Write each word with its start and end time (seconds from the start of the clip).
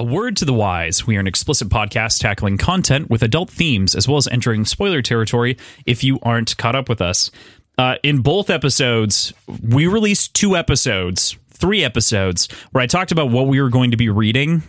A 0.00 0.02
word 0.02 0.34
to 0.38 0.46
the 0.46 0.54
wise. 0.54 1.06
We 1.06 1.18
are 1.18 1.20
an 1.20 1.26
explicit 1.26 1.68
podcast 1.68 2.20
tackling 2.20 2.56
content 2.56 3.10
with 3.10 3.22
adult 3.22 3.50
themes 3.50 3.94
as 3.94 4.08
well 4.08 4.16
as 4.16 4.26
entering 4.28 4.64
spoiler 4.64 5.02
territory 5.02 5.58
if 5.84 6.02
you 6.02 6.18
aren't 6.22 6.56
caught 6.56 6.74
up 6.74 6.88
with 6.88 7.02
us. 7.02 7.30
Uh, 7.76 7.96
in 8.02 8.22
both 8.22 8.48
episodes, 8.48 9.34
we 9.62 9.86
released 9.86 10.32
two 10.32 10.56
episodes, 10.56 11.36
three 11.50 11.84
episodes, 11.84 12.48
where 12.72 12.82
I 12.82 12.86
talked 12.86 13.12
about 13.12 13.28
what 13.30 13.46
we 13.46 13.60
were 13.60 13.68
going 13.68 13.90
to 13.90 13.98
be 13.98 14.08
reading 14.08 14.62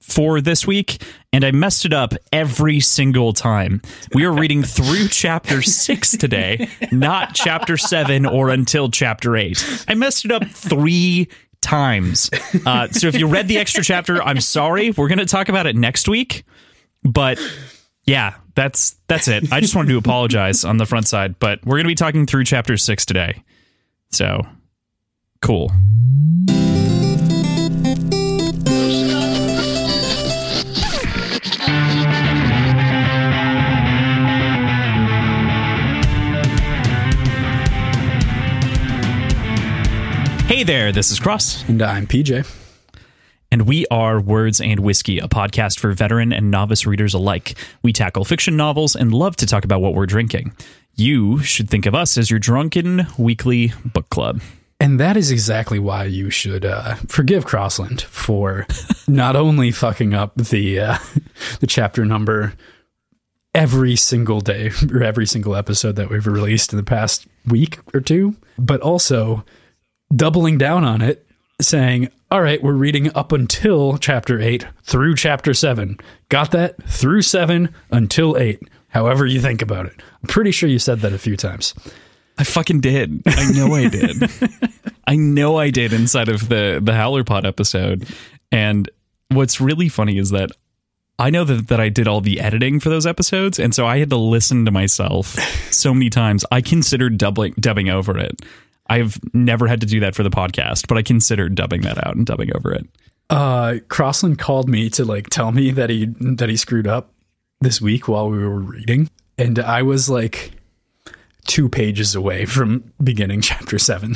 for 0.00 0.40
this 0.40 0.68
week, 0.68 1.02
and 1.32 1.44
I 1.44 1.50
messed 1.50 1.84
it 1.84 1.92
up 1.92 2.14
every 2.32 2.78
single 2.78 3.32
time. 3.32 3.82
We 4.14 4.24
are 4.24 4.32
reading 4.32 4.62
through 4.62 5.08
chapter 5.10 5.62
six 5.62 6.12
today, 6.12 6.68
not 6.92 7.34
chapter 7.34 7.76
seven 7.76 8.24
or 8.24 8.50
until 8.50 8.88
chapter 8.88 9.36
eight. 9.36 9.84
I 9.88 9.94
messed 9.94 10.24
it 10.24 10.30
up 10.30 10.44
three 10.44 11.28
times. 11.66 12.30
Uh, 12.64 12.88
so 12.88 13.08
if 13.08 13.18
you 13.18 13.26
read 13.26 13.48
the 13.48 13.58
extra 13.58 13.82
chapter, 13.82 14.22
I'm 14.22 14.40
sorry. 14.40 14.92
We're 14.92 15.08
going 15.08 15.18
to 15.18 15.26
talk 15.26 15.48
about 15.48 15.66
it 15.66 15.74
next 15.74 16.08
week. 16.08 16.44
But 17.02 17.40
yeah, 18.04 18.36
that's 18.54 18.96
that's 19.08 19.26
it. 19.26 19.52
I 19.52 19.60
just 19.60 19.74
wanted 19.74 19.88
to 19.88 19.98
apologize 19.98 20.64
on 20.64 20.76
the 20.76 20.86
front 20.86 21.08
side, 21.08 21.38
but 21.38 21.58
we're 21.64 21.76
going 21.76 21.84
to 21.84 21.88
be 21.88 21.94
talking 21.96 22.24
through 22.26 22.44
chapter 22.44 22.76
six 22.76 23.04
today. 23.04 23.42
So 24.10 24.46
cool. 25.42 25.72
Hey 40.56 40.64
there, 40.64 40.90
this 40.90 41.10
is 41.10 41.20
Cross. 41.20 41.68
And 41.68 41.82
I'm 41.82 42.06
PJ. 42.06 42.50
And 43.52 43.68
we 43.68 43.84
are 43.90 44.18
Words 44.18 44.58
and 44.58 44.80
Whiskey, 44.80 45.18
a 45.18 45.28
podcast 45.28 45.78
for 45.78 45.92
veteran 45.92 46.32
and 46.32 46.50
novice 46.50 46.86
readers 46.86 47.12
alike. 47.12 47.58
We 47.82 47.92
tackle 47.92 48.24
fiction 48.24 48.56
novels 48.56 48.96
and 48.96 49.12
love 49.12 49.36
to 49.36 49.46
talk 49.46 49.66
about 49.66 49.82
what 49.82 49.92
we're 49.92 50.06
drinking. 50.06 50.54
You 50.94 51.40
should 51.40 51.68
think 51.68 51.84
of 51.84 51.94
us 51.94 52.16
as 52.16 52.30
your 52.30 52.38
drunken 52.38 53.06
weekly 53.18 53.74
book 53.84 54.08
club. 54.08 54.40
And 54.80 54.98
that 54.98 55.14
is 55.14 55.30
exactly 55.30 55.78
why 55.78 56.04
you 56.04 56.30
should 56.30 56.64
uh, 56.64 56.94
forgive 57.06 57.44
Crossland 57.44 58.00
for 58.00 58.66
not 59.06 59.36
only 59.36 59.70
fucking 59.70 60.14
up 60.14 60.36
the 60.36 60.80
uh, 60.80 60.98
the 61.60 61.66
chapter 61.66 62.06
number 62.06 62.54
every 63.54 63.94
single 63.94 64.40
day 64.40 64.70
or 64.90 65.02
every 65.02 65.26
single 65.26 65.54
episode 65.54 65.96
that 65.96 66.08
we've 66.08 66.26
released 66.26 66.72
in 66.72 66.78
the 66.78 66.82
past 66.82 67.26
week 67.46 67.78
or 67.92 68.00
two, 68.00 68.36
but 68.58 68.80
also 68.80 69.44
doubling 70.14 70.58
down 70.58 70.84
on 70.84 71.02
it, 71.02 71.26
saying, 71.60 72.08
All 72.30 72.42
right, 72.42 72.62
we're 72.62 72.72
reading 72.72 73.14
up 73.14 73.32
until 73.32 73.98
chapter 73.98 74.40
eight 74.40 74.66
through 74.82 75.16
chapter 75.16 75.54
seven. 75.54 75.98
Got 76.28 76.50
that? 76.52 76.82
Through 76.84 77.22
seven 77.22 77.74
until 77.90 78.36
eight, 78.36 78.60
however 78.88 79.26
you 79.26 79.40
think 79.40 79.62
about 79.62 79.86
it. 79.86 79.94
I'm 80.22 80.28
pretty 80.28 80.50
sure 80.50 80.68
you 80.68 80.78
said 80.78 81.00
that 81.00 81.12
a 81.12 81.18
few 81.18 81.36
times. 81.36 81.74
I 82.38 82.44
fucking 82.44 82.80
did. 82.80 83.22
I 83.26 83.50
know 83.52 83.74
I 83.74 83.88
did. 83.88 84.30
I 85.06 85.16
know 85.16 85.56
I 85.56 85.70
did 85.70 85.92
inside 85.92 86.28
of 86.28 86.48
the 86.48 86.80
the 86.82 86.94
Howler 86.94 87.24
Pod 87.24 87.46
episode. 87.46 88.06
And 88.52 88.90
what's 89.30 89.60
really 89.60 89.88
funny 89.88 90.18
is 90.18 90.30
that 90.30 90.50
I 91.18 91.30
know 91.30 91.44
that, 91.44 91.68
that 91.68 91.80
I 91.80 91.88
did 91.88 92.06
all 92.06 92.20
the 92.20 92.40
editing 92.40 92.78
for 92.78 92.90
those 92.90 93.06
episodes, 93.06 93.58
and 93.58 93.74
so 93.74 93.86
I 93.86 93.98
had 93.98 94.10
to 94.10 94.16
listen 94.16 94.66
to 94.66 94.70
myself 94.70 95.28
so 95.72 95.94
many 95.94 96.10
times. 96.10 96.44
I 96.52 96.60
considered 96.60 97.16
doubling 97.16 97.54
dubbing 97.58 97.88
over 97.88 98.18
it. 98.18 98.42
I've 98.88 99.18
never 99.34 99.66
had 99.66 99.80
to 99.80 99.86
do 99.86 100.00
that 100.00 100.14
for 100.14 100.22
the 100.22 100.30
podcast, 100.30 100.86
but 100.88 100.96
I 100.96 101.02
considered 101.02 101.54
dubbing 101.54 101.82
that 101.82 102.04
out 102.06 102.16
and 102.16 102.24
dubbing 102.24 102.54
over 102.54 102.72
it. 102.72 102.86
Uh, 103.28 103.76
Crossland 103.88 104.38
called 104.38 104.68
me 104.68 104.88
to 104.90 105.04
like 105.04 105.28
tell 105.28 105.50
me 105.52 105.72
that 105.72 105.90
he 105.90 106.06
that 106.20 106.48
he 106.48 106.56
screwed 106.56 106.86
up 106.86 107.12
this 107.60 107.80
week 107.80 108.06
while 108.06 108.30
we 108.30 108.38
were 108.38 108.60
reading, 108.60 109.10
and 109.36 109.58
I 109.58 109.82
was 109.82 110.08
like 110.08 110.52
two 111.46 111.68
pages 111.68 112.14
away 112.14 112.44
from 112.44 112.92
beginning 113.02 113.40
chapter 113.42 113.78
7 113.78 114.14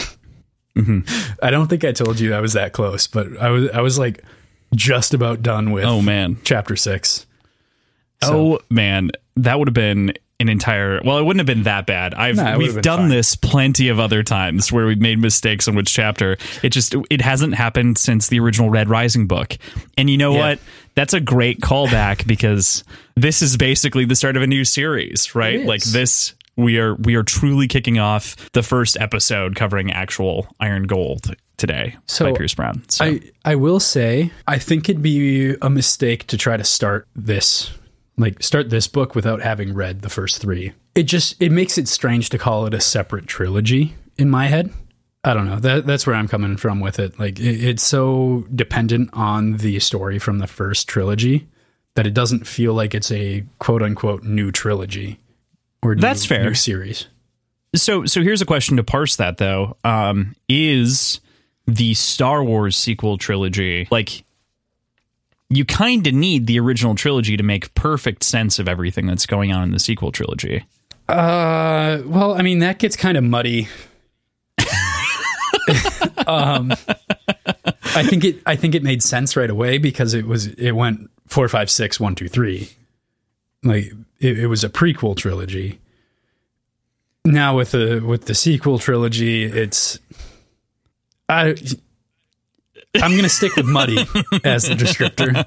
mm-hmm. 0.76 1.32
I 1.40 1.50
don't 1.50 1.68
think 1.68 1.84
I 1.84 1.92
told 1.92 2.18
you 2.18 2.34
I 2.34 2.40
was 2.40 2.54
that 2.54 2.72
close, 2.72 3.06
but 3.06 3.36
I 3.38 3.50
was 3.50 3.70
I 3.70 3.80
was 3.80 3.98
like 3.98 4.24
just 4.74 5.14
about 5.14 5.42
done 5.42 5.72
with. 5.72 5.84
Oh 5.84 6.00
man, 6.02 6.38
chapter 6.44 6.76
six. 6.76 7.26
So. 8.22 8.54
Oh 8.54 8.58
man, 8.70 9.10
that 9.36 9.58
would 9.58 9.68
have 9.68 9.74
been 9.74 10.12
an 10.40 10.48
entire 10.48 11.00
well 11.04 11.18
it 11.18 11.22
wouldn't 11.22 11.40
have 11.40 11.46
been 11.46 11.64
that 11.64 11.86
bad 11.86 12.14
i've 12.14 12.58
we've 12.58 12.80
done 12.82 13.00
fine. 13.00 13.08
this 13.08 13.36
plenty 13.36 13.88
of 13.88 14.00
other 14.00 14.22
times 14.22 14.72
where 14.72 14.86
we've 14.86 15.00
made 15.00 15.18
mistakes 15.18 15.68
on 15.68 15.74
which 15.74 15.92
chapter 15.92 16.36
it 16.62 16.70
just 16.70 16.94
it 17.10 17.20
hasn't 17.20 17.54
happened 17.54 17.98
since 17.98 18.28
the 18.28 18.40
original 18.40 18.70
red 18.70 18.88
rising 18.88 19.26
book 19.26 19.56
and 19.96 20.10
you 20.10 20.16
know 20.16 20.32
yeah. 20.32 20.38
what 20.38 20.58
that's 20.94 21.14
a 21.14 21.20
great 21.20 21.60
callback 21.60 22.26
because 22.26 22.82
this 23.14 23.42
is 23.42 23.56
basically 23.56 24.04
the 24.04 24.16
start 24.16 24.36
of 24.36 24.42
a 24.42 24.46
new 24.46 24.64
series 24.64 25.34
right 25.34 25.64
like 25.66 25.82
this 25.84 26.34
we 26.56 26.78
are 26.78 26.94
we 26.96 27.14
are 27.14 27.22
truly 27.22 27.68
kicking 27.68 27.98
off 27.98 28.50
the 28.52 28.62
first 28.62 28.96
episode 28.98 29.54
covering 29.54 29.92
actual 29.92 30.46
iron 30.58 30.84
gold 30.84 31.34
today 31.56 31.96
so 32.06 32.24
by 32.24 32.36
Pierce 32.36 32.54
Brown. 32.54 32.82
So 32.88 33.04
I, 33.04 33.20
I 33.44 33.54
will 33.54 33.80
say 33.80 34.32
I 34.46 34.58
think 34.58 34.88
it'd 34.88 35.02
be 35.02 35.54
a 35.60 35.70
mistake 35.70 36.26
to 36.28 36.36
try 36.36 36.56
to 36.56 36.64
start 36.64 37.06
this 37.14 37.70
like 38.20 38.42
start 38.42 38.70
this 38.70 38.86
book 38.86 39.14
without 39.14 39.42
having 39.42 39.74
read 39.74 40.02
the 40.02 40.08
first 40.08 40.40
three. 40.40 40.72
It 40.94 41.04
just 41.04 41.40
it 41.40 41.50
makes 41.50 41.78
it 41.78 41.88
strange 41.88 42.30
to 42.30 42.38
call 42.38 42.66
it 42.66 42.74
a 42.74 42.80
separate 42.80 43.26
trilogy 43.26 43.94
in 44.18 44.30
my 44.30 44.46
head. 44.46 44.72
I 45.22 45.34
don't 45.34 45.46
know. 45.46 45.58
That 45.60 45.86
that's 45.86 46.06
where 46.06 46.16
I'm 46.16 46.28
coming 46.28 46.56
from 46.56 46.80
with 46.80 46.98
it. 46.98 47.18
Like 47.18 47.38
it, 47.38 47.64
it's 47.64 47.82
so 47.82 48.46
dependent 48.54 49.10
on 49.12 49.58
the 49.58 49.78
story 49.80 50.18
from 50.18 50.38
the 50.38 50.46
first 50.46 50.88
trilogy 50.88 51.48
that 51.94 52.06
it 52.06 52.14
doesn't 52.14 52.46
feel 52.46 52.74
like 52.74 52.94
it's 52.94 53.10
a 53.10 53.44
quote 53.58 53.82
unquote 53.82 54.22
new 54.22 54.50
trilogy 54.50 55.18
or 55.82 55.94
new, 55.94 56.00
that's 56.00 56.24
fair 56.24 56.44
new 56.44 56.54
series. 56.54 57.06
So 57.74 58.06
so 58.06 58.22
here's 58.22 58.42
a 58.42 58.46
question 58.46 58.76
to 58.76 58.84
parse 58.84 59.16
that 59.16 59.38
though. 59.38 59.76
Um, 59.84 60.34
is 60.48 61.20
the 61.66 61.94
Star 61.94 62.42
Wars 62.42 62.76
sequel 62.76 63.18
trilogy 63.18 63.86
like 63.90 64.24
you 65.50 65.64
kind 65.64 66.06
of 66.06 66.14
need 66.14 66.46
the 66.46 66.58
original 66.60 66.94
trilogy 66.94 67.36
to 67.36 67.42
make 67.42 67.74
perfect 67.74 68.22
sense 68.22 68.58
of 68.58 68.68
everything 68.68 69.06
that's 69.06 69.26
going 69.26 69.52
on 69.52 69.64
in 69.64 69.72
the 69.72 69.80
sequel 69.80 70.12
trilogy. 70.12 70.64
Uh, 71.08 72.02
well, 72.06 72.34
I 72.34 72.42
mean 72.42 72.60
that 72.60 72.78
gets 72.78 72.96
kind 72.96 73.18
of 73.18 73.24
muddy. 73.24 73.68
um, 76.26 76.72
I 77.94 78.04
think 78.04 78.24
it. 78.24 78.40
I 78.46 78.54
think 78.54 78.76
it 78.76 78.84
made 78.84 79.02
sense 79.02 79.36
right 79.36 79.50
away 79.50 79.78
because 79.78 80.14
it 80.14 80.26
was. 80.26 80.46
It 80.46 80.72
went 80.72 81.10
four, 81.26 81.48
five, 81.48 81.68
six, 81.68 81.98
one, 81.98 82.14
two, 82.14 82.28
three. 82.28 82.70
Like 83.64 83.92
it, 84.20 84.38
it 84.38 84.46
was 84.46 84.62
a 84.62 84.68
prequel 84.68 85.16
trilogy. 85.16 85.80
Now 87.24 87.56
with 87.56 87.72
the 87.72 88.00
with 88.00 88.26
the 88.26 88.34
sequel 88.34 88.78
trilogy, 88.78 89.44
it's. 89.44 89.98
I 91.28 91.56
I'm 92.96 93.12
going 93.12 93.22
to 93.22 93.28
stick 93.28 93.54
with 93.54 93.66
muddy 93.66 93.98
as 94.42 94.64
the 94.64 94.74
descriptor. 94.74 95.46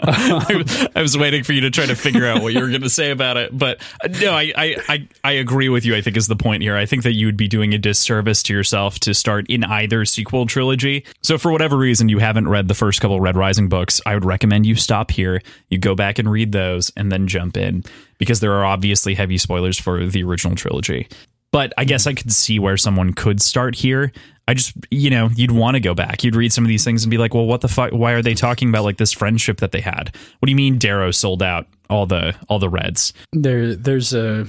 I, 0.96 1.02
was 1.02 1.16
waiting 1.16 1.44
for 1.44 1.52
you 1.52 1.60
to 1.62 1.70
try 1.70 1.84
to 1.84 1.94
figure 1.94 2.26
out 2.26 2.42
what 2.42 2.54
you 2.54 2.60
were 2.60 2.68
going 2.68 2.82
to 2.82 2.90
say 2.90 3.10
about 3.10 3.36
it, 3.36 3.56
but 3.56 3.82
uh, 4.02 4.08
no, 4.20 4.32
I, 4.32 4.52
I, 4.56 5.08
I 5.22 5.32
agree 5.32 5.68
with 5.68 5.84
you. 5.84 5.94
I 5.94 6.00
think 6.00 6.16
is 6.16 6.26
the 6.26 6.36
point 6.36 6.62
here. 6.62 6.74
I 6.74 6.86
think 6.86 7.02
that 7.02 7.12
you 7.12 7.26
would 7.26 7.36
be 7.36 7.48
doing 7.48 7.74
a 7.74 7.78
disservice 7.78 8.42
to 8.44 8.54
yourself 8.54 8.98
to 9.00 9.12
start 9.12 9.46
in 9.50 9.62
either 9.62 10.06
sequel 10.06 10.46
trilogy. 10.46 11.04
So 11.22 11.36
for 11.36 11.52
whatever 11.52 11.76
reason 11.76 12.08
you 12.08 12.18
haven't 12.18 12.48
read 12.48 12.68
the 12.68 12.74
first 12.74 13.02
couple 13.02 13.20
Red 13.20 13.36
Rising 13.36 13.68
books, 13.68 14.00
I 14.06 14.14
would 14.14 14.24
recommend 14.24 14.64
you 14.64 14.74
stop 14.74 15.10
here. 15.10 15.42
You 15.68 15.76
go 15.76 15.94
back 15.94 16.18
and 16.18 16.30
read 16.30 16.52
those, 16.52 16.90
and 16.96 17.12
then 17.12 17.26
jump 17.26 17.58
in 17.58 17.84
because 18.16 18.40
there 18.40 18.54
are 18.54 18.64
obviously 18.64 19.14
heavy 19.14 19.36
spoilers 19.36 19.78
for 19.78 20.06
the 20.06 20.22
original 20.22 20.56
trilogy. 20.56 21.08
But 21.50 21.72
I 21.78 21.84
guess 21.84 22.06
I 22.06 22.14
could 22.14 22.32
see 22.32 22.58
where 22.58 22.76
someone 22.76 23.12
could 23.12 23.40
start 23.40 23.74
here. 23.74 24.12
I 24.48 24.54
just, 24.54 24.72
you 24.90 25.10
know, 25.10 25.28
you'd 25.36 25.50
want 25.50 25.74
to 25.74 25.80
go 25.80 25.92
back. 25.92 26.24
You'd 26.24 26.34
read 26.34 26.54
some 26.54 26.64
of 26.64 26.68
these 26.68 26.82
things 26.82 27.04
and 27.04 27.10
be 27.10 27.18
like, 27.18 27.34
well, 27.34 27.44
what 27.44 27.60
the 27.60 27.68
fuck? 27.68 27.92
Why 27.92 28.12
are 28.12 28.22
they 28.22 28.32
talking 28.32 28.70
about 28.70 28.82
like 28.82 28.96
this 28.96 29.12
friendship 29.12 29.58
that 29.58 29.72
they 29.72 29.82
had? 29.82 30.16
What 30.38 30.46
do 30.46 30.50
you 30.50 30.56
mean 30.56 30.78
Darrow 30.78 31.10
sold 31.10 31.42
out 31.42 31.66
all 31.90 32.06
the 32.06 32.34
all 32.48 32.58
the 32.58 32.70
Reds? 32.70 33.12
There, 33.34 33.76
there's 33.76 34.14
a 34.14 34.46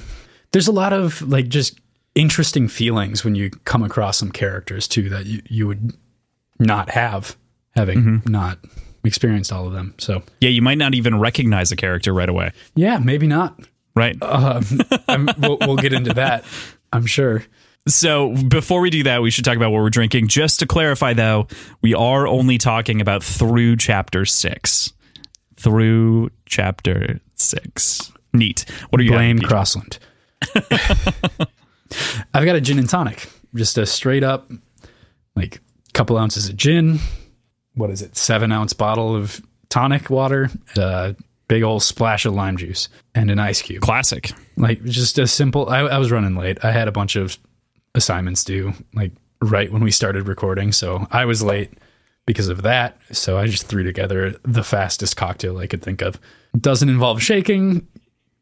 there's 0.54 0.69
a 0.69 0.72
lot 0.72 0.94
of 0.94 1.22
like 1.24 1.50
just 1.50 1.81
interesting 2.16 2.69
feelings 2.69 3.25
when 3.25 3.36
you 3.36 3.50
come 3.50 3.84
across 3.84 4.18
some 4.18 4.31
characters 4.31 4.88
too 4.88 5.10
that 5.10 5.25
you 5.25 5.42
you 5.50 5.68
would 5.68 5.92
not 6.60 6.90
have 6.92 7.36
having 7.75 8.00
mm-hmm. 8.00 8.31
not 8.31 8.57
experienced 9.04 9.52
all 9.52 9.68
of 9.68 9.74
them. 9.74 9.95
So 9.98 10.24
yeah, 10.40 10.50
you 10.50 10.62
might 10.62 10.78
not 10.78 10.95
even 10.95 11.19
recognize 11.19 11.74
a 11.74 11.75
character 11.75 12.13
right 12.13 12.30
away. 12.30 12.54
Yeah, 12.74 13.00
maybe 13.00 13.28
not. 13.28 13.60
Right. 13.98 14.16
Um, 15.10 15.28
we'll, 15.40 15.57
we'll 15.60 15.75
get 15.75 15.92
into 15.92 16.13
that. 16.13 16.45
I'm 16.94 17.06
sure. 17.06 17.44
So 17.88 18.36
before 18.48 18.81
we 18.81 18.90
do 18.90 19.04
that, 19.04 19.22
we 19.22 19.31
should 19.31 19.46
talk 19.46 19.56
about 19.56 19.72
what 19.72 19.81
we're 19.81 19.90
drinking. 19.90 20.28
Just 20.28 20.60
to 20.60 20.68
clarify, 20.68 21.14
though, 21.14 21.48
we 21.81 21.94
are 21.94 22.28
only 22.28 22.58
talking 22.58 23.02
about 23.02 23.24
through 23.24 23.78
chapter 23.78 24.26
six. 24.26 24.94
Through 25.58 26.30
chapter 26.46 27.20
six. 27.36 28.12
Neat. 28.34 28.66
What 28.90 29.00
are 29.00 29.04
you 29.04 29.12
blame 29.12 29.40
Crossland? 29.40 29.98
I've 32.34 32.46
got 32.46 32.56
a 32.56 32.62
gin 32.62 32.80
and 32.80 32.88
tonic, 32.88 33.28
just 33.56 33.78
a 33.78 33.86
straight 33.86 34.24
up, 34.24 34.52
like 35.36 35.60
couple 35.94 36.18
ounces 36.18 36.48
of 36.48 36.56
gin. 36.56 37.00
What 37.74 37.90
is 37.90 38.02
it? 38.02 38.16
Seven 38.16 38.52
ounce 38.52 38.74
bottle 38.74 39.16
of 39.16 39.42
tonic 39.70 40.10
water, 40.10 40.50
a 40.78 41.16
big 41.48 41.64
old 41.64 41.81
splash 41.81 42.26
of 42.26 42.34
lime 42.34 42.58
juice, 42.58 42.90
and 43.16 43.31
an 43.31 43.40
ice 43.40 43.62
cube. 43.62 43.81
Classic. 43.81 44.31
Like 44.58 44.84
just 44.84 45.18
a 45.18 45.28
simple. 45.28 45.70
I, 45.70 45.80
I 45.80 45.98
was 45.98 46.12
running 46.12 46.36
late. 46.36 46.64
I 46.64 46.72
had 46.72 46.88
a 46.88 46.92
bunch 46.92 47.16
of 47.16 47.38
assignments 47.95 48.44
due, 48.44 48.74
like 48.94 49.12
right 49.41 49.71
when 49.71 49.83
we 49.83 49.91
started 49.91 50.27
recording, 50.27 50.71
so 50.71 51.07
I 51.12 51.25
was 51.25 51.44
late 51.44 51.71
because 52.25 52.47
of 52.47 52.62
that. 52.62 52.97
So 53.12 53.38
I 53.38 53.47
just 53.47 53.65
threw 53.65 53.83
together 53.83 54.36
the 54.44 54.63
fastest 54.63 55.18
cocktail 55.18 55.57
I 55.57 55.68
could 55.68 55.81
think 55.81 56.01
of. 56.01 56.19
Doesn't 56.59 56.89
involve 56.89 57.21
shaking. 57.21 57.88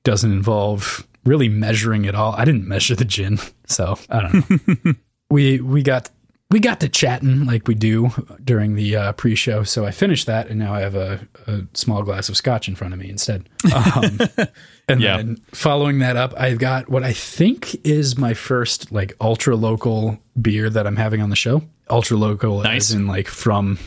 Doesn't 0.03 0.31
involve 0.31 1.07
really 1.25 1.49
measuring 1.49 2.05
it 2.05 2.15
all. 2.15 2.33
I 2.33 2.45
didn't 2.45 2.67
measure 2.67 2.95
the 2.95 3.05
gin, 3.05 3.39
so 3.65 3.97
I 4.09 4.21
don't 4.21 4.49
know. 4.85 4.93
we 5.29 5.59
we 5.59 5.83
got 5.83 6.09
we 6.49 6.59
got 6.59 6.79
to 6.79 6.89
chatting 6.89 7.45
like 7.45 7.67
we 7.67 7.75
do 7.75 8.09
during 8.43 8.75
the 8.75 8.95
uh, 8.95 9.11
pre-show. 9.13 9.63
So 9.63 9.85
I 9.85 9.91
finished 9.91 10.27
that, 10.27 10.47
and 10.47 10.57
now 10.57 10.73
I 10.73 10.79
have 10.79 10.95
a, 10.95 11.27
a 11.45 11.61
small 11.73 12.03
glass 12.03 12.29
of 12.29 12.37
scotch 12.37 12.67
in 12.69 12.75
front 12.75 12.93
of 12.93 12.99
me 12.99 13.09
instead. 13.09 13.49
Um, 13.73 14.19
and 14.87 15.01
Yeah. 15.01 15.17
then 15.17 15.37
following 15.53 15.99
that 15.99 16.15
up, 16.15 16.33
I've 16.37 16.59
got 16.59 16.89
what 16.89 17.03
I 17.03 17.13
think 17.13 17.75
is 17.85 18.17
my 18.17 18.33
first 18.33 18.91
like 18.91 19.13
ultra 19.21 19.55
local 19.55 20.19
beer 20.41 20.69
that 20.69 20.87
I'm 20.87 20.95
having 20.97 21.21
on 21.21 21.29
the 21.29 21.35
show. 21.35 21.63
Ultra 21.89 22.17
local, 22.17 22.61
Nice. 22.63 22.89
as 22.89 22.95
in 22.95 23.07
like 23.07 23.27
from 23.27 23.77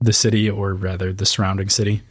the 0.00 0.12
city, 0.12 0.48
or 0.48 0.74
rather 0.74 1.12
the 1.12 1.26
surrounding 1.26 1.68
city 1.68 2.02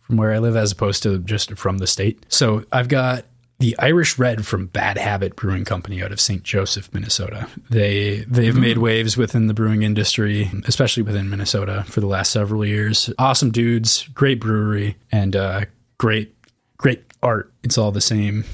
from 0.00 0.16
where 0.16 0.32
I 0.32 0.38
live, 0.38 0.56
as 0.56 0.72
opposed 0.72 1.02
to 1.04 1.18
just 1.18 1.52
from 1.56 1.78
the 1.78 1.86
state. 1.86 2.24
So 2.28 2.64
I've 2.72 2.88
got 2.88 3.24
the 3.58 3.74
Irish 3.78 4.18
Red 4.18 4.44
from 4.44 4.66
Bad 4.66 4.98
Habit 4.98 5.34
Brewing 5.34 5.64
Company 5.64 6.02
out 6.02 6.12
of 6.12 6.20
St. 6.20 6.42
Joseph, 6.42 6.92
Minnesota. 6.92 7.46
They 7.70 8.24
they've 8.28 8.54
made 8.56 8.78
waves 8.78 9.16
within 9.16 9.46
the 9.46 9.54
brewing 9.54 9.82
industry, 9.82 10.50
especially 10.66 11.02
within 11.04 11.30
Minnesota, 11.30 11.84
for 11.88 12.00
the 12.00 12.06
last 12.06 12.32
several 12.32 12.64
years. 12.66 13.10
Awesome 13.18 13.50
dudes, 13.50 14.08
great 14.12 14.40
brewery, 14.40 14.96
and 15.10 15.34
uh, 15.34 15.64
great 15.98 16.34
great 16.76 17.04
art. 17.22 17.52
It's 17.62 17.78
all 17.78 17.92
the 17.92 18.00
same 18.00 18.44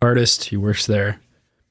artist. 0.00 0.44
He 0.44 0.56
works 0.56 0.86
there. 0.86 1.20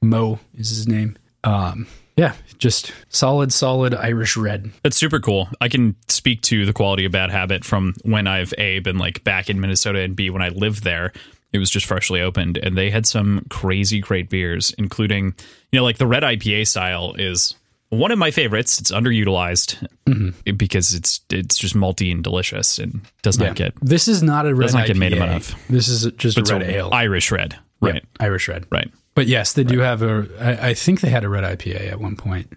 Mo 0.00 0.40
is 0.54 0.70
his 0.70 0.88
name. 0.88 1.16
Um, 1.44 1.86
yeah, 2.16 2.34
just 2.58 2.92
solid, 3.08 3.52
solid 3.52 3.94
Irish 3.94 4.36
Red. 4.36 4.70
That's 4.82 4.96
super 4.96 5.18
cool. 5.18 5.48
I 5.60 5.68
can 5.68 5.96
speak 6.08 6.42
to 6.42 6.66
the 6.66 6.72
quality 6.72 7.04
of 7.04 7.12
Bad 7.12 7.30
Habit 7.30 7.64
from 7.64 7.94
when 8.02 8.26
I've 8.26 8.52
A, 8.58 8.80
been 8.80 8.98
like 8.98 9.24
back 9.24 9.48
in 9.48 9.60
Minnesota, 9.60 10.00
and 10.00 10.14
B, 10.14 10.30
when 10.30 10.42
I 10.42 10.50
lived 10.50 10.84
there. 10.84 11.12
It 11.52 11.58
was 11.58 11.70
just 11.70 11.84
freshly 11.84 12.20
opened, 12.22 12.56
and 12.56 12.78
they 12.78 12.88
had 12.90 13.06
some 13.06 13.46
crazy 13.50 14.00
great 14.00 14.30
beers, 14.30 14.74
including, 14.78 15.34
you 15.70 15.78
know, 15.78 15.84
like 15.84 15.98
the 15.98 16.06
red 16.06 16.22
IPA 16.22 16.66
style 16.66 17.14
is 17.18 17.56
one 17.92 18.10
of 18.10 18.18
my 18.18 18.30
favorites. 18.30 18.80
It's 18.80 18.90
underutilized 18.90 19.86
Mm-hmm. 20.06 20.56
because 20.56 20.92
it's 20.94 21.20
it's 21.30 21.56
just 21.56 21.74
malty 21.76 22.10
and 22.12 22.22
delicious 22.24 22.78
and 22.78 23.00
does 23.22 23.38
not 23.38 23.54
get 23.54 23.72
This 23.80 24.08
is 24.08 24.22
not 24.22 24.46
a 24.46 24.54
red 24.54 24.66
Does 24.66 24.74
not 24.74 24.86
get 24.86 24.96
IPA. 24.96 24.98
made 24.98 25.12
enough. 25.14 25.68
This 25.68 25.88
is 25.88 26.10
just 26.16 26.36
a 26.38 26.42
red 26.42 26.62
a 26.62 26.70
ale. 26.76 26.90
Irish 26.92 27.30
red. 27.30 27.52
Yeah, 27.80 27.90
Right. 27.92 28.04
Irish 28.20 28.48
Red. 28.48 28.66
Right. 28.70 28.90
But 29.14 29.26
yes, 29.26 29.52
they 29.54 29.64
do 29.64 29.78
have 29.80 30.02
a. 30.02 30.26
I, 30.40 30.68
I 30.70 30.74
think 30.74 31.00
they 31.00 31.08
had 31.10 31.24
a 31.24 31.28
red 31.28 31.44
IPA 31.44 31.90
at 31.92 32.00
one 32.00 32.16
point. 32.16 32.52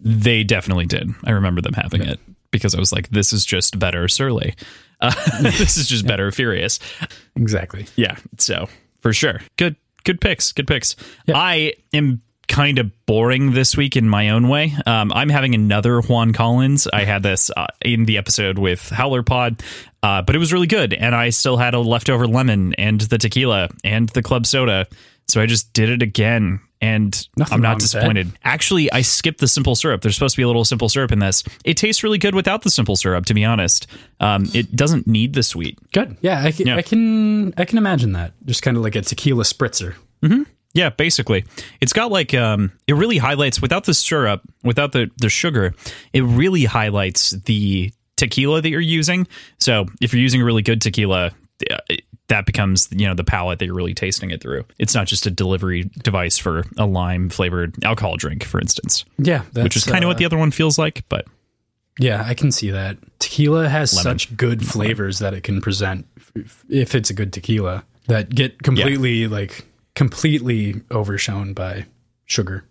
They 0.00 0.42
definitely 0.44 0.86
did. 0.86 1.08
I 1.24 1.32
remember 1.32 1.60
them 1.60 1.74
having 1.74 2.02
it 2.02 2.18
because 2.50 2.74
I 2.74 2.78
was 2.78 2.92
like, 2.92 3.08
this 3.10 3.32
is 3.32 3.44
just 3.44 3.78
better 3.78 4.08
Surly. 4.08 4.54
Uh, 5.00 5.12
this 5.42 5.76
is 5.76 5.88
just 5.88 6.06
better 6.06 6.30
Furious. 6.32 6.78
Exactly. 7.36 7.86
Yeah. 7.96 8.16
So 8.38 8.68
for 9.00 9.12
sure. 9.12 9.40
Good, 9.56 9.76
good 10.04 10.20
picks. 10.20 10.52
Good 10.52 10.66
picks. 10.66 10.96
I 11.28 11.74
am 11.92 12.20
kind 12.48 12.78
of 12.78 12.90
boring 13.06 13.52
this 13.52 13.76
week 13.76 13.96
in 13.96 14.08
my 14.08 14.30
own 14.30 14.48
way. 14.48 14.74
Um, 14.86 15.12
I'm 15.12 15.28
having 15.28 15.54
another 15.54 16.00
Juan 16.00 16.32
Collins. 16.32 16.86
I 16.92 17.04
had 17.04 17.22
this 17.22 17.50
uh, 17.56 17.66
in 17.82 18.04
the 18.04 18.18
episode 18.18 18.58
with 18.58 18.88
Howler 18.88 19.22
Pod, 19.22 19.62
uh, 20.02 20.22
but 20.22 20.34
it 20.36 20.38
was 20.38 20.52
really 20.52 20.66
good. 20.66 20.92
And 20.94 21.14
I 21.14 21.30
still 21.30 21.56
had 21.56 21.74
a 21.74 21.80
leftover 21.80 22.26
lemon 22.26 22.74
and 22.74 23.00
the 23.00 23.18
tequila 23.18 23.68
and 23.84 24.08
the 24.10 24.22
club 24.22 24.46
soda. 24.46 24.86
So 25.28 25.40
I 25.40 25.46
just 25.46 25.72
did 25.72 25.90
it 25.90 26.02
again. 26.02 26.60
And 26.78 27.26
Nothing 27.38 27.54
I'm 27.54 27.62
not 27.62 27.78
disappointed. 27.78 28.32
Actually, 28.44 28.92
I 28.92 29.00
skipped 29.00 29.40
the 29.40 29.48
simple 29.48 29.74
syrup. 29.74 30.02
There's 30.02 30.14
supposed 30.14 30.34
to 30.34 30.38
be 30.38 30.42
a 30.42 30.46
little 30.46 30.64
simple 30.64 30.90
syrup 30.90 31.10
in 31.10 31.20
this. 31.20 31.42
It 31.64 31.78
tastes 31.78 32.02
really 32.04 32.18
good 32.18 32.34
without 32.34 32.62
the 32.62 32.70
simple 32.70 32.96
syrup, 32.96 33.24
to 33.26 33.34
be 33.34 33.46
honest. 33.46 33.86
Um, 34.20 34.50
it 34.52 34.76
doesn't 34.76 35.06
need 35.06 35.32
the 35.32 35.42
sweet. 35.42 35.78
Good. 35.92 36.18
Yeah, 36.20 36.42
I 36.42 36.52
can. 36.52 36.66
Yeah. 36.66 36.76
I 36.76 36.82
can. 36.82 37.54
I 37.56 37.64
can 37.64 37.78
imagine 37.78 38.12
that. 38.12 38.34
Just 38.44 38.60
kind 38.62 38.76
of 38.76 38.82
like 38.82 38.94
a 38.94 39.00
tequila 39.00 39.44
spritzer. 39.44 39.94
Yeah, 40.76 40.90
basically. 40.90 41.44
It's 41.80 41.92
got 41.94 42.10
like 42.12 42.34
um 42.34 42.70
it 42.86 42.94
really 42.94 43.16
highlights 43.18 43.60
without 43.62 43.84
the 43.84 43.94
syrup, 43.94 44.42
without 44.62 44.92
the 44.92 45.10
the 45.16 45.28
sugar, 45.30 45.74
it 46.12 46.22
really 46.22 46.64
highlights 46.64 47.30
the 47.30 47.92
tequila 48.16 48.60
that 48.60 48.68
you're 48.68 48.80
using. 48.80 49.26
So, 49.58 49.86
if 50.00 50.12
you're 50.12 50.22
using 50.22 50.42
a 50.42 50.44
really 50.44 50.62
good 50.62 50.80
tequila, 50.82 51.32
uh, 51.70 51.76
that 52.28 52.44
becomes, 52.44 52.88
you 52.90 53.06
know, 53.06 53.14
the 53.14 53.24
palate 53.24 53.58
that 53.60 53.66
you're 53.66 53.74
really 53.74 53.94
tasting 53.94 54.30
it 54.30 54.40
through. 54.42 54.64
It's 54.78 54.94
not 54.94 55.06
just 55.06 55.26
a 55.26 55.30
delivery 55.30 55.88
device 56.02 56.36
for 56.38 56.64
a 56.76 56.84
lime 56.84 57.30
flavored 57.30 57.82
alcohol 57.84 58.16
drink, 58.16 58.42
for 58.44 58.60
instance, 58.60 59.04
Yeah, 59.18 59.42
that's, 59.52 59.62
which 59.64 59.76
is 59.76 59.84
kind 59.84 60.02
of 60.02 60.08
uh, 60.08 60.10
what 60.10 60.18
the 60.18 60.24
other 60.26 60.36
one 60.36 60.50
feels 60.50 60.76
like, 60.78 61.04
but 61.08 61.24
Yeah, 61.98 62.22
I 62.26 62.34
can 62.34 62.50
see 62.52 62.70
that. 62.72 62.98
Tequila 63.20 63.68
has 63.68 63.94
Lemon. 63.94 64.18
such 64.18 64.36
good 64.36 64.66
flavors 64.66 65.20
that 65.20 65.32
it 65.34 65.42
can 65.44 65.60
present 65.60 66.06
if- 66.34 66.64
if 66.68 66.94
it's 66.94 67.10
a 67.10 67.14
good 67.14 67.32
tequila 67.32 67.84
that 68.08 68.34
get 68.34 68.62
completely 68.62 69.28
like 69.28 69.64
completely 69.96 70.80
overshone 70.92 71.52
by 71.52 71.86
sugar. 72.26 72.64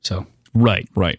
So 0.00 0.26
Right, 0.54 0.88
right. 0.94 1.18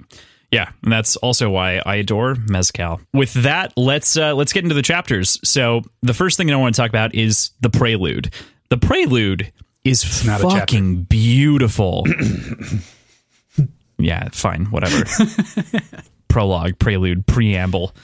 Yeah, 0.51 0.69
and 0.83 0.91
that's 0.91 1.15
also 1.15 1.49
why 1.49 1.81
I 1.83 1.95
adore 1.95 2.35
mezcal. 2.47 3.01
With 3.11 3.33
that, 3.33 3.73
let's 3.75 4.15
uh, 4.17 4.35
let's 4.35 4.53
get 4.53 4.63
into 4.63 4.75
the 4.75 4.83
chapters. 4.83 5.39
So 5.43 5.81
the 6.03 6.13
first 6.13 6.37
thing 6.37 6.45
that 6.47 6.53
I 6.53 6.57
want 6.57 6.75
to 6.75 6.81
talk 6.81 6.89
about 6.89 7.15
is 7.15 7.49
the 7.61 7.71
prelude. 7.71 8.31
The 8.69 8.77
prelude 8.77 9.51
is 9.83 10.23
not 10.25 10.41
fucking 10.41 11.03
beautiful. 11.05 12.05
yeah, 13.97 14.29
fine, 14.31 14.65
whatever. 14.65 15.05
Prologue, 16.27 16.79
prelude, 16.79 17.25
preamble. 17.27 17.95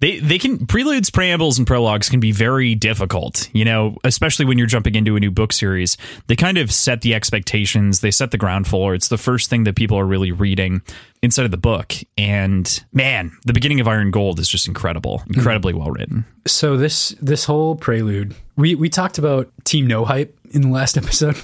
They 0.00 0.20
they 0.20 0.38
can 0.38 0.66
preludes, 0.66 1.10
preambles, 1.10 1.58
and 1.58 1.66
prologues 1.66 2.08
can 2.08 2.20
be 2.20 2.30
very 2.30 2.74
difficult, 2.74 3.48
you 3.52 3.64
know, 3.64 3.96
especially 4.04 4.44
when 4.44 4.56
you're 4.56 4.66
jumping 4.66 4.94
into 4.94 5.16
a 5.16 5.20
new 5.20 5.30
book 5.30 5.52
series. 5.52 5.96
They 6.28 6.36
kind 6.36 6.56
of 6.56 6.72
set 6.72 7.00
the 7.00 7.14
expectations, 7.14 8.00
they 8.00 8.10
set 8.10 8.30
the 8.30 8.38
ground 8.38 8.68
floor. 8.68 8.94
It's 8.94 9.08
the 9.08 9.18
first 9.18 9.50
thing 9.50 9.64
that 9.64 9.74
people 9.74 9.98
are 9.98 10.06
really 10.06 10.30
reading 10.30 10.82
inside 11.20 11.44
of 11.44 11.50
the 11.50 11.56
book. 11.56 11.94
And 12.16 12.84
man, 12.92 13.36
the 13.44 13.52
beginning 13.52 13.80
of 13.80 13.88
Iron 13.88 14.10
Gold 14.12 14.38
is 14.38 14.48
just 14.48 14.68
incredible, 14.68 15.18
hmm. 15.18 15.34
incredibly 15.34 15.74
well 15.74 15.90
written. 15.90 16.24
so 16.46 16.76
this 16.76 17.10
this 17.20 17.44
whole 17.44 17.74
prelude, 17.74 18.34
we 18.56 18.74
we 18.76 18.88
talked 18.88 19.18
about 19.18 19.50
Team 19.64 19.86
No 19.86 20.04
Hype 20.04 20.38
in 20.50 20.62
the 20.62 20.68
last 20.68 20.96
episode 20.96 21.36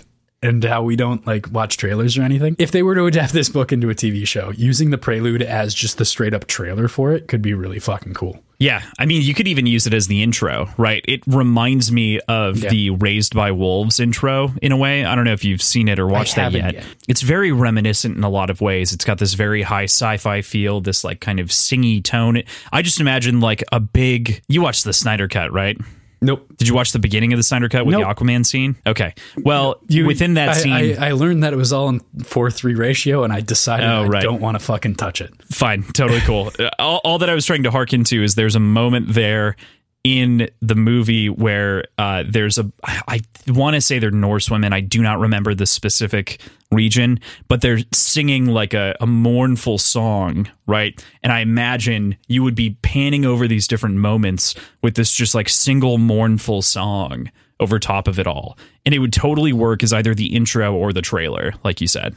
and 0.45 0.63
how 0.63 0.83
we 0.83 0.95
don't 0.97 1.27
like 1.27 1.51
watch 1.51 1.77
trailers 1.77 2.17
or 2.19 2.23
anything. 2.23 2.55
If 2.59 2.71
they 2.71 2.83
were 2.83 2.95
to 2.95 3.07
adapt 3.07 3.33
this 3.33 3.49
book 3.49 3.73
into 3.73 3.91
a 3.91 3.95
TV 3.95 4.27
show, 4.27 4.51
using 4.51 4.91
the 4.91 4.99
prelude 4.99 5.43
as 5.43 5.75
just 5.75 5.99
the 5.99 6.05
straight 6.05 6.35
up 6.35 6.47
trailer 6.47 6.87
for 6.89 7.13
it 7.13 7.27
could 7.29 7.43
be 7.43 7.55
really 7.55 7.79
fucking 7.79 8.15
cool. 8.15 8.39
Yeah, 8.59 8.83
I 9.01 9.05
mean, 9.07 9.21
you 9.23 9.35
could 9.35 9.49
even 9.49 9.67
use 9.67 9.87
it 9.87 9.93
as 9.93 10.07
the 10.07 10.23
intro, 10.23 10.69
right? 10.79 11.05
It 11.09 11.23
reminds 11.27 11.91
me 11.91 12.21
of 12.29 12.59
Yeah. 12.63 12.71
the 12.71 12.91
Raised 12.91 13.35
by 13.35 13.51
Wolves 13.51 13.99
intro 13.99 14.55
in 14.63 14.71
a 14.71 14.77
way. 14.77 15.05
I 15.05 15.17
don't 15.17 15.25
know 15.25 15.33
if 15.33 15.45
you've 15.45 15.61
seen 15.61 15.89
it 15.89 15.99
or 15.99 16.07
watched 16.07 16.37
that 16.37 16.53
yet. 16.53 16.75
yet. 16.75 16.85
It's 17.09 17.21
very 17.21 17.51
reminiscent 17.51 18.17
in 18.17 18.23
a 18.23 18.29
lot 18.29 18.51
of 18.51 18.61
ways. 18.61 18.93
It's 18.93 19.05
got 19.05 19.19
this 19.19 19.35
very 19.35 19.63
high 19.63 19.85
sci-fi 19.85 20.41
feel, 20.43 20.81
this 20.81 21.03
like 21.03 21.21
kind 21.21 21.41
of 21.41 21.49
singy 21.49 22.03
tone. 22.03 22.43
I 22.73 22.83
just 22.83 23.01
imagine 23.01 23.41
like 23.41 23.65
a 23.73 23.81
big. 23.81 24.41
You 24.49 24.63
watched 24.63 24.85
the 24.85 24.93
Snyder 24.93 25.27
cut, 25.27 25.53
right? 25.53 25.77
Nope. 26.25 26.47
Did 26.57 26.69
you 26.69 26.75
watch 26.75 26.93
the 26.93 26.99
beginning 26.99 27.33
of 27.33 27.39
the 27.39 27.43
Snyder 27.43 27.69
cut 27.69 27.85
with 27.87 27.95
Nope. 27.95 28.17
the 28.17 28.25
Aquaman 28.25 28.45
scene? 28.47 28.77
Okay. 28.87 29.15
Well, 29.37 29.81
You- 29.89 30.07
within 30.07 30.35
that 30.35 30.49
I, 30.51 30.53
scene, 30.55 30.73
I, 30.73 31.09
I 31.09 31.13
learned 31.13 31.43
that 31.45 31.53
it 31.53 31.57
was 31.57 31.73
all 31.73 31.89
in 31.89 32.01
four 32.25 32.51
three 32.51 32.75
ratio, 32.75 33.25
and 33.25 33.33
I 33.33 33.41
decided 33.41 33.89
Oh, 33.89 34.03
I 34.05 34.07
right. 34.07 34.23
don't 34.23 34.41
want 34.41 34.59
to 34.59 34.65
fucking 34.65 34.95
touch 34.97 35.21
it. 35.21 35.33
fine 35.51 35.83
totally 35.93 36.21
cool 36.21 36.51
all, 36.79 37.01
all 37.05 37.19
that 37.19 37.29
i 37.31 37.35
was 37.35 37.45
trying 37.47 37.63
to 37.65 37.71
harken 37.71 38.03
to 38.05 38.23
is 38.25 38.35
there's 38.35 38.57
a 38.57 38.61
moment 38.61 39.13
there 39.15 39.57
in 40.05 40.51
the 40.61 40.75
movie 40.75 41.31
where 41.31 41.85
uh, 41.97 42.23
there's 42.29 42.59
a 42.59 42.71
i 42.85 43.21
want 43.49 43.75
to 43.75 43.81
say 43.81 43.99
they're 43.99 44.11
norse 44.11 44.51
women. 44.51 44.73
I 44.73 44.81
do 44.81 45.03
not 45.03 45.19
remember 45.19 45.55
the 45.55 45.67
specific 45.67 46.41
region 46.71 47.21
but 47.49 47.61
they're 47.61 47.79
singing 47.93 48.47
like 48.47 48.75
a, 48.75 48.95
a 49.01 49.07
mournful 49.07 49.79
song 49.79 50.49
right? 50.67 51.03
And 51.23 51.33
i 51.33 51.41
imagine 51.41 52.17
you 52.29 52.43
would 52.43 52.55
be 52.55 52.77
panning 52.83 53.25
over 53.25 53.49
these 53.49 53.67
different 53.67 53.97
moments 53.97 54.55
with 54.83 54.95
this 54.95 55.13
just 55.13 55.35
like 55.35 55.49
single 55.49 55.97
mournful 55.99 56.63
song 56.63 57.31
over 57.61 57.79
top 57.79 58.09
of 58.09 58.19
it 58.19 58.27
all. 58.27 58.59
And 58.85 58.95
it 58.95 58.99
would 58.99 59.13
totally 59.13 59.53
work 59.53 59.85
as 59.85 59.93
either 59.93 60.13
the 60.13 60.35
intro 60.35 60.75
or 60.75 60.93
the 60.93 61.01
trailer 61.01 61.55
like 61.65 61.81
you 61.81 61.87
said. 61.87 62.15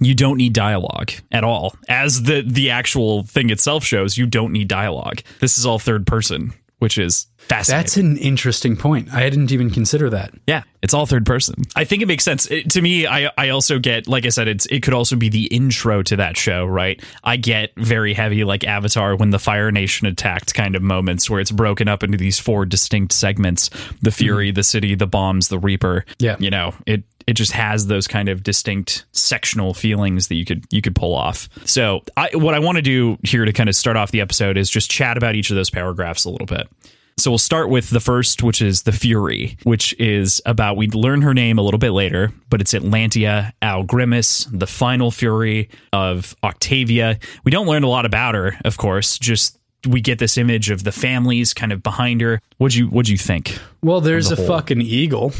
You 0.00 0.14
don't 0.14 0.38
need 0.38 0.54
dialogue 0.54 1.10
at 1.30 1.44
all. 1.44 1.74
As 1.88 2.22
the 2.22 2.42
the 2.46 2.70
actual 2.70 3.24
thing 3.24 3.50
itself 3.50 3.84
shows 3.84 4.16
you 4.16 4.26
don't 4.26 4.52
need 4.52 4.68
dialogue. 4.68 5.20
This 5.40 5.58
is 5.58 5.66
all 5.66 5.78
third 5.78 6.06
person 6.06 6.54
which 6.82 6.98
is 6.98 7.28
fascinating. 7.38 7.80
That's 7.80 7.96
an 7.96 8.16
interesting 8.16 8.76
point. 8.76 9.14
I 9.14 9.30
didn't 9.30 9.52
even 9.52 9.70
consider 9.70 10.10
that. 10.10 10.34
Yeah, 10.48 10.64
it's 10.82 10.92
all 10.92 11.06
third 11.06 11.24
person. 11.24 11.62
I 11.76 11.84
think 11.84 12.02
it 12.02 12.06
makes 12.06 12.24
sense 12.24 12.50
It- 12.50 12.70
to 12.70 12.82
me. 12.82 13.06
I 13.06 13.30
I 13.38 13.50
also 13.50 13.78
get 13.78 14.08
like 14.08 14.26
I 14.26 14.30
said, 14.30 14.48
it's 14.48 14.66
it 14.66 14.82
could 14.82 14.92
also 14.92 15.14
be 15.14 15.28
the 15.28 15.46
intro 15.46 16.02
to 16.02 16.16
that 16.16 16.36
show, 16.36 16.66
right? 16.66 17.00
I 17.22 17.36
get 17.36 17.70
very 17.76 18.14
heavy 18.14 18.42
like 18.42 18.64
Avatar 18.64 19.14
when 19.14 19.30
the 19.30 19.38
Fire 19.38 19.70
Nation 19.70 20.08
attacked 20.08 20.54
kind 20.54 20.74
of 20.74 20.82
moments 20.82 21.30
where 21.30 21.38
it's 21.38 21.52
broken 21.52 21.86
up 21.86 22.02
into 22.02 22.18
these 22.18 22.40
four 22.40 22.66
distinct 22.66 23.12
segments: 23.12 23.70
the 24.02 24.10
Fury, 24.10 24.48
mm-hmm. 24.48 24.56
the 24.56 24.64
City, 24.64 24.96
the 24.96 25.06
Bombs, 25.06 25.46
the 25.46 25.60
Reaper. 25.60 26.04
Yeah. 26.18 26.34
you 26.40 26.50
know 26.50 26.74
it. 26.84 27.04
It 27.26 27.34
just 27.34 27.52
has 27.52 27.86
those 27.86 28.06
kind 28.06 28.28
of 28.28 28.42
distinct 28.42 29.04
sectional 29.12 29.74
feelings 29.74 30.28
that 30.28 30.34
you 30.36 30.44
could 30.44 30.64
you 30.70 30.82
could 30.82 30.94
pull 30.94 31.14
off. 31.14 31.48
So, 31.64 32.02
I, 32.16 32.30
what 32.34 32.54
I 32.54 32.58
want 32.58 32.76
to 32.76 32.82
do 32.82 33.18
here 33.22 33.44
to 33.44 33.52
kind 33.52 33.68
of 33.68 33.74
start 33.74 33.96
off 33.96 34.10
the 34.10 34.20
episode 34.20 34.56
is 34.56 34.70
just 34.70 34.90
chat 34.90 35.16
about 35.16 35.34
each 35.34 35.50
of 35.50 35.56
those 35.56 35.70
paragraphs 35.70 36.24
a 36.24 36.30
little 36.30 36.46
bit. 36.46 36.68
So 37.18 37.30
we'll 37.30 37.38
start 37.38 37.68
with 37.68 37.90
the 37.90 38.00
first, 38.00 38.42
which 38.42 38.62
is 38.62 38.82
the 38.82 38.90
Fury, 38.90 39.58
which 39.64 39.92
is 40.00 40.40
about 40.46 40.78
we 40.78 40.88
learn 40.88 41.20
her 41.20 41.34
name 41.34 41.58
a 41.58 41.62
little 41.62 41.78
bit 41.78 41.90
later, 41.90 42.32
but 42.48 42.62
it's 42.62 42.72
Atlantia 42.72 43.52
au 43.60 43.84
Grimmus, 43.84 44.48
the 44.50 44.66
final 44.66 45.10
Fury 45.10 45.68
of 45.92 46.34
Octavia. 46.42 47.18
We 47.44 47.50
don't 47.52 47.66
learn 47.66 47.82
a 47.84 47.88
lot 47.88 48.06
about 48.06 48.34
her, 48.34 48.56
of 48.64 48.78
course. 48.78 49.18
Just 49.18 49.58
we 49.86 50.00
get 50.00 50.18
this 50.20 50.38
image 50.38 50.70
of 50.70 50.84
the 50.84 50.90
families 50.92 51.52
kind 51.52 51.70
of 51.70 51.82
behind 51.82 52.22
her. 52.22 52.40
What'd 52.56 52.74
you 52.76 52.86
What'd 52.86 53.10
you 53.10 53.18
think? 53.18 53.58
Well, 53.82 54.00
there's 54.00 54.30
the 54.30 54.34
a 54.34 54.36
whole- 54.38 54.46
fucking 54.46 54.80
eagle. 54.80 55.32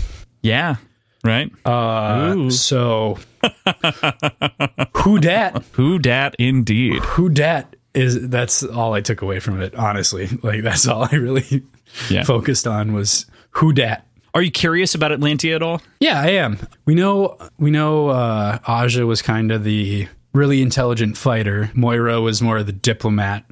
Yeah, 0.42 0.76
right. 1.24 1.50
Uh, 1.64 2.34
Ooh. 2.36 2.50
so 2.50 3.18
who 4.96 5.18
dat? 5.18 5.62
Who 5.72 5.98
dat 5.98 6.34
indeed? 6.38 7.02
Who 7.04 7.28
dat 7.28 7.76
is 7.94 8.28
that's 8.28 8.62
all 8.62 8.94
I 8.94 9.00
took 9.00 9.22
away 9.22 9.38
from 9.40 9.60
it, 9.60 9.74
honestly. 9.74 10.28
Like 10.42 10.62
that's 10.62 10.86
all 10.86 11.08
I 11.10 11.16
really 11.16 11.62
Yeah. 12.08 12.24
focused 12.24 12.66
on 12.66 12.92
was 12.92 13.26
who 13.50 13.72
dat. 13.72 14.06
Are 14.34 14.40
you 14.40 14.50
curious 14.50 14.94
about 14.94 15.10
Atlantia 15.10 15.54
at 15.54 15.62
all? 15.62 15.82
Yeah, 16.00 16.18
I 16.20 16.28
am. 16.28 16.58
We 16.86 16.94
know 16.94 17.36
we 17.58 17.70
know 17.70 18.08
uh 18.08 18.58
Aja 18.66 19.04
was 19.06 19.20
kind 19.22 19.52
of 19.52 19.64
the 19.64 20.08
really 20.32 20.62
intelligent 20.62 21.16
fighter. 21.18 21.70
Moira 21.74 22.20
was 22.20 22.40
more 22.40 22.58
of 22.58 22.66
the 22.66 22.72
diplomat 22.72 23.44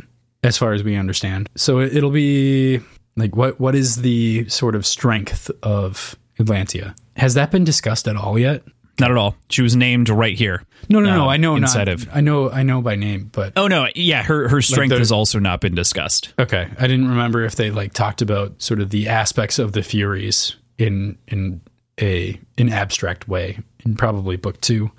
as 0.42 0.56
far 0.56 0.72
as 0.72 0.82
we 0.82 0.96
understand. 0.96 1.48
So 1.54 1.80
it, 1.80 1.94
it'll 1.96 2.10
be 2.10 2.80
like 3.16 3.36
what 3.36 3.60
what 3.60 3.74
is 3.74 3.96
the 3.96 4.48
sort 4.48 4.74
of 4.74 4.86
strength 4.86 5.50
of 5.62 6.16
Atlantia? 6.38 6.94
Has 7.20 7.34
that 7.34 7.50
been 7.50 7.64
discussed 7.64 8.08
at 8.08 8.16
all 8.16 8.38
yet? 8.38 8.62
Not 8.98 9.10
at 9.10 9.16
all. 9.16 9.34
She 9.48 9.62
was 9.62 9.76
named 9.76 10.08
right 10.10 10.36
here. 10.36 10.62
No, 10.88 11.00
no, 11.00 11.14
no. 11.14 11.22
Um, 11.22 11.28
I 11.28 11.36
know 11.38 11.56
inside 11.56 11.86
not, 11.86 11.94
of- 11.94 12.08
I 12.12 12.20
know 12.20 12.50
I 12.50 12.62
know 12.64 12.82
by 12.82 12.96
name, 12.96 13.30
but 13.32 13.52
Oh 13.56 13.66
no, 13.68 13.88
yeah, 13.94 14.22
her 14.22 14.48
her 14.48 14.60
strength 14.60 14.92
the- 14.92 14.98
has 14.98 15.12
also 15.12 15.38
not 15.38 15.60
been 15.60 15.74
discussed. 15.74 16.34
Okay, 16.38 16.68
I 16.78 16.86
didn't 16.86 17.08
remember 17.08 17.42
if 17.44 17.56
they 17.56 17.70
like 17.70 17.92
talked 17.94 18.20
about 18.20 18.60
sort 18.60 18.80
of 18.80 18.90
the 18.90 19.08
aspects 19.08 19.58
of 19.58 19.72
the 19.72 19.82
Furies 19.82 20.56
in 20.78 21.16
in 21.28 21.60
a 22.00 22.38
an 22.58 22.70
abstract 22.70 23.28
way 23.28 23.58
in 23.84 23.96
probably 23.96 24.36
book 24.36 24.60
two, 24.60 24.90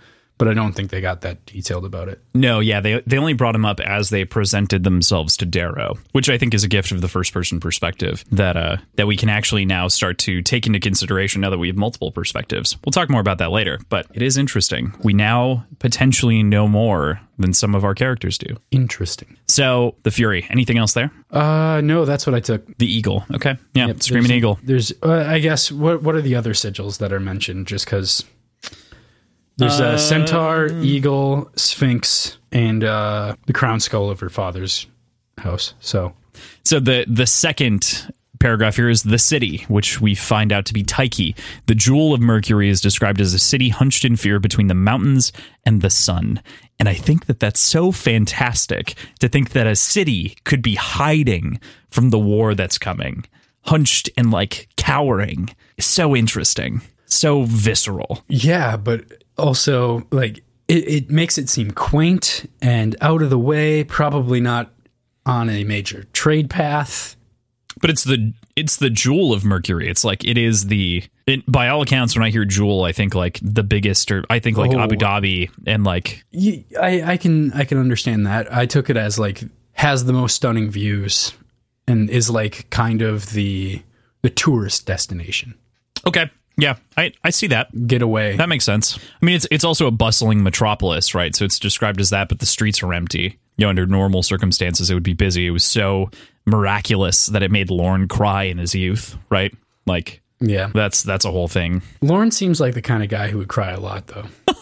but 0.42 0.48
I 0.48 0.56
don't 0.56 0.74
think 0.74 0.90
they 0.90 1.02
got 1.02 1.22
that 1.22 1.46
detailed 1.46 1.86
about 1.86 2.10
it. 2.10 2.20
No, 2.34 2.60
yeah, 2.62 2.80
they 2.82 3.00
they 3.06 3.20
only 3.20 3.34
brought 3.34 3.54
him 3.54 3.64
up 3.64 3.80
as 3.80 4.10
they 4.10 4.26
presented 4.26 4.84
themselves 4.84 5.38
to 5.38 5.46
Darrow, 5.46 6.00
which 6.14 6.30
I 6.32 6.40
think 6.40 6.56
is 6.56 6.64
a 6.64 6.68
gift 6.68 6.92
of 6.92 7.00
the 7.02 7.08
first 7.08 7.32
person 7.32 7.60
perspective 7.60 8.26
that 8.32 8.58
uh 8.58 8.78
that 8.96 9.06
we 9.06 9.16
can 9.16 9.30
actually 9.30 9.66
now 9.66 9.88
start 9.88 10.18
to 10.20 10.42
take 10.42 10.66
into 10.66 10.80
consideration 10.80 11.42
now 11.42 11.52
that 11.52 11.60
we 11.60 11.68
have 11.68 11.78
multiple 11.78 12.12
perspectives. 12.12 12.76
We'll 12.84 12.92
talk 12.92 13.08
more 13.12 13.22
about 13.22 13.38
that 13.38 13.52
later, 13.52 13.78
but 13.90 14.08
it 14.16 14.24
is 14.24 14.36
interesting. 14.36 14.94
We 15.04 15.14
now 15.14 15.66
potentially 15.78 16.42
know 16.42 16.68
more 16.68 17.22
than 17.38 17.54
some 17.54 17.76
of 17.76 17.84
our 17.84 17.94
characters 17.94 18.38
do. 18.40 18.56
Interesting. 18.72 19.38
So, 19.48 19.96
the 20.04 20.12
Fury, 20.12 20.46
anything 20.50 20.78
else 20.78 20.94
there? 20.94 21.12
Uh, 21.32 21.82
no, 21.84 22.06
that's 22.06 22.26
what 22.28 22.36
I 22.36 22.40
took. 22.40 22.66
The 22.78 22.86
Eagle. 22.86 23.26
Okay. 23.34 23.58
Yeah, 23.74 23.88
Yep, 23.88 24.04
Screaming 24.04 24.28
there's- 24.28 24.38
Eagle. 24.38 24.60
There's, 24.64 24.94
uh, 25.04 25.26
I 25.28 25.40
guess, 25.40 25.72
what 25.72 26.02
what 26.04 26.16
are 26.16 26.22
the 26.22 26.36
other 26.36 26.54
sigils 26.54 26.98
that 27.00 27.12
are 27.14 27.20
mentioned? 27.20 27.68
Just 27.68 27.86
because 27.86 28.24
there's 29.58 29.80
a 29.80 29.98
centaur, 29.98 30.68
eagle, 30.82 31.50
sphinx, 31.56 32.38
and 32.52 32.84
uh, 32.84 33.36
the 33.46 33.54
crown 33.54 33.80
skull 33.80 34.10
of 34.10 34.20
her 34.20 34.30
father's 34.30 34.88
house. 35.38 35.74
So 35.80 36.14
So 36.64 36.80
the 36.80 37.06
the 37.08 37.28
second 37.28 38.12
paragraph 38.40 38.76
here 38.76 38.90
is 38.90 39.04
the 39.04 39.20
city, 39.20 39.66
which 39.68 40.02
we 40.02 40.16
find 40.16 40.52
out 40.52 40.66
to 40.66 40.74
be 40.74 40.84
Tyche. 40.84 41.36
The 41.68 41.76
jewel 41.76 42.14
of 42.14 42.20
Mercury 42.20 42.70
is 42.70 42.82
described 42.82 43.22
as 43.22 43.34
a 43.34 43.40
city 43.40 43.70
hunched 43.70 44.04
in 44.04 44.16
fear 44.16 44.40
between 44.40 44.68
the 44.68 44.74
mountains 44.74 45.32
and 45.64 45.82
the 45.82 45.92
sun. 45.92 46.42
And 46.80 46.90
I 46.90 46.96
think 46.96 47.28
that 47.28 47.40
that's 47.40 47.60
so 47.60 47.92
fantastic 47.92 48.96
to 49.20 49.30
think 49.30 49.52
that 49.52 49.68
a 49.68 49.76
city 49.76 50.36
could 50.44 50.64
be 50.64 50.74
hiding 50.74 51.60
from 51.92 52.10
the 52.10 52.18
war 52.18 52.56
that's 52.56 52.80
coming, 52.80 53.26
hunched 53.62 54.10
and 54.18 54.32
like 54.32 54.68
cowering. 54.76 55.56
So 55.80 56.16
interesting, 56.16 56.82
so 57.06 57.44
visceral. 57.44 58.24
Yeah, 58.28 58.76
but 58.76 59.21
also 59.38 60.08
like 60.12 60.40
it, 60.68 60.88
it 60.88 61.10
makes 61.10 61.38
it 61.38 61.50
seem 61.50 61.72
quaint 61.72 62.50
and 62.62 62.96
out 63.02 63.22
of 63.22 63.30
the 63.30 63.40
way, 63.40 63.84
probably 63.84 64.40
not 64.40 64.72
on 65.26 65.50
a 65.50 65.64
major 65.64 66.06
trade 66.14 66.50
path. 66.50 67.16
But 67.80 67.90
it's 67.90 68.04
the 68.04 68.34
it's 68.56 68.78
the 68.78 68.90
jewel 68.90 69.34
of 69.34 69.44
Mercury. 69.46 69.90
It's 69.90 70.04
like 70.04 70.24
it 70.26 70.38
is 70.38 70.68
the 70.68 71.04
it, 71.26 71.50
by 71.50 71.70
all 71.70 71.82
accounts. 71.82 72.16
When 72.16 72.24
I 72.24 72.30
hear 72.30 72.46
jewel, 72.46 72.84
I 72.84 72.92
think 72.92 73.16
like 73.16 73.40
the 73.42 73.64
biggest, 73.64 74.12
or 74.12 74.24
I 74.30 74.40
think 74.40 74.58
like 74.58 74.72
Oh. 74.74 74.80
Abu 74.80 74.96
Dhabi 74.96 75.50
and 75.66 75.84
like 75.84 76.24
I 76.80 77.02
I 77.14 77.18
can 77.18 77.52
I 77.54 77.64
can 77.64 77.78
understand 77.78 78.26
that. 78.28 78.54
I 78.54 78.66
took 78.66 78.90
it 78.90 78.98
as 78.98 79.18
like 79.18 79.44
has 79.74 80.06
the 80.06 80.14
most 80.14 80.36
stunning 80.36 80.70
views 80.70 81.34
and 81.88 82.10
is 82.10 82.30
like 82.30 82.70
kind 82.70 83.02
of 83.02 83.32
the 83.32 83.82
the 84.22 84.30
tourist 84.30 84.86
destination. 84.86 85.56
okay, 86.06 86.30
yeah, 86.58 86.76
I 86.98 87.14
I 87.24 87.30
see 87.30 87.48
that. 87.48 87.88
Get 87.88 88.02
away. 88.02 88.36
That 88.36 88.50
makes 88.50 88.66
sense. 88.66 88.98
I 88.98 89.26
mean, 89.26 89.36
it's 89.36 89.48
it's 89.52 89.64
also 89.64 89.88
a 89.88 89.92
bustling 89.92 90.44
metropolis, 90.44 91.16
right? 91.16 91.36
So 91.36 91.46
it's 91.46 91.60
described 91.60 92.00
as 92.00 92.10
that, 92.12 92.30
but 92.30 92.40
the 92.40 92.46
streets 92.46 92.84
are 92.84 92.94
empty. 92.94 93.40
You 93.58 93.66
know, 93.66 93.70
under 93.70 93.86
normal 93.86 94.24
circumstances, 94.24 94.90
it 94.90 94.94
would 94.94 95.04
be 95.04 95.14
busy. 95.14 95.48
It 95.48 95.52
was 95.52 95.64
so 95.64 96.10
miraculous 96.46 97.28
that 97.28 97.44
it 97.44 97.52
made 97.52 97.70
Lorn 97.70 98.08
cry 98.08 98.44
in 98.44 98.58
his 98.58 98.74
youth, 98.74 99.18
right? 99.30 99.54
Like 99.86 100.22
yeah. 100.40 100.72
that's 100.74 101.04
that's 101.04 101.26
a 101.26 101.32
whole 101.32 101.48
thing. 101.48 101.82
Lorn 102.02 102.32
seems 102.32 102.60
like 102.60 102.74
the 102.74 102.82
kind 102.82 103.04
of 103.04 103.10
guy 103.10 103.28
who 103.30 103.38
would 103.38 103.50
cry 103.50 103.72
a 103.72 103.80
lot 103.80 104.08
though. 104.08 104.26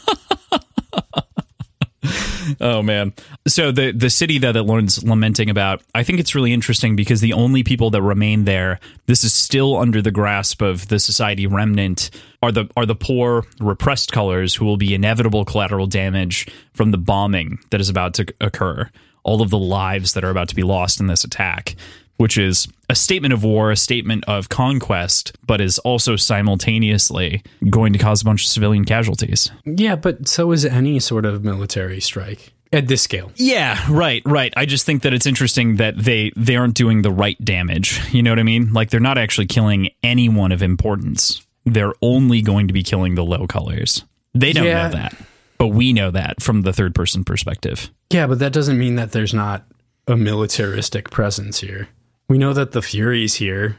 Oh 2.60 2.82
man. 2.82 3.13
So 3.48 3.72
the 3.72 3.91
the 3.91 4.10
city 4.10 4.38
that 4.39 4.53
that 4.53 4.63
Lorn's 4.63 5.03
lamenting 5.03 5.50
about, 5.50 5.82
I 5.96 6.03
think 6.03 6.20
it's 6.20 6.36
really 6.36 6.53
interesting 6.53 6.96
because 6.96 7.22
the 7.22 7.34
only 7.34 7.63
people 7.63 7.89
that 7.91 8.01
remain 8.01 8.46
there, 8.46 8.79
this 9.06 9.24
is 9.24 9.34
still 9.34 9.77
under 9.77 10.01
the 10.01 10.12
grasp 10.12 10.62
of 10.62 10.88
the 10.88 11.00
society 11.00 11.48
remnant, 11.48 12.10
are 12.41 12.51
the 12.51 12.70
are 12.75 12.86
the 12.86 12.96
poor, 12.96 13.46
repressed 13.60 14.12
colors 14.12 14.56
who 14.56 14.65
will 14.65 14.77
be 14.77 14.94
inevitable 14.94 15.46
collateral 15.46 15.88
damage 15.88 16.48
from 16.74 16.91
the 16.91 16.98
bombing 16.98 17.60
that 17.70 17.82
is 17.82 17.89
about 17.89 18.13
to 18.15 18.34
occur. 18.41 18.89
All 19.24 19.41
of 19.41 19.50
the 19.50 19.60
lives 19.60 20.13
that 20.13 20.24
are 20.24 20.29
about 20.29 20.50
to 20.50 20.56
be 20.56 20.63
lost 20.63 21.00
in 21.00 21.08
this 21.08 21.24
attack, 21.24 21.75
which 22.18 22.38
is 22.38 22.68
a 22.89 22.96
statement 22.96 23.34
of 23.34 23.43
war, 23.43 23.72
a 23.72 23.75
statement 23.75 24.24
of 24.27 24.50
conquest, 24.50 25.38
but 25.46 25.62
is 25.62 25.77
also 25.79 26.15
simultaneously 26.15 27.43
going 27.69 27.93
to 27.93 28.00
cause 28.00 28.22
a 28.22 28.25
bunch 28.25 28.43
of 28.43 28.48
civilian 28.48 28.86
casualties. 28.86 29.51
Yeah, 29.65 29.96
but 29.96 30.27
so 30.27 30.51
is 30.51 30.65
any 30.65 31.00
sort 31.00 31.25
of 31.25 31.43
military 31.43 32.00
strike 32.01 32.53
at 32.72 32.88
this 32.88 33.01
scale. 33.01 33.31
Yeah, 33.36 33.79
right, 33.89 34.22
right. 34.25 34.53
I 34.58 34.65
just 34.65 34.86
think 34.86 35.03
that 35.03 35.13
it's 35.13 35.25
interesting 35.25 35.77
that 35.77 35.98
they 35.98 36.31
they 36.36 36.55
aren't 36.55 36.75
doing 36.75 37.01
the 37.01 37.12
right 37.12 37.38
damage. 37.43 38.00
You 38.13 38.24
know 38.24 38.31
what 38.31 38.39
I 38.39 38.43
mean? 38.43 38.74
Like 38.74 38.89
they're 38.89 39.00
not 39.00 39.17
actually 39.17 39.48
killing 39.48 39.89
anyone 40.03 40.51
of 40.51 40.62
importance. 40.62 41.46
They're 41.65 41.93
only 42.01 42.41
going 42.41 42.67
to 42.67 42.74
be 42.74 42.84
killing 42.84 43.15
the 43.15 43.24
low 43.24 43.46
colors. 43.48 44.03
They 44.34 44.53
don't 44.53 44.65
Yeah. 44.65 44.84
know 44.88 44.93
that. 44.93 45.15
But 45.58 45.67
we 45.67 45.91
know 45.93 46.10
that 46.12 46.41
from 46.41 46.62
the 46.62 46.72
third 46.72 46.96
person 46.96 47.24
perspective. 47.25 47.91
Yeah, 48.12 48.27
but 48.27 48.39
that 48.39 48.53
doesn't 48.53 48.79
mean 48.79 48.96
that 48.96 49.12
there's 49.12 49.34
not 49.34 49.65
a 50.08 50.15
militaristic 50.15 51.10
presence 51.12 51.60
here. 51.60 51.89
We 52.29 52.38
know 52.38 52.53
that 52.53 52.71
the 52.71 52.81
Furies 52.81 53.36
here 53.36 53.77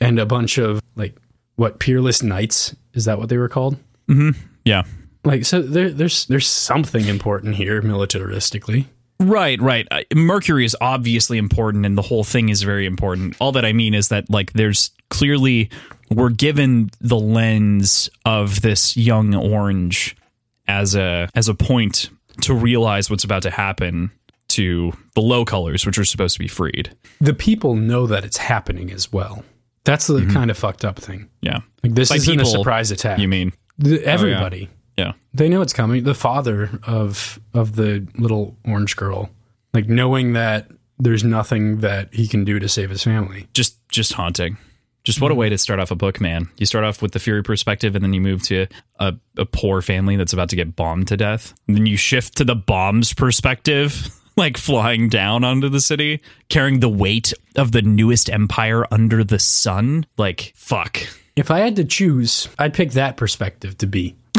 and 0.00 0.18
a 0.18 0.24
bunch 0.24 0.56
of 0.56 0.80
like 0.96 1.16
what 1.56 1.80
peerless 1.80 2.22
knights 2.22 2.74
is 2.94 3.04
that 3.04 3.18
what 3.18 3.28
they 3.28 3.36
were 3.36 3.48
called? 3.48 3.76
Mm-hmm. 4.08 4.40
Yeah. 4.64 4.84
Like 5.24 5.44
so 5.44 5.60
there 5.60 5.90
there's 5.90 6.24
there's 6.26 6.46
something 6.46 7.06
important 7.06 7.56
here 7.56 7.82
militaristically. 7.82 8.86
Right, 9.20 9.60
right. 9.60 9.88
Mercury 10.14 10.64
is 10.64 10.76
obviously 10.80 11.38
important 11.38 11.84
and 11.84 11.98
the 11.98 12.02
whole 12.02 12.22
thing 12.22 12.50
is 12.50 12.62
very 12.62 12.86
important. 12.86 13.34
All 13.40 13.50
that 13.52 13.64
I 13.64 13.72
mean 13.72 13.92
is 13.92 14.08
that 14.08 14.30
like 14.30 14.52
there's 14.52 14.92
clearly 15.10 15.70
we're 16.08 16.30
given 16.30 16.90
the 17.00 17.18
lens 17.18 18.08
of 18.24 18.62
this 18.62 18.96
young 18.96 19.34
orange 19.34 20.16
as 20.68 20.94
a 20.94 21.28
as 21.34 21.48
a 21.48 21.54
point 21.54 22.10
to 22.42 22.54
realize 22.54 23.10
what's 23.10 23.24
about 23.24 23.42
to 23.42 23.50
happen 23.50 24.12
to 24.48 24.92
the 25.14 25.20
low 25.20 25.44
colors 25.44 25.84
which 25.84 25.98
are 25.98 26.04
supposed 26.04 26.34
to 26.34 26.38
be 26.38 26.48
freed. 26.48 26.96
The 27.20 27.34
people 27.34 27.74
know 27.74 28.06
that 28.06 28.24
it's 28.24 28.36
happening 28.36 28.90
as 28.90 29.12
well. 29.12 29.44
That's 29.84 30.06
the 30.06 30.20
mm-hmm. 30.20 30.32
kind 30.32 30.50
of 30.50 30.58
fucked 30.58 30.84
up 30.84 30.98
thing. 30.98 31.30
Yeah. 31.40 31.60
Like 31.82 31.94
this 31.94 32.10
By 32.10 32.16
isn't 32.16 32.36
people, 32.36 32.48
a 32.48 32.50
surprise 32.50 32.90
attack. 32.90 33.18
You 33.18 33.28
mean? 33.28 33.52
The- 33.78 34.04
oh, 34.04 34.10
everybody. 34.10 34.68
Yeah. 34.96 35.12
They 35.32 35.48
know 35.48 35.62
it's 35.62 35.72
coming. 35.72 36.04
The 36.04 36.14
father 36.14 36.80
of 36.82 37.38
of 37.54 37.76
the 37.76 38.06
little 38.18 38.56
orange 38.64 38.96
girl, 38.96 39.30
like 39.72 39.88
knowing 39.88 40.32
that 40.32 40.68
there's 40.98 41.22
nothing 41.22 41.78
that 41.78 42.12
he 42.12 42.26
can 42.26 42.44
do 42.44 42.58
to 42.58 42.68
save 42.68 42.90
his 42.90 43.04
family. 43.04 43.46
Just 43.54 43.78
just 43.88 44.12
haunting. 44.14 44.58
Just 45.04 45.20
what 45.20 45.30
a 45.30 45.32
mm-hmm. 45.32 45.40
way 45.40 45.48
to 45.48 45.56
start 45.56 45.80
off 45.80 45.90
a 45.90 45.94
book, 45.94 46.20
man. 46.20 46.50
You 46.58 46.66
start 46.66 46.84
off 46.84 47.00
with 47.00 47.12
the 47.12 47.18
Fury 47.18 47.42
perspective, 47.42 47.94
and 47.94 48.04
then 48.04 48.12
you 48.12 48.20
move 48.20 48.42
to 48.42 48.66
a, 48.98 49.14
a 49.38 49.46
poor 49.46 49.80
family 49.80 50.16
that's 50.16 50.32
about 50.32 50.50
to 50.50 50.56
get 50.56 50.76
bombed 50.76 51.08
to 51.08 51.16
death. 51.16 51.54
And 51.66 51.76
then 51.76 51.86
you 51.86 51.96
shift 51.96 52.36
to 52.36 52.44
the 52.44 52.56
bomb's 52.56 53.14
perspective, 53.14 54.14
like 54.38 54.56
flying 54.56 55.08
down 55.08 55.44
onto 55.44 55.68
the 55.68 55.80
city, 55.80 56.20
carrying 56.48 56.80
the 56.80 56.88
weight 56.88 57.32
of 57.56 57.72
the 57.72 57.82
newest 57.82 58.30
empire 58.30 58.86
under 58.90 59.22
the 59.22 59.38
sun. 59.38 60.06
Like, 60.16 60.52
fuck. 60.56 61.00
If 61.36 61.50
I 61.50 61.58
had 61.58 61.76
to 61.76 61.84
choose, 61.84 62.48
I'd 62.58 62.72
pick 62.74 62.92
that 62.92 63.16
perspective 63.16 63.76
to 63.78 63.86
be. 63.86 64.16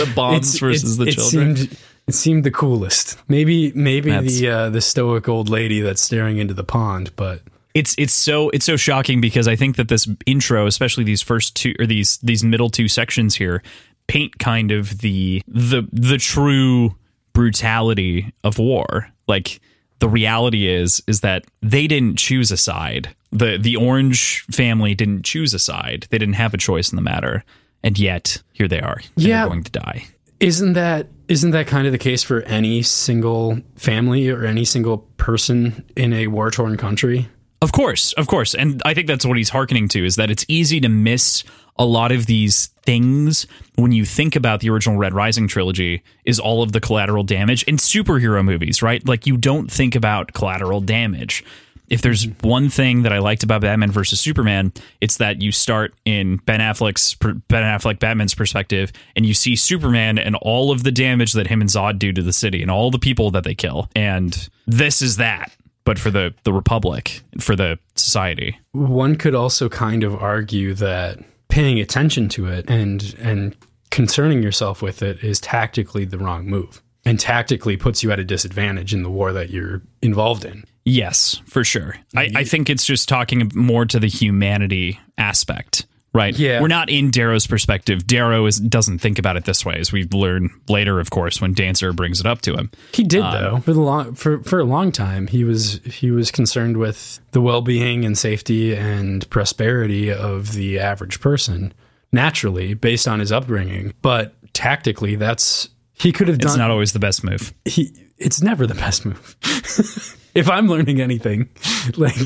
The 0.00 0.10
bombs 0.14 0.58
versus 0.58 0.96
the 0.96 1.06
it 1.06 1.12
children. 1.12 1.56
Seemed, 1.56 1.76
it 2.06 2.14
seemed 2.14 2.44
the 2.44 2.50
coolest. 2.50 3.18
Maybe 3.28 3.72
maybe 3.72 4.10
That's- 4.10 4.38
the 4.38 4.48
uh, 4.48 4.70
the 4.70 4.80
stoic 4.80 5.28
old 5.28 5.48
lady 5.48 5.80
that's 5.80 6.00
staring 6.00 6.38
into 6.38 6.54
the 6.54 6.64
pond, 6.64 7.14
but 7.16 7.42
it's 7.74 7.94
it's 7.98 8.12
so 8.12 8.50
it's 8.50 8.64
so 8.64 8.76
shocking 8.76 9.20
because 9.20 9.46
I 9.46 9.56
think 9.56 9.76
that 9.76 9.88
this 9.88 10.08
intro, 10.26 10.66
especially 10.66 11.04
these 11.04 11.22
first 11.22 11.54
two 11.54 11.74
or 11.78 11.86
these 11.86 12.18
these 12.18 12.42
middle 12.42 12.70
two 12.70 12.88
sections 12.88 13.34
here, 13.36 13.62
paint 14.06 14.38
kind 14.38 14.70
of 14.70 14.98
the 14.98 15.42
the 15.46 15.86
the 15.92 16.18
true 16.18 16.96
brutality 17.32 18.32
of 18.44 18.58
war. 18.58 19.10
Like 19.28 19.60
the 20.00 20.08
reality 20.08 20.68
is 20.68 21.02
is 21.06 21.20
that 21.20 21.44
they 21.62 21.86
didn't 21.86 22.16
choose 22.16 22.50
a 22.50 22.56
side. 22.56 23.14
The 23.30 23.58
the 23.58 23.76
orange 23.76 24.42
family 24.50 24.94
didn't 24.94 25.24
choose 25.24 25.54
a 25.54 25.58
side. 25.58 26.06
They 26.10 26.18
didn't 26.18 26.34
have 26.34 26.54
a 26.54 26.58
choice 26.58 26.90
in 26.90 26.96
the 26.96 27.02
matter. 27.02 27.44
And 27.82 27.98
yet 27.98 28.42
here 28.52 28.68
they 28.68 28.80
are. 28.80 29.00
Yeah. 29.16 29.40
they're 29.40 29.48
going 29.48 29.64
to 29.64 29.72
die. 29.72 30.06
Isn't 30.40 30.72
that 30.72 31.06
isn't 31.28 31.52
that 31.52 31.66
kind 31.66 31.86
of 31.86 31.92
the 31.92 31.98
case 31.98 32.22
for 32.22 32.42
any 32.42 32.82
single 32.82 33.60
family 33.76 34.28
or 34.28 34.44
any 34.44 34.64
single 34.64 34.98
person 35.16 35.84
in 35.96 36.12
a 36.12 36.26
war 36.26 36.50
torn 36.50 36.76
country? 36.76 37.28
Of 37.62 37.72
course, 37.72 38.14
of 38.14 38.26
course. 38.26 38.54
And 38.54 38.80
I 38.86 38.94
think 38.94 39.06
that's 39.06 39.26
what 39.26 39.36
he's 39.36 39.50
hearkening 39.50 39.88
to 39.88 40.04
is 40.04 40.16
that 40.16 40.30
it's 40.30 40.46
easy 40.48 40.80
to 40.80 40.88
miss 40.88 41.44
a 41.78 41.84
lot 41.84 42.12
of 42.12 42.26
these 42.26 42.68
things 42.82 43.46
when 43.76 43.92
you 43.92 44.04
think 44.04 44.36
about 44.36 44.60
the 44.60 44.70
original 44.70 44.98
Red 44.98 45.14
Rising 45.14 45.48
trilogy 45.48 46.02
is 46.24 46.38
all 46.38 46.62
of 46.62 46.72
the 46.72 46.80
collateral 46.80 47.22
damage 47.22 47.62
in 47.64 47.76
superhero 47.76 48.44
movies, 48.44 48.82
right? 48.82 49.06
Like 49.06 49.26
you 49.26 49.36
don't 49.36 49.70
think 49.70 49.94
about 49.94 50.32
collateral 50.32 50.80
damage. 50.80 51.44
If 51.88 52.02
there's 52.02 52.26
mm-hmm. 52.26 52.48
one 52.48 52.70
thing 52.70 53.02
that 53.02 53.12
I 53.12 53.18
liked 53.18 53.42
about 53.42 53.62
Batman 53.62 53.90
versus 53.90 54.20
Superman, 54.20 54.72
it's 55.00 55.16
that 55.16 55.42
you 55.42 55.50
start 55.50 55.94
in 56.04 56.36
Ben 56.38 56.60
Affleck's 56.60 57.14
Ben 57.14 57.62
Affleck 57.62 57.98
Batman's 57.98 58.34
perspective, 58.34 58.92
and 59.16 59.26
you 59.26 59.34
see 59.34 59.56
Superman 59.56 60.18
and 60.18 60.36
all 60.36 60.70
of 60.70 60.84
the 60.84 60.92
damage 60.92 61.32
that 61.32 61.48
him 61.48 61.60
and 61.60 61.68
Zod 61.68 61.98
do 61.98 62.12
to 62.12 62.22
the 62.22 62.32
city 62.32 62.62
and 62.62 62.70
all 62.70 62.90
the 62.90 62.98
people 62.98 63.32
that 63.32 63.42
they 63.42 63.54
kill, 63.54 63.90
and 63.96 64.48
this 64.66 65.02
is 65.02 65.16
that 65.16 65.52
but 65.84 65.98
for 65.98 66.10
the 66.10 66.32
the 66.44 66.52
republic 66.52 67.22
for 67.40 67.56
the 67.56 67.78
society 67.96 68.58
One 68.72 69.16
could 69.16 69.34
also 69.34 69.68
kind 69.68 70.04
of 70.04 70.14
argue 70.14 70.74
that 70.74 71.18
paying 71.50 71.78
attention 71.80 72.28
to 72.30 72.46
it 72.46 72.68
and 72.68 73.14
and 73.20 73.56
concerning 73.90 74.42
yourself 74.42 74.82
with 74.82 75.02
it 75.02 75.22
is 75.22 75.40
tactically 75.40 76.04
the 76.04 76.18
wrong 76.18 76.46
move 76.46 76.80
and 77.04 77.18
tactically 77.18 77.76
puts 77.76 78.02
you 78.02 78.12
at 78.12 78.18
a 78.18 78.24
disadvantage 78.24 78.94
in 78.94 79.02
the 79.02 79.10
war 79.10 79.32
that 79.32 79.50
you're 79.50 79.82
involved 80.02 80.44
in. 80.44 80.64
yes 80.84 81.42
for 81.46 81.64
sure 81.64 81.96
I, 82.16 82.30
I 82.36 82.44
think 82.44 82.70
it's 82.70 82.86
just 82.86 83.08
talking 83.08 83.50
more 83.54 83.84
to 83.86 83.98
the 83.98 84.08
humanity 84.08 84.98
aspect 85.18 85.86
right 86.12 86.36
Yeah. 86.38 86.60
we're 86.60 86.68
not 86.68 86.90
in 86.90 87.10
darrow's 87.10 87.46
perspective 87.46 88.06
darrow 88.06 88.46
is 88.46 88.58
doesn't 88.58 88.98
think 88.98 89.18
about 89.18 89.36
it 89.36 89.44
this 89.44 89.64
way 89.64 89.76
as 89.76 89.92
we 89.92 90.08
learn 90.12 90.50
later 90.68 90.98
of 91.00 91.10
course 91.10 91.40
when 91.40 91.52
dancer 91.54 91.92
brings 91.92 92.18
it 92.20 92.26
up 92.26 92.40
to 92.42 92.54
him 92.54 92.70
He 92.92 93.04
did 93.04 93.22
um, 93.22 93.32
though. 93.32 93.60
For 93.60 93.72
the 93.72 93.80
long 93.80 94.14
for 94.14 94.42
for 94.42 94.58
a 94.58 94.64
long 94.64 94.90
time, 94.92 95.26
he 95.28 95.44
was 95.44 95.80
he 95.84 96.10
was 96.10 96.30
concerned 96.30 96.76
with 96.76 97.20
the 97.32 97.40
well-being 97.40 98.04
and 98.04 98.16
safety 98.18 98.74
and 98.74 99.28
prosperity 99.30 100.10
of 100.12 100.52
the 100.52 100.78
average 100.80 101.20
person 101.20 101.72
naturally 102.12 102.74
based 102.74 103.06
on 103.06 103.20
his 103.20 103.30
upbringing, 103.30 103.94
but 104.02 104.34
tactically 104.52 105.14
that's 105.16 105.68
he 105.92 106.10
could 106.12 106.26
have 106.28 106.38
done. 106.38 106.48
it's 106.50 106.56
not 106.58 106.70
always 106.70 106.92
the 106.92 106.98
best 106.98 107.22
move 107.22 107.52
he 107.64 107.92
it's 108.18 108.42
never 108.42 108.66
the 108.66 108.74
best 108.74 109.06
move. 109.06 109.36
if 110.34 110.48
I'm 110.50 110.66
learning 110.66 111.00
anything, 111.00 111.48
like 111.96 112.16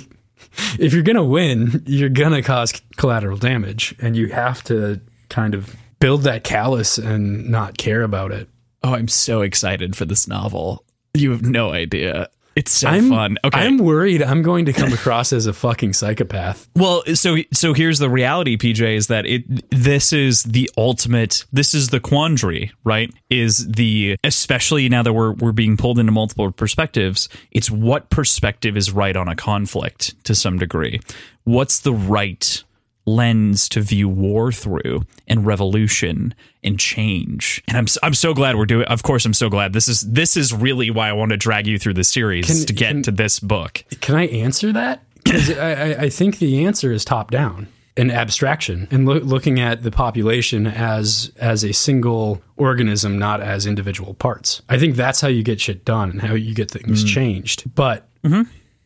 if 0.79 0.93
you're 0.93 1.03
gonna 1.03 1.25
win, 1.25 1.83
you're 1.87 2.09
gonna 2.09 2.43
cause 2.43 2.73
collateral 2.97 3.37
damage, 3.37 3.95
and 4.01 4.17
you 4.17 4.29
have 4.29 4.63
to 4.65 5.01
kind 5.29 5.55
of 5.55 5.75
build 6.01 6.23
that 6.23 6.45
callus 6.45 6.99
and 6.99 7.49
not 7.49 7.79
care 7.79 8.03
about 8.03 8.31
it. 8.31 8.49
oh 8.83 8.93
i'm 8.95 9.09
so 9.09 9.41
excited 9.41 9.97
for 9.97 10.05
this 10.05 10.29
novel 10.29 10.85
you 11.15 11.31
have 11.31 11.43
no 11.43 11.73
idea 11.73 12.29
it's 12.57 12.73
so 12.73 12.89
I'm 12.89 13.09
fun 13.09 13.39
okay 13.45 13.61
I'm 13.61 13.79
worried 13.79 14.23
I'm 14.23 14.43
going 14.43 14.65
to 14.67 14.73
come 14.73 14.93
across 14.93 15.33
as 15.33 15.47
a 15.47 15.53
fucking 15.53 15.93
psychopath. 15.93 16.69
Well, 16.77 17.03
so 17.15 17.37
so 17.53 17.73
here's 17.73 17.99
the 17.99 18.11
reality, 18.11 18.57
PJ, 18.57 18.97
is 18.97 19.07
that 19.09 19.27
it 19.27 19.45
this 19.71 20.13
is 20.13 20.43
the 20.43 20.71
ultimate 20.77 21.45
this 21.53 21.75
is 21.75 21.91
the 21.91 22.01
quandary, 22.01 22.73
right? 22.85 23.13
Is 23.31 23.67
the 23.69 24.17
especially 24.25 24.89
now 24.89 25.03
that 25.03 25.13
we're 25.13 25.33
we're 25.33 25.53
being 25.53 25.77
pulled 25.77 25.99
into 25.99 26.13
multiple 26.13 26.51
perspectives, 26.53 27.29
it's 27.51 27.71
what 27.71 28.11
perspective 28.11 28.77
is 28.77 28.91
right 28.91 29.17
on 29.17 29.29
a 29.29 29.37
conflict 29.37 30.23
to 30.25 30.35
some 30.35 30.59
degree. 30.59 31.01
What's 31.45 31.81
the 31.81 31.93
right 31.93 32.64
lens 33.07 33.69
to 33.71 33.81
view 33.81 34.09
war 34.09 34.51
through 34.51 35.03
and 35.29 35.45
revolution 35.45 36.35
and 36.63 36.79
change. 36.79 37.63
And 37.69 37.77
I'm 37.77 37.87
I'm 38.03 38.15
so 38.15 38.35
glad 38.35 38.57
we're 38.57 38.67
doing 38.67 38.87
of 38.87 39.03
course 39.03 39.25
I'm 39.25 39.35
so 39.35 39.49
glad. 39.49 39.73
This 39.73 39.89
is 39.89 40.01
this 40.01 40.37
is 40.37 40.53
really 40.53 40.91
why 40.91 41.09
I 41.09 41.13
want 41.13 41.31
to 41.31 41.37
drag 41.37 41.67
you 41.67 41.79
through 41.79 41.95
the 41.95 42.05
series 42.05 42.47
Can- 42.47 42.67
to 42.67 42.73
get 42.73 42.89
can- 42.89 43.03
to 43.05 43.11
this 43.11 43.41
book. 43.41 43.85
Can 44.01 44.15
I 44.15 44.27
answer 44.29 44.73
that? 44.73 45.03
Because 45.23 45.51
I, 45.51 46.03
I, 46.03 46.09
think 46.11 46.39
the 46.39 46.67
answer 46.67 46.93
is 46.93 47.03
top 47.03 47.31
down 47.31 47.67
and 47.97 48.13
abstraction 48.13 48.87
and 48.91 49.07
loo- 49.07 49.21
looking 49.21 49.59
at 49.59 49.83
the 49.83 49.91
population 49.91 50.67
as 50.67 51.33
as 51.39 51.65
a 51.65 51.73
single 51.73 52.43
organism, 52.57 53.19
not 53.19 53.41
as 53.41 53.67
individual 53.67 54.15
parts. 54.15 54.63
I 54.69 54.79
think 54.79 54.97
that's 54.97 55.21
how 55.21 55.29
you 55.29 55.43
get 55.43 55.61
shit 55.61 55.85
done 55.85 56.11
and 56.11 56.23
how 56.23 56.35
you 56.35 56.55
get 56.55 56.71
things 56.71 57.05
mm. 57.05 57.09
changed. 57.09 57.75
But 57.75 58.07
mm-hmm. 58.23 58.43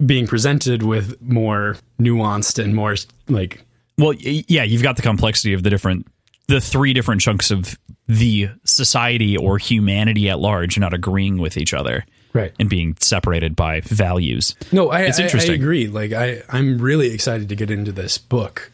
being 0.06 0.26
presented 0.26 0.82
with 0.82 1.20
more 1.20 1.76
nuanced 2.00 2.62
and 2.62 2.74
more 2.74 2.94
like 3.28 3.64
Well, 3.98 4.14
yeah, 4.14 4.62
you've 4.62 4.82
got 4.82 4.96
the 4.96 5.02
complexity 5.02 5.52
of 5.54 5.62
the 5.62 5.70
different, 5.70 6.06
the 6.46 6.60
three 6.60 6.92
different 6.92 7.20
chunks 7.20 7.50
of 7.50 7.76
the 8.06 8.48
society 8.64 9.36
or 9.36 9.58
humanity 9.58 10.30
at 10.30 10.38
large 10.38 10.78
not 10.78 10.94
agreeing 10.94 11.38
with 11.38 11.56
each 11.58 11.74
other 11.74 12.06
right. 12.32 12.52
and 12.58 12.70
being 12.70 12.96
separated 13.00 13.54
by 13.54 13.80
values. 13.82 14.54
No, 14.72 14.88
I, 14.90 15.02
It's 15.02 15.18
I- 15.20 15.24
interesting. 15.24 15.52
I 15.52 15.56
agree. 15.56 15.88
Like 15.88 16.12
I, 16.12 16.42
I'm 16.48 16.78
really 16.78 17.12
excited 17.12 17.48
to 17.50 17.56
get 17.56 17.70
into 17.70 17.92
this 17.92 18.16
book, 18.16 18.70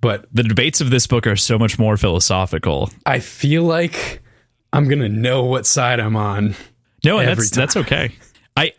but 0.00 0.26
The 0.32 0.42
debates 0.44 0.80
of 0.80 0.90
this 0.90 1.06
book 1.06 1.26
are 1.26 1.36
so 1.36 1.58
much 1.58 1.78
more 1.78 1.96
philosophical. 1.96 2.88
I 3.04 3.18
feel 3.18 3.64
like 3.64 4.22
I'm 4.72 4.88
gonna 4.88 5.08
know 5.08 5.44
what 5.44 5.66
side 5.66 5.98
I'm 6.00 6.14
on. 6.16 6.54
No, 7.04 7.18
that's 7.18 7.50
that's 7.50 7.76
okay. 7.76 8.12
I 8.56 8.72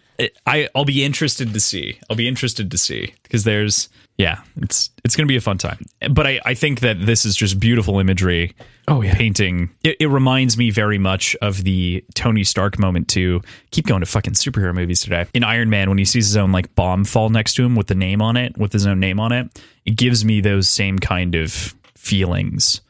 I 0.46 0.70
I'll 0.74 0.86
be 0.86 1.04
interested 1.04 1.54
to 1.54 1.60
see. 1.60 2.00
I'll 2.10 2.16
be 2.16 2.28
interested 2.28 2.72
to 2.72 2.78
see 2.78 3.14
because 3.24 3.44
there's 3.44 3.90
yeah, 4.20 4.42
it's 4.58 4.90
it's 5.06 5.16
gonna 5.16 5.28
be 5.28 5.38
a 5.38 5.42
fun 5.42 5.58
time. 5.58 5.86
But 6.12 6.28
I 6.28 6.42
I 6.44 6.54
think 6.54 6.82
that 6.82 7.06
this 7.06 7.26
is 7.26 7.38
just 7.38 7.58
beautiful 7.58 8.00
imagery. 8.00 8.54
Oh, 8.90 9.02
yeah. 9.02 9.14
painting. 9.14 9.70
It, 9.84 9.98
it 10.00 10.08
reminds 10.08 10.58
me 10.58 10.72
very 10.72 10.98
much 10.98 11.36
of 11.44 11.64
the 11.64 12.04
Tony 12.16 12.44
Stark 12.44 12.80
moment 12.80 13.08
too. 13.08 13.42
Keep 13.70 13.86
going 13.86 14.00
to 14.00 14.08
fucking 14.08 14.34
superhero 14.34 14.74
movies 14.74 15.02
today. 15.02 15.28
In 15.36 15.44
Iron 15.44 15.70
Man, 15.70 15.90
when 15.90 16.00
he 16.00 16.06
sees 16.06 16.26
his 16.26 16.36
own 16.36 16.52
like 16.52 16.74
bomb 16.74 17.06
fall 17.06 17.30
next 17.30 17.54
to 17.54 17.64
him 17.64 17.76
with 17.76 17.86
the 17.86 17.96
name 17.96 18.20
on 18.20 18.36
it, 18.36 18.58
with 18.58 18.74
his 18.74 18.88
own 18.88 19.00
name 19.00 19.20
on 19.20 19.32
it, 19.32 19.62
it 19.86 19.96
gives 19.96 20.26
me 20.26 20.42
those 20.42 20.68
same 20.68 20.98
kind 20.98 21.36
of 21.36 21.76
feelings 21.96 22.82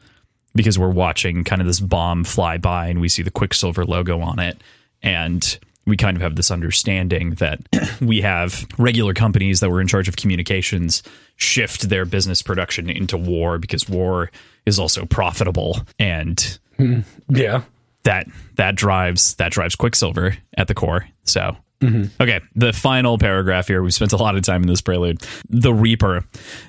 because 0.54 0.78
we're 0.78 0.88
watching 0.88 1.44
kind 1.44 1.60
of 1.60 1.66
this 1.66 1.80
bomb 1.80 2.24
fly 2.24 2.56
by 2.56 2.88
and 2.88 3.00
we 3.00 3.08
see 3.08 3.22
the 3.22 3.30
Quicksilver 3.30 3.84
logo 3.84 4.20
on 4.20 4.38
it. 4.38 4.60
And 5.02 5.58
we 5.90 5.96
kind 5.96 6.16
of 6.16 6.22
have 6.22 6.36
this 6.36 6.50
understanding 6.50 7.32
that 7.32 7.60
we 8.00 8.20
have 8.22 8.66
regular 8.78 9.12
companies 9.12 9.60
that 9.60 9.70
were 9.70 9.80
in 9.80 9.86
charge 9.86 10.08
of 10.08 10.16
communications 10.16 11.02
shift 11.36 11.88
their 11.88 12.04
business 12.04 12.42
production 12.42 12.88
into 12.88 13.18
war 13.18 13.58
because 13.58 13.88
war 13.88 14.30
is 14.66 14.78
also 14.78 15.04
profitable 15.04 15.80
and 15.98 16.58
hmm. 16.76 17.00
Yeah. 17.28 17.62
that 18.04 18.26
that 18.56 18.76
drives 18.76 19.34
that 19.34 19.52
drives 19.52 19.76
Quicksilver 19.76 20.36
at 20.56 20.68
the 20.68 20.74
core. 20.74 21.06
So 21.24 21.56
Mm-hmm. 21.80 22.22
okay, 22.22 22.40
the 22.54 22.72
final 22.72 23.16
paragraph 23.16 23.66
here. 23.68 23.82
We've 23.82 23.94
spent 23.94 24.12
a 24.12 24.16
lot 24.16 24.36
of 24.36 24.42
time 24.42 24.62
in 24.62 24.68
this 24.68 24.82
prelude. 24.82 25.22
The 25.48 25.72
Reaper. 25.72 26.24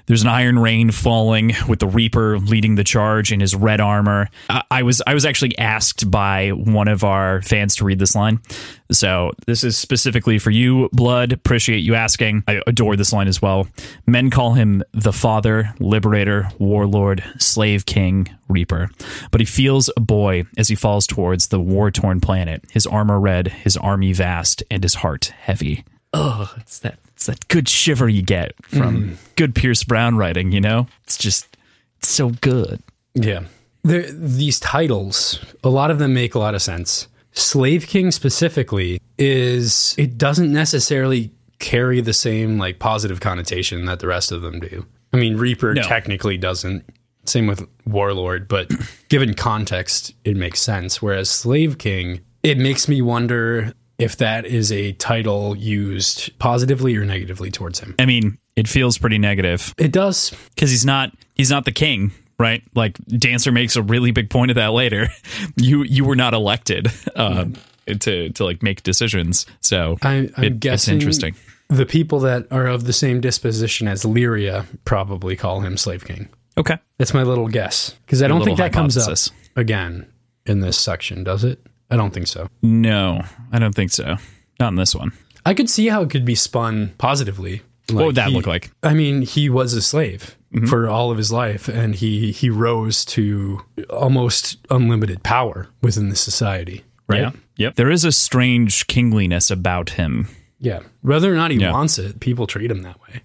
There's 0.05 0.21
an 0.21 0.29
iron 0.29 0.57
rain 0.57 0.91
falling 0.91 1.53
with 1.67 1.79
the 1.79 1.87
Reaper 1.87 2.39
leading 2.39 2.75
the 2.75 2.83
charge 2.83 3.31
in 3.31 3.41
his 3.41 3.53
red 3.53 3.81
armor. 3.81 4.29
I, 4.49 4.63
I 4.71 4.83
was 4.83 5.01
I 5.05 5.13
was 5.13 5.25
actually 5.25 5.57
asked 5.57 6.09
by 6.09 6.49
one 6.49 6.87
of 6.87 7.03
our 7.03 7.41
fans 7.41 7.75
to 7.77 7.85
read 7.85 7.99
this 7.99 8.15
line. 8.15 8.39
So 8.91 9.31
this 9.47 9.63
is 9.63 9.77
specifically 9.77 10.37
for 10.37 10.51
you, 10.51 10.89
Blood. 10.91 11.31
Appreciate 11.31 11.79
you 11.79 11.95
asking. 11.95 12.43
I 12.47 12.61
adore 12.67 12.95
this 12.95 13.13
line 13.13 13.27
as 13.27 13.41
well. 13.41 13.67
Men 14.05 14.29
call 14.29 14.53
him 14.53 14.83
the 14.93 15.13
Father, 15.13 15.73
Liberator, 15.79 16.49
Warlord, 16.59 17.23
Slave 17.37 17.85
King, 17.85 18.27
Reaper. 18.49 18.89
But 19.31 19.39
he 19.39 19.45
feels 19.45 19.89
a 19.95 20.01
boy 20.01 20.43
as 20.57 20.67
he 20.67 20.75
falls 20.75 21.07
towards 21.07 21.47
the 21.47 21.59
war 21.59 21.89
torn 21.89 22.19
planet, 22.19 22.65
his 22.71 22.85
armor 22.85 23.19
red, 23.19 23.47
his 23.47 23.77
army 23.77 24.11
vast, 24.11 24.63
and 24.69 24.83
his 24.83 24.95
heart 25.01 25.33
heavy. 25.39 25.83
Oh, 26.13 26.53
it's 26.57 26.79
that 26.79 26.99
it's 27.13 27.25
that 27.27 27.47
good 27.47 27.69
shiver 27.69 28.09
you 28.09 28.21
get 28.21 28.53
from 28.65 29.03
mm. 29.03 29.35
good 29.35 29.53
Pierce 29.53 29.83
Brown 29.83 30.17
writing, 30.17 30.51
you 30.51 30.61
know? 30.61 30.87
It's 31.03 31.17
just 31.17 31.57
it's 31.99 32.09
so 32.09 32.29
good. 32.29 32.81
Yeah. 33.13 33.43
There, 33.83 34.11
these 34.11 34.59
titles, 34.59 35.43
a 35.63 35.69
lot 35.69 35.91
of 35.91 35.99
them 35.99 36.13
make 36.13 36.35
a 36.35 36.39
lot 36.39 36.55
of 36.55 36.61
sense. 36.61 37.07
Slave 37.31 37.87
King 37.87 38.11
specifically 38.11 38.99
is 39.17 39.95
it 39.97 40.17
doesn't 40.17 40.51
necessarily 40.51 41.31
carry 41.59 42.01
the 42.01 42.13
same 42.13 42.57
like 42.57 42.79
positive 42.79 43.19
connotation 43.19 43.85
that 43.85 43.99
the 43.99 44.07
rest 44.07 44.31
of 44.31 44.41
them 44.41 44.59
do. 44.59 44.85
I 45.13 45.17
mean, 45.17 45.37
Reaper 45.37 45.73
No. 45.73 45.83
technically 45.83 46.37
doesn't. 46.37 46.83
Same 47.25 47.45
with 47.45 47.67
Warlord, 47.85 48.47
but 48.47 48.71
given 49.09 49.35
context, 49.35 50.13
it 50.25 50.35
makes 50.35 50.59
sense. 50.59 51.01
Whereas 51.01 51.29
Slave 51.29 51.77
King, 51.77 52.21
it 52.41 52.57
makes 52.57 52.87
me 52.87 53.01
wonder 53.01 53.73
if 54.01 54.17
that 54.17 54.45
is 54.45 54.71
a 54.71 54.91
title 54.93 55.55
used 55.55 56.37
positively 56.39 56.95
or 56.97 57.05
negatively 57.05 57.51
towards 57.51 57.79
him. 57.79 57.95
I 57.99 58.05
mean, 58.05 58.37
it 58.55 58.67
feels 58.67 58.97
pretty 58.97 59.17
negative 59.17 59.73
It 59.77 59.91
does. 59.91 60.31
because 60.55 60.71
he's 60.71 60.85
not 60.85 61.11
he's 61.35 61.49
not 61.51 61.65
the 61.65 61.71
king, 61.71 62.11
right? 62.39 62.63
Like 62.75 62.97
Dancer 63.07 63.51
makes 63.51 63.75
a 63.75 63.81
really 63.81 64.11
big 64.11 64.29
point 64.29 64.51
of 64.51 64.55
that 64.55 64.71
later. 64.73 65.07
You 65.57 65.83
you 65.83 66.05
were 66.05 66.15
not 66.15 66.33
elected 66.33 66.87
uh, 67.15 67.45
to 67.99 68.29
to 68.29 68.43
like 68.45 68.63
make 68.63 68.83
decisions, 68.83 69.45
so 69.59 69.97
I, 70.01 70.29
I'm 70.37 70.43
it- 70.43 70.65
it's 70.65 70.87
interesting. 70.87 71.35
the 71.67 71.85
people 71.85 72.19
that 72.21 72.47
are 72.51 72.67
of 72.67 72.83
the 72.85 72.93
same 72.93 73.21
disposition 73.21 73.87
as 73.87 74.03
Lyria 74.03 74.65
probably 74.85 75.35
call 75.35 75.61
him 75.61 75.77
Slave 75.77 76.05
King. 76.05 76.29
Okay, 76.57 76.77
That's 76.97 77.13
my 77.13 77.23
little 77.23 77.47
guess 77.47 77.95
because 78.05 78.21
I 78.21 78.27
don't 78.27 78.43
think 78.43 78.57
that 78.57 78.73
comes 78.73 78.97
up 78.97 79.17
again 79.55 80.05
in 80.45 80.59
this 80.59 80.77
section, 80.77 81.23
does 81.23 81.43
it? 81.43 81.59
I 81.91 81.97
don't 81.97 82.13
think 82.13 82.27
so. 82.27 82.47
no, 82.61 83.21
I 83.51 83.59
don't 83.59 83.75
think 83.75 83.91
so. 83.91 84.15
Not 84.59 84.69
in 84.69 84.75
this 84.75 84.95
one. 84.95 85.11
I 85.45 85.53
could 85.53 85.69
see 85.69 85.87
how 85.87 86.01
it 86.03 86.09
could 86.09 86.25
be 86.25 86.35
spun 86.35 86.93
positively. 86.97 87.61
what 87.91 88.05
would 88.05 88.15
that 88.15 88.29
he- 88.29 88.35
look 88.35 88.47
like? 88.47 88.71
I 88.83 88.93
mean, 88.93 89.21
he 89.23 89.49
was 89.49 89.73
a 89.73 89.81
slave 89.81 90.35
Mm-hmm. 90.53 90.65
for 90.67 90.89
all 90.89 91.11
of 91.11 91.17
his 91.17 91.31
life, 91.31 91.69
and 91.69 91.95
he 91.95 92.33
he 92.33 92.49
rose 92.49 93.05
to 93.05 93.61
almost 93.89 94.57
unlimited 94.69 95.23
power 95.23 95.69
within 95.81 96.09
the 96.09 96.15
society. 96.17 96.83
Right? 97.07 97.21
Yeah. 97.21 97.31
Yep. 97.55 97.75
There 97.75 97.89
is 97.89 98.03
a 98.03 98.11
strange 98.11 98.85
kingliness 98.87 99.49
about 99.49 99.91
him. 99.91 100.27
Yeah. 100.59 100.81
Whether 101.03 101.31
or 101.31 101.37
not 101.37 101.51
he 101.51 101.57
Yeah. 101.57 101.71
wants 101.71 101.97
it, 101.97 102.19
people 102.19 102.47
treat 102.47 102.69
him 102.69 102.81
that 102.81 102.99
way. 103.01 103.21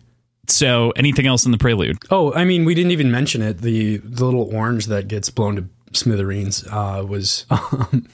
So, 0.47 0.93
anything 0.93 1.27
else 1.27 1.45
in 1.45 1.51
the 1.51 1.59
prelude? 1.59 1.99
Oh, 2.13 2.33
I 2.33 2.45
mean, 2.45 2.65
we 2.65 2.77
didn't 2.77 2.93
even 2.93 3.11
mention 3.11 3.43
it. 3.43 3.59
The 3.59 3.97
the 3.97 4.25
little 4.25 4.49
orange 4.55 4.87
that 4.87 5.09
gets 5.09 5.29
blown 5.29 5.57
to 5.57 5.65
smithereens 5.93 6.65
uh, 6.71 7.05
was 7.09 7.45
um, 7.51 8.07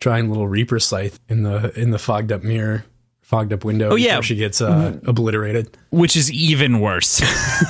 trying 0.00 0.28
little 0.28 0.48
Reaper 0.48 0.80
scythe 0.80 1.20
in 1.28 1.42
the 1.42 1.72
in 1.78 1.90
the 1.90 1.98
fogged 1.98 2.32
up 2.32 2.42
mirror, 2.42 2.84
fogged 3.22 3.52
up 3.52 3.64
window. 3.64 3.90
Oh 3.90 3.96
yeah. 3.96 4.20
she 4.22 4.34
gets 4.36 4.60
uh, 4.60 4.98
obliterated. 5.06 5.76
Which 5.90 6.16
is 6.16 6.30
even 6.32 6.80
worse 6.80 7.20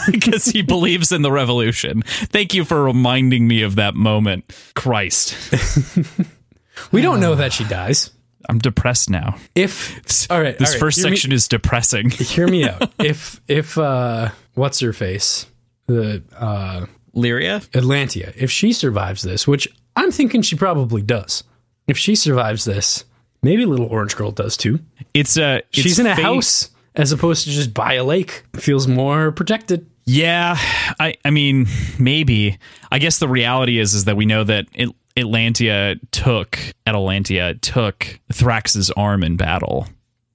because 0.10 0.46
he 0.46 0.62
believes 0.62 1.12
in 1.12 1.22
the 1.22 1.32
revolution. 1.32 2.02
Thank 2.02 2.54
you 2.54 2.64
for 2.64 2.82
reminding 2.84 3.46
me 3.48 3.62
of 3.62 3.76
that 3.76 3.94
moment. 3.94 4.52
Christ, 4.74 5.34
We 6.92 7.02
don't 7.02 7.20
know 7.20 7.34
that 7.34 7.52
she 7.52 7.64
dies. 7.64 8.10
I'm 8.48 8.58
depressed 8.58 9.10
now. 9.10 9.36
If 9.54 10.26
all 10.30 10.40
right, 10.40 10.58
This 10.58 10.70
all 10.70 10.74
right, 10.74 10.80
first 10.80 10.98
hear 10.98 11.10
me- 11.10 11.16
section 11.16 11.32
is 11.32 11.46
depressing. 11.46 12.10
hear 12.10 12.48
me 12.48 12.64
out. 12.68 12.90
if 12.98 13.40
if 13.48 13.76
uh, 13.76 14.30
what's 14.54 14.80
her 14.80 14.92
face, 14.92 15.46
the 15.86 16.22
uh, 16.36 16.86
Lyria? 17.14 17.60
Atlantia, 17.72 18.32
if 18.36 18.50
she 18.50 18.72
survives 18.72 19.22
this, 19.22 19.46
which 19.46 19.68
I'm 19.94 20.10
thinking 20.10 20.40
she 20.42 20.56
probably 20.56 21.02
does, 21.02 21.44
if 21.90 21.98
she 21.98 22.14
survives 22.14 22.64
this, 22.64 23.04
maybe 23.42 23.66
little 23.66 23.86
orange 23.86 24.16
girl 24.16 24.30
does 24.30 24.56
too. 24.56 24.78
It's 25.12 25.36
a. 25.36 25.56
it's 25.56 25.66
She's 25.80 25.98
in 25.98 26.06
a 26.06 26.14
fate- 26.16 26.22
house 26.24 26.70
as 26.94 27.12
opposed 27.12 27.44
to 27.44 27.50
just 27.50 27.74
by 27.74 27.94
a 27.94 28.04
lake. 28.04 28.44
Feels 28.56 28.86
more 28.88 29.32
protected. 29.32 29.86
Yeah, 30.06 30.56
I. 30.98 31.16
I 31.24 31.30
mean, 31.30 31.66
maybe. 31.98 32.58
I 32.90 32.98
guess 32.98 33.18
the 33.18 33.28
reality 33.28 33.78
is 33.78 33.94
is 33.94 34.04
that 34.06 34.16
we 34.16 34.24
know 34.26 34.44
that 34.44 34.66
it, 34.74 34.88
Atlantia 35.16 35.98
took 36.12 36.58
Atalantia 36.86 37.60
took 37.60 38.20
Thrax's 38.32 38.90
arm 38.92 39.22
in 39.22 39.36
battle, 39.36 39.86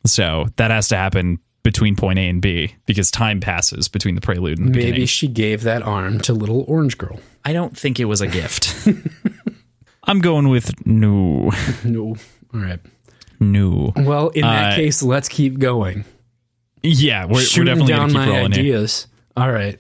so 0.06 0.46
that 0.58 0.72
has 0.72 0.88
to 0.90 0.98
happen 0.98 1.40
between 1.64 1.96
point 1.96 2.20
A 2.20 2.30
and 2.30 2.42
B 2.42 2.76
because 2.86 3.10
time 3.10 3.40
passes 3.40 3.88
between 3.88 4.14
the 4.16 4.22
prelude 4.22 4.60
and 4.60 4.68
the 4.68 4.72
B. 4.72 4.78
Maybe 4.80 4.92
beginning. 4.92 5.08
she 5.08 5.28
gave 5.28 5.64
that 5.64 5.82
arm 5.82 6.20
to 6.22 6.34
little 6.34 6.64
orange 6.68 6.98
girl. 6.98 7.20
I 7.44 7.54
don't 7.54 7.76
think 7.78 8.00
it 8.00 8.06
was 8.06 8.22
a 8.22 8.28
gift. 8.28 8.88
I'm 10.08 10.20
going 10.20 10.50
with 10.50 10.86
no, 10.86 11.52
No. 11.84 12.16
All 12.54 12.60
right. 12.62 12.80
no. 13.40 13.92
Well, 13.96 14.30
in 14.30 14.42
that 14.42 14.74
Uh, 14.74 14.76
case, 14.76 15.04
let's 15.04 15.28
keep 15.30 15.60
going. 15.60 16.06
Yeah, 16.84 17.26
we're, 17.26 17.34
we're 17.34 17.42
Shooting 17.42 17.66
definitely 17.74 17.94
down 17.94 18.08
keep 18.10 18.18
my 18.18 18.28
rolling 18.28 18.52
here. 18.52 18.62
ideas. 18.62 19.08
All 19.36 19.52
right. 19.52 19.80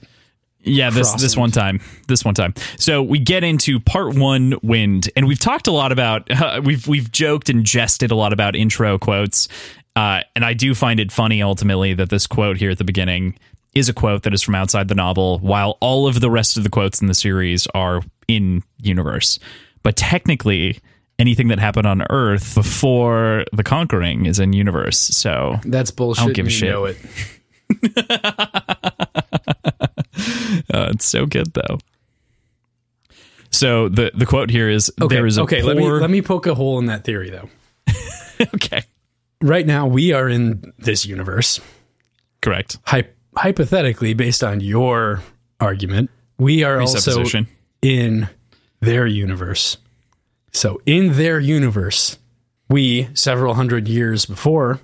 Yeah, 0.68 0.90
this 0.90 1.14
this 1.14 1.38
one 1.38 1.52
time, 1.52 1.80
this 2.08 2.26
one 2.26 2.34
time. 2.34 2.56
So 2.80 3.04
we 3.04 3.20
get 3.20 3.44
into 3.44 3.80
part 3.80 4.16
one, 4.16 4.56
wind, 4.64 5.12
and 5.16 5.28
we've 5.28 5.40
talked 5.40 5.68
a 5.68 5.72
lot 5.72 5.92
about 5.92 6.30
uh, 6.32 6.60
we've 6.66 6.88
we've 6.88 7.12
joked 7.12 7.50
and 7.50 7.64
jested 7.64 8.10
a 8.10 8.16
lot 8.16 8.34
about 8.34 8.56
intro 8.56 8.98
quotes, 8.98 9.48
uh, 9.96 10.22
and 10.36 10.44
I 10.44 10.54
do 10.54 10.74
find 10.74 11.00
it 11.00 11.12
funny 11.12 11.44
ultimately 11.44 11.94
that 11.94 12.10
this 12.10 12.26
quote 12.26 12.58
here 12.58 12.72
at 12.72 12.80
the 12.80 12.84
beginning 12.84 13.38
is 13.76 13.90
a 13.90 13.94
quote 13.94 14.24
that 14.24 14.34
is 14.34 14.42
from 14.42 14.56
outside 14.56 14.88
the 14.88 14.96
novel, 14.96 15.38
while 15.38 15.78
all 15.82 16.08
of 16.08 16.20
the 16.20 16.32
rest 16.32 16.58
of 16.58 16.64
the 16.64 16.70
quotes 16.72 17.00
in 17.00 17.06
the 17.08 17.14
series 17.14 17.68
are 17.76 18.02
in 18.28 18.64
universe. 18.82 19.38
But 19.86 19.96
technically, 19.96 20.80
anything 21.20 21.50
that 21.50 21.60
happened 21.60 21.86
on 21.86 22.02
Earth 22.10 22.56
before 22.56 23.46
the 23.54 23.62
Conquering 23.62 24.26
is 24.26 24.40
in 24.40 24.52
universe. 24.52 24.98
So 24.98 25.60
That's 25.64 25.92
bullshit. 25.92 26.24
I 26.24 26.26
don't 26.26 26.34
give 26.34 26.48
a 26.48 26.50
shit. 26.50 26.72
Know 26.72 26.86
it. 26.86 26.98
Uh, 30.74 30.90
it's 30.94 31.06
so 31.06 31.26
good 31.26 31.54
though. 31.54 31.78
So 33.52 33.90
the 33.90 34.12
the 34.16 34.26
quote 34.26 34.50
here 34.50 34.70
is 34.70 34.92
Okay. 35.02 35.14
there 35.16 35.26
is 35.26 35.38
a 35.38 35.42
okay. 35.44 35.62
poor, 35.62 35.74
Let 35.74 35.78
me 35.78 35.90
let 35.90 36.10
me 36.10 36.22
poke 36.22 36.48
a 36.48 36.56
hole 36.56 36.80
in 36.80 36.86
that 36.88 37.04
theory 37.04 37.30
though. 37.30 37.50
okay 38.56 38.84
Right 39.42 39.66
now, 39.68 39.86
we 39.86 40.14
are 40.14 40.28
in 40.30 40.74
this 40.80 41.06
universe. 41.06 41.60
correct 42.42 42.78
Hy- 42.86 43.10
hypothetically, 43.36 44.14
based 44.14 44.44
on 44.44 44.62
your 44.62 45.22
argument, 45.60 46.10
we 46.38 46.64
are 46.64 46.80
also 46.82 47.24
in 47.82 48.28
their 48.80 49.06
universe. 49.08 49.78
So, 50.52 50.82
in 50.86 51.14
their 51.14 51.40
universe, 51.40 52.18
we, 52.70 53.10
several 53.14 53.56
hundred 53.56 53.88
years 53.88 54.26
before 54.26 54.80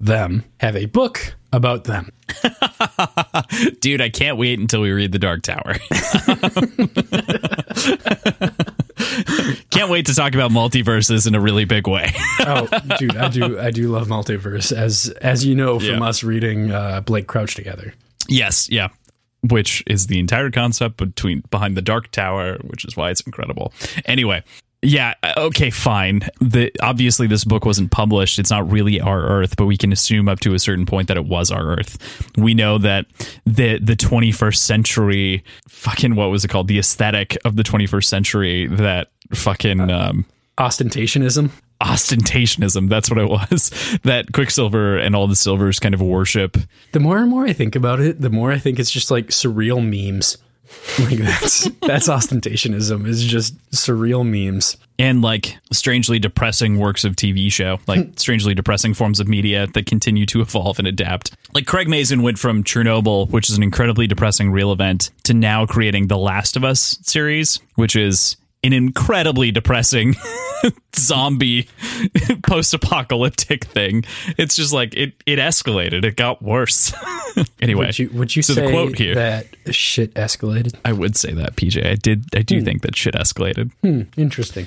them, 0.00 0.44
have 0.60 0.76
a 0.76 0.86
book 0.86 1.34
about 1.52 1.84
them. 1.84 2.10
Dude, 3.80 4.00
I 4.02 4.10
can't 4.10 4.36
wait 4.36 4.58
until 4.58 4.82
we 4.82 4.90
read 4.92 5.12
the 5.12 5.18
Dark 5.18 5.42
Tower. 5.42 5.74
can't 9.70 9.90
wait 9.90 10.06
to 10.06 10.14
talk 10.14 10.34
about 10.34 10.50
multiverses 10.50 11.26
in 11.26 11.34
a 11.34 11.40
really 11.40 11.64
big 11.64 11.86
way. 11.88 12.10
Oh, 12.40 12.66
dude, 12.98 13.16
I 13.16 13.28
do, 13.28 13.58
I 13.60 13.70
do 13.70 13.88
love 13.90 14.06
multiverse, 14.08 14.72
as 14.74 15.10
as 15.20 15.44
you 15.44 15.54
know 15.54 15.78
from 15.78 15.98
Yeah. 15.98 16.04
us 16.04 16.22
reading 16.22 16.70
uh, 16.70 17.00
Blake 17.02 17.26
Crouch 17.26 17.54
together. 17.56 17.92
yes, 18.28 18.70
yeah. 18.70 18.88
Which 19.42 19.84
is 19.86 20.08
the 20.08 20.18
entire 20.18 20.50
concept 20.50 20.96
between 20.96 21.42
behind 21.50 21.76
the 21.76 21.82
Dark 21.82 22.10
Tower, 22.10 22.58
which 22.64 22.84
is 22.84 22.96
why 22.96 23.10
it's 23.10 23.20
incredible. 23.20 23.72
Anyway, 24.04 24.42
yeah, 24.80 25.14
okay, 25.36 25.70
fine. 25.70 26.20
The 26.40 26.72
obviously 26.80 27.26
this 27.26 27.44
book 27.44 27.64
wasn't 27.64 27.90
published. 27.90 28.38
It's 28.38 28.50
not 28.50 28.70
really 28.70 29.00
our 29.00 29.22
Earth, 29.22 29.56
but 29.56 29.66
we 29.66 29.76
can 29.76 29.92
assume 29.92 30.28
up 30.28 30.38
to 30.40 30.54
a 30.54 30.58
certain 30.58 30.86
point 30.86 31.08
that 31.08 31.16
it 31.16 31.26
was 31.26 31.50
our 31.50 31.66
Earth. 31.66 31.98
We 32.36 32.54
know 32.54 32.78
that 32.78 33.06
the 33.44 33.78
the 33.78 33.96
21st 33.96 34.56
century 34.56 35.44
fucking 35.68 36.14
what 36.14 36.30
was 36.30 36.44
it 36.44 36.48
called? 36.48 36.68
The 36.68 36.78
aesthetic 36.78 37.36
of 37.44 37.56
the 37.56 37.64
21st 37.64 38.04
century 38.04 38.66
that 38.68 39.08
fucking 39.34 39.90
um 39.90 40.26
Ostentationism. 40.58 41.50
Ostentationism, 41.82 42.88
that's 42.88 43.10
what 43.10 43.18
it 43.18 43.28
was. 43.28 43.70
That 44.02 44.32
Quicksilver 44.32 44.98
and 44.98 45.14
all 45.14 45.26
the 45.26 45.36
silvers 45.36 45.78
kind 45.80 45.94
of 45.94 46.00
worship 46.00 46.56
The 46.92 47.00
more 47.00 47.18
and 47.18 47.28
more 47.30 47.44
I 47.46 47.52
think 47.52 47.74
about 47.76 48.00
it, 48.00 48.20
the 48.20 48.30
more 48.30 48.52
I 48.52 48.58
think 48.58 48.78
it's 48.78 48.90
just 48.90 49.10
like 49.10 49.28
surreal 49.28 49.82
memes 49.84 50.38
Like 50.98 51.18
that's 51.18 51.68
that's 51.80 52.08
ostentationism. 52.08 53.06
Is 53.06 53.24
just 53.24 53.56
surreal 53.70 54.26
memes. 54.26 54.76
and 54.98 55.22
like 55.22 55.56
strangely 55.72 56.18
depressing 56.18 56.78
works 56.78 57.04
of 57.04 57.14
TV 57.16 57.50
show, 57.52 57.78
like 57.86 58.08
strangely 58.18 58.54
depressing 58.54 58.94
forms 58.94 59.20
of 59.20 59.28
media 59.28 59.66
that 59.74 59.86
continue 59.86 60.26
to 60.26 60.40
evolve 60.40 60.78
and 60.78 60.88
adapt. 60.88 61.34
Like 61.54 61.66
Craig 61.66 61.88
Mazin 61.88 62.22
went 62.22 62.38
from 62.38 62.64
Chernobyl, 62.64 63.30
which 63.30 63.48
is 63.48 63.56
an 63.56 63.62
incredibly 63.62 64.06
depressing 64.06 64.50
real 64.50 64.72
event, 64.72 65.10
to 65.24 65.34
now 65.34 65.64
creating 65.66 66.08
the 66.08 66.18
Last 66.18 66.56
of 66.56 66.64
Us 66.64 66.98
series, 67.02 67.60
which 67.76 67.96
is 67.96 68.36
an 68.62 68.72
incredibly 68.72 69.50
depressing 69.50 70.16
zombie 70.96 71.68
post-apocalyptic 72.46 73.64
thing. 73.64 74.04
It's 74.36 74.56
just 74.56 74.72
like 74.72 74.94
it 74.96 75.14
it 75.26 75.38
escalated. 75.38 76.04
It 76.04 76.16
got 76.16 76.42
worse. 76.42 76.92
anyway, 77.60 77.86
Would 77.86 77.98
you 77.98 78.10
would 78.10 78.36
you 78.36 78.42
so 78.42 78.54
say 78.54 78.66
the 78.66 78.70
quote 78.70 78.98
here, 78.98 79.14
that 79.14 79.46
shit 79.70 80.14
escalated? 80.14 80.74
I 80.84 80.92
would 80.92 81.16
say 81.16 81.32
that 81.32 81.56
PJ. 81.56 81.84
I 81.84 81.94
did 81.94 82.24
I 82.34 82.42
do 82.42 82.58
hmm. 82.58 82.64
think 82.64 82.82
that 82.82 82.96
shit 82.96 83.14
escalated. 83.14 83.70
Hmm, 83.82 84.02
interesting. 84.16 84.66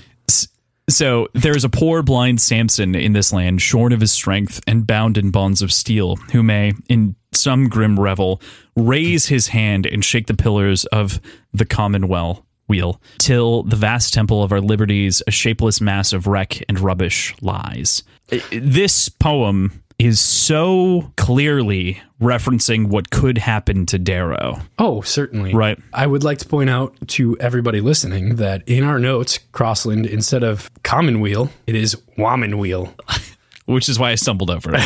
So 0.90 1.30
there's 1.34 1.64
a 1.64 1.70
poor 1.70 2.04
blind 2.04 2.42
Samson 2.42 2.96
in 2.96 3.14
this 3.14 3.32
land, 3.32 3.62
shorn 3.62 3.94
of 3.94 4.02
his 4.02 4.12
strength 4.12 4.60
and 4.68 4.86
bound 4.86 5.18
in 5.18 5.32
bonds 5.32 5.62
of 5.62 5.72
steel, 5.72 6.18
who 6.34 6.44
may, 6.44 6.74
in 6.90 7.16
some 7.32 7.70
grim 7.70 7.98
revel, 7.98 8.42
raise 8.76 9.28
his 9.28 9.50
hand 9.50 9.86
and 9.86 10.04
shake 10.04 10.28
the 10.28 10.34
pillars 10.34 10.84
of 10.86 11.22
the 11.54 11.66
commonweal 11.66 12.46
wheel, 12.72 13.02
till 13.20 13.64
the 13.64 13.76
vast 13.76 14.14
temple 14.14 14.42
of 14.42 14.54
our 14.54 14.62
liberties, 14.62 15.22
a 15.28 15.32
shapeless 15.32 15.82
mass 15.82 16.14
of 16.14 16.26
wreck 16.26 16.64
and 16.70 16.80
rubbish, 16.80 17.36
lies. 17.42 18.04
This 18.52 19.10
poem 19.10 19.84
is 20.00 20.20
so 20.20 21.12
clearly 21.16 22.02
referencing 22.20 22.88
what 22.88 23.12
could 23.12 23.38
happen 23.38 23.86
to 23.86 24.00
Darrow. 24.00 24.60
Oh, 24.80 25.02
certainly. 25.02 25.54
Right. 25.54 25.78
I 25.94 26.08
would 26.08 26.24
like 26.24 26.40
to 26.40 26.48
point 26.48 26.72
out 26.72 26.96
to 27.10 27.38
everybody 27.40 27.82
listening 27.82 28.38
that 28.38 28.68
in 28.68 28.84
our 28.84 28.98
notes, 28.98 29.38
Crossland, 29.52 30.08
instead 30.08 30.44
of 30.44 30.72
common 30.84 31.20
wheel, 31.20 31.52
it 31.68 31.76
is 31.76 31.96
woman 32.18 32.58
wheel. 32.58 32.96
Which 33.66 33.90
is 33.90 34.00
why 34.00 34.12
I 34.12 34.16
stumbled 34.16 34.50
over 34.50 34.72
it. 34.74 34.82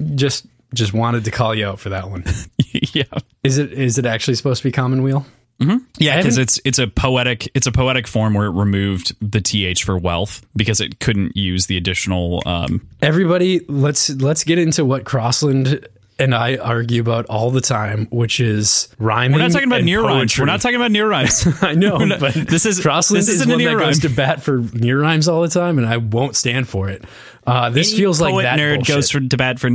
Just 0.14 0.46
just 0.74 0.92
wanted 0.92 1.24
to 1.24 1.30
call 1.30 1.54
you 1.54 1.66
out 1.66 1.80
for 1.80 1.88
that 1.90 2.10
one. 2.10 2.24
yeah. 2.92 3.04
Is 3.44 3.58
it 3.58 3.72
is 3.72 3.98
it 3.98 4.06
actually 4.06 4.34
supposed 4.34 4.62
to 4.62 4.68
be 4.68 4.72
common 4.72 5.02
wheel? 5.02 5.26
Yeah, 5.98 6.18
because 6.18 6.38
it's 6.38 6.60
it's 6.64 6.78
a 6.78 6.86
poetic 6.86 7.48
it's 7.54 7.66
a 7.66 7.72
poetic 7.72 8.06
form 8.06 8.34
where 8.34 8.46
it 8.46 8.50
removed 8.52 9.16
the 9.20 9.40
th 9.40 9.82
for 9.82 9.98
wealth 9.98 10.46
because 10.54 10.80
it 10.80 11.00
couldn't 11.00 11.36
use 11.36 11.66
the 11.66 11.76
additional. 11.76 12.42
Um, 12.46 12.86
Everybody, 13.02 13.60
let's 13.68 14.08
let's 14.10 14.44
get 14.44 14.60
into 14.60 14.84
what 14.84 15.04
Crossland 15.04 15.84
and 16.20 16.32
I 16.34 16.56
argue 16.58 17.00
about 17.00 17.26
all 17.26 17.50
the 17.50 17.60
time, 17.60 18.06
which 18.10 18.38
is 18.38 18.88
rhyming. 18.98 19.32
we're 19.36 19.42
not 19.42 19.50
talking 19.52 19.66
about 19.68 19.82
near 19.82 20.00
rhymes. 20.02 20.38
We're 20.38 20.44
not 20.46 20.60
talking 20.60 20.76
about 20.76 20.92
near 20.92 21.08
rhymes. 21.08 21.44
I 21.62 21.74
know, 21.74 21.98
not- 21.98 22.20
but 22.20 22.34
this 22.48 22.64
is- 22.64 22.80
Crossland 22.80 23.20
this 23.22 23.28
is 23.28 23.36
isn't 23.40 23.50
a 23.50 23.54
one 23.54 23.58
near 23.58 23.76
that 23.76 23.84
goes 23.84 23.98
to 24.00 24.10
bat 24.10 24.42
for 24.42 24.58
near 24.74 25.00
rhymes 25.00 25.26
all 25.26 25.42
the 25.42 25.48
time, 25.48 25.78
and 25.78 25.86
I 25.88 25.96
won't 25.96 26.36
stand 26.36 26.68
for 26.68 26.88
it. 26.88 27.04
Uh, 27.46 27.70
this 27.70 27.96
feels 27.96 28.20
like 28.20 28.44
that 28.44 28.58
nerd 28.60 28.76
bullshit. 28.76 28.94
goes 28.94 29.10
for 29.10 29.20
to 29.20 29.36
bat 29.36 29.58
for. 29.58 29.70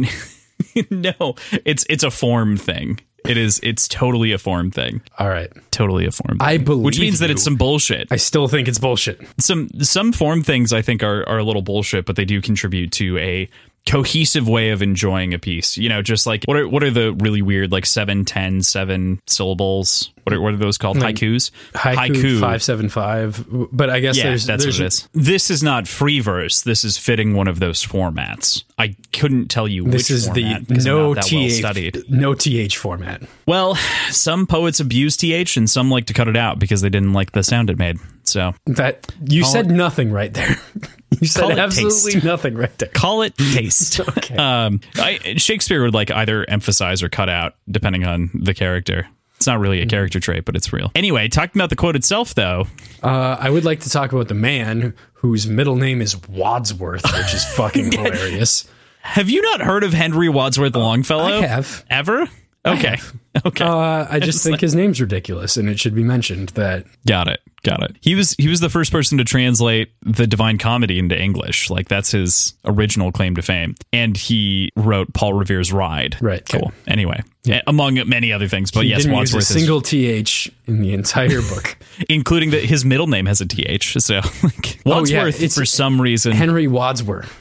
no, 0.89 1.35
it's 1.65 1.85
it's 1.89 2.03
a 2.03 2.11
form 2.11 2.57
thing. 2.57 2.99
It 3.27 3.37
is. 3.37 3.59
It's 3.63 3.87
totally 3.87 4.33
a 4.33 4.37
form 4.37 4.69
thing. 4.69 5.01
all 5.17 5.29
right. 5.29 5.49
Totally 5.71 6.05
a 6.05 6.11
form. 6.11 6.37
I 6.41 6.57
thing. 6.57 6.65
believe 6.65 6.83
which 6.83 6.99
means 6.99 7.19
that 7.19 7.29
it's 7.29 7.43
some 7.43 7.55
bullshit. 7.55 8.09
I 8.11 8.17
still 8.17 8.47
think 8.49 8.67
it's 8.67 8.79
bullshit. 8.79 9.21
some 9.39 9.69
some 9.79 10.11
form 10.11 10.43
things 10.43 10.73
I 10.73 10.81
think 10.81 11.03
are 11.03 11.27
are 11.29 11.37
a 11.37 11.43
little 11.43 11.61
bullshit, 11.61 12.05
but 12.05 12.15
they 12.17 12.25
do 12.25 12.41
contribute 12.41 12.91
to 12.93 13.17
a 13.19 13.47
cohesive 13.87 14.47
way 14.47 14.69
of 14.69 14.81
enjoying 14.81 15.33
a 15.33 15.39
piece. 15.39 15.77
You 15.77 15.89
know, 15.89 16.01
just 16.01 16.25
like 16.25 16.43
what 16.45 16.57
are 16.57 16.67
what 16.67 16.83
are 16.83 16.91
the 16.91 17.13
really 17.13 17.41
weird 17.41 17.71
like 17.71 17.85
seven, 17.85 18.25
ten, 18.25 18.61
seven 18.61 19.21
syllables? 19.27 20.09
What 20.23 20.33
are 20.33 20.41
what 20.41 20.53
are 20.53 20.57
those 20.57 20.77
called? 20.77 20.97
Haikus. 20.97 21.51
Haiku, 21.73 22.39
five 22.39 22.63
seven 22.63 22.87
five, 22.89 23.45
but 23.71 23.89
I 23.89 23.99
guess 23.99 24.17
Yeah, 24.17 24.25
there's 24.25 24.45
that's 24.45 24.63
there's 24.63 24.79
what 24.79 24.85
it 24.85 24.87
is. 24.87 25.09
This 25.13 25.49
is 25.49 25.61
not 25.61 25.87
free 25.87 26.19
verse. 26.21 26.61
This 26.61 26.83
is 26.83 26.97
fitting 26.97 27.33
one 27.35 27.47
of 27.47 27.59
those 27.59 27.85
formats. 27.85 28.63
I 28.77 28.95
couldn't 29.11 29.49
tell 29.49 29.67
you 29.67 29.83
this 29.83 30.03
which 30.03 30.11
is 30.11 30.31
the 30.31 30.43
format 30.43 30.71
I'm 30.71 30.83
no 30.83 31.09
well 31.11 31.15
th 31.21 31.53
studied. 31.53 32.03
no 32.09 32.33
th 32.33 32.77
format. 32.77 33.23
Well, 33.45 33.75
some 34.09 34.47
poets 34.47 34.79
abuse 34.79 35.17
th 35.17 35.57
and 35.57 35.69
some 35.69 35.91
like 35.91 36.05
to 36.05 36.13
cut 36.13 36.27
it 36.27 36.37
out 36.37 36.57
because 36.57 36.81
they 36.81 36.89
didn't 36.89 37.13
like 37.13 37.33
the 37.33 37.43
sound 37.43 37.69
it 37.69 37.77
made. 37.77 37.97
So 38.23 38.53
That 38.65 39.11
you 39.27 39.41
Call 39.41 39.51
said 39.51 39.69
nothing 39.69 40.11
right 40.11 40.33
there. 40.33 40.55
you 41.21 41.27
said 41.27 41.57
absolutely 41.59 42.13
taste. 42.13 42.25
nothing 42.25 42.55
right 42.55 42.75
there. 42.77 42.89
call 42.89 43.21
it 43.21 43.37
taste. 43.37 43.99
Okay. 44.17 44.35
Um, 44.35 44.79
I, 44.95 45.35
Shakespeare 45.37 45.81
would 45.83 45.93
like 45.93 46.11
either 46.11 46.47
emphasize 46.49 47.01
or 47.03 47.09
cut 47.09 47.29
out 47.29 47.55
depending 47.69 48.03
on 48.05 48.29
the 48.33 48.53
character. 48.53 49.07
It's 49.35 49.47
not 49.47 49.59
really 49.59 49.81
a 49.81 49.85
character 49.85 50.19
trait, 50.19 50.45
but 50.45 50.55
it's 50.55 50.71
real. 50.71 50.91
Anyway, 50.95 51.27
talking 51.27 51.59
about 51.59 51.69
the 51.69 51.75
quote 51.75 51.95
itself, 51.97 52.33
though, 52.35 52.67
Uh, 53.01 53.35
I 53.39 53.49
would 53.49 53.65
like 53.65 53.81
to 53.81 53.89
talk 53.89 54.13
about 54.13 54.27
the 54.29 54.33
man 54.35 54.93
whose 55.15 55.47
middle 55.47 55.75
name 55.75 56.01
is 56.01 56.15
Wadsworth, 56.29 57.03
which 57.03 57.33
is 57.33 57.43
fucking 57.55 57.91
hilarious. 57.91 58.69
have 59.01 59.29
you 59.29 59.41
not 59.41 59.61
heard 59.61 59.83
of 59.83 59.91
Henry 59.93 60.29
Wadsworth 60.29 60.75
Longfellow? 60.75 61.39
I 61.39 61.45
have. 61.45 61.83
Ever? 61.89 62.29
Okay. 62.65 62.97
Okay. 63.45 63.65
Uh, 63.65 64.05
I 64.09 64.19
just 64.19 64.43
think 64.43 64.61
his 64.61 64.75
name's 64.75 65.01
ridiculous, 65.01 65.57
and 65.57 65.67
it 65.67 65.79
should 65.79 65.95
be 65.95 66.03
mentioned 66.03 66.49
that 66.49 66.85
Got 67.07 67.27
it. 67.27 67.39
Got 67.63 67.81
it. 67.81 67.95
He 68.01 68.13
was 68.13 68.35
he 68.37 68.47
was 68.49 68.59
the 68.59 68.69
first 68.69 68.91
person 68.91 69.17
to 69.17 69.23
translate 69.23 69.91
the 70.03 70.27
Divine 70.27 70.57
Comedy 70.57 70.99
into 70.99 71.19
English. 71.19 71.69
Like 71.69 71.87
that's 71.87 72.11
his 72.11 72.53
original 72.65 73.11
claim 73.11 73.35
to 73.35 73.41
fame. 73.41 73.73
And 73.93 74.15
he 74.17 74.69
wrote 74.75 75.13
Paul 75.13 75.33
Revere's 75.33 75.71
Ride. 75.71 76.17
Right, 76.21 76.47
Cool. 76.47 76.67
okay. 76.67 76.71
Anyway, 76.87 77.21
among 77.65 77.97
many 78.07 78.33
other 78.33 78.49
things. 78.49 78.69
But 78.69 78.83
he 78.83 78.89
yes, 78.89 79.03
didn't 79.03 79.17
use 79.17 79.33
Wadsworth 79.33 79.49
a 79.49 79.53
is 79.57 79.59
single 79.65 79.81
th 79.81 80.51
in 80.67 80.81
the 80.81 80.93
entire 80.93 81.41
book. 81.53 81.77
including 82.09 82.51
that 82.51 82.63
his 82.65 82.83
middle 82.83 83.07
name 83.07 83.25
has 83.27 83.39
a 83.39 83.45
th. 83.45 83.83
So 83.97 84.15
like, 84.43 84.79
Wadsworth 84.85 85.41
it's 85.41 85.55
for 85.57 85.65
some 85.65 86.01
reason. 86.01 86.33
Henry 86.33 86.67
Wadsworth. 86.67 87.33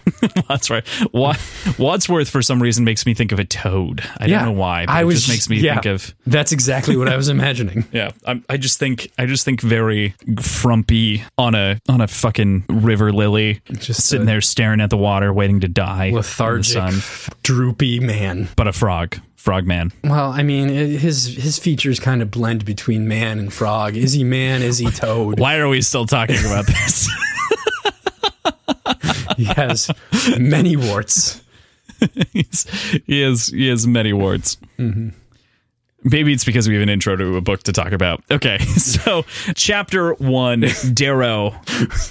that's 0.49 0.71
right. 0.71 0.87
Wadsworth 1.79 2.29
for 2.29 2.43
some 2.43 2.63
reason 2.63 2.85
makes 2.85 3.07
me 3.07 3.15
think 3.15 3.33
of 3.33 3.39
a 3.41 3.45
toad. 3.45 4.03
I 4.19 4.27
Yeah, 4.27 4.39
don't 4.45 4.55
know 4.55 4.61
why. 4.61 4.87
But 4.87 4.93
I 4.93 5.01
it 5.03 5.05
was 5.05 5.17
just 5.17 5.29
makes 5.29 5.49
me 5.49 5.59
yeah, 5.59 5.75
think 5.83 5.95
of 5.95 6.15
That's 6.27 6.53
exactly 6.53 6.97
what 6.97 7.09
I 7.09 7.17
was 7.17 7.29
imagining. 7.37 7.85
yeah. 7.93 8.11
I'm, 8.27 8.45
I 8.49 8.57
just 8.57 8.79
think 8.79 9.11
I 9.19 9.27
just 9.27 9.45
think 9.45 9.61
very 9.61 10.15
frumpy 10.41 11.25
on 11.39 11.55
a 11.55 11.79
on 11.89 12.01
a 12.01 12.09
fucking 12.09 12.65
river 12.69 13.13
lily, 13.13 13.61
Just 13.73 14.07
sitting 14.07 14.25
a 14.25 14.27
there 14.27 14.41
staring 14.41 14.81
at 14.81 14.91
the 14.91 14.97
water, 14.97 15.33
waiting 15.33 15.61
to 15.61 15.69
die. 15.69 16.07
in 16.07 16.11
the 16.13 16.17
Lethargic, 16.19 16.93
sun. 16.93 17.35
droopy 17.43 18.01
man. 18.01 18.49
but 18.57 18.67
a 18.69 18.73
frog, 18.73 19.19
frog 19.37 19.67
man. 19.67 19.93
Well, 20.05 20.31
I 20.33 20.43
mean, 20.43 20.69
his 20.69 21.27
his 21.37 21.59
features 21.59 21.99
kind 22.01 22.23
of 22.23 22.31
blend 22.31 22.65
between 22.65 23.09
man 23.09 23.39
and 23.39 23.53
frog. 23.53 23.97
Is 23.97 24.13
he 24.13 24.25
man? 24.25 24.63
Is 24.63 24.79
he 24.79 24.91
toad? 24.91 25.39
Why 25.41 25.59
are 25.59 25.69
we 25.69 25.83
still 25.83 26.07
talking 26.07 26.39
about 26.41 26.67
this? 26.67 27.09
He 29.37 29.45
has 29.45 29.91
many 30.39 30.77
warts. 30.77 31.41
He 33.07 33.21
has 33.23 33.47
he 33.47 33.69
has 33.69 33.87
many 33.87 34.13
warts. 34.13 34.57
Mm-hmm. 34.77 35.11
Maybe 36.05 36.33
it's 36.33 36.45
because 36.45 36.69
we 36.69 36.75
have 36.75 36.83
an 36.83 36.89
intro 36.89 37.17
to 37.17 37.37
a 37.37 37.41
book 37.41 37.63
to 37.65 37.73
talk 37.73 37.93
about. 37.93 38.23
Okay, 38.31 38.59
so 38.77 39.25
chapter 39.55 40.15
one, 40.15 40.65
Darrow, 40.93 41.55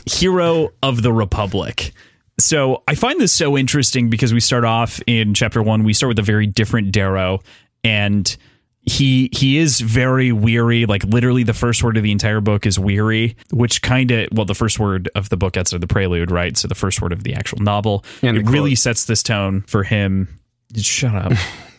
hero 0.06 0.70
of 0.82 1.02
the 1.02 1.12
Republic. 1.12 1.92
So 2.40 2.84
I 2.88 2.96
find 2.96 3.20
this 3.20 3.34
so 3.34 3.58
interesting 3.58 4.10
because 4.10 4.34
we 4.34 4.40
start 4.40 4.66
off 4.66 5.00
in 5.08 5.34
chapter 5.34 5.62
one. 5.62 5.84
We 5.84 5.94
start 5.94 6.10
with 6.10 6.20
a 6.20 6.24
very 6.24 6.48
different 6.48 6.92
Darrow, 6.92 7.42
and 7.84 8.36
he 8.84 9.30
he 9.32 9.58
is 9.58 9.80
very 9.80 10.32
weary. 10.32 10.86
Like 10.86 11.04
literally, 11.04 11.44
the 11.44 11.54
first 11.54 11.84
word 11.84 11.98
of 11.98 12.04
the 12.04 12.12
entire 12.12 12.42
book 12.42 12.66
is 12.66 12.80
weary, 12.80 13.36
which 13.52 13.82
kind 13.82 14.10
of 14.12 14.30
well, 14.32 14.46
the 14.46 14.56
first 14.56 14.80
word 14.80 15.10
of 15.16 15.30
the 15.30 15.38
book 15.38 15.58
outside 15.58 15.82
the 15.82 15.88
prelude, 15.88 16.32
right? 16.32 16.58
So 16.58 16.68
the 16.68 16.76
first 16.76 17.02
word 17.02 17.14
of 17.14 17.24
the 17.24 17.36
actual 17.36 17.60
novel. 17.60 18.04
And 18.22 18.38
it 18.38 18.48
really 18.50 18.76
sets 18.76 19.06
this 19.06 19.22
tone 19.22 19.62
for 19.68 19.84
him. 19.84 20.40
Shut 20.76 21.14
up. 21.14 21.34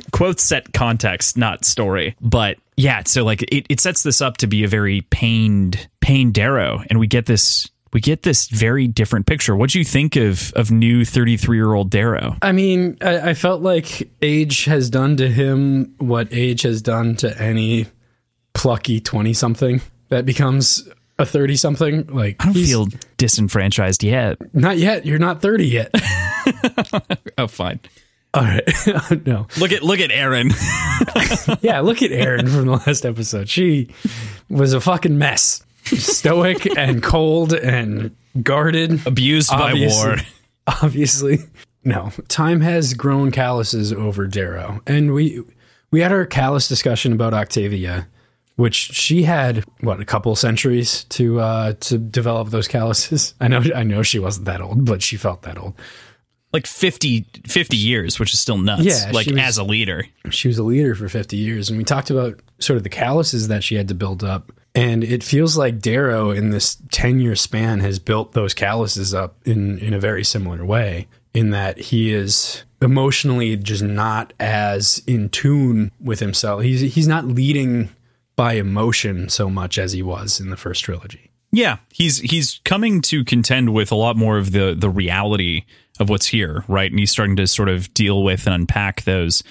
Quotes 0.12 0.42
set 0.42 0.72
context, 0.72 1.36
not 1.36 1.64
story. 1.64 2.16
But 2.20 2.58
yeah, 2.76 3.02
so 3.06 3.24
like 3.24 3.42
it, 3.42 3.66
it 3.68 3.80
sets 3.80 4.02
this 4.02 4.20
up 4.20 4.38
to 4.38 4.46
be 4.46 4.64
a 4.64 4.68
very 4.68 5.02
pained, 5.10 5.88
pained 6.00 6.34
Darrow, 6.34 6.82
and 6.88 6.98
we 6.98 7.06
get 7.06 7.26
this 7.26 7.68
we 7.92 8.00
get 8.00 8.22
this 8.22 8.48
very 8.48 8.88
different 8.88 9.26
picture. 9.26 9.54
What 9.54 9.70
do 9.70 9.78
you 9.78 9.84
think 9.84 10.16
of 10.16 10.52
of 10.54 10.70
new 10.70 11.04
thirty 11.04 11.36
three 11.36 11.58
year 11.58 11.74
old 11.74 11.90
Darrow? 11.90 12.36
I 12.42 12.52
mean, 12.52 12.96
I, 13.02 13.30
I 13.30 13.34
felt 13.34 13.62
like 13.62 14.10
age 14.22 14.64
has 14.64 14.88
done 14.90 15.16
to 15.18 15.28
him 15.28 15.94
what 15.98 16.28
age 16.32 16.62
has 16.62 16.80
done 16.82 17.16
to 17.16 17.38
any 17.40 17.86
plucky 18.54 19.00
twenty 19.00 19.34
something 19.34 19.80
that 20.08 20.24
becomes 20.24 20.88
a 21.18 21.26
thirty 21.26 21.56
something. 21.56 22.06
Like 22.06 22.36
I 22.40 22.46
don't 22.46 22.54
feel 22.54 22.88
disenfranchised 23.18 24.02
yet. 24.02 24.38
not 24.54 24.78
yet. 24.78 25.04
You're 25.04 25.18
not 25.18 25.42
thirty 25.42 25.66
yet. 25.66 25.90
Oh, 27.38 27.46
fine. 27.46 27.80
All 28.34 28.42
right, 28.42 28.66
no. 29.26 29.46
Look 29.58 29.72
at 29.72 29.82
look 29.82 30.00
at 30.00 30.10
Aaron. 30.10 30.50
Yeah, 31.60 31.80
look 31.80 32.02
at 32.02 32.12
Aaron 32.12 32.46
from 32.46 32.66
the 32.66 32.72
last 32.72 33.04
episode. 33.04 33.48
She 33.48 33.88
was 34.48 34.72
a 34.72 34.80
fucking 34.80 35.18
mess. 35.18 35.64
Stoic 35.84 36.76
and 36.76 37.02
cold 37.02 37.52
and 37.52 38.14
guarded. 38.42 39.04
Abused 39.06 39.50
by 39.50 39.74
war. 39.74 40.16
Obviously. 40.66 41.38
No. 41.84 42.12
Time 42.28 42.60
has 42.60 42.94
grown 42.94 43.30
calluses 43.30 43.92
over 43.92 44.26
Darrow. 44.26 44.80
And 44.86 45.12
we 45.12 45.42
we 45.90 46.00
had 46.00 46.12
our 46.12 46.26
callous 46.26 46.68
discussion 46.68 47.12
about 47.12 47.34
Octavia, 47.34 48.08
which 48.56 48.74
she 48.74 49.24
had 49.24 49.64
what 49.80 50.00
a 50.00 50.04
couple 50.04 50.34
centuries 50.36 51.04
to 51.04 51.40
uh, 51.40 51.72
to 51.80 51.98
develop 51.98 52.50
those 52.50 52.68
calluses. 52.68 53.34
I 53.40 53.48
know 53.48 53.62
I 53.74 53.82
know 53.82 54.02
she 54.02 54.18
wasn't 54.18 54.46
that 54.46 54.60
old, 54.60 54.84
but 54.84 55.02
she 55.02 55.16
felt 55.16 55.42
that 55.42 55.58
old. 55.58 55.74
Like 56.52 56.66
50, 56.66 57.26
50 57.46 57.76
years, 57.76 58.18
which 58.18 58.34
is 58.34 58.40
still 58.40 58.58
nuts. 58.58 58.84
Yeah, 58.84 59.10
like 59.12 59.26
was- 59.26 59.36
as 59.38 59.58
a 59.58 59.64
leader. 59.64 60.06
She 60.30 60.48
was 60.48 60.58
a 60.58 60.62
leader 60.62 60.94
for 60.94 61.08
50 61.08 61.36
years, 61.36 61.68
and 61.70 61.78
we 61.78 61.84
talked 61.84 62.10
about 62.10 62.40
sort 62.58 62.76
of 62.76 62.82
the 62.82 62.88
calluses 62.90 63.48
that 63.48 63.64
she 63.64 63.74
had 63.76 63.88
to 63.88 63.94
build 63.94 64.22
up. 64.22 64.52
And 64.74 65.04
it 65.04 65.22
feels 65.22 65.56
like 65.56 65.80
Darrow 65.80 66.30
in 66.30 66.50
this 66.50 66.76
10 66.92 67.20
year 67.20 67.36
span 67.36 67.80
has 67.80 67.98
built 67.98 68.32
those 68.32 68.54
calluses 68.54 69.12
up 69.12 69.36
in, 69.46 69.78
in 69.78 69.92
a 69.92 69.98
very 69.98 70.24
similar 70.24 70.64
way, 70.64 71.08
in 71.34 71.50
that 71.50 71.78
he 71.78 72.12
is 72.12 72.64
emotionally 72.80 73.56
just 73.56 73.82
not 73.82 74.32
as 74.40 75.02
in 75.06 75.28
tune 75.28 75.90
with 76.00 76.20
himself. 76.20 76.62
He's, 76.62 76.94
he's 76.94 77.06
not 77.08 77.26
leading 77.26 77.90
by 78.36 78.54
emotion 78.54 79.28
so 79.28 79.50
much 79.50 79.78
as 79.78 79.92
he 79.92 80.02
was 80.02 80.40
in 80.40 80.50
the 80.50 80.56
first 80.56 80.84
trilogy. 80.84 81.30
Yeah, 81.54 81.76
he's 81.92 82.20
he's 82.20 82.62
coming 82.64 83.02
to 83.02 83.24
contend 83.26 83.74
with 83.74 83.92
a 83.92 83.94
lot 83.94 84.16
more 84.16 84.38
of 84.38 84.52
the 84.52 84.74
the 84.74 84.88
reality 84.88 85.64
of 86.02 86.10
what's 86.10 86.26
here, 86.26 86.64
right? 86.68 86.90
And 86.90 86.98
he's 87.00 87.10
starting 87.10 87.36
to 87.36 87.46
sort 87.46 87.70
of 87.70 87.92
deal 87.94 88.22
with 88.22 88.46
and 88.46 88.54
unpack 88.54 89.02
those 89.04 89.42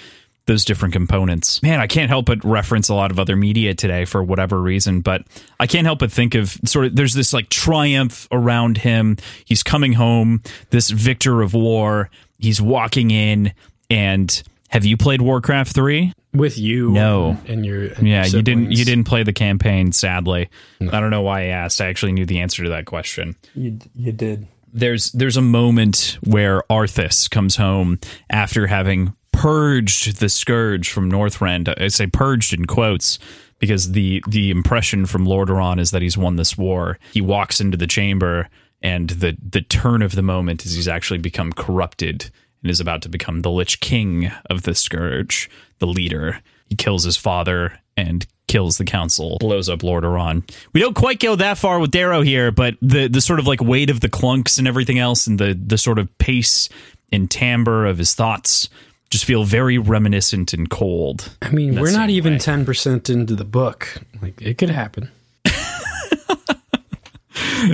those 0.48 0.66
different 0.66 0.92
components. 0.92 1.62
Man, 1.62 1.80
I 1.80 1.86
can't 1.88 2.10
help 2.10 2.26
but 2.26 2.44
reference 2.44 2.90
a 2.90 2.96
lot 2.96 3.12
of 3.12 3.20
other 3.20 3.36
media 3.36 3.76
today 3.76 4.06
for 4.06 4.24
whatever 4.24 4.60
reason, 4.60 5.02
but 5.02 5.22
I 5.60 5.68
can't 5.68 5.86
help 5.86 6.00
but 6.00 6.12
think 6.12 6.34
of 6.36 6.58
sort 6.66 6.86
of 6.88 6.96
there's 6.96 7.14
this 7.14 7.32
like 7.32 7.48
triumph 7.50 8.28
around 8.32 8.80
him. 8.80 9.18
He's 9.46 9.62
coming 9.64 9.94
home, 9.94 10.42
this 10.72 10.90
victor 10.90 11.42
of 11.42 11.54
war. 11.54 12.10
He's 12.40 12.60
walking 12.62 13.12
in 13.12 13.54
and 13.90 14.42
have 14.70 14.84
you 14.86 14.98
played 14.98 15.22
Warcraft 15.22 15.74
3? 15.76 16.14
With 16.34 16.58
you, 16.58 16.92
No. 16.92 17.32
and, 17.42 17.50
and 17.50 17.66
your 17.66 17.84
and 17.88 18.08
Yeah, 18.08 18.26
your 18.26 18.38
you 18.38 18.42
didn't 18.42 18.72
you 18.72 18.84
didn't 18.86 19.04
play 19.04 19.22
the 19.24 19.34
campaign, 19.34 19.92
sadly. 19.92 20.50
I 20.82 21.00
don't 21.00 21.10
know 21.12 21.22
why 21.22 21.42
I 21.42 21.46
asked. 21.48 21.82
I 21.82 21.88
actually 21.88 22.14
knew 22.14 22.26
the 22.26 22.40
answer 22.40 22.64
to 22.64 22.70
that 22.70 22.86
question. 22.86 23.36
You, 23.54 23.78
you 23.96 24.12
did. 24.14 24.48
There's 24.74 25.12
there's 25.12 25.38
a 25.38 25.42
moment 25.42 26.18
where 26.24 26.64
Arthas 26.70 27.30
comes 27.30 27.56
home 27.56 28.00
after 28.30 28.68
having 28.68 29.16
purged 29.32 30.20
the 30.20 30.30
scourge 30.30 30.90
from 30.90 31.12
Northrend. 31.12 31.74
I 31.80 31.88
say 31.88 32.08
purged 32.08 32.54
in 32.54 32.66
quotes 32.66 33.20
because 33.60 33.92
the 33.92 34.24
the 34.28 34.52
impression 34.52 35.06
from 35.06 35.26
Lordaeron 35.26 35.80
is 35.80 35.92
that 35.92 36.02
he's 36.02 36.18
won 36.18 36.36
this 36.36 36.58
war. 36.58 37.00
He 37.14 37.22
walks 37.22 37.62
into 37.62 37.78
the 37.78 37.88
chamber 37.88 38.50
and 38.82 39.10
the 39.10 39.38
the 39.42 39.62
turn 39.62 40.02
of 40.02 40.16
the 40.16 40.22
moment 40.22 40.66
is 40.66 40.74
he's 40.74 40.88
actually 40.88 41.20
become 41.20 41.54
corrupted 41.54 42.30
and 42.62 42.70
is 42.70 42.80
about 42.80 43.02
to 43.04 43.10
become 43.10 43.42
the 43.42 43.52
Lich 43.52 43.80
King 43.80 44.32
of 44.50 44.64
the 44.64 44.76
Scourge, 44.76 45.50
the 45.80 45.88
leader. 45.88 46.42
He 46.68 46.76
kills 46.76 47.04
his 47.04 47.18
father 47.18 47.80
and 47.98 48.26
kills 48.52 48.78
the 48.78 48.84
council, 48.84 49.38
blows 49.40 49.70
up 49.70 49.80
Lordaeron. 49.80 50.44
We 50.74 50.82
don't 50.82 50.94
quite 50.94 51.22
go 51.22 51.38
that 51.38 51.58
far 51.58 51.80
with 51.80 51.92
Darrow 51.92 52.22
here, 52.22 52.52
but 52.52 52.76
the 52.82 53.08
the 53.08 53.22
sort 53.22 53.40
of 53.40 53.48
like 53.48 53.62
weight 53.62 53.90
of 53.90 54.02
the 54.02 54.10
clunks 54.10 54.60
and 54.60 54.68
everything 54.68 55.00
else, 55.00 55.26
and 55.26 55.40
the 55.40 55.54
the 55.54 55.78
sort 55.78 55.98
of 55.98 56.16
pace 56.18 56.68
and 57.14 57.32
timbre 57.32 57.86
of 57.86 57.98
his 57.98 58.14
thoughts 58.14 58.68
just 59.10 59.24
feel 59.24 59.46
very 59.46 59.78
reminiscent 59.78 60.54
and 60.54 60.70
cold. 60.70 61.36
I 61.42 61.50
mean, 61.52 61.80
we're 61.80 61.94
not 61.94 62.10
even 62.10 62.40
ten 62.40 62.66
percent 62.66 63.10
into 63.10 63.36
the 63.36 63.46
book. 63.46 63.98
Like 64.22 64.42
it 64.42 64.58
could 64.58 64.70
happen. 64.70 65.10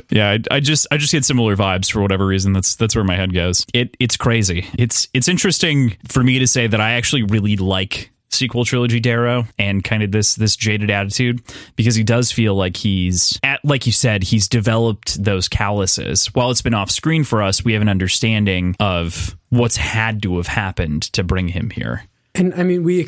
Yeah, 0.10 0.32
I, 0.32 0.56
I 0.56 0.60
just 0.60 0.86
I 0.92 0.98
just 0.98 1.14
get 1.14 1.24
similar 1.24 1.56
vibes 1.56 1.90
for 1.90 2.02
whatever 2.02 2.26
reason. 2.28 2.52
That's 2.52 2.76
that's 2.76 2.94
where 2.94 3.06
my 3.06 3.16
head 3.16 3.34
goes. 3.34 3.66
It 3.74 3.96
it's 4.00 4.18
crazy. 4.18 4.66
It's 4.78 5.08
it's 5.14 5.30
interesting 5.30 5.96
for 6.08 6.22
me 6.24 6.40
to 6.40 6.48
say 6.48 6.68
that 6.68 6.82
I 6.82 6.92
actually 6.92 7.24
really 7.24 7.56
like 7.56 8.12
sequel 8.30 8.66
trilogy 8.66 9.00
Darrow 9.00 9.46
and 9.58 9.84
kind 9.84 10.04
of 10.04 10.12
this 10.12 10.36
this 10.36 10.56
jaded 10.56 10.92
attitude 10.92 11.42
because 11.76 11.96
he 11.96 12.04
does 12.04 12.32
feel 12.32 12.56
like 12.56 12.78
he's 12.78 13.40
at 13.44 13.64
like 13.64 13.86
you 13.86 13.92
said 13.92 14.24
he's 14.24 14.48
developed 14.48 15.24
those 15.24 15.48
calluses. 15.48 16.28
While 16.28 16.52
it's 16.52 16.62
been 16.62 16.74
off 16.74 16.92
screen 16.92 17.24
for 17.24 17.42
us, 17.42 17.64
we 17.64 17.74
have 17.74 17.82
an 17.82 17.90
understanding 17.90 18.76
of 18.80 19.38
what's 19.50 19.78
had 19.78 20.22
to 20.24 20.38
have 20.38 20.48
happened 20.48 21.04
to 21.14 21.24
bring 21.24 21.50
him 21.50 21.70
here. 21.70 22.04
And 22.36 22.54
I 22.54 22.64
mean, 22.64 22.84
we. 22.84 23.08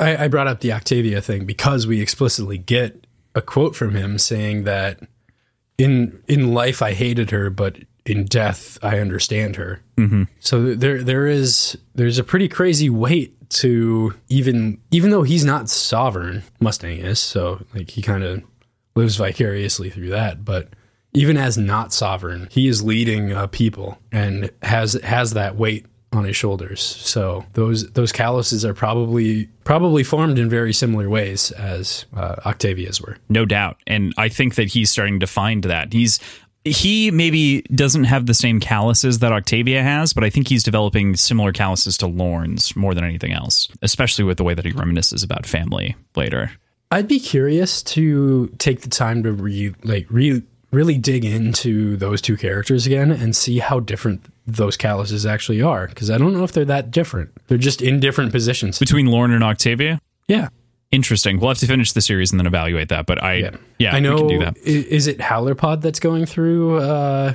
I, 0.00 0.24
I 0.24 0.28
brought 0.28 0.48
up 0.48 0.60
the 0.60 0.72
Octavia 0.72 1.20
thing 1.20 1.44
because 1.44 1.86
we 1.86 2.00
explicitly 2.00 2.58
get 2.58 3.06
a 3.34 3.42
quote 3.42 3.76
from 3.76 3.94
him 3.94 4.18
saying 4.18 4.64
that 4.64 5.00
in 5.78 6.22
in 6.26 6.54
life 6.54 6.82
I 6.82 6.92
hated 6.92 7.30
her, 7.30 7.50
but 7.50 7.78
in 8.06 8.24
death 8.24 8.78
I 8.82 8.98
understand 8.98 9.56
her. 9.56 9.80
Mm-hmm. 9.96 10.24
So 10.40 10.74
there 10.74 11.02
there 11.02 11.26
is 11.26 11.76
there's 11.94 12.18
a 12.18 12.24
pretty 12.24 12.48
crazy 12.48 12.90
weight 12.90 13.36
to 13.50 14.14
even 14.28 14.78
even 14.90 15.10
though 15.10 15.22
he's 15.22 15.44
not 15.44 15.68
sovereign, 15.68 16.42
Mustang 16.60 16.98
is. 16.98 17.18
So 17.18 17.64
like 17.74 17.90
he 17.90 18.02
kind 18.02 18.24
of 18.24 18.42
lives 18.94 19.16
vicariously 19.16 19.90
through 19.90 20.10
that, 20.10 20.44
but. 20.44 20.68
Even 21.14 21.36
as 21.36 21.58
not 21.58 21.92
sovereign, 21.92 22.48
he 22.50 22.68
is 22.68 22.82
leading 22.82 23.32
a 23.32 23.46
people 23.46 23.98
and 24.10 24.50
has 24.62 24.94
has 25.04 25.34
that 25.34 25.56
weight 25.56 25.84
on 26.12 26.24
his 26.24 26.36
shoulders. 26.36 26.80
So 26.80 27.44
those 27.54 27.90
those 27.92 28.12
calluses 28.12 28.64
are 28.64 28.74
probably 28.74 29.46
probably 29.64 30.04
formed 30.04 30.38
in 30.38 30.48
very 30.48 30.72
similar 30.72 31.08
ways 31.08 31.50
as 31.52 32.04
uh, 32.16 32.36
Octavia's 32.44 33.00
were. 33.00 33.16
no 33.28 33.44
doubt 33.44 33.76
and 33.86 34.12
i 34.18 34.28
think 34.28 34.56
that 34.56 34.68
he's 34.68 34.90
starting 34.90 35.20
to 35.20 35.26
find 35.26 35.62
that 35.64 35.92
he's 35.92 36.18
he 36.64 37.10
maybe 37.10 37.62
doesn't 37.74 38.04
have 38.04 38.26
the 38.26 38.34
same 38.34 38.60
calluses 38.60 39.18
that 39.20 39.32
octavia 39.32 39.82
has 39.82 40.12
but 40.12 40.24
i 40.24 40.30
think 40.30 40.48
he's 40.48 40.62
developing 40.62 41.16
similar 41.16 41.52
calluses 41.52 41.96
to 41.98 42.06
Lorn's 42.06 42.74
more 42.76 42.94
than 42.94 43.04
anything 43.04 43.32
else 43.32 43.68
especially 43.82 44.24
with 44.24 44.36
the 44.38 44.44
way 44.44 44.54
that 44.54 44.64
he 44.64 44.72
reminisces 44.72 45.24
about 45.24 45.46
family 45.46 45.96
later 46.16 46.52
I'd 46.90 47.08
be 47.08 47.20
curious 47.20 47.82
to 47.84 48.48
take 48.58 48.82
the 48.82 48.90
time 48.90 49.22
to 49.22 49.32
re 49.32 49.74
like 49.82 50.06
re 50.10 50.42
really 50.72 50.98
dig 50.98 51.24
into 51.24 51.96
those 51.96 52.20
two 52.20 52.36
characters 52.36 52.86
again 52.86 53.10
and 53.10 53.34
see 53.34 53.58
how 53.60 53.80
different 53.80 54.24
those 54.46 54.76
calluses 54.76 55.24
actually 55.24 55.62
are 55.62 55.86
because 55.86 56.10
I 56.10 56.18
don't 56.18 56.34
know 56.34 56.44
if 56.44 56.52
they're 56.52 56.64
that 56.66 56.90
different. 56.90 57.30
They're 57.46 57.56
just 57.58 57.80
in 57.80 57.98
different 58.00 58.30
positions. 58.32 58.78
between 58.78 59.06
lorne 59.06 59.32
and 59.32 59.42
octavia 59.44 60.00
Yeah. 60.28 60.48
Interesting 60.92 61.40
we'll 61.40 61.48
have 61.48 61.58
to 61.58 61.66
finish 61.66 61.92
the 61.92 62.00
series 62.00 62.30
and 62.30 62.38
then 62.38 62.46
evaluate 62.46 62.88
that 62.90 63.06
but 63.06 63.22
i 63.22 63.50
yeah, 63.78 63.94
I 63.94 64.00
know. 64.00 64.14
we 64.14 64.18
can 64.18 64.28
do 64.28 64.38
that 64.40 64.56
Is 64.58 65.06
it 65.06 65.18
Howlerpod 65.18 65.80
that's 65.80 65.98
going 66.00 66.26
through 66.26 66.78
uh, 66.78 67.34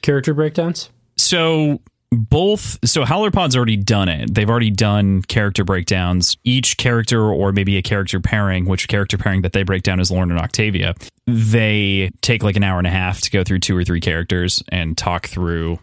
character 0.00 0.32
breakdowns? 0.32 0.88
So 1.16 1.80
both 2.10 2.78
so 2.86 3.04
Howlerpod's 3.04 3.56
already 3.56 3.76
done 3.76 4.08
it. 4.08 4.34
They've 4.34 4.48
already 4.48 4.70
done 4.70 5.22
character 5.22 5.64
breakdowns. 5.64 6.36
Each 6.44 6.76
character 6.76 7.22
or 7.22 7.52
maybe 7.52 7.76
a 7.78 7.82
character 7.82 8.20
pairing, 8.20 8.66
which 8.66 8.86
character 8.88 9.16
pairing 9.16 9.42
that 9.42 9.52
they 9.54 9.62
break 9.62 9.82
down 9.82 9.98
is 9.98 10.10
Lorn 10.10 10.30
and 10.30 10.38
Octavia. 10.38 10.94
They 11.26 12.10
take 12.20 12.42
like 12.42 12.56
an 12.56 12.64
hour 12.64 12.78
and 12.78 12.86
a 12.86 12.90
half 12.90 13.20
to 13.22 13.30
go 13.30 13.42
through 13.44 13.60
two 13.60 13.76
or 13.76 13.84
three 13.84 14.00
characters 14.00 14.62
and 14.68 14.96
talk 14.96 15.26
through 15.26 15.78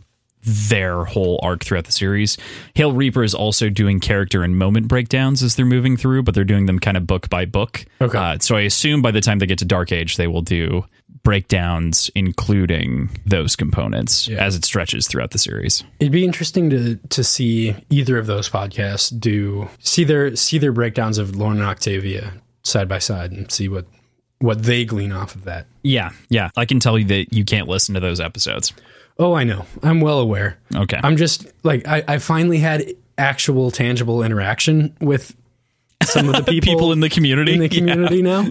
their 0.49 1.05
whole 1.05 1.39
arc 1.43 1.63
throughout 1.63 1.85
the 1.85 1.91
series. 1.91 2.37
Hail 2.75 2.91
Reaper 2.91 3.23
is 3.23 3.35
also 3.35 3.69
doing 3.69 3.99
character 3.99 4.43
and 4.43 4.57
moment 4.57 4.87
breakdowns 4.87 5.43
as 5.43 5.55
they're 5.55 5.65
moving 5.65 5.95
through, 5.95 6.23
but 6.23 6.33
they're 6.33 6.43
doing 6.43 6.65
them 6.65 6.79
kind 6.79 6.97
of 6.97 7.05
book 7.05 7.29
by 7.29 7.45
book. 7.45 7.85
Okay. 8.01 8.17
Uh, 8.17 8.37
so 8.39 8.55
I 8.55 8.61
assume 8.61 9.01
by 9.01 9.11
the 9.11 9.21
time 9.21 9.39
they 9.39 9.45
get 9.45 9.59
to 9.59 9.65
Dark 9.65 9.91
Age, 9.91 10.17
they 10.17 10.27
will 10.27 10.41
do 10.41 10.85
breakdowns 11.23 12.09
including 12.15 13.09
those 13.25 13.55
components 13.55 14.29
as 14.29 14.55
it 14.55 14.63
stretches 14.63 15.07
throughout 15.07 15.31
the 15.31 15.37
series. 15.37 15.83
It'd 15.99 16.13
be 16.13 16.23
interesting 16.23 16.69
to 16.69 16.95
to 16.95 17.23
see 17.23 17.75
either 17.89 18.17
of 18.17 18.25
those 18.25 18.49
podcasts 18.49 19.17
do 19.17 19.69
see 19.79 20.03
their 20.03 20.35
see 20.35 20.57
their 20.57 20.71
breakdowns 20.71 21.17
of 21.17 21.35
Lorn 21.35 21.57
and 21.57 21.65
Octavia 21.65 22.33
side 22.63 22.87
by 22.87 22.99
side 22.99 23.31
and 23.31 23.51
see 23.51 23.67
what 23.67 23.85
what 24.39 24.63
they 24.63 24.85
glean 24.85 25.11
off 25.11 25.35
of 25.35 25.43
that. 25.43 25.67
Yeah, 25.83 26.11
yeah. 26.29 26.49
I 26.55 26.65
can 26.65 26.79
tell 26.79 26.97
you 26.97 27.05
that 27.05 27.33
you 27.33 27.43
can't 27.43 27.67
listen 27.67 27.93
to 27.95 27.99
those 27.99 28.19
episodes. 28.19 28.73
Oh, 29.19 29.33
I 29.33 29.43
know. 29.43 29.65
I'm 29.83 29.99
well 30.01 30.19
aware. 30.19 30.57
Okay. 30.73 30.99
I'm 31.03 31.17
just 31.17 31.45
like 31.63 31.87
I, 31.87 32.03
I 32.07 32.17
finally 32.19 32.57
had 32.57 32.85
actual 33.17 33.69
tangible 33.69 34.23
interaction 34.23 34.95
with 35.01 35.35
some 36.03 36.29
of 36.29 36.35
the 36.37 36.43
people, 36.51 36.73
People 36.73 36.91
in 36.93 37.01
the 37.01 37.09
community. 37.09 37.53
in 37.53 37.59
the 37.59 37.67
community 37.69 38.21
now, 38.21 38.47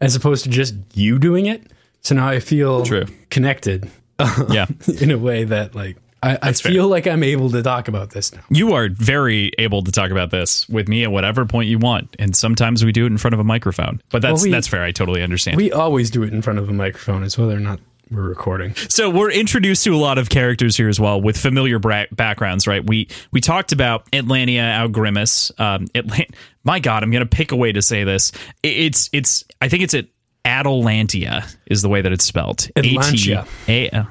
as 0.00 0.16
opposed 0.16 0.42
to 0.44 0.50
just 0.50 0.74
you 0.94 1.18
doing 1.18 1.46
it. 1.46 1.70
So 2.02 2.14
now 2.16 2.28
I 2.28 2.40
feel 2.40 2.84
True. 2.84 3.06
connected 3.30 3.88
Yeah. 4.50 4.66
in 5.00 5.10
a 5.12 5.18
way 5.18 5.44
that 5.44 5.74
like 5.76 5.96
I, 6.20 6.36
I 6.42 6.52
fair. 6.52 6.72
feel 6.72 6.88
like 6.88 7.06
I'm 7.06 7.22
able 7.22 7.48
to 7.50 7.62
talk 7.62 7.86
about 7.86 8.10
this 8.10 8.32
now. 8.34 8.40
You 8.50 8.72
are 8.72 8.88
very 8.88 9.52
able 9.58 9.82
to 9.84 9.92
talk 9.92 10.10
about 10.10 10.32
this 10.32 10.68
with 10.68 10.88
me 10.88 11.04
at 11.04 11.12
whatever 11.12 11.46
point 11.46 11.68
you 11.68 11.78
want. 11.78 12.16
And 12.18 12.34
sometimes 12.34 12.84
we 12.84 12.90
do 12.90 13.04
it 13.04 13.06
in 13.08 13.18
front 13.18 13.34
of 13.34 13.40
a 13.40 13.44
microphone. 13.44 14.02
But 14.10 14.22
that's 14.22 14.40
Well, 14.40 14.44
we- 14.44 14.50
that's 14.50 14.66
fair. 14.66 14.82
I 14.82 14.90
totally 14.90 15.22
understand. 15.22 15.56
We 15.58 15.70
always 15.70 16.10
do 16.10 16.24
it 16.24 16.32
in 16.32 16.42
front 16.42 16.58
of 16.58 16.68
a 16.68 16.72
microphone, 16.72 17.22
as 17.22 17.38
whether 17.38 17.56
or 17.56 17.60
not 17.60 17.78
we're 18.10 18.22
recording. 18.22 18.74
so 18.74 19.10
we're 19.10 19.30
introduced 19.30 19.84
to 19.84 19.94
a 19.94 19.96
lot 19.96 20.18
of 20.18 20.28
characters 20.28 20.76
here 20.76 20.88
as 20.88 20.98
well 21.00 21.20
with 21.20 21.36
familiar 21.36 21.78
bra- 21.78 22.06
backgrounds, 22.12 22.66
right? 22.66 22.84
We 22.86 23.08
we 23.32 23.40
talked 23.40 23.72
about 23.72 24.10
Atlantia 24.12 24.80
au 24.82 24.88
Grimmus. 24.88 25.50
Um, 25.60 25.86
Atlant- 25.88 26.34
My 26.64 26.80
God, 26.80 27.02
I'm 27.02 27.10
going 27.10 27.20
to 27.26 27.36
pick 27.36 27.52
a 27.52 27.56
way 27.56 27.72
to 27.72 27.80
say 27.82 28.04
this. 28.04 28.32
It's 28.62 29.08
it's. 29.12 29.44
I 29.60 29.68
think 29.68 29.82
it's 29.84 29.94
at 29.94 30.06
Atalantia 30.44 31.54
is 31.66 31.82
the 31.82 31.88
way 31.88 32.02
that 32.02 32.12
it's 32.12 32.24
spelled. 32.24 32.58
Atlantia. 32.76 33.46
A-T- 33.68 33.88
A- 33.96 34.08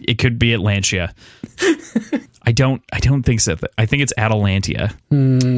It 0.00 0.18
could 0.18 0.38
be 0.38 0.50
Atlantia. 0.50 1.12
I 2.42 2.52
don't. 2.52 2.82
I 2.92 2.98
don't 3.00 3.22
think 3.22 3.40
so. 3.40 3.56
I 3.78 3.86
think 3.86 4.02
it's 4.02 4.12
Atalantia. 4.18 4.92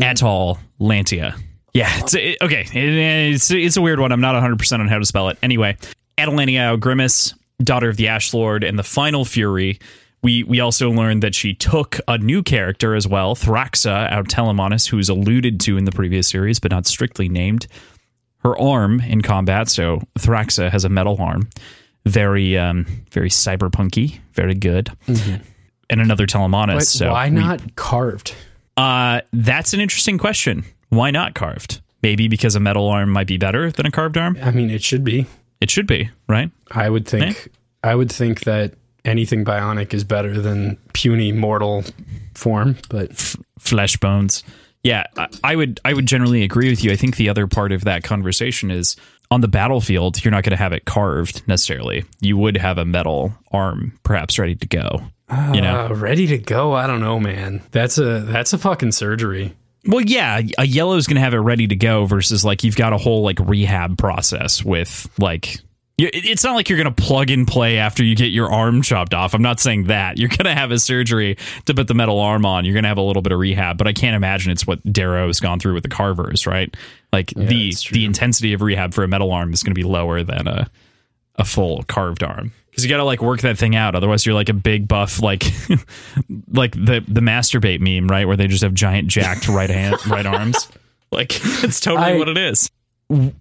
Atoll 0.02 0.58
Lantia. 0.80 1.40
Yeah, 1.74 1.90
it's 1.98 2.14
it, 2.14 2.38
okay. 2.40 2.60
It, 2.72 3.32
it's 3.34 3.50
it's 3.50 3.76
a 3.76 3.82
weird 3.82 3.98
one. 4.00 4.12
I'm 4.12 4.20
not 4.20 4.34
100 4.34 4.58
percent 4.58 4.82
on 4.82 4.88
how 4.88 4.98
to 4.98 5.04
spell 5.04 5.28
it. 5.30 5.38
Anyway, 5.42 5.76
Atalantia 6.18 6.70
au 6.70 6.76
Grimmus, 6.76 7.34
daughter 7.62 7.88
of 7.88 7.96
the 7.96 8.08
Ash 8.08 8.32
Lord 8.34 8.64
and 8.64 8.78
the 8.78 8.82
Final 8.82 9.24
Fury. 9.24 9.78
We 10.22 10.42
we 10.42 10.60
also 10.60 10.90
learned 10.90 11.22
that 11.22 11.34
she 11.34 11.54
took 11.54 11.98
a 12.08 12.18
new 12.18 12.42
character 12.42 12.94
as 12.94 13.06
well, 13.06 13.34
Thraxa 13.36 14.12
au 14.12 14.22
Telemanus, 14.22 14.88
who's 14.88 15.08
alluded 15.08 15.60
to 15.60 15.76
in 15.76 15.84
the 15.84 15.92
previous 15.92 16.26
series 16.28 16.58
but 16.58 16.70
not 16.70 16.86
strictly 16.86 17.28
named. 17.28 17.66
Her 18.38 18.58
arm 18.58 19.00
in 19.00 19.22
combat, 19.22 19.68
so 19.68 20.02
Thraxa 20.18 20.70
has 20.70 20.84
a 20.84 20.88
metal 20.88 21.16
arm, 21.20 21.48
very 22.04 22.56
um 22.58 22.86
very 23.10 23.28
cyberpunky, 23.28 24.18
very 24.32 24.54
good. 24.54 24.90
And 25.88 26.00
another 26.00 26.26
Telemonis. 26.26 26.74
But 26.74 26.82
so 26.86 27.12
why 27.12 27.28
we- 27.28 27.36
not 27.36 27.76
carved? 27.76 28.34
uh, 28.76 29.20
that's 29.32 29.72
an 29.72 29.80
interesting 29.80 30.18
question. 30.18 30.64
Why 30.88 31.10
not 31.10 31.34
carved? 31.34 31.80
Maybe 32.02 32.28
because 32.28 32.54
a 32.56 32.60
metal 32.60 32.88
arm 32.88 33.10
might 33.10 33.26
be 33.26 33.36
better 33.38 33.70
than 33.70 33.86
a 33.86 33.90
carved 33.90 34.16
arm. 34.16 34.36
I 34.42 34.50
mean, 34.50 34.70
it 34.70 34.82
should 34.82 35.02
be. 35.04 35.26
It 35.60 35.70
should 35.70 35.86
be, 35.86 36.10
right? 36.28 36.50
I 36.70 36.90
would 36.90 37.06
think. 37.06 37.48
I 37.82 37.94
would 37.94 38.10
think 38.10 38.40
that 38.40 38.74
anything 39.04 39.44
bionic 39.44 39.94
is 39.94 40.04
better 40.04 40.40
than 40.40 40.76
puny 40.92 41.32
mortal 41.32 41.84
form. 42.34 42.76
But 42.90 43.12
Flesh 43.58 43.96
bones. 43.96 44.42
Yeah, 44.82 45.04
I, 45.16 45.28
I 45.42 45.56
would. 45.56 45.80
I 45.84 45.94
would 45.94 46.06
generally 46.06 46.42
agree 46.42 46.68
with 46.68 46.84
you. 46.84 46.92
I 46.92 46.96
think 46.96 47.16
the 47.16 47.28
other 47.28 47.46
part 47.46 47.72
of 47.72 47.84
that 47.84 48.04
conversation 48.04 48.70
is 48.70 48.96
on 49.30 49.40
the 49.40 49.48
battlefield. 49.48 50.24
You're 50.24 50.32
not 50.32 50.44
going 50.44 50.52
to 50.52 50.56
have 50.56 50.72
it 50.72 50.84
carved 50.84 51.46
necessarily. 51.48 52.04
You 52.20 52.36
would 52.36 52.56
have 52.56 52.78
a 52.78 52.84
metal 52.84 53.32
arm, 53.50 53.98
perhaps 54.02 54.38
ready 54.38 54.54
to 54.54 54.66
go. 54.66 55.02
You 55.52 55.60
know. 55.60 55.86
uh, 55.86 55.94
ready 55.94 56.28
to 56.28 56.38
go. 56.38 56.72
I 56.72 56.86
don't 56.86 57.00
know, 57.00 57.18
man. 57.18 57.62
That's 57.72 57.98
a 57.98 58.20
that's 58.20 58.52
a 58.52 58.58
fucking 58.58 58.92
surgery. 58.92 59.56
Well, 59.86 60.02
yeah, 60.02 60.40
a 60.58 60.66
yellow 60.66 60.96
is 60.96 61.06
going 61.06 61.16
to 61.16 61.20
have 61.20 61.34
it 61.34 61.38
ready 61.38 61.66
to 61.68 61.76
go 61.76 62.06
versus 62.06 62.44
like 62.44 62.64
you've 62.64 62.76
got 62.76 62.92
a 62.92 62.98
whole 62.98 63.22
like 63.22 63.38
rehab 63.40 63.98
process 63.98 64.64
with 64.64 65.08
like 65.18 65.58
it's 65.98 66.44
not 66.44 66.54
like 66.54 66.68
you're 66.68 66.78
going 66.78 66.94
to 66.94 67.02
plug 67.02 67.30
and 67.30 67.48
play 67.48 67.78
after 67.78 68.04
you 68.04 68.14
get 68.14 68.26
your 68.26 68.52
arm 68.52 68.82
chopped 68.82 69.14
off. 69.14 69.32
I'm 69.32 69.40
not 69.40 69.60
saying 69.60 69.84
that. 69.84 70.18
You're 70.18 70.28
going 70.28 70.44
to 70.44 70.54
have 70.54 70.70
a 70.70 70.78
surgery 70.78 71.38
to 71.64 71.74
put 71.74 71.88
the 71.88 71.94
metal 71.94 72.20
arm 72.20 72.44
on. 72.44 72.66
You're 72.66 72.74
going 72.74 72.82
to 72.82 72.88
have 72.88 72.98
a 72.98 73.02
little 73.02 73.22
bit 73.22 73.32
of 73.32 73.38
rehab, 73.38 73.78
but 73.78 73.86
I 73.86 73.94
can't 73.94 74.14
imagine 74.14 74.52
it's 74.52 74.66
what 74.66 74.82
Darrow's 74.92 75.40
gone 75.40 75.58
through 75.58 75.72
with 75.72 75.84
the 75.84 75.88
carvers, 75.88 76.46
right? 76.46 76.74
Like 77.12 77.28
the 77.28 77.74
the 77.92 78.04
intensity 78.04 78.52
of 78.52 78.60
rehab 78.60 78.92
for 78.92 79.04
a 79.04 79.08
metal 79.08 79.32
arm 79.32 79.54
is 79.54 79.62
going 79.62 79.70
to 79.70 79.78
be 79.78 79.84
lower 79.84 80.22
than 80.22 80.46
a 80.46 80.70
a 81.36 81.44
full 81.44 81.82
carved 81.84 82.22
arm. 82.22 82.52
Cuz 82.76 82.84
you 82.84 82.90
got 82.90 82.98
to 82.98 83.04
like 83.04 83.22
work 83.22 83.40
that 83.40 83.56
thing 83.58 83.74
out 83.74 83.94
otherwise 83.94 84.24
you're 84.26 84.34
like 84.34 84.48
a 84.50 84.54
big 84.54 84.86
buff 84.86 85.20
like 85.22 85.44
like 86.52 86.72
the 86.72 87.02
the 87.08 87.20
masturbate 87.20 87.80
meme, 87.80 88.08
right, 88.08 88.26
where 88.26 88.36
they 88.36 88.46
just 88.46 88.62
have 88.62 88.74
giant 88.74 89.08
jacked 89.08 89.48
right 89.48 89.70
hand 89.70 89.96
right 90.06 90.26
arms. 90.26 90.68
Like 91.10 91.32
it's 91.64 91.80
totally 91.80 92.12
I- 92.12 92.16
what 92.18 92.28
it 92.28 92.38
is. 92.38 92.70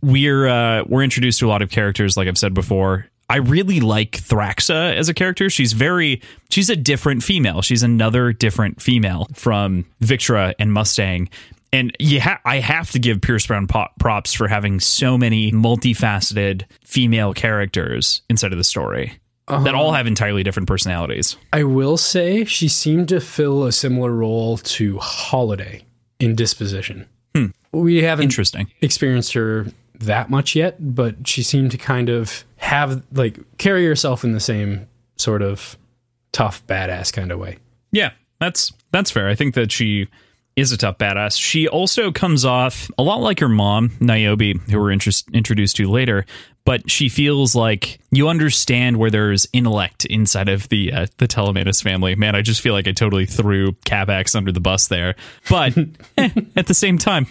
We're 0.01 0.47
uh 0.47 0.83
we're 0.87 1.03
introduced 1.03 1.39
to 1.39 1.47
a 1.47 1.49
lot 1.49 1.61
of 1.61 1.69
characters 1.69 2.15
like 2.17 2.27
I've 2.27 2.37
said 2.37 2.53
before. 2.53 3.07
I 3.27 3.37
really 3.37 3.79
like 3.79 4.11
Thraxa 4.11 4.95
as 4.95 5.09
a 5.09 5.13
character. 5.15 5.49
She's 5.49 5.73
very 5.73 6.21
she's 6.51 6.69
a 6.69 6.75
different 6.75 7.23
female. 7.23 7.63
She's 7.63 7.81
another 7.81 8.31
different 8.31 8.79
female 8.81 9.27
from 9.33 9.85
Victra 10.03 10.53
and 10.59 10.71
Mustang. 10.71 11.29
And 11.73 11.93
you 11.99 12.21
ha- 12.21 12.39
I 12.45 12.59
have 12.59 12.91
to 12.91 12.99
give 12.99 13.19
Pierce 13.21 13.47
Brown 13.47 13.67
props 13.67 14.33
for 14.33 14.47
having 14.47 14.79
so 14.79 15.17
many 15.17 15.51
multifaceted 15.51 16.63
female 16.85 17.33
characters 17.33 18.21
inside 18.29 18.51
of 18.51 18.57
the 18.59 18.63
story 18.63 19.13
that 19.47 19.75
all 19.75 19.89
um, 19.89 19.95
have 19.95 20.07
entirely 20.07 20.43
different 20.43 20.67
personalities. 20.67 21.37
I 21.53 21.63
will 21.63 21.97
say 21.97 22.45
she 22.45 22.67
seemed 22.67 23.09
to 23.09 23.19
fill 23.19 23.63
a 23.65 23.71
similar 23.71 24.11
role 24.11 24.57
to 24.57 24.97
Holiday 24.99 25.85
in 26.19 26.35
disposition. 26.35 27.07
Hmm. 27.35 27.47
We 27.71 28.03
haven't 28.03 28.23
Interesting. 28.23 28.71
experienced 28.81 29.33
her 29.33 29.67
that 29.99 30.29
much 30.29 30.55
yet, 30.55 30.95
but 30.95 31.27
she 31.27 31.43
seemed 31.43 31.71
to 31.71 31.77
kind 31.77 32.09
of 32.09 32.43
have 32.57 33.03
like 33.13 33.39
carry 33.57 33.85
herself 33.85 34.23
in 34.23 34.31
the 34.31 34.39
same 34.39 34.87
sort 35.17 35.41
of 35.41 35.77
tough 36.31 36.65
badass 36.67 37.13
kind 37.13 37.31
of 37.31 37.39
way. 37.39 37.57
Yeah, 37.91 38.11
that's 38.39 38.73
that's 38.91 39.11
fair. 39.11 39.29
I 39.29 39.35
think 39.35 39.55
that 39.55 39.71
she 39.71 40.07
is 40.55 40.71
a 40.71 40.77
tough 40.77 40.97
badass. 40.97 41.39
She 41.39 41.67
also 41.67 42.11
comes 42.11 42.45
off 42.45 42.89
a 42.97 43.03
lot 43.03 43.21
like 43.21 43.39
her 43.39 43.49
mom, 43.49 43.91
Niobe, 43.99 44.61
who 44.69 44.79
we're 44.79 44.91
interest, 44.91 45.29
introduced 45.33 45.75
to 45.77 45.89
later. 45.89 46.25
But 46.63 46.89
she 46.89 47.09
feels 47.09 47.53
like 47.53 47.99
you 48.09 48.27
understand 48.27 48.97
where 48.97 49.11
there's 49.11 49.47
intellect 49.53 50.05
inside 50.05 50.49
of 50.49 50.67
the 50.69 50.91
uh, 50.91 51.05
the 51.17 51.27
Telemanus 51.27 51.83
family. 51.83 52.15
Man, 52.15 52.35
I 52.35 52.41
just 52.41 52.61
feel 52.61 52.73
like 52.73 52.87
I 52.87 52.91
totally 52.91 53.27
threw 53.27 53.73
Kavax 53.85 54.35
under 54.35 54.51
the 54.51 54.59
bus 54.61 54.87
there. 54.87 55.15
But 55.47 55.77
eh, 56.17 56.29
at 56.55 56.65
the 56.65 56.73
same 56.73 56.97
time, 56.97 57.27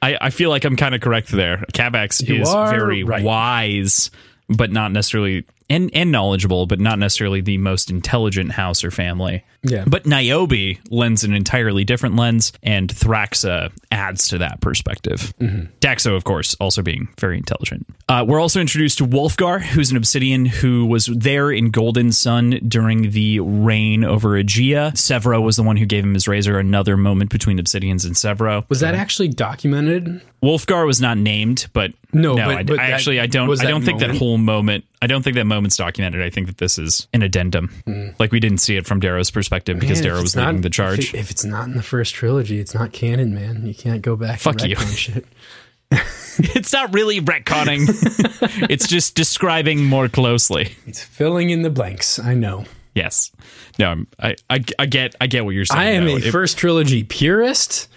I, 0.00 0.18
I 0.20 0.30
feel 0.30 0.50
like 0.50 0.64
I'm 0.64 0.76
kind 0.76 0.96
of 0.96 1.00
correct 1.00 1.28
there. 1.28 1.58
Kavax 1.72 2.26
You 2.26 2.42
is 2.42 2.50
very 2.50 3.04
right. 3.04 3.22
wise, 3.22 4.10
but 4.48 4.72
not 4.72 4.90
necessarily 4.90 5.44
and 5.72 5.90
and 5.94 6.12
knowledgeable, 6.12 6.66
but 6.66 6.78
not 6.78 6.98
necessarily 6.98 7.40
the 7.40 7.58
most 7.58 7.90
intelligent 7.90 8.52
house 8.52 8.84
or 8.84 8.90
family. 8.90 9.44
Yeah. 9.62 9.84
But 9.86 10.06
Niobe 10.06 10.78
lends 10.90 11.24
an 11.24 11.32
entirely 11.32 11.84
different 11.84 12.16
lens, 12.16 12.52
and 12.62 12.92
Thraxa 12.92 13.72
adds 13.90 14.28
to 14.28 14.38
that 14.38 14.60
perspective. 14.60 15.32
Daxo, 15.80 16.16
of 16.16 16.24
course, 16.24 16.54
also 16.60 16.82
being 16.82 17.08
very 17.18 17.36
intelligent. 17.36 17.86
Uh, 18.08 18.24
we're 18.26 18.40
also 18.40 18.60
introduced 18.60 18.98
to 18.98 19.06
Wulfgar, 19.06 19.62
who's 19.62 19.90
an 19.90 19.96
obsidian 19.96 20.46
who 20.46 20.84
was 20.84 21.06
there 21.06 21.50
in 21.50 21.70
Golden 21.70 22.12
Son 22.12 22.58
during 22.66 23.12
the 23.12 23.40
reign 23.40 24.04
over 24.04 24.30
Aegea. 24.30 24.92
Sevro 24.92 25.40
was 25.42 25.56
the 25.56 25.62
one 25.62 25.76
who 25.76 25.86
gave 25.86 26.04
him 26.04 26.14
his 26.14 26.26
razor, 26.26 26.58
another 26.58 26.96
moment 26.96 27.30
between 27.30 27.58
obsidians 27.58 28.04
and 28.04 28.14
Sevro. 28.14 28.68
Was 28.68 28.80
that 28.80 28.94
actually 28.94 29.28
documented? 29.28 30.20
Wulfgar 30.42 30.86
was 30.86 31.00
not 31.00 31.16
named, 31.18 31.68
but 31.72 31.92
No, 32.12 32.34
no, 32.34 32.46
but- 32.46 32.56
I, 32.56 32.62
but 32.64 32.78
I 32.80 32.90
actually 32.90 33.20
I 33.20 33.26
don't 33.26 33.48
I 33.60 33.66
don't 33.66 33.84
think 33.84 34.00
that 34.00 34.16
whole 34.16 34.38
moment 34.38 34.84
I 35.00 35.06
don't 35.06 35.22
think 35.22 35.36
that 35.36 35.44
moment's 35.46 35.76
documented. 35.76 36.20
I 36.22 36.30
think 36.30 36.48
that 36.48 36.58
this 36.58 36.78
is 36.78 37.06
an 37.12 37.22
addendum. 37.22 37.68
Hmm. 37.86 38.08
Like 38.18 38.32
we 38.32 38.40
didn't 38.40 38.58
see 38.58 38.76
it 38.76 38.86
from 38.86 38.98
Darrow's 39.00 39.30
perspective 39.30 39.78
because 39.78 39.98
Man, 40.00 40.06
if 40.06 40.12
Darrow 40.12 40.22
was 40.22 40.34
leading 40.36 40.54
not- 40.56 40.62
the 40.62 40.68
If, 40.68 40.72
charge. 40.72 41.14
it- 41.14 41.18
if 41.18 41.30
it's 41.30 41.44
not 41.44 41.68
in 41.68 41.74
the 41.76 41.82
first 41.82 42.14
trilogy, 42.14 42.58
it's 42.58 42.74
not 42.74 42.92
canon, 42.92 43.34
man. 43.34 43.66
You 43.66 43.74
can't 43.74 44.02
go 44.02 44.16
back. 44.16 44.40
Fuck 44.40 44.60
and 44.62 44.70
you. 44.70 44.76
Shit. 44.96 45.24
it's 45.92 46.72
not 46.72 46.92
really 46.94 47.20
retconning. 47.20 47.86
it's 48.70 48.88
just 48.88 49.14
describing 49.14 49.84
more 49.84 50.08
closely. 50.08 50.74
It's 50.86 51.02
filling 51.04 51.50
in 51.50 51.62
the 51.62 51.70
blanks. 51.70 52.18
I 52.18 52.34
know. 52.34 52.64
Yes. 52.94 53.30
No, 53.78 53.88
I'm, 53.90 54.06
I, 54.18 54.36
I 54.50 54.64
I 54.78 54.86
get 54.86 55.14
I 55.20 55.26
get 55.26 55.44
what 55.44 55.50
you're 55.54 55.64
saying. 55.66 55.80
I 55.80 55.84
am 55.92 56.04
though. 56.06 56.14
a 56.14 56.18
It- 56.18 56.30
first 56.32 56.58
trilogy 56.58 57.04
purist. 57.04 57.88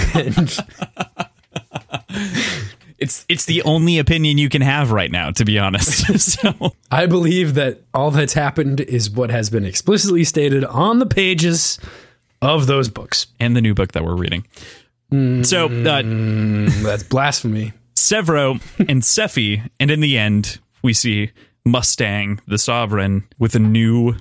and 0.00 0.56
it's 2.98 3.24
it's 3.28 3.44
the 3.44 3.62
only 3.62 3.98
opinion 3.98 4.38
you 4.38 4.48
can 4.48 4.62
have 4.62 4.92
right 4.92 5.10
now, 5.10 5.30
to 5.32 5.44
be 5.44 5.58
honest. 5.58 6.18
so 6.40 6.72
I 6.90 7.06
believe 7.06 7.54
that 7.54 7.82
all 7.94 8.10
that's 8.10 8.34
happened 8.34 8.80
is 8.80 9.10
what 9.10 9.30
has 9.30 9.50
been 9.50 9.64
explicitly 9.64 10.24
stated 10.24 10.64
on 10.64 10.98
the 10.98 11.06
pages 11.06 11.78
of 12.42 12.66
those 12.66 12.88
books. 12.88 13.26
and 13.40 13.56
the 13.56 13.60
new 13.60 13.74
book 13.74 13.92
that 13.92 14.04
we're 14.04 14.16
reading. 14.16 14.44
So 15.10 15.66
uh, 15.66 16.02
That's 16.82 17.02
blasphemy. 17.02 17.72
Sevro 17.96 18.60
and 18.78 19.02
Sefi, 19.02 19.68
and 19.80 19.90
in 19.90 20.00
the 20.00 20.18
end, 20.18 20.58
we 20.82 20.92
see 20.92 21.30
Mustang, 21.64 22.40
the 22.46 22.58
sovereign, 22.58 23.26
with 23.38 23.54
a 23.54 23.58
new 23.58 24.14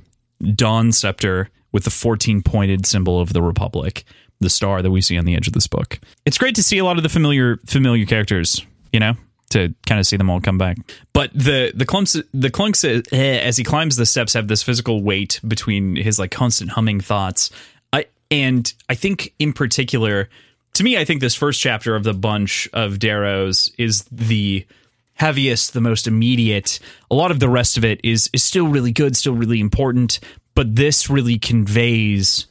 dawn 0.55 0.91
scepter 0.91 1.49
with 1.71 1.83
the 1.83 1.89
14 1.89 2.41
pointed 2.41 2.85
symbol 2.85 3.19
of 3.19 3.33
the 3.33 3.41
Republic, 3.41 4.03
the 4.39 4.49
star 4.49 4.81
that 4.81 4.91
we 4.91 5.01
see 5.01 5.17
on 5.17 5.25
the 5.25 5.35
edge 5.35 5.47
of 5.47 5.53
this 5.53 5.67
book. 5.67 5.99
It's 6.25 6.37
great 6.37 6.55
to 6.55 6.63
see 6.63 6.77
a 6.77 6.85
lot 6.85 6.97
of 6.97 7.03
the 7.03 7.09
familiar 7.09 7.57
familiar 7.65 8.05
characters, 8.05 8.65
you 8.93 8.99
know, 8.99 9.13
to 9.49 9.73
kind 9.85 9.99
of 9.99 10.05
see 10.05 10.17
them 10.17 10.29
all 10.29 10.41
come 10.41 10.57
back. 10.57 10.77
But 11.13 11.31
the 11.33 11.71
the 11.73 11.85
clumps 11.85 12.13
the 12.33 12.49
clunks 12.49 12.83
eh, 12.85 13.39
as 13.39 13.57
he 13.57 13.63
climbs 13.63 13.95
the 13.95 14.05
steps 14.05 14.33
have 14.33 14.47
this 14.47 14.63
physical 14.63 15.01
weight 15.01 15.39
between 15.47 15.95
his 15.95 16.19
like 16.19 16.31
constant 16.31 16.71
humming 16.71 16.99
thoughts. 16.99 17.49
I 17.93 18.05
and 18.29 18.71
I 18.89 18.95
think 18.95 19.33
in 19.39 19.53
particular 19.53 20.29
to 20.73 20.83
me, 20.83 20.95
I 20.95 21.05
think 21.05 21.21
this 21.21 21.33
first 21.33 21.59
chapter 21.59 21.95
of 21.95 22.03
the 22.03 22.13
bunch 22.13 22.69
of 22.71 22.99
Darrows 22.99 23.71
is 23.79 24.03
the 24.11 24.65
heaviest, 25.13 25.73
the 25.73 25.81
most 25.81 26.05
immediate. 26.05 26.79
A 27.09 27.15
lot 27.15 27.31
of 27.31 27.39
the 27.39 27.49
rest 27.49 27.77
of 27.77 27.85
it 27.85 27.99
is 28.03 28.29
is 28.33 28.43
still 28.43 28.67
really 28.67 28.91
good, 28.91 29.15
still 29.15 29.33
really 29.33 29.59
important, 29.59 30.19
but 30.53 30.75
this 30.75 31.09
really 31.09 31.39
conveys 31.39 32.45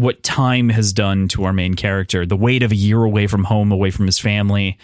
what 0.00 0.22
time 0.22 0.68
has 0.70 0.92
done 0.92 1.28
to 1.28 1.44
our 1.44 1.52
main 1.52 1.74
character. 1.74 2.24
The 2.26 2.36
weight 2.36 2.62
of 2.62 2.72
a 2.72 2.76
year 2.76 3.02
away 3.04 3.26
from 3.26 3.44
home, 3.44 3.72
away 3.72 3.90
from 3.90 4.06
his 4.06 4.18
family, 4.18 4.78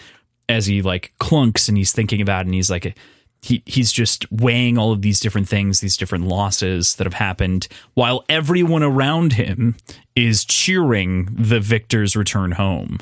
as 0.49 0.67
he 0.67 0.83
like 0.83 1.13
clunks 1.21 1.69
and 1.69 1.77
he's 1.79 1.93
thinking 1.93 2.21
about 2.21 2.41
it 2.41 2.47
and 2.47 2.55
he's 2.55 2.71
like 2.71 2.97
he 3.43 3.63
he's 3.67 3.93
just 3.93 4.31
weighing 4.33 4.79
all 4.79 4.93
of 4.93 5.03
these 5.03 5.21
different 5.21 5.49
things, 5.49 5.81
these 5.81 5.97
different 5.97 6.27
losses 6.27 6.97
that 6.97 7.05
have 7.05 7.15
happened, 7.15 7.69
while 7.95 8.25
everyone 8.29 8.83
around 8.83 9.35
him 9.35 9.77
is 10.17 10.45
cheering 10.45 11.29
the 11.31 11.61
victor's 11.61 12.17
return 12.17 12.53
home 12.53 12.99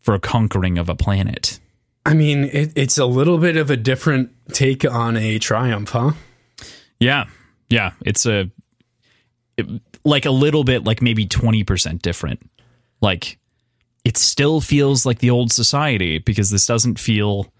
for 0.00 0.14
a 0.14 0.20
conquering 0.20 0.78
of 0.78 0.88
a 0.88 0.94
planet. 0.94 1.60
I 2.06 2.12
mean, 2.14 2.44
it, 2.44 2.72
it's 2.76 2.98
a 2.98 3.06
little 3.06 3.38
bit 3.38 3.56
of 3.56 3.70
a 3.70 3.76
different 3.76 4.30
take 4.52 4.84
on 4.84 5.16
a 5.16 5.38
triumph, 5.38 5.90
huh? 5.90 6.12
Yeah. 7.00 7.24
Yeah. 7.70 7.92
It's 8.04 8.26
a 8.26 8.50
it- 9.56 9.66
like 10.04 10.26
a 10.26 10.30
little 10.30 10.64
bit 10.64 10.84
like 10.84 11.00
maybe 11.02 11.26
20% 11.26 12.02
different. 12.02 12.40
Like 13.00 13.38
it 14.04 14.16
still 14.16 14.60
feels 14.60 15.06
like 15.06 15.18
the 15.18 15.30
old 15.30 15.50
society 15.52 16.18
because 16.18 16.50
this 16.50 16.66
doesn't 16.66 16.98
feel 16.98 17.52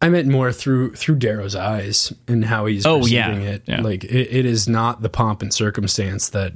I 0.00 0.08
meant 0.10 0.28
more 0.28 0.52
through 0.52 0.94
through 0.94 1.16
Darrow's 1.16 1.54
eyes 1.56 2.12
and 2.28 2.44
how 2.44 2.66
he's 2.66 2.84
Oh, 2.84 3.00
perceiving 3.00 3.42
yeah. 3.42 3.48
it. 3.50 3.62
Yeah. 3.66 3.80
Like 3.80 4.04
it, 4.04 4.28
it 4.30 4.44
is 4.46 4.68
not 4.68 5.00
the 5.02 5.08
pomp 5.08 5.40
and 5.42 5.52
circumstance 5.52 6.28
that 6.30 6.52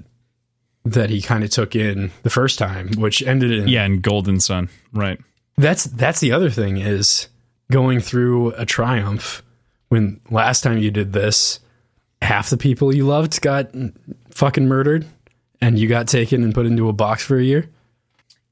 that 0.85 1.11
he 1.11 1.21
kind 1.21 1.45
of 1.45 1.51
took 1.51 1.77
in 1.77 2.11
the 2.23 2.31
first 2.31 2.59
time, 2.59 2.89
which 2.97 3.23
ended 3.23 3.51
in 3.53 3.69
yeah 3.69 3.85
in 3.85 4.01
golden 4.01 4.41
son 4.41 4.69
right 4.93 5.19
That's 5.57 5.85
that's 5.85 6.21
the 6.21 6.33
other 6.33 6.51
thing 6.51 6.79
is 6.79 7.29
going 7.71 8.01
through 8.01 8.53
a 8.53 8.65
triumph 8.67 9.43
when 9.89 10.21
last 10.31 10.63
time 10.63 10.79
you 10.79 10.91
did 10.91 11.13
this, 11.13 11.61
half 12.23 12.49
the 12.51 12.57
people 12.57 12.95
you 12.95 13.07
loved 13.07 13.41
got 13.43 13.71
fucking 14.35 14.67
murdered 14.69 15.07
and 15.61 15.79
you 15.79 15.89
got 15.89 16.09
taken 16.09 16.43
and 16.43 16.55
put 16.55 16.67
into 16.67 16.89
a 16.89 16.93
box 16.93 17.25
for 17.25 17.39
a 17.39 17.43
year. 17.43 17.69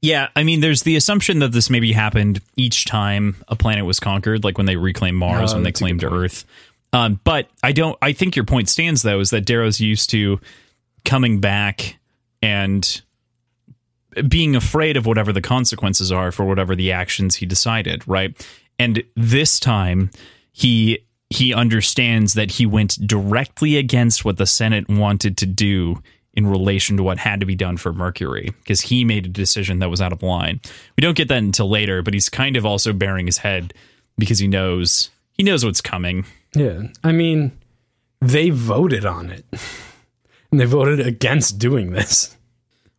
Yeah, 0.01 0.29
I 0.35 0.43
mean, 0.43 0.61
there's 0.61 0.83
the 0.83 0.95
assumption 0.95 1.39
that 1.39 1.51
this 1.51 1.69
maybe 1.69 1.91
happened 1.91 2.39
each 2.55 2.85
time 2.85 3.35
a 3.49 3.55
planet 3.55 3.85
was 3.85 3.99
conquered, 3.99 4.43
like 4.45 4.57
when 4.57 4.65
they 4.65 4.77
reclaimed 4.77 5.17
Mars, 5.17 5.51
Oh, 5.51 5.55
when 5.55 5.63
they 5.63 5.71
that's 5.71 5.81
a 5.81 5.83
good 5.83 5.99
claimed 5.99 6.03
Earth. 6.13 6.45
Um, 6.93 7.19
but 7.23 7.49
I 7.61 7.71
don't. 7.73 7.97
I 8.01 8.13
think 8.13 8.35
your 8.35 8.45
point 8.45 8.69
stands 8.69 9.01
though, 9.01 9.19
is 9.19 9.29
that 9.31 9.41
Darrow's 9.45 9.79
used 9.79 10.09
to 10.11 10.39
coming 11.05 11.39
back 11.39 11.97
and 12.41 13.01
being 14.27 14.55
afraid 14.55 14.97
of 14.97 15.05
whatever 15.05 15.31
the 15.31 15.41
consequences 15.41 16.11
are 16.11 16.31
for 16.31 16.45
whatever 16.45 16.75
the 16.75 16.91
actions 16.91 17.35
he 17.35 17.45
decided, 17.45 18.07
right? 18.07 18.35
And 18.79 19.03
this 19.15 19.59
time, 19.59 20.09
he 20.51 21.05
he 21.29 21.53
understands 21.53 22.33
that 22.33 22.51
he 22.51 22.65
went 22.65 23.07
directly 23.07 23.77
against 23.77 24.25
what 24.25 24.37
the 24.37 24.45
Senate 24.45 24.89
wanted 24.89 25.37
to 25.37 25.45
do 25.45 26.01
in 26.33 26.47
relation 26.47 26.97
to 26.97 27.03
what 27.03 27.17
had 27.17 27.39
to 27.39 27.45
be 27.45 27.55
done 27.55 27.77
for 27.77 27.91
Mercury 27.91 28.53
because 28.59 28.81
he 28.81 29.03
made 29.03 29.25
a 29.25 29.29
decision 29.29 29.79
that 29.79 29.89
was 29.89 30.01
out 30.01 30.13
of 30.13 30.23
line. 30.23 30.59
We 30.95 31.01
don't 31.01 31.17
get 31.17 31.27
that 31.27 31.37
until 31.37 31.69
later, 31.69 32.01
but 32.01 32.13
he's 32.13 32.29
kind 32.29 32.55
of 32.55 32.65
also 32.65 32.93
bearing 32.93 33.25
his 33.25 33.39
head 33.39 33.73
because 34.17 34.39
he 34.39 34.47
knows 34.47 35.09
he 35.33 35.43
knows 35.43 35.63
what's 35.63 35.81
coming. 35.81 36.25
Yeah. 36.53 36.83
I 37.03 37.11
mean, 37.11 37.51
they 38.21 38.49
voted 38.49 39.05
on 39.05 39.29
it. 39.29 39.45
And 40.51 40.59
they 40.59 40.65
voted 40.65 40.99
against 40.99 41.59
doing 41.59 41.91
this. 41.91 42.35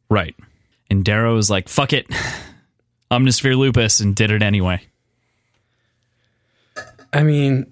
Right. 0.09 0.35
And 0.91 1.05
Darrow 1.05 1.35
was 1.35 1.51
like, 1.51 1.69
fuck 1.69 1.93
it. 1.93 2.07
Omnis 3.11 3.41
vir 3.41 3.55
lupus 3.55 4.01
and 4.01 4.15
did 4.15 4.31
it 4.31 4.43
anyway. 4.43 4.81
I 7.13 7.23
mean, 7.23 7.67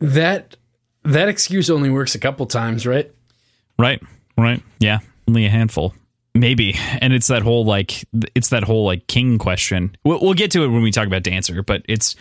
that 0.00 0.56
that 1.04 1.28
excuse 1.28 1.70
only 1.70 1.90
works 1.90 2.14
a 2.14 2.18
couple 2.18 2.46
times, 2.46 2.86
right? 2.86 3.10
Right. 3.78 4.02
Right. 4.36 4.62
Yeah. 4.78 4.98
Only 5.28 5.46
a 5.46 5.50
handful. 5.50 5.94
Maybe. 6.34 6.76
And 7.00 7.12
it's 7.12 7.28
that 7.28 7.42
whole 7.42 7.64
like 7.64 8.06
it's 8.34 8.50
that 8.50 8.64
whole 8.64 8.84
like 8.84 9.06
king 9.06 9.38
question. 9.38 9.96
We'll, 10.04 10.20
we'll 10.20 10.34
get 10.34 10.50
to 10.52 10.64
it 10.64 10.68
when 10.68 10.82
we 10.82 10.90
talk 10.90 11.06
about 11.06 11.22
Dancer, 11.22 11.62
but 11.62 11.82
it's 11.88 12.16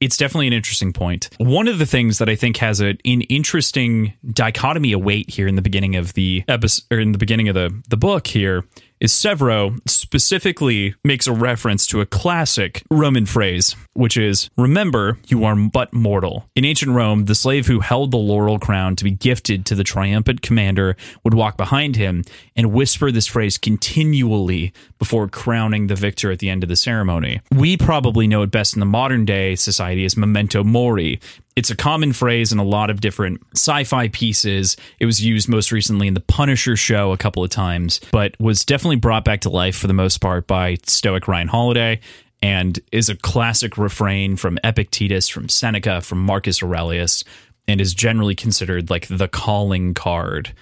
it's 0.00 0.16
definitely 0.16 0.46
an 0.48 0.52
interesting 0.52 0.92
point. 0.92 1.30
One 1.38 1.68
of 1.68 1.78
the 1.78 1.86
things 1.86 2.18
that 2.18 2.28
I 2.28 2.34
think 2.34 2.56
has 2.58 2.80
a, 2.80 2.96
an 3.04 3.22
interesting 3.22 4.14
dichotomy 4.32 4.92
await 4.92 5.30
here 5.30 5.46
in 5.46 5.54
the 5.54 5.62
beginning 5.62 5.96
of 5.96 6.14
the 6.14 6.44
episode 6.48 6.84
or 6.90 7.00
in 7.00 7.12
the 7.12 7.18
beginning 7.18 7.48
of 7.48 7.54
the 7.54 7.82
the 7.88 7.96
book 7.96 8.26
here 8.26 8.64
is 9.00 9.12
Sevro 9.12 9.78
specifically 9.88 10.94
makes 11.04 11.26
a 11.26 11.32
reference 11.32 11.86
to 11.88 12.00
a 12.00 12.06
classic 12.06 12.82
Roman 12.90 13.26
phrase, 13.26 13.76
which 13.92 14.16
is 14.16 14.48
"Remember, 14.56 15.18
you 15.28 15.44
are 15.44 15.54
but 15.54 15.92
mortal." 15.92 16.48
In 16.54 16.64
ancient 16.64 16.92
Rome, 16.92 17.26
the 17.26 17.34
slave 17.34 17.66
who 17.66 17.80
held 17.80 18.10
the 18.10 18.16
laurel 18.16 18.58
crown 18.58 18.96
to 18.96 19.04
be 19.04 19.10
gifted 19.10 19.66
to 19.66 19.74
the 19.74 19.84
triumphant 19.84 20.42
commander 20.42 20.96
would 21.24 21.34
walk 21.34 21.56
behind 21.56 21.96
him 21.96 22.24
and 22.56 22.72
whisper 22.72 23.10
this 23.10 23.26
phrase 23.26 23.58
continually 23.58 24.72
before 24.98 25.28
crowning 25.28 25.88
the 25.88 25.94
victor 25.94 26.30
at 26.30 26.38
the 26.38 26.48
end 26.48 26.62
of 26.62 26.68
the 26.68 26.76
ceremony. 26.76 27.40
We 27.50 27.76
probably 27.76 28.26
know 28.26 28.42
it 28.42 28.50
best 28.50 28.74
in 28.74 28.80
the 28.80 28.86
modern 28.86 29.24
day 29.24 29.54
society 29.56 30.04
as 30.04 30.16
memento 30.16 30.64
mori. 30.64 31.20
It's 31.56 31.70
a 31.70 31.76
common 31.76 32.12
phrase 32.12 32.52
in 32.52 32.58
a 32.58 32.64
lot 32.64 32.90
of 32.90 33.00
different 33.00 33.40
sci 33.54 33.84
fi 33.84 34.08
pieces. 34.08 34.76
It 34.98 35.06
was 35.06 35.24
used 35.24 35.48
most 35.48 35.70
recently 35.70 36.08
in 36.08 36.14
the 36.14 36.20
Punisher 36.20 36.76
show 36.76 37.12
a 37.12 37.16
couple 37.16 37.44
of 37.44 37.50
times, 37.50 38.00
but 38.10 38.34
was 38.40 38.64
definitely 38.64 38.96
brought 38.96 39.24
back 39.24 39.42
to 39.42 39.50
life 39.50 39.76
for 39.76 39.86
the 39.86 39.92
most 39.92 40.20
part 40.20 40.46
by 40.46 40.78
Stoic 40.84 41.28
Ryan 41.28 41.48
Holiday 41.48 42.00
and 42.42 42.80
is 42.92 43.08
a 43.08 43.16
classic 43.16 43.78
refrain 43.78 44.36
from 44.36 44.58
Epictetus, 44.64 45.28
from 45.28 45.48
Seneca, 45.48 46.00
from 46.00 46.18
Marcus 46.18 46.62
Aurelius, 46.62 47.24
and 47.68 47.80
is 47.80 47.94
generally 47.94 48.34
considered 48.34 48.90
like 48.90 49.06
the 49.06 49.28
calling 49.28 49.94
card 49.94 50.52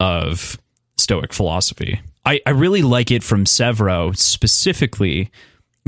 of 0.00 0.58
Stoic 0.96 1.32
philosophy. 1.32 2.00
I, 2.24 2.40
I 2.44 2.50
really 2.50 2.82
like 2.82 3.10
it 3.10 3.22
from 3.22 3.44
Sevro 3.44 4.16
specifically 4.16 5.30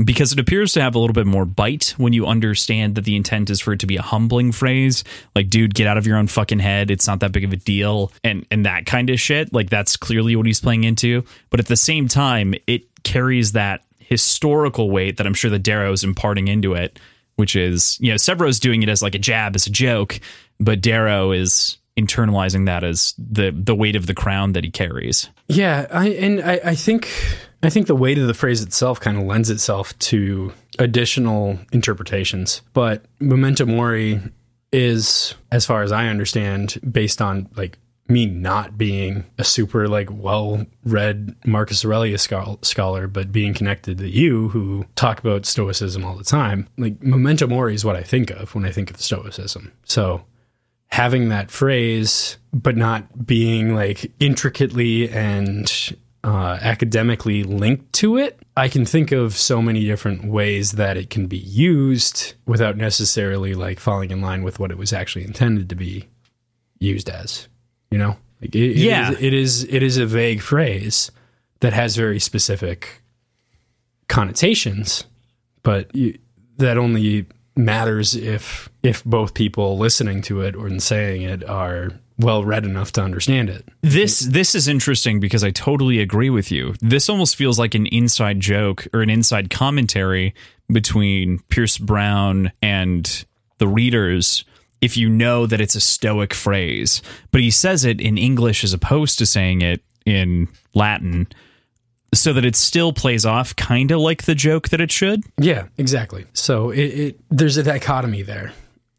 because 0.05 0.31
it 0.31 0.39
appears 0.39 0.73
to 0.73 0.81
have 0.81 0.95
a 0.95 0.99
little 0.99 1.13
bit 1.13 1.27
more 1.27 1.45
bite 1.45 1.93
when 1.97 2.13
you 2.13 2.25
understand 2.25 2.95
that 2.95 3.05
the 3.05 3.15
intent 3.15 3.49
is 3.49 3.59
for 3.59 3.73
it 3.73 3.79
to 3.79 3.87
be 3.87 3.97
a 3.97 4.01
humbling 4.01 4.51
phrase. 4.51 5.03
Like 5.35 5.49
dude 5.49 5.73
get 5.73 5.87
out 5.87 5.97
of 5.97 6.07
your 6.07 6.17
own 6.17 6.27
fucking 6.27 6.59
head. 6.59 6.91
It's 6.91 7.07
not 7.07 7.19
that 7.21 7.31
big 7.31 7.43
of 7.43 7.53
a 7.53 7.57
deal. 7.57 8.11
And 8.23 8.45
and 8.51 8.65
that 8.65 8.85
kind 8.85 9.09
of 9.09 9.19
shit 9.19 9.53
like 9.53 9.69
that's 9.69 9.97
clearly 9.97 10.35
what 10.35 10.45
he's 10.45 10.61
playing 10.61 10.83
into. 10.83 11.23
But 11.49 11.59
at 11.59 11.67
the 11.67 11.75
same 11.75 12.07
time 12.07 12.53
it 12.67 12.83
carries 13.03 13.53
that 13.53 13.83
historical 13.99 14.91
weight 14.91 15.15
that 15.15 15.25
i'm 15.25 15.33
sure 15.33 15.49
that 15.49 15.59
darrow's 15.63 16.03
imparting 16.03 16.49
into 16.49 16.73
it 16.73 16.99
which 17.37 17.55
is 17.55 17.97
you 18.01 18.11
know 18.11 18.17
Sevro's 18.17 18.59
doing 18.59 18.83
it 18.83 18.89
as 18.89 19.01
like 19.01 19.15
a 19.15 19.19
jab 19.19 19.55
as 19.55 19.65
a 19.65 19.69
joke 19.69 20.19
but 20.59 20.81
darrow 20.81 21.31
is 21.31 21.77
internalizing 21.97 22.65
that 22.65 22.83
as 22.83 23.13
the 23.17 23.51
the 23.51 23.75
weight 23.75 23.95
of 23.95 24.07
the 24.07 24.13
crown 24.13 24.53
that 24.53 24.63
he 24.63 24.71
carries. 24.71 25.29
Yeah, 25.47 25.87
I 25.91 26.09
and 26.09 26.41
I, 26.41 26.59
I 26.63 26.75
think 26.75 27.09
I 27.63 27.69
think 27.69 27.87
the 27.87 27.95
weight 27.95 28.17
of 28.17 28.27
the 28.27 28.33
phrase 28.33 28.61
itself 28.61 28.99
kind 28.99 29.17
of 29.17 29.23
lends 29.23 29.49
itself 29.49 29.97
to 29.99 30.51
additional 30.79 31.59
interpretations. 31.71 32.61
But 32.73 33.05
memento 33.19 33.65
mori 33.65 34.19
is, 34.71 35.35
as 35.51 35.65
far 35.65 35.83
as 35.83 35.91
I 35.91 36.07
understand, 36.07 36.79
based 36.89 37.21
on 37.21 37.49
like 37.55 37.77
me 38.07 38.25
not 38.25 38.77
being 38.77 39.25
a 39.37 39.43
super 39.43 39.87
like 39.87 40.09
well 40.11 40.65
read 40.83 41.35
Marcus 41.45 41.85
Aurelius 41.85 42.27
scholar, 42.61 43.07
but 43.07 43.31
being 43.31 43.53
connected 43.53 43.99
to 43.99 44.09
you 44.09 44.49
who 44.49 44.85
talk 44.95 45.19
about 45.19 45.45
Stoicism 45.45 46.03
all 46.03 46.15
the 46.15 46.23
time. 46.23 46.67
Like 46.77 47.01
memento 47.01 47.47
mori 47.47 47.73
is 47.73 47.85
what 47.85 47.95
I 47.95 48.03
think 48.03 48.31
of 48.31 48.53
when 48.53 48.65
I 48.65 48.71
think 48.71 48.89
of 48.89 48.99
Stoicism. 48.99 49.71
So 49.85 50.23
having 50.87 51.29
that 51.29 51.51
phrase, 51.51 52.37
but 52.53 52.75
not 52.75 53.25
being 53.25 53.75
like 53.75 54.11
intricately 54.19 55.09
and 55.09 55.71
uh, 56.23 56.57
academically 56.61 57.43
linked 57.43 57.91
to 57.93 58.17
it, 58.17 58.39
I 58.55 58.67
can 58.67 58.85
think 58.85 59.11
of 59.11 59.35
so 59.35 59.61
many 59.61 59.85
different 59.85 60.25
ways 60.25 60.73
that 60.73 60.95
it 60.97 61.09
can 61.09 61.27
be 61.27 61.37
used 61.37 62.33
without 62.45 62.77
necessarily 62.77 63.55
like 63.55 63.79
falling 63.79 64.11
in 64.11 64.21
line 64.21 64.43
with 64.43 64.59
what 64.59 64.71
it 64.71 64.77
was 64.77 64.93
actually 64.93 65.25
intended 65.25 65.67
to 65.69 65.75
be 65.75 66.07
used 66.79 67.09
as. 67.09 67.47
You 67.89 67.97
know, 67.97 68.17
like 68.41 68.55
it, 68.55 68.71
it 68.71 68.77
Yeah. 68.77 69.11
is, 69.11 69.17
it 69.21 69.33
is 69.33 69.63
it 69.65 69.83
is 69.83 69.97
a 69.97 70.05
vague 70.05 70.41
phrase 70.41 71.11
that 71.61 71.73
has 71.73 71.95
very 71.95 72.19
specific 72.19 73.01
connotations, 74.07 75.05
but 75.63 75.93
you, 75.95 76.17
that 76.57 76.77
only 76.77 77.25
matters 77.55 78.15
if 78.15 78.69
if 78.83 79.03
both 79.03 79.33
people 79.33 79.77
listening 79.77 80.21
to 80.23 80.41
it 80.41 80.55
or 80.55 80.79
saying 80.79 81.21
it 81.23 81.43
are 81.47 81.91
well 82.21 82.43
read 82.43 82.65
enough 82.65 82.91
to 82.93 83.01
understand 83.01 83.49
it. 83.49 83.67
This 83.81 84.19
this 84.21 84.55
is 84.55 84.67
interesting 84.67 85.19
because 85.19 85.43
I 85.43 85.51
totally 85.51 85.99
agree 85.99 86.29
with 86.29 86.51
you. 86.51 86.75
This 86.79 87.09
almost 87.09 87.35
feels 87.35 87.59
like 87.59 87.75
an 87.75 87.87
inside 87.87 88.39
joke 88.39 88.87
or 88.93 89.01
an 89.01 89.09
inside 89.09 89.49
commentary 89.49 90.33
between 90.71 91.39
Pierce 91.49 91.77
Brown 91.77 92.51
and 92.61 93.25
the 93.57 93.67
readers 93.67 94.45
if 94.81 94.97
you 94.97 95.09
know 95.09 95.45
that 95.45 95.61
it's 95.61 95.75
a 95.75 95.81
stoic 95.81 96.33
phrase. 96.33 97.01
But 97.31 97.41
he 97.41 97.51
says 97.51 97.85
it 97.85 98.01
in 98.01 98.17
English 98.17 98.63
as 98.63 98.73
opposed 98.73 99.19
to 99.19 99.25
saying 99.25 99.61
it 99.61 99.83
in 100.05 100.47
Latin 100.73 101.27
so 102.13 102.33
that 102.33 102.43
it 102.43 102.55
still 102.55 102.91
plays 102.91 103.25
off 103.25 103.55
kind 103.55 103.91
of 103.91 103.99
like 103.99 104.23
the 104.23 104.35
joke 104.35 104.69
that 104.69 104.81
it 104.81 104.91
should. 104.91 105.23
Yeah, 105.37 105.67
exactly. 105.77 106.25
So 106.33 106.71
it, 106.71 106.79
it 106.79 107.19
there's 107.29 107.57
a 107.57 107.63
dichotomy 107.63 108.23
there 108.23 108.53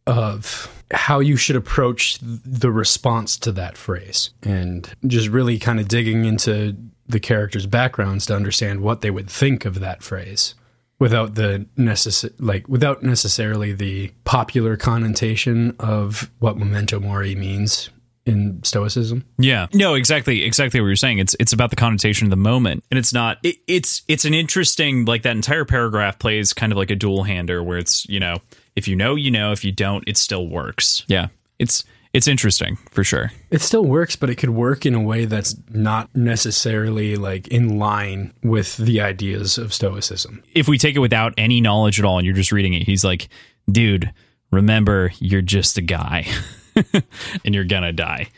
of 0.06 0.72
how 0.92 1.20
you 1.20 1.36
should 1.36 1.56
approach 1.56 2.18
the 2.20 2.70
response 2.70 3.36
to 3.38 3.52
that 3.52 3.76
phrase 3.76 4.30
and 4.42 4.92
just 5.06 5.28
really 5.28 5.58
kind 5.58 5.80
of 5.80 5.88
digging 5.88 6.24
into 6.24 6.76
the 7.06 7.20
characters' 7.20 7.66
backgrounds 7.66 8.26
to 8.26 8.36
understand 8.36 8.80
what 8.80 9.00
they 9.00 9.10
would 9.10 9.28
think 9.28 9.64
of 9.64 9.80
that 9.80 10.02
phrase 10.02 10.54
without 10.98 11.34
the 11.34 11.66
necess- 11.76 12.32
like 12.38 12.68
without 12.68 13.02
necessarily 13.02 13.72
the 13.72 14.12
popular 14.24 14.76
connotation 14.76 15.74
of 15.80 16.30
what 16.38 16.56
memento 16.56 17.00
mori 17.00 17.34
means 17.34 17.90
in 18.24 18.62
stoicism. 18.62 19.24
Yeah. 19.38 19.66
No, 19.72 19.94
exactly, 19.94 20.44
exactly 20.44 20.80
what 20.80 20.86
you're 20.86 20.96
saying. 20.96 21.18
It's 21.18 21.34
it's 21.40 21.52
about 21.52 21.70
the 21.70 21.76
connotation 21.76 22.26
of 22.26 22.30
the 22.30 22.36
moment, 22.36 22.84
and 22.90 22.98
it's 22.98 23.12
not. 23.12 23.38
It, 23.42 23.56
it's 23.66 24.02
it's 24.08 24.24
an 24.24 24.34
interesting 24.34 25.04
like 25.04 25.22
that 25.22 25.34
entire 25.34 25.64
paragraph 25.64 26.18
plays 26.18 26.52
kind 26.52 26.72
of 26.72 26.78
like 26.78 26.90
a 26.90 26.96
dual 26.96 27.24
hander 27.24 27.62
where 27.62 27.78
it's 27.78 28.08
you 28.08 28.20
know 28.20 28.38
if 28.76 28.88
you 28.88 28.96
know 28.96 29.14
you 29.14 29.30
know 29.30 29.52
if 29.52 29.64
you 29.64 29.72
don't 29.72 30.04
it 30.06 30.16
still 30.16 30.46
works. 30.46 31.04
Yeah. 31.08 31.28
It's 31.58 31.84
it's 32.12 32.28
interesting 32.28 32.76
for 32.90 33.04
sure. 33.04 33.32
It 33.50 33.62
still 33.62 33.84
works, 33.84 34.16
but 34.16 34.28
it 34.28 34.34
could 34.34 34.50
work 34.50 34.84
in 34.84 34.94
a 34.94 35.00
way 35.00 35.24
that's 35.24 35.56
not 35.70 36.14
necessarily 36.14 37.16
like 37.16 37.48
in 37.48 37.78
line 37.78 38.34
with 38.42 38.76
the 38.76 39.00
ideas 39.00 39.56
of 39.56 39.72
Stoicism. 39.72 40.42
If 40.54 40.68
we 40.68 40.76
take 40.76 40.94
it 40.94 40.98
without 40.98 41.32
any 41.38 41.60
knowledge 41.62 41.98
at 41.98 42.04
all 42.04 42.18
and 42.18 42.26
you're 42.26 42.34
just 42.34 42.52
reading 42.52 42.74
it, 42.74 42.82
he's 42.82 43.02
like, 43.02 43.28
dude, 43.70 44.12
remember, 44.50 45.12
you're 45.20 45.40
just 45.40 45.78
a 45.78 45.82
guy 45.82 46.26
and 47.44 47.54
you're 47.54 47.64
gonna 47.64 47.92
die. 47.92 48.28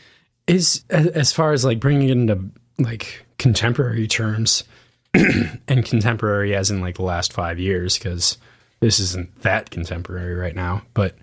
Is 0.47 0.85
as 0.89 1.33
far 1.33 1.51
as 1.51 1.65
like 1.65 1.79
bringing 1.79 2.07
it 2.07 2.11
into 2.13 2.39
like 2.79 3.25
contemporary 3.37 4.07
terms 4.07 4.63
and 5.13 5.83
contemporary 5.83 6.55
as 6.55 6.71
in 6.71 6.79
like 6.79 6.95
the 6.95 7.03
last 7.03 7.33
five 7.33 7.59
years, 7.59 7.97
because 7.97 8.37
this 8.85 8.99
isn't 8.99 9.41
that 9.41 9.71
contemporary 9.71 10.35
right 10.35 10.55
now, 10.55 10.83
but 10.93 11.15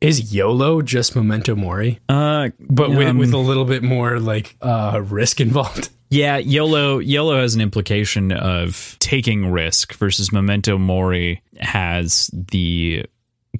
is 0.00 0.34
YOLO 0.34 0.82
just 0.82 1.14
memento 1.14 1.54
mori? 1.54 2.00
Uh, 2.08 2.48
but 2.58 2.90
with, 2.90 3.16
with 3.16 3.32
a 3.32 3.38
little 3.38 3.64
bit 3.64 3.84
more 3.84 4.18
like 4.18 4.56
uh, 4.60 5.00
risk 5.08 5.40
involved. 5.40 5.90
Yeah, 6.10 6.36
YOLO 6.36 7.00
YOLO 7.00 7.40
has 7.40 7.56
an 7.56 7.60
implication 7.60 8.30
of 8.30 8.96
taking 9.00 9.50
risk 9.50 9.94
versus 9.94 10.30
memento 10.30 10.78
mori 10.78 11.42
has 11.58 12.30
the 12.32 13.06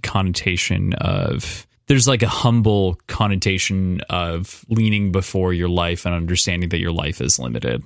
connotation 0.04 0.92
of 0.92 1.66
there's 1.88 2.06
like 2.06 2.22
a 2.22 2.28
humble 2.28 3.00
connotation 3.08 4.02
of 4.08 4.64
leaning 4.68 5.10
before 5.10 5.52
your 5.52 5.68
life 5.68 6.06
and 6.06 6.14
understanding 6.14 6.68
that 6.68 6.78
your 6.78 6.92
life 6.92 7.20
is 7.20 7.40
limited. 7.40 7.82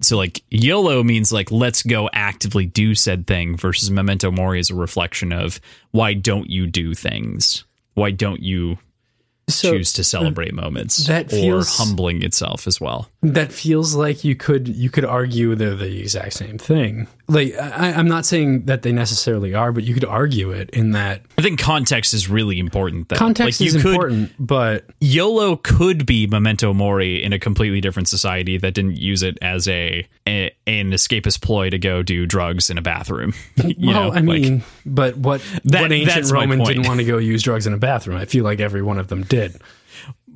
So 0.00 0.16
like 0.16 0.42
YOLO 0.50 1.02
means 1.02 1.32
like 1.32 1.50
let's 1.50 1.82
go 1.82 2.10
actively 2.12 2.66
do 2.66 2.94
said 2.94 3.26
thing 3.26 3.56
versus 3.56 3.90
memento 3.90 4.30
mori 4.30 4.60
is 4.60 4.70
a 4.70 4.74
reflection 4.74 5.32
of 5.32 5.60
why 5.92 6.14
don't 6.14 6.50
you 6.50 6.66
do 6.66 6.94
things? 6.94 7.64
Why 7.94 8.10
don't 8.10 8.42
you 8.42 8.78
So 9.48 9.72
choose 9.72 9.92
to 9.94 10.04
celebrate 10.04 10.52
moments 10.52 11.06
that 11.06 11.26
or 11.26 11.36
feels- 11.36 11.76
humbling 11.78 12.22
itself 12.22 12.66
as 12.66 12.80
well? 12.80 13.08
That 13.34 13.52
feels 13.52 13.94
like 13.94 14.24
you 14.24 14.36
could 14.36 14.68
you 14.68 14.90
could 14.90 15.04
argue 15.04 15.54
they're 15.54 15.74
the 15.74 16.00
exact 16.00 16.34
same 16.34 16.58
thing. 16.58 17.08
Like 17.28 17.54
I, 17.58 17.92
I'm 17.92 18.06
not 18.06 18.24
saying 18.24 18.66
that 18.66 18.82
they 18.82 18.92
necessarily 18.92 19.54
are, 19.54 19.72
but 19.72 19.82
you 19.84 19.94
could 19.94 20.04
argue 20.04 20.52
it 20.52 20.70
in 20.70 20.92
that 20.92 21.22
I 21.36 21.42
think 21.42 21.58
context 21.58 22.14
is 22.14 22.28
really 22.28 22.58
important. 22.58 23.08
Though. 23.08 23.16
context 23.16 23.60
like 23.60 23.66
is 23.66 23.74
you 23.74 23.80
could, 23.80 23.92
important, 23.92 24.32
but 24.38 24.84
YOLO 25.00 25.56
could 25.56 26.06
be 26.06 26.26
memento 26.26 26.72
mori 26.72 27.22
in 27.22 27.32
a 27.32 27.38
completely 27.38 27.80
different 27.80 28.08
society 28.08 28.58
that 28.58 28.74
didn't 28.74 28.96
use 28.98 29.22
it 29.22 29.38
as 29.42 29.66
a, 29.66 30.06
a 30.28 30.52
an 30.66 30.90
escapist 30.90 31.42
ploy 31.42 31.70
to 31.70 31.78
go 31.78 32.02
do 32.02 32.26
drugs 32.26 32.70
in 32.70 32.78
a 32.78 32.82
bathroom. 32.82 33.32
you 33.56 33.88
well, 33.88 34.08
know, 34.08 34.10
I 34.10 34.20
like- 34.20 34.24
mean, 34.24 34.62
but 34.84 35.16
what 35.16 35.40
That- 35.64 35.82
what 35.82 35.92
ancient 35.92 36.30
Roman 36.30 36.62
didn't 36.62 36.86
want 36.86 37.00
to 37.00 37.04
go 37.04 37.18
use 37.18 37.42
drugs 37.42 37.66
in 37.66 37.72
a 37.72 37.78
bathroom? 37.78 38.16
I 38.18 38.26
feel 38.26 38.44
like 38.44 38.60
every 38.60 38.82
one 38.82 38.98
of 38.98 39.08
them 39.08 39.22
did. 39.24 39.60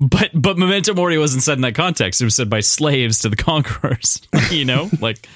But 0.00 0.30
but 0.34 0.58
memento 0.58 0.94
mori 0.94 1.18
wasn't 1.18 1.42
said 1.42 1.58
in 1.58 1.62
that 1.62 1.74
context. 1.74 2.20
It 2.20 2.24
was 2.24 2.34
said 2.34 2.48
by 2.50 2.60
slaves 2.60 3.20
to 3.20 3.28
the 3.28 3.36
conquerors. 3.50 4.20
you 4.50 4.64
know, 4.64 4.90
like 5.00 5.28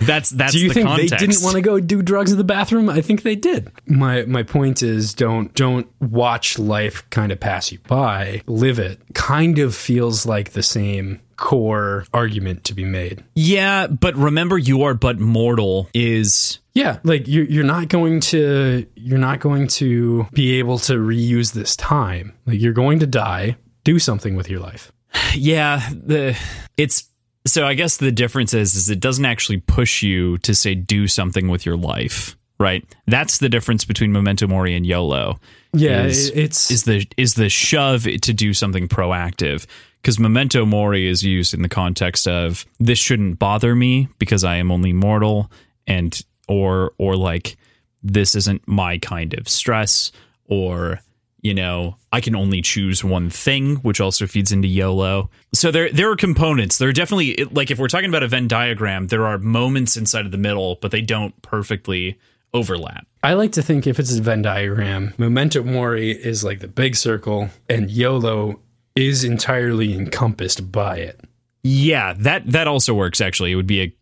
that's 0.00 0.30
that's 0.30 0.52
Do 0.54 0.60
you 0.60 0.68
the 0.68 0.74
think 0.74 0.86
context. 0.88 1.10
they 1.10 1.26
didn't 1.26 1.42
want 1.42 1.56
to 1.56 1.62
go 1.62 1.78
do 1.78 2.02
drugs 2.02 2.32
in 2.32 2.38
the 2.38 2.44
bathroom? 2.44 2.88
I 2.88 3.00
think 3.02 3.22
they 3.22 3.36
did. 3.36 3.70
My 3.86 4.22
my 4.24 4.42
point 4.42 4.82
is 4.82 5.14
don't 5.14 5.52
don't 5.54 5.86
watch 6.00 6.58
life 6.58 7.08
kind 7.10 7.32
of 7.32 7.38
pass 7.40 7.70
you 7.70 7.78
by. 7.86 8.42
Live 8.46 8.78
it. 8.78 8.98
Kind 9.14 9.58
of 9.58 9.74
feels 9.74 10.24
like 10.26 10.52
the 10.52 10.62
same 10.62 11.20
core 11.36 12.04
argument 12.12 12.64
to 12.64 12.74
be 12.74 12.84
made. 12.84 13.24
Yeah, 13.34 13.86
but 13.86 14.14
remember, 14.16 14.58
you 14.58 14.82
are 14.84 14.94
but 14.94 15.18
mortal. 15.18 15.88
Is 15.94 16.60
Yeah, 16.74 16.98
like 17.04 17.28
you're 17.28 17.44
you're 17.44 17.64
not 17.64 17.88
going 17.88 18.20
to 18.20 18.86
you're 18.94 19.18
not 19.18 19.40
going 19.40 19.66
to 19.68 20.26
be 20.32 20.58
able 20.58 20.78
to 20.80 20.94
reuse 20.94 21.52
this 21.52 21.76
time. 21.76 22.32
Like 22.46 22.60
you're 22.60 22.72
going 22.72 23.00
to 23.00 23.06
die. 23.06 23.56
Do 23.84 23.98
something 23.98 24.36
with 24.36 24.48
your 24.48 24.60
life. 24.60 24.92
yeah 25.34 25.88
the 25.90 26.38
it's 26.76 27.08
so 27.44 27.66
i 27.66 27.74
guess 27.74 27.96
the 27.96 28.12
difference 28.12 28.54
is 28.54 28.76
is 28.76 28.90
it 28.90 29.00
doesn't 29.00 29.24
actually 29.24 29.58
push 29.58 30.04
you 30.04 30.38
to 30.38 30.54
say 30.54 30.72
do 30.76 31.08
something 31.08 31.48
with 31.48 31.66
your 31.66 31.76
life 31.76 32.36
right? 32.60 32.84
That's 33.06 33.38
the 33.38 33.48
difference 33.48 33.84
between 33.84 34.12
memento 34.12 34.46
mori 34.46 34.76
and 34.76 34.86
yolo. 34.86 35.40
Yeah, 35.72 36.04
is, 36.04 36.30
it's 36.30 36.70
is 36.70 36.84
the 36.84 37.06
is 37.16 37.34
the 37.34 37.48
shove 37.48 38.04
to 38.04 38.32
do 38.32 38.52
something 38.52 38.86
proactive. 38.86 39.66
Because 40.00 40.18
memento 40.18 40.64
mori 40.64 41.08
is 41.08 41.24
used 41.24 41.52
in 41.54 41.62
the 41.62 41.68
context 41.68 42.28
of 42.28 42.64
this 42.78 42.98
shouldn't 42.98 43.38
bother 43.38 43.74
me 43.74 44.08
because 44.18 44.44
i 44.44 44.56
am 44.56 44.70
only 44.70 44.94
mortal 44.94 45.50
and 45.86 46.22
or 46.48 46.92
or 46.96 47.16
like 47.16 47.56
this 48.02 48.34
isn't 48.34 48.66
my 48.66 48.96
kind 48.96 49.34
of 49.34 49.46
stress 49.46 50.10
or 50.46 51.00
you 51.42 51.54
know 51.54 51.96
i 52.12 52.20
can 52.20 52.34
only 52.34 52.60
choose 52.60 53.02
one 53.02 53.30
thing 53.30 53.76
which 53.76 54.00
also 54.00 54.26
feeds 54.26 54.52
into 54.52 54.68
yolo. 54.68 55.30
So 55.54 55.70
there 55.70 55.90
there 55.90 56.10
are 56.10 56.16
components. 56.16 56.78
There 56.78 56.88
are 56.88 56.92
definitely 56.92 57.44
like 57.50 57.70
if 57.70 57.78
we're 57.78 57.88
talking 57.88 58.08
about 58.08 58.22
a 58.22 58.28
venn 58.28 58.48
diagram 58.48 59.06
there 59.08 59.26
are 59.26 59.38
moments 59.38 59.96
inside 59.96 60.26
of 60.26 60.32
the 60.32 60.38
middle 60.38 60.78
but 60.80 60.90
they 60.90 61.00
don't 61.02 61.40
perfectly 61.42 62.18
overlap. 62.52 63.06
I 63.22 63.34
like 63.34 63.52
to 63.52 63.62
think 63.62 63.86
if 63.86 63.98
it's 63.98 64.16
a 64.16 64.22
Venn 64.22 64.42
diagram, 64.42 65.14
memento 65.18 65.62
mori 65.62 66.10
is 66.10 66.42
like 66.42 66.60
the 66.60 66.68
big 66.68 66.96
circle, 66.96 67.50
and 67.68 67.90
YOLO 67.90 68.58
is 68.96 69.22
entirely 69.24 69.94
encompassed 69.94 70.72
by 70.72 70.96
it. 70.96 71.20
yeah 71.62 72.12
that 72.14 72.50
that 72.50 72.66
also 72.66 72.92
works 72.94 73.20
actually. 73.20 73.52
It 73.52 73.56
would 73.56 73.66
be 73.66 73.80
a 73.82 73.94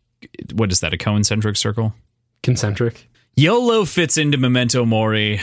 what 0.54 0.72
is 0.72 0.80
that 0.80 0.92
a 0.94 0.96
concentric 0.96 1.56
circle? 1.56 1.94
Concentric, 2.42 3.08
yolo 3.36 3.84
fits 3.84 4.16
into 4.16 4.38
memento 4.38 4.84
mori 4.84 5.40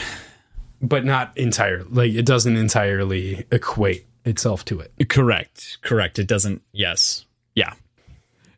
but 0.80 1.04
not 1.04 1.36
entirely. 1.36 1.86
Like 1.90 2.12
it 2.12 2.26
doesn't 2.26 2.56
entirely 2.56 3.46
equate 3.50 4.06
itself 4.24 4.64
to 4.66 4.80
it. 4.80 4.92
Correct. 5.08 5.78
Correct. 5.82 6.18
It 6.18 6.26
doesn't. 6.26 6.62
Yes. 6.72 7.24
Yeah. 7.54 7.72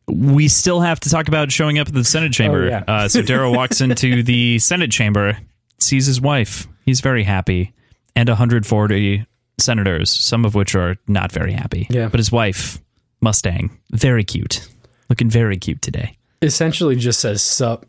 We 0.07 0.49
still 0.49 0.81
have 0.81 1.01
to 1.01 1.11
talk 1.11 1.29
about 1.29 1.53
showing 1.53 1.79
up 1.79 1.89
at 1.89 1.95
the 1.95 2.05
Senate 2.05 2.33
chamber. 2.33 2.65
Oh, 2.65 2.69
yeah. 2.69 2.85
uh, 2.89 3.09
so 3.09 3.21
Darrow 3.23 3.53
walks 3.53 3.81
into 3.81 4.23
the 4.23 4.59
Senate 4.59 4.91
chamber, 4.91 5.37
sees 5.79 6.07
his 6.07 6.21
wife. 6.21 6.67
He's 6.87 7.01
very 7.03 7.25
happy, 7.25 7.75
and 8.17 8.27
140 8.29 9.27
senators, 9.59 10.11
some 10.11 10.47
of 10.47 10.55
which 10.55 10.75
are 10.75 10.97
not 11.07 11.31
very 11.31 11.53
happy. 11.53 11.87
Yeah. 11.91 12.09
But 12.09 12.21
his 12.21 12.33
wife, 12.33 12.81
Mustang, 13.21 13.79
very 13.91 14.25
cute, 14.25 14.67
looking 15.11 15.29
very 15.29 15.59
cute 15.59 15.83
today. 15.83 16.17
Essentially, 16.41 16.97
just 16.97 17.21
says 17.21 17.43
sup, 17.43 17.85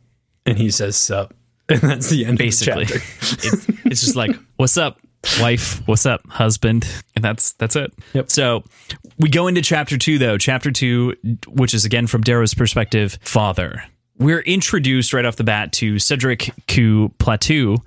and 0.46 0.58
he 0.58 0.72
says 0.72 0.98
sup, 0.98 1.34
and 1.82 1.82
that's 1.82 2.10
the 2.10 2.26
end 2.26 2.38
Basically, 2.38 2.84
of 2.84 2.90
the 2.90 2.96
it, 3.78 3.92
it's 3.92 4.02
just 4.02 4.16
like, 4.16 4.36
"What's 4.56 4.78
up, 4.78 5.00
wife? 5.40 5.86
What's 5.88 6.06
up, 6.06 6.28
husband?" 6.28 6.88
And 7.16 7.24
that's 7.24 7.54
that's 7.54 7.76
it. 7.76 7.94
Yep. 8.14 8.32
So 8.32 8.64
we 9.20 9.30
go 9.30 9.48
into 9.48 9.62
chapter 9.62 9.98
two, 9.98 10.18
though. 10.18 10.38
Chapter 10.38 10.72
two, 10.72 11.16
which 11.48 11.74
is 11.74 11.86
again 11.86 12.08
from 12.08 12.22
Darrow's 12.22 12.54
perspective, 12.54 13.20
father. 13.22 13.84
We're 14.18 14.42
introduced 14.42 15.14
right 15.14 15.24
off 15.24 15.36
the 15.36 15.44
bat 15.44 15.72
to 15.74 16.00
Cedric 16.00 16.52
Q 16.68 17.14
Plateau, 17.20 17.78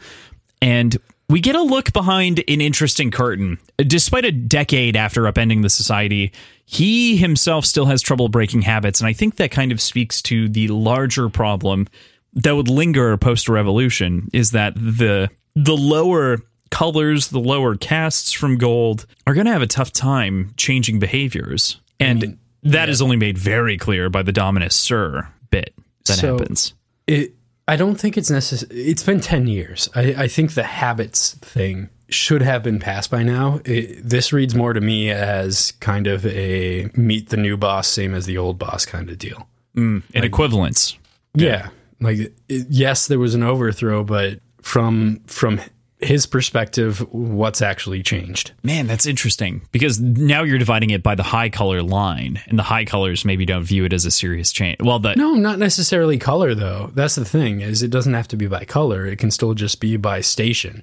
and 0.63 0.97
we 1.29 1.41
get 1.41 1.57
a 1.57 1.63
look 1.63 1.93
behind 1.93 2.39
an 2.47 2.61
interesting 2.61 3.11
curtain. 3.11 3.59
Despite 3.79 4.25
a 4.25 4.33
decade 4.33 4.97
after 4.97 5.23
upending 5.23 5.63
the 5.63 5.71
society, 5.71 6.33
he 6.67 7.17
himself 7.17 7.67
still 7.67 7.87
has 7.87 8.01
trouble 8.01 8.29
breaking 8.29 8.63
habits, 8.63 9.01
and 9.01 9.09
I 9.09 9.13
think 9.13 9.37
that 9.37 9.51
kind 9.51 9.73
of 9.73 9.81
speaks 9.81 10.23
to 10.23 10.49
the 10.49 10.69
larger 10.69 11.29
problem 11.29 11.89
that 12.35 12.57
would 12.57 12.69
linger 12.69 13.17
post 13.17 13.49
revolution 13.49 14.29
is 14.33 14.51
that 14.53 14.75
the 14.75 15.31
the 15.55 15.77
lower 15.77 16.39
colors, 16.71 17.29
the 17.29 17.39
lower 17.41 17.77
castes 17.77 18.33
from 18.33 18.57
gold 18.57 19.07
are 19.27 19.35
going 19.35 19.45
to 19.47 19.53
have 19.53 19.61
a 19.63 19.67
tough 19.67 19.93
time 19.93 20.55
changing 20.57 20.99
behaviors. 20.99 21.79
And 22.01 22.23
mm-hmm. 22.23 22.71
that 22.71 22.89
is 22.89 23.03
only 23.03 23.17
made 23.17 23.37
very 23.37 23.77
clear 23.77 24.09
by 24.09 24.23
the 24.23 24.33
Dominus 24.33 24.75
Sir 24.75 25.29
bit 25.51 25.75
that 26.07 26.15
So- 26.15 26.39
happens. 26.39 26.73
it 27.07 27.35
i 27.69 27.77
don't 27.77 27.95
think 27.95 28.17
it's 28.17 28.31
necessary 28.31 28.75
it's 28.81 29.05
been 29.05 29.21
10 29.21 29.47
years 29.47 29.89
I, 29.95 30.15
I 30.25 30.29
think 30.29 30.55
the 30.55 30.65
habits 30.65 31.35
thing 31.35 31.91
should 32.09 32.43
have 32.43 32.63
been 32.65 32.81
passed 32.81 33.09
by 33.11 33.23
now 33.23 33.61
it, 33.65 34.01
this 34.03 34.33
reads 34.33 34.55
more 34.55 34.73
to 34.73 34.81
me 34.81 35.11
as 35.11 35.71
kind 35.79 36.07
of 36.09 36.27
a 36.27 36.91
meet 36.97 37.29
the 37.29 37.37
new 37.37 37.57
boss 37.57 37.87
same 37.87 38.15
as 38.15 38.27
the 38.27 38.37
old 38.37 38.59
boss 38.59 38.85
kind 38.85 39.09
of 39.11 39.19
deal 39.19 39.47
mm, 39.77 40.03
An 40.13 40.25
equivalence. 40.25 40.99
yeah, 41.35 41.69
like 42.03 42.19
it, 42.19 42.33
yes 42.69 43.07
there 43.07 43.19
was 43.19 43.35
an 43.35 43.43
overthrow 43.43 44.03
but 44.05 44.41
from 44.61 45.21
from 45.27 45.61
his 45.99 46.27
perspective 46.27 46.99
what's 47.13 47.63
actually 47.63 48.03
changed 48.03 48.51
Man, 48.65 48.89
that's 48.89 49.07
interesting 49.07 49.63
because 49.71 50.01
now 50.01 50.43
you're 50.43 50.59
dividing 50.59 50.91
it 50.91 51.01
by 51.03 51.15
the 51.15 51.23
high 51.23 51.49
color 51.49 51.81
line, 51.81 52.41
and 52.49 52.59
the 52.59 52.65
high 52.65 52.85
colors 52.85 53.25
maybe 53.25 53.47
don't 53.47 53.63
view 53.63 53.85
it 53.85 53.93
as 53.93 54.05
a 54.05 54.11
serious 54.11 54.51
change. 54.51 54.79
Well, 54.81 54.99
the 54.99 55.15
no 55.15 55.35
not 55.35 55.61
necessarily 55.61 56.19
color 56.19 56.55
though 56.57 56.91
that's 56.93 57.15
the 57.15 57.25
thing 57.25 57.61
is 57.61 57.83
it 57.83 57.91
doesn't 57.93 58.15
have 58.15 58.27
to 58.29 58.37
be 58.37 58.49
by 58.49 58.65
color 58.65 59.07
it 59.07 59.19
can 59.21 59.31
still 59.31 59.55
just 59.55 59.81
be 59.81 59.97
by 59.97 60.21
station 60.23 60.83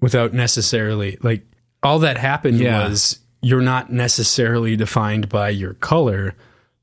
without 0.00 0.32
necessarily 0.32 1.18
like 1.22 1.44
all 1.82 1.98
that 2.00 2.16
happened 2.16 2.58
Yeah. 2.60 2.88
was 2.88 3.18
you're 3.40 3.60
not 3.60 3.92
necessarily 3.92 4.76
defined 4.76 5.28
by 5.28 5.48
your 5.48 5.74
color 5.74 6.34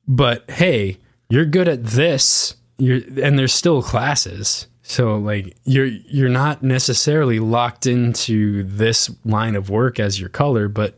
but 0.07 0.43
hey 0.51 0.97
you're 1.29 1.45
good 1.45 1.67
at 1.69 1.85
this 1.85 2.55
you're 2.79 3.01
and 3.23 3.37
there's 3.37 3.53
still 3.53 3.81
classes 3.83 4.67
So 4.81 5.17
like 5.17 5.55
you're 5.65 5.85
you're 5.85 6.29
not 6.29 6.63
necessarily 6.63 7.39
locked 7.39 7.85
into 7.85 8.63
this 8.63 9.11
line 9.23 9.55
of 9.55 9.69
work 9.69 9.99
as 9.99 10.19
your 10.19 10.29
color, 10.29 10.67
but 10.67 10.97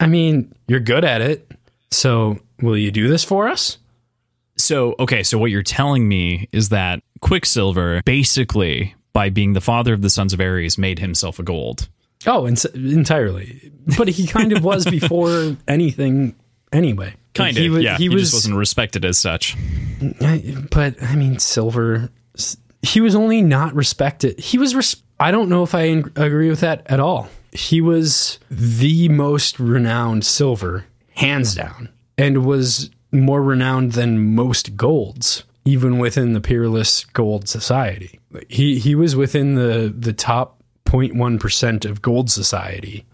I 0.00 0.08
mean, 0.08 0.52
you're 0.66 0.80
good 0.80 1.04
at 1.04 1.20
it. 1.20 1.48
So 1.92 2.40
will 2.60 2.76
you 2.76 2.90
do 2.90 3.06
this 3.08 3.22
for 3.22 3.46
us? 3.46 3.78
So, 4.56 4.96
okay, 4.98 5.22
so 5.22 5.38
what 5.38 5.50
you're 5.52 5.62
telling 5.62 6.08
me 6.08 6.48
is 6.52 6.70
that 6.70 7.02
Quicksilver 7.20 8.02
basically 8.04 8.94
by 9.12 9.30
being 9.30 9.52
the 9.52 9.60
father 9.60 9.92
of 9.92 10.02
the 10.02 10.10
sons 10.10 10.32
of 10.32 10.40
Ares 10.40 10.76
made 10.76 10.98
himself 10.98 11.38
a 11.38 11.42
gold. 11.44 11.88
Oh, 12.26 12.46
en- 12.46 12.56
entirely. 12.74 13.72
But 13.96 14.08
he 14.08 14.26
kind 14.26 14.52
of 14.52 14.64
was 14.64 14.86
before 14.90 15.56
anything 15.68 16.34
anyway. 16.72 17.14
Kind 17.34 17.58
of, 17.58 17.82
yeah. 17.82 17.96
He, 17.96 18.04
He, 18.04 18.08
was 18.08 18.30
just 18.30 18.34
wasn't 18.34 18.56
respected 18.56 19.04
as 19.04 19.18
such. 19.18 19.56
but 20.70 21.02
I 21.02 21.16
mean, 21.16 21.38
Silver. 21.38 22.10
He 22.82 23.00
was 23.00 23.14
only 23.14 23.42
not 23.42 23.74
respected. 23.74 24.38
He 24.38 24.58
was. 24.58 24.74
Res- 24.74 25.02
I 25.18 25.30
don't 25.30 25.48
know 25.48 25.62
if 25.62 25.74
I 25.74 25.82
agree 25.82 26.48
with 26.48 26.60
that 26.60 26.82
at 26.86 27.00
all. 27.00 27.28
He 27.52 27.80
was 27.80 28.38
the 28.50 29.08
most 29.08 29.58
renowned 29.58 30.24
Silver, 30.24 30.86
hands 31.14 31.54
down, 31.54 31.88
and 32.18 32.44
was 32.44 32.90
more 33.12 33.42
renowned 33.42 33.92
than 33.92 34.34
most 34.34 34.76
golds, 34.76 35.44
even 35.64 35.98
within 35.98 36.32
the 36.32 36.40
peerless 36.40 37.04
gold 37.04 37.48
society. 37.48 38.20
He 38.48 38.78
he 38.78 38.94
was 38.94 39.16
within 39.16 39.54
the 39.54 39.92
the 39.96 40.12
top 40.12 40.62
0.1 40.84 41.40
percent 41.40 41.84
of 41.84 42.02
gold 42.02 42.30
society. 42.30 43.06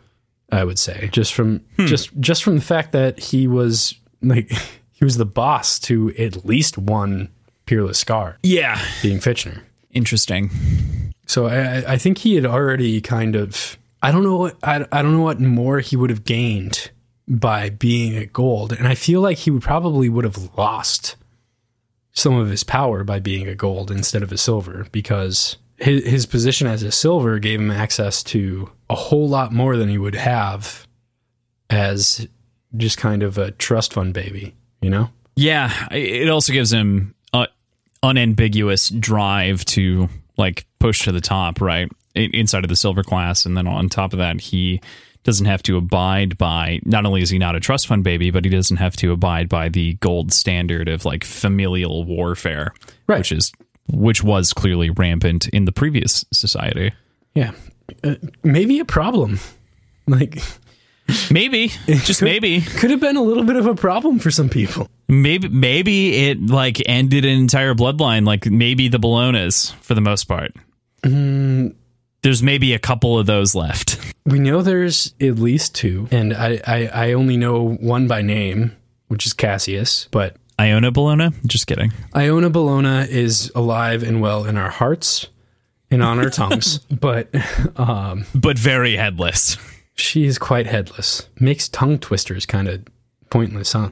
I 0.52 0.64
would 0.64 0.78
say 0.78 1.08
just 1.12 1.32
from 1.32 1.60
hmm. 1.76 1.86
just 1.86 2.10
just 2.18 2.42
from 2.42 2.56
the 2.56 2.62
fact 2.62 2.92
that 2.92 3.20
he 3.20 3.46
was 3.46 3.94
like 4.22 4.50
he 4.92 5.04
was 5.04 5.16
the 5.16 5.24
boss 5.26 5.78
to 5.80 6.14
at 6.18 6.44
least 6.44 6.76
one 6.78 7.28
peerless 7.66 7.98
scar 7.98 8.38
Yeah. 8.42 8.80
being 9.02 9.18
Fitchner. 9.18 9.62
Interesting. 9.92 10.50
So 11.26 11.46
I, 11.46 11.92
I- 11.92 11.98
think 11.98 12.18
he 12.18 12.34
had 12.34 12.46
already 12.46 13.00
kind 13.00 13.36
of 13.36 13.76
I 14.02 14.10
don't 14.12 14.22
know 14.24 14.36
what 14.36 14.56
I, 14.62 14.86
I 14.92 15.02
don't 15.02 15.12
know 15.12 15.22
what 15.22 15.40
more 15.40 15.80
he 15.80 15.96
would 15.96 16.10
have 16.10 16.24
gained 16.24 16.90
by 17.28 17.70
being 17.70 18.16
a 18.16 18.26
gold, 18.26 18.72
and 18.72 18.88
I 18.88 18.94
feel 18.96 19.20
like 19.20 19.38
he 19.38 19.50
would 19.52 19.62
probably 19.62 20.08
would 20.08 20.24
have 20.24 20.56
lost 20.58 21.16
some 22.12 22.34
of 22.36 22.48
his 22.48 22.64
power 22.64 23.04
by 23.04 23.20
being 23.20 23.46
a 23.46 23.54
gold 23.54 23.90
instead 23.90 24.22
of 24.22 24.32
a 24.32 24.36
silver 24.38 24.86
because 24.90 25.56
his, 25.76 26.04
his 26.04 26.26
position 26.26 26.66
as 26.66 26.82
a 26.82 26.90
silver 26.90 27.38
gave 27.38 27.60
him 27.60 27.70
access 27.70 28.22
to 28.24 28.70
a 28.88 28.94
whole 28.96 29.28
lot 29.28 29.52
more 29.52 29.76
than 29.76 29.88
he 29.88 29.98
would 29.98 30.16
have 30.16 30.88
as 31.68 32.26
just 32.76 32.98
kind 32.98 33.22
of 33.22 33.38
a 33.38 33.50
trust 33.52 33.92
fund 33.92 34.14
baby, 34.14 34.54
you 34.80 34.90
know? 34.90 35.10
Yeah, 35.36 35.88
it 35.90 36.28
also 36.28 36.52
gives 36.52 36.72
him 36.72 37.14
a 37.32 37.48
unambiguous 38.02 38.88
drive 38.90 39.64
to 39.66 40.08
like 40.36 40.66
push 40.78 41.04
to 41.04 41.12
the 41.12 41.20
top, 41.20 41.60
right? 41.60 41.90
Inside 42.14 42.64
of 42.64 42.68
the 42.68 42.76
silver 42.76 43.02
class, 43.02 43.46
and 43.46 43.56
then 43.56 43.66
on 43.66 43.88
top 43.88 44.12
of 44.12 44.18
that, 44.18 44.40
he 44.40 44.80
doesn't 45.22 45.46
have 45.46 45.62
to 45.64 45.76
abide 45.76 46.36
by. 46.38 46.80
Not 46.84 47.04
only 47.06 47.22
is 47.22 47.30
he 47.30 47.38
not 47.38 47.54
a 47.54 47.60
trust 47.60 47.86
fund 47.86 48.02
baby, 48.02 48.30
but 48.30 48.44
he 48.44 48.50
doesn't 48.50 48.78
have 48.78 48.96
to 48.96 49.12
abide 49.12 49.48
by 49.48 49.68
the 49.68 49.94
gold 49.94 50.32
standard 50.32 50.88
of 50.88 51.04
like 51.04 51.24
familial 51.24 52.04
warfare, 52.04 52.72
Right. 53.06 53.18
Which 53.18 53.32
is 53.32 53.52
which 53.92 54.22
was 54.22 54.52
clearly 54.52 54.90
rampant 54.90 55.48
in 55.48 55.64
the 55.64 55.72
previous 55.72 56.24
society. 56.32 56.92
Yeah. 57.34 57.52
Uh, 58.04 58.14
maybe 58.42 58.80
a 58.80 58.84
problem. 58.84 59.38
Like, 60.06 60.42
Maybe, 61.30 61.68
just 61.86 62.22
maybe. 62.22 62.60
could 62.60 62.90
have 62.90 63.00
been 63.00 63.16
a 63.16 63.22
little 63.22 63.44
bit 63.44 63.56
of 63.56 63.66
a 63.66 63.74
problem 63.74 64.18
for 64.18 64.30
some 64.30 64.48
people. 64.48 64.88
Maybe 65.08 65.48
maybe 65.48 66.28
it 66.28 66.46
like 66.46 66.80
ended 66.86 67.24
an 67.24 67.32
entire 67.32 67.74
bloodline, 67.74 68.26
like 68.26 68.46
maybe 68.46 68.88
the 68.88 68.98
Bolognas 68.98 69.74
for 69.76 69.94
the 69.94 70.00
most 70.00 70.24
part. 70.24 70.52
There's 72.22 72.42
maybe 72.42 72.74
a 72.74 72.78
couple 72.78 73.18
of 73.18 73.26
those 73.26 73.54
left. 73.54 73.98
We 74.26 74.38
know 74.38 74.60
there's 74.62 75.14
at 75.20 75.36
least 75.38 75.74
two, 75.74 76.06
and 76.10 76.34
I, 76.34 76.60
I, 76.66 76.86
I 76.86 77.12
only 77.14 77.36
know 77.38 77.70
one 77.80 78.06
by 78.06 78.20
name, 78.20 78.76
which 79.08 79.26
is 79.26 79.32
Cassius, 79.32 80.06
but 80.10 80.36
Iona 80.60 80.90
Bologna? 80.90 81.30
Just 81.46 81.66
kidding. 81.66 81.92
Iona 82.14 82.50
Bologna 82.50 83.10
is 83.10 83.50
alive 83.54 84.02
and 84.02 84.20
well 84.20 84.44
in 84.44 84.58
our 84.58 84.68
hearts 84.68 85.28
and 85.90 86.02
on 86.02 86.18
our 86.18 86.28
tongues, 86.30 86.78
but 86.78 87.28
um, 87.76 88.26
But 88.34 88.58
very 88.58 88.96
headless. 88.96 89.56
She 90.00 90.24
is 90.24 90.38
quite 90.38 90.66
headless. 90.66 91.28
Makes 91.38 91.68
tongue 91.68 91.98
twisters 91.98 92.46
kind 92.46 92.68
of 92.68 92.84
pointless, 93.30 93.72
huh? 93.72 93.90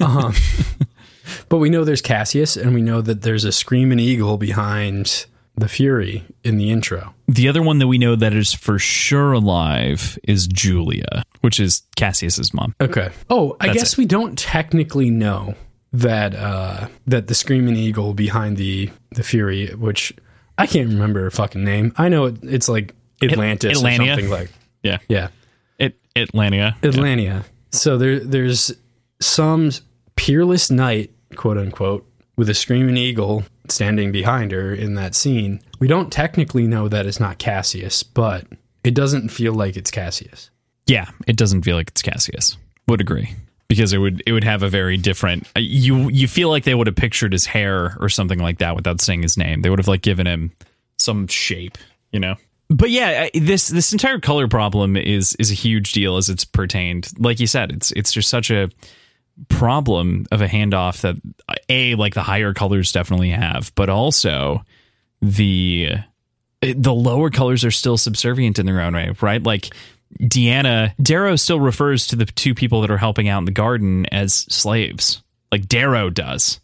um, 0.00 0.34
but 1.48 1.58
we 1.58 1.70
know 1.70 1.84
there's 1.84 2.02
Cassius, 2.02 2.56
and 2.56 2.74
we 2.74 2.82
know 2.82 3.00
that 3.00 3.22
there's 3.22 3.44
a 3.44 3.52
screaming 3.52 3.98
eagle 3.98 4.36
behind 4.36 5.26
the 5.56 5.68
Fury 5.68 6.24
in 6.44 6.58
the 6.58 6.70
intro. 6.70 7.14
The 7.28 7.48
other 7.48 7.62
one 7.62 7.78
that 7.78 7.86
we 7.86 7.98
know 7.98 8.14
that 8.14 8.34
is 8.34 8.52
for 8.52 8.78
sure 8.78 9.32
alive 9.32 10.18
is 10.22 10.46
Julia, 10.46 11.22
which 11.40 11.58
is 11.58 11.82
Cassius's 11.96 12.52
mom. 12.52 12.74
Okay. 12.80 13.10
Oh, 13.30 13.56
I 13.60 13.68
That's 13.68 13.78
guess 13.78 13.96
we 13.96 14.04
don't 14.04 14.38
technically 14.38 15.10
know 15.10 15.54
that 15.92 16.34
uh 16.34 16.88
that 17.06 17.28
the 17.28 17.34
screaming 17.34 17.76
eagle 17.76 18.12
behind 18.12 18.58
the 18.58 18.90
the 19.12 19.22
Fury, 19.22 19.68
which 19.68 20.12
I 20.58 20.66
can't 20.66 20.88
remember 20.88 21.22
her 21.22 21.30
fucking 21.30 21.64
name. 21.64 21.92
I 21.96 22.08
know 22.08 22.26
it, 22.26 22.36
it's 22.42 22.68
like 22.68 22.94
Atlantis 23.22 23.82
or 23.82 23.90
something 23.90 24.28
like 24.28 24.50
Yeah. 24.86 24.98
yeah. 25.08 25.28
It 25.78 25.98
Atlantia. 26.14 26.78
Atlantia. 26.80 27.44
So 27.72 27.98
there, 27.98 28.20
there's 28.20 28.72
some 29.20 29.70
peerless 30.16 30.70
knight, 30.70 31.10
quote 31.36 31.58
unquote, 31.58 32.10
with 32.36 32.48
a 32.48 32.54
screaming 32.54 32.96
eagle 32.96 33.44
standing 33.68 34.12
behind 34.12 34.52
her 34.52 34.72
in 34.74 34.94
that 34.94 35.14
scene. 35.14 35.60
We 35.78 35.88
don't 35.88 36.12
technically 36.12 36.66
know 36.66 36.88
that 36.88 37.06
it's 37.06 37.20
not 37.20 37.38
Cassius, 37.38 38.02
but 38.02 38.46
it 38.84 38.94
doesn't 38.94 39.30
feel 39.30 39.52
like 39.52 39.76
it's 39.76 39.90
Cassius. 39.90 40.50
Yeah, 40.86 41.10
it 41.26 41.36
doesn't 41.36 41.62
feel 41.62 41.76
like 41.76 41.88
it's 41.88 42.02
Cassius. 42.02 42.56
Would 42.88 43.00
agree. 43.00 43.34
Because 43.68 43.92
it 43.92 43.98
would 43.98 44.22
it 44.26 44.32
would 44.32 44.44
have 44.44 44.62
a 44.62 44.68
very 44.68 44.96
different 44.96 45.48
uh, 45.56 45.60
you 45.60 46.08
you 46.10 46.28
feel 46.28 46.50
like 46.50 46.62
they 46.62 46.74
would 46.74 46.86
have 46.86 46.94
pictured 46.94 47.32
his 47.32 47.46
hair 47.46 47.96
or 47.98 48.08
something 48.08 48.38
like 48.38 48.58
that 48.58 48.76
without 48.76 49.00
saying 49.00 49.22
his 49.22 49.36
name. 49.36 49.62
They 49.62 49.70
would 49.70 49.80
have 49.80 49.88
like 49.88 50.02
given 50.02 50.26
him 50.26 50.52
some 50.98 51.26
shape, 51.26 51.76
you 52.12 52.20
know. 52.20 52.36
But 52.68 52.90
yeah, 52.90 53.28
this 53.34 53.68
this 53.68 53.92
entire 53.92 54.18
color 54.18 54.48
problem 54.48 54.96
is 54.96 55.34
is 55.38 55.50
a 55.50 55.54
huge 55.54 55.92
deal 55.92 56.16
as 56.16 56.28
it's 56.28 56.44
pertained. 56.44 57.08
Like 57.18 57.38
you 57.40 57.46
said, 57.46 57.70
it's 57.72 57.92
it's 57.92 58.12
just 58.12 58.28
such 58.28 58.50
a 58.50 58.70
problem 59.48 60.26
of 60.32 60.40
a 60.40 60.46
handoff 60.48 61.02
that 61.02 61.16
a 61.68 61.94
like 61.94 62.14
the 62.14 62.22
higher 62.22 62.52
colors 62.54 62.92
definitely 62.92 63.30
have, 63.30 63.72
but 63.74 63.88
also 63.88 64.64
the 65.22 65.90
the 66.62 66.94
lower 66.94 67.30
colors 67.30 67.64
are 67.64 67.70
still 67.70 67.96
subservient 67.98 68.58
in 68.58 68.66
their 68.66 68.80
own 68.80 68.94
way, 68.94 69.12
right? 69.20 69.42
Like 69.42 69.70
Deanna, 70.22 70.92
Darrow 71.00 71.36
still 71.36 71.60
refers 71.60 72.06
to 72.08 72.16
the 72.16 72.24
two 72.26 72.54
people 72.54 72.80
that 72.80 72.90
are 72.90 72.96
helping 72.98 73.28
out 73.28 73.38
in 73.40 73.44
the 73.44 73.52
garden 73.52 74.06
as 74.06 74.34
slaves, 74.34 75.22
like 75.52 75.68
Darrow 75.68 76.10
does, 76.10 76.60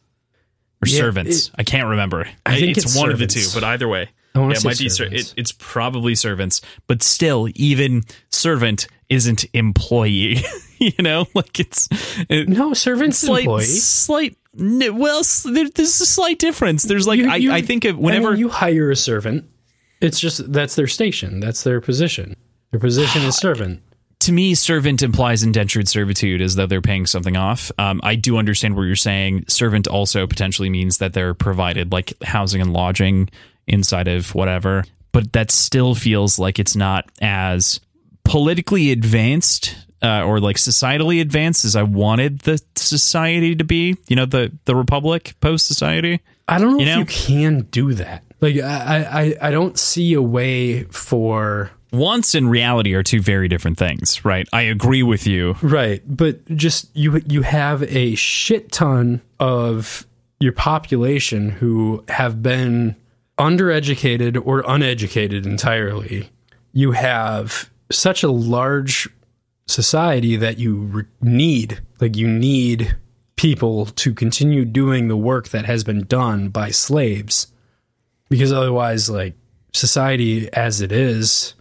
or 0.83 0.89
Yeah, 0.89 0.97
servants. 0.99 1.49
it- 1.49 1.55
I 1.59 1.63
can't 1.65 1.89
remember. 1.89 2.27
I 2.47 2.59
think 2.59 2.77
it's, 2.77 2.87
it's 2.87 2.97
one 2.97 3.11
of 3.11 3.19
the 3.19 3.27
two, 3.27 3.45
but 3.55 3.65
either 3.65 3.87
way, 3.89 4.09
yeah, 4.35 4.51
it 4.51 4.65
might 4.65 4.79
be. 4.79 4.87
It, 4.87 5.35
it's 5.37 5.53
probably 5.53 6.15
servants, 6.15 6.61
but 6.87 7.03
still, 7.03 7.49
even 7.55 8.03
servant 8.31 8.87
isn't 9.09 9.45
employee. 9.53 10.39
you 10.79 10.93
know, 11.01 11.27
like 11.35 11.61
it's 11.61 11.89
it, 12.29 12.49
No, 12.49 12.75
servants 12.75 13.19
slight, 13.19 13.41
employee. 13.45 13.65
slight. 13.65 14.37
Well, 14.55 15.23
there, 15.45 15.69
there's 15.71 16.01
a 16.01 16.07
slight 16.07 16.39
difference. 16.39 16.83
There's 16.83 17.07
like 17.07 17.19
You- 17.19 17.31
I, 17.31 17.37
you- 17.37 17.53
I 17.53 17.63
think 17.63 17.85
of 17.85 17.97
I 17.97 17.99
whenever 17.99 18.31
mean, 18.33 18.41
you 18.41 18.49
hire 18.49 18.91
a 18.91 18.97
servant, 18.97 19.45
it's 20.01 20.19
just 20.21 20.53
that's 20.53 20.75
their 20.77 20.87
station, 20.89 21.41
that's 21.41 21.63
their 21.63 21.81
position. 21.81 22.37
Their 22.71 22.81
position 22.81 23.23
is 23.23 23.37
servant. 23.37 23.83
to 24.21 24.33
me, 24.33 24.55
servant 24.55 25.03
implies 25.03 25.43
indentured 25.43 25.89
servitude 25.89 26.41
as 26.41 26.55
though 26.55 26.67
they're 26.67 26.81
paying 26.81 27.07
something 27.07 27.37
off. 27.37 27.71
Um, 27.79 28.01
I 28.03 28.15
do 28.15 28.39
understand 28.39 28.77
what 28.77 28.83
you're 28.85 28.97
saying. 28.97 29.45
Servant 29.49 29.87
also 29.89 30.27
potentially 30.27 30.71
means 30.71 30.99
that 30.99 31.13
they're 31.13 31.35
provided 31.35 31.93
like 31.93 32.15
housing 32.23 32.61
and 32.63 32.73
lodging 32.73 33.29
inside 33.67 34.09
of 34.09 34.35
whatever, 34.35 34.85
but 35.13 35.33
that 35.33 35.51
still 35.51 35.95
feels 35.95 36.39
like 36.39 36.59
it's 36.59 36.77
not 36.77 37.11
as 37.21 37.81
politically 38.25 38.91
advanced 38.91 39.77
uh, 40.03 40.25
or 40.25 40.41
like 40.41 40.57
societally 40.57 41.21
advanced 41.21 41.65
as 41.65 41.77
I 41.77 41.83
wanted 41.83 42.41
the 42.41 42.61
society 42.75 43.55
to 43.57 43.65
be. 43.65 43.97
You 44.09 44.17
know, 44.17 44.27
the 44.27 44.53
the 44.65 44.75
republic 44.75 45.35
post 45.41 45.67
society. 45.67 46.21
I 46.49 46.59
don't 46.59 46.73
know 46.73 46.79
You 46.79 46.87
if 46.87 46.89
know? 46.95 46.99
you 47.01 47.05
can 47.07 47.61
do 47.71 47.95
that. 47.95 48.25
Like 48.41 48.57
I, 48.57 49.35
I, 49.41 49.49
I 49.49 49.51
don't 49.53 49.79
see 49.79 50.15
a 50.15 50.23
way 50.23 50.83
for 50.85 51.71
Wants 51.93 52.35
and 52.35 52.51
reality 52.51 52.95
are 52.95 53.03
two 53.03 53.21
very 53.21 53.49
different 53.49 53.77
things, 53.77 54.25
right? 54.25 54.49
I 54.51 54.63
agree 54.63 55.03
with 55.03 55.27
you. 55.27 55.57
Right, 55.63 56.03
but 56.07 56.43
just 56.57 56.89
you 56.97 57.21
you 57.27 57.43
have 57.43 57.83
a 57.83 58.15
shit 58.15 58.73
ton 58.73 59.21
of 59.39 60.07
your 60.41 60.53
population 60.53 61.51
who 61.51 62.03
have 62.09 62.43
been 62.43 62.97
undereducated 63.39 64.41
or 64.45 64.65
uneducated 64.67 65.47
entirely. 65.47 66.31
You 66.73 66.93
have 66.93 67.71
such 67.91 68.23
a 68.23 68.31
large 68.31 69.09
society 69.67 70.37
that 70.37 70.59
you 70.59 70.77
re- 70.77 71.05
need 71.21 71.81
like 72.01 72.17
you 72.17 72.29
need 72.29 72.97
people 73.37 73.87
to 73.87 74.13
continue 74.13 74.65
doing 74.65 75.09
the 75.09 75.17
work 75.17 75.49
that 75.49 75.65
has 75.65 75.85
been 75.85 76.05
done 76.05 76.49
by 76.49 76.71
slaves 76.71 77.53
because 78.29 78.53
otherwise, 78.53 79.11
like 79.11 79.35
society 79.73 80.51
as 80.53 80.81
it 80.81 80.91
is 80.91 81.55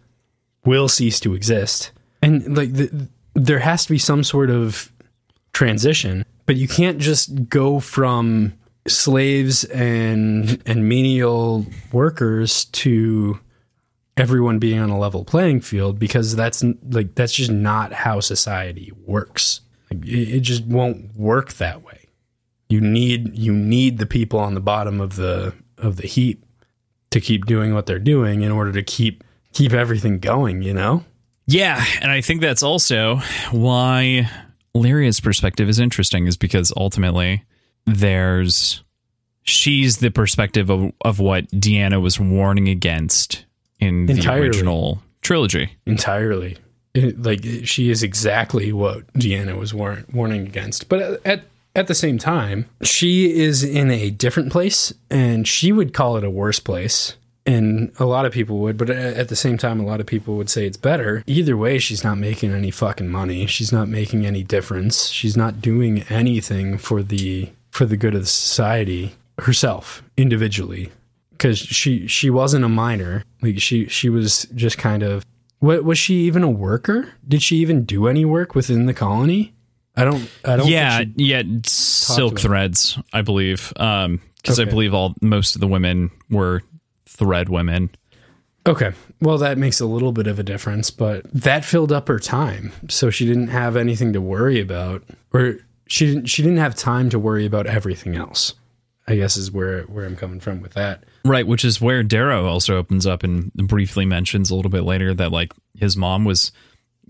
will 0.66 0.88
cease 0.88 1.20
to 1.20 1.34
exist, 1.34 1.92
and 2.22 2.56
like 2.56 2.74
the, 2.74 3.10
there 3.34 3.60
has 3.60 3.84
to 3.86 3.92
be 3.92 3.98
some 3.98 4.24
sort 4.24 4.50
of 4.50 4.92
transition, 5.54 6.24
but 6.46 6.56
you 6.56 6.68
can't 6.68 6.98
just 6.98 7.50
go 7.50 7.80
from 7.80 8.54
slaves 8.88 9.64
and 9.66 10.62
and 10.66 10.88
menial 10.88 11.66
workers 11.92 12.66
to 12.66 13.40
everyone 14.18 14.60
being 14.60 14.80
on 14.80 14.90
a 14.90 15.00
level 15.00 15.24
playing 15.24 15.62
field 15.62 16.00
because 16.00 16.36
that's 16.36 16.64
like 16.90 17.16
that's 17.16 17.34
just 17.34 17.52
not 17.52 17.94
how 17.94 18.20
society 18.20 18.92
works. 19.06 19.62
Like, 19.92 20.06
it, 20.06 20.36
it 20.36 20.40
just 20.42 20.66
won't 20.66 21.16
work 21.16 21.54
that 21.54 21.84
way. 21.84 22.08
You 22.70 22.82
need 22.82 23.38
you 23.38 23.54
need 23.54 23.98
the 23.98 24.06
people 24.06 24.40
on 24.40 24.54
the 24.54 24.62
bottom 24.62 25.02
of 25.02 25.16
the 25.16 25.54
of 25.78 25.98
the 25.98 26.08
heap 26.08 26.46
to 27.12 27.20
keep 27.20 27.46
doing 27.46 27.74
what 27.74 27.86
they're 27.86 28.00
doing 28.00 28.42
in 28.42 28.52
order 28.52 28.72
to 28.72 28.84
keep 28.84 29.24
keep 29.54 29.74
everything 29.74 30.20
going, 30.20 30.62
you 30.62 30.74
know? 30.74 31.04
Yeah, 31.48 31.84
and 32.02 32.10
I 32.10 32.22
think 32.22 32.42
that's 32.42 32.64
also 32.64 33.18
why 33.52 34.30
Lyria's 34.74 35.20
perspective 35.20 35.68
is 35.68 35.80
interesting, 35.80 36.28
is 36.28 36.38
because 36.38 36.72
ultimately 36.78 37.44
there's 37.86 38.84
she's 39.44 39.98
the 39.98 40.12
perspective 40.12 40.70
of, 40.70 40.92
of 41.02 41.20
what 41.20 41.48
Deanna 41.52 42.02
was 42.02 42.20
warning 42.20 42.70
against 42.70 43.46
in 43.80 44.06
the 44.06 44.28
original 44.32 45.02
trilogy. 45.22 45.78
entirely. 45.86 46.58
It- 46.94 47.22
like 47.22 47.44
she 47.64 47.90
is 47.90 48.04
exactly 48.04 48.72
what 48.74 49.12
Deanna 49.14 49.58
was 49.58 49.74
war- 49.74 50.04
warning 50.14 50.46
against. 50.46 50.90
But 50.90 51.22
at 51.26 51.44
at 51.74 51.88
the 51.88 51.96
same 51.96 52.18
time, 52.18 52.66
she 52.82 53.34
is 53.40 53.64
in 53.64 53.90
a 53.92 54.10
different 54.10 54.52
place, 54.52 54.94
and 55.10 55.48
she 55.48 55.72
would 55.72 55.94
call 55.94 56.18
it 56.18 56.24
a 56.26 56.30
worse 56.30 56.60
place. 56.60 57.16
And 57.46 57.92
a 57.98 58.06
lot 58.06 58.26
of 58.26 58.34
people 58.34 58.60
would, 58.60 58.78
but 58.78 58.90
at 58.90 59.30
the 59.30 59.36
same 59.36 59.58
time, 59.58 59.80
a 59.80 59.86
lot 59.86 60.00
of 60.00 60.06
people 60.06 60.36
would 60.36 60.50
say 60.50 60.68
it's 60.68 60.78
better. 60.78 61.24
Either 61.26 61.56
way, 61.58 61.80
she's 61.80 62.04
not 62.04 62.18
making 62.20 62.52
any 62.52 62.70
fucking 62.72 63.08
money. 63.08 63.48
She's 63.48 63.72
not 63.72 63.88
making 63.88 64.26
any 64.28 64.44
difference. 64.44 65.08
She's 65.08 65.36
not 65.36 65.60
doing 65.62 66.04
anything 66.04 66.78
for 66.78 67.02
the 67.02 67.50
for 67.72 67.86
the 67.86 67.98
good 67.98 68.14
of 68.14 68.22
the 68.22 68.28
society 68.28 69.16
herself 69.40 70.04
individually 70.18 70.92
because 71.32 71.58
she 71.58 72.06
she 72.08 72.30
wasn't 72.30 72.64
a 72.64 72.70
miner 72.70 73.24
Like 73.42 73.60
she 73.60 73.88
she 73.88 74.10
was 74.10 74.44
just 74.54 74.78
kind 74.78 75.02
of. 75.02 75.26
What 75.60 75.84
was 75.84 75.98
she 75.98 76.16
even 76.22 76.44
a 76.44 76.50
worker? 76.50 77.14
Did 77.28 77.42
she 77.44 77.58
even 77.58 77.84
do 77.86 78.08
any 78.08 78.26
work 78.26 78.56
within 78.56 78.86
the 78.86 78.94
colony? 78.94 79.54
I 79.96 80.04
don't. 80.04 80.30
I 80.46 80.58
don't. 80.58 80.68
Yeah, 80.68 81.00
think 81.00 81.14
yeah, 81.18 81.44
silk 81.66 82.40
threads, 82.40 82.98
I 83.14 83.22
believe. 83.22 83.74
Um 83.78 84.22
because 84.42 84.60
I 84.60 84.66
believe 84.66 84.94
all 84.94 85.14
most 85.22 85.56
of 85.56 85.62
the 85.62 85.68
women 85.68 86.10
were 86.30 86.64
thread 87.06 87.50
women. 87.50 87.92
okay. 88.68 88.92
Well, 89.22 89.38
that 89.38 89.60
makes 89.60 89.80
a 89.80 89.86
little 89.86 90.12
bit 90.12 90.26
of 90.26 90.40
a 90.40 90.44
difference, 90.44 90.90
but 90.90 91.32
that 91.32 91.64
filled 91.64 91.92
up 91.92 92.08
her 92.08 92.18
time, 92.18 92.72
so 92.90 93.12
she 93.12 93.28
didn't 93.28 93.50
have 93.50 93.76
anything 93.78 94.14
to 94.14 94.22
worry 94.22 94.60
about, 94.60 95.04
or 95.32 95.58
she 95.92 96.06
didn't. 96.06 96.26
She 96.28 96.42
didn't 96.42 96.58
have 96.58 96.76
time 96.76 97.10
to 97.10 97.20
worry 97.20 97.46
about 97.46 97.68
everything 97.68 98.16
else. 98.16 98.54
I 99.08 99.16
guess 99.16 99.36
is 99.36 99.52
where 99.52 99.84
where 99.84 100.06
I'm 100.06 100.16
coming 100.16 100.40
from 100.40 100.62
with 100.62 100.74
that. 100.74 101.04
Right, 101.26 101.46
which 101.46 101.66
is 101.66 101.82
where 101.82 102.02
Darrow 102.04 102.46
also 102.46 102.78
opens 102.78 103.06
up 103.06 103.24
and 103.24 103.52
briefly 103.54 104.06
mentions 104.06 104.50
a 104.50 104.56
little 104.56 104.72
bit 104.72 104.84
later 104.84 105.14
that 105.14 105.32
like 105.32 105.54
his 105.76 105.98
mom 105.98 106.24
was 106.24 106.52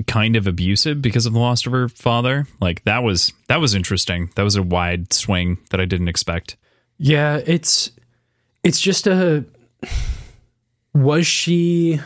kind 0.07 0.35
of 0.35 0.47
abusive 0.47 1.01
because 1.01 1.25
of 1.25 1.33
the 1.33 1.39
loss 1.39 1.65
of 1.65 1.73
her 1.73 1.89
father. 1.89 2.47
Like 2.59 2.83
that 2.85 3.03
was 3.03 3.33
that 3.47 3.61
was 3.61 3.75
interesting. 3.75 4.31
That 4.35 4.43
was 4.43 4.55
a 4.55 4.63
wide 4.63 5.13
swing 5.13 5.59
that 5.69 5.79
I 5.79 5.85
didn't 5.85 6.07
expect. 6.07 6.57
Yeah, 6.97 7.39
it's 7.45 7.91
it's 8.63 8.81
just 8.81 9.05
a 9.05 9.45
was 10.93 11.27
she 11.27 11.99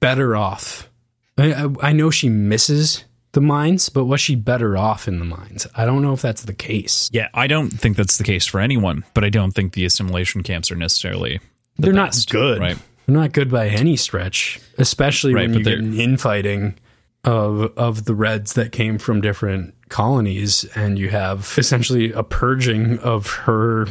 better 0.00 0.34
off? 0.34 0.90
I, 1.38 1.52
I, 1.52 1.66
I 1.82 1.92
know 1.92 2.10
she 2.10 2.28
misses 2.28 3.04
the 3.36 3.40
mines, 3.42 3.90
but 3.90 4.06
was 4.06 4.18
she 4.18 4.34
better 4.34 4.78
off 4.78 5.06
in 5.06 5.18
the 5.18 5.24
mines? 5.26 5.66
I 5.76 5.84
don't 5.84 6.00
know 6.00 6.14
if 6.14 6.22
that's 6.22 6.44
the 6.44 6.54
case. 6.54 7.10
Yeah, 7.12 7.28
I 7.34 7.46
don't 7.46 7.68
think 7.68 7.98
that's 7.98 8.16
the 8.16 8.24
case 8.24 8.46
for 8.46 8.60
anyone, 8.60 9.04
but 9.12 9.24
I 9.24 9.28
don't 9.28 9.50
think 9.52 9.74
the 9.74 9.84
assimilation 9.84 10.42
camps 10.42 10.70
are 10.70 10.74
necessarily 10.74 11.38
the 11.76 11.82
They're 11.82 11.92
not 11.92 12.16
good. 12.30 12.58
right? 12.60 12.78
They're 13.04 13.14
not 13.14 13.32
good 13.32 13.50
by 13.50 13.68
any 13.68 13.94
stretch, 13.96 14.58
especially 14.78 15.34
Right, 15.34 15.50
when 15.50 15.58
you 15.58 15.64
get 15.64 15.78
an 15.78 16.00
infighting 16.00 16.76
of 17.24 17.76
of 17.76 18.06
the 18.06 18.14
Reds 18.14 18.54
that 18.54 18.72
came 18.72 18.96
from 18.96 19.20
different 19.20 19.74
colonies, 19.90 20.64
and 20.74 20.98
you 20.98 21.10
have 21.10 21.52
essentially 21.58 22.12
a 22.12 22.22
purging 22.22 22.98
of 23.00 23.26
her 23.44 23.86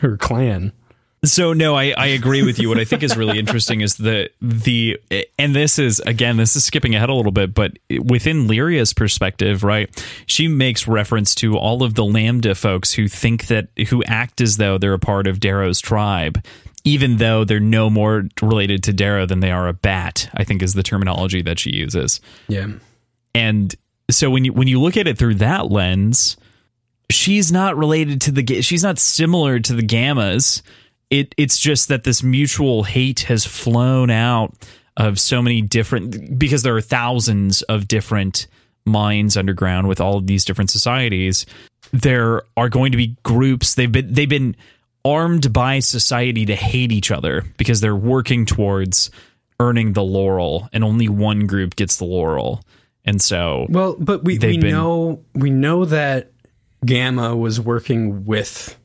her 0.00 0.16
clan. 0.16 0.72
So 1.26 1.52
no, 1.52 1.74
I, 1.74 1.92
I 1.96 2.06
agree 2.06 2.42
with 2.42 2.58
you. 2.58 2.68
What 2.68 2.78
I 2.78 2.84
think 2.84 3.02
is 3.02 3.16
really 3.16 3.38
interesting 3.38 3.80
is 3.80 3.96
the 3.96 4.30
the 4.40 4.98
and 5.38 5.54
this 5.54 5.78
is 5.78 6.00
again 6.00 6.36
this 6.36 6.56
is 6.56 6.64
skipping 6.64 6.94
ahead 6.94 7.08
a 7.08 7.14
little 7.14 7.32
bit, 7.32 7.54
but 7.54 7.78
within 8.02 8.46
Lyria's 8.46 8.92
perspective, 8.92 9.62
right? 9.62 9.90
She 10.26 10.48
makes 10.48 10.86
reference 10.88 11.34
to 11.36 11.56
all 11.56 11.82
of 11.82 11.94
the 11.94 12.04
Lambda 12.04 12.54
folks 12.54 12.92
who 12.92 13.08
think 13.08 13.46
that 13.48 13.68
who 13.88 14.02
act 14.04 14.40
as 14.40 14.56
though 14.56 14.78
they're 14.78 14.92
a 14.92 14.98
part 14.98 15.26
of 15.26 15.40
Darrow's 15.40 15.80
tribe, 15.80 16.44
even 16.84 17.16
though 17.16 17.44
they're 17.44 17.60
no 17.60 17.90
more 17.90 18.24
related 18.40 18.82
to 18.84 18.92
Darrow 18.92 19.26
than 19.26 19.40
they 19.40 19.50
are 19.50 19.68
a 19.68 19.72
bat. 19.72 20.30
I 20.34 20.44
think 20.44 20.62
is 20.62 20.74
the 20.74 20.82
terminology 20.82 21.42
that 21.42 21.58
she 21.58 21.70
uses. 21.70 22.20
Yeah, 22.48 22.68
And 23.34 23.74
so 24.10 24.30
when 24.30 24.44
you 24.44 24.52
when 24.52 24.68
you 24.68 24.80
look 24.80 24.96
at 24.96 25.06
it 25.06 25.18
through 25.18 25.36
that 25.36 25.70
lens, 25.70 26.36
she's 27.10 27.52
not 27.52 27.76
related 27.76 28.20
to 28.22 28.32
the 28.32 28.62
she's 28.62 28.82
not 28.82 28.98
similar 28.98 29.58
to 29.60 29.74
the 29.74 29.82
gammas. 29.82 30.62
It 31.10 31.34
it's 31.36 31.58
just 31.58 31.88
that 31.88 32.04
this 32.04 32.22
mutual 32.22 32.82
hate 32.84 33.20
has 33.20 33.44
flown 33.46 34.10
out 34.10 34.54
of 34.96 35.20
so 35.20 35.42
many 35.42 35.60
different 35.62 36.38
because 36.38 36.62
there 36.62 36.76
are 36.76 36.80
thousands 36.80 37.62
of 37.62 37.86
different 37.86 38.46
mines 38.84 39.36
underground 39.36 39.88
with 39.88 40.00
all 40.00 40.16
of 40.16 40.26
these 40.26 40.44
different 40.44 40.70
societies. 40.70 41.46
There 41.92 42.42
are 42.56 42.68
going 42.68 42.92
to 42.92 42.96
be 42.98 43.16
groups 43.22 43.74
they've 43.74 43.90
been 43.90 44.12
they've 44.12 44.28
been 44.28 44.56
armed 45.04 45.52
by 45.52 45.78
society 45.78 46.44
to 46.46 46.56
hate 46.56 46.90
each 46.90 47.12
other 47.12 47.44
because 47.58 47.80
they're 47.80 47.94
working 47.94 48.44
towards 48.44 49.10
earning 49.60 49.92
the 49.92 50.02
laurel 50.02 50.68
and 50.72 50.82
only 50.82 51.08
one 51.08 51.46
group 51.46 51.76
gets 51.76 51.96
the 51.98 52.04
laurel. 52.04 52.60
And 53.04 53.22
so 53.22 53.66
Well, 53.68 53.94
but 53.98 54.24
we, 54.24 54.34
we 54.38 54.58
been- 54.58 54.70
know 54.72 55.22
we 55.34 55.50
know 55.50 55.84
that 55.84 56.32
Gamma 56.84 57.36
was 57.36 57.60
working 57.60 58.24
with, 58.24 58.76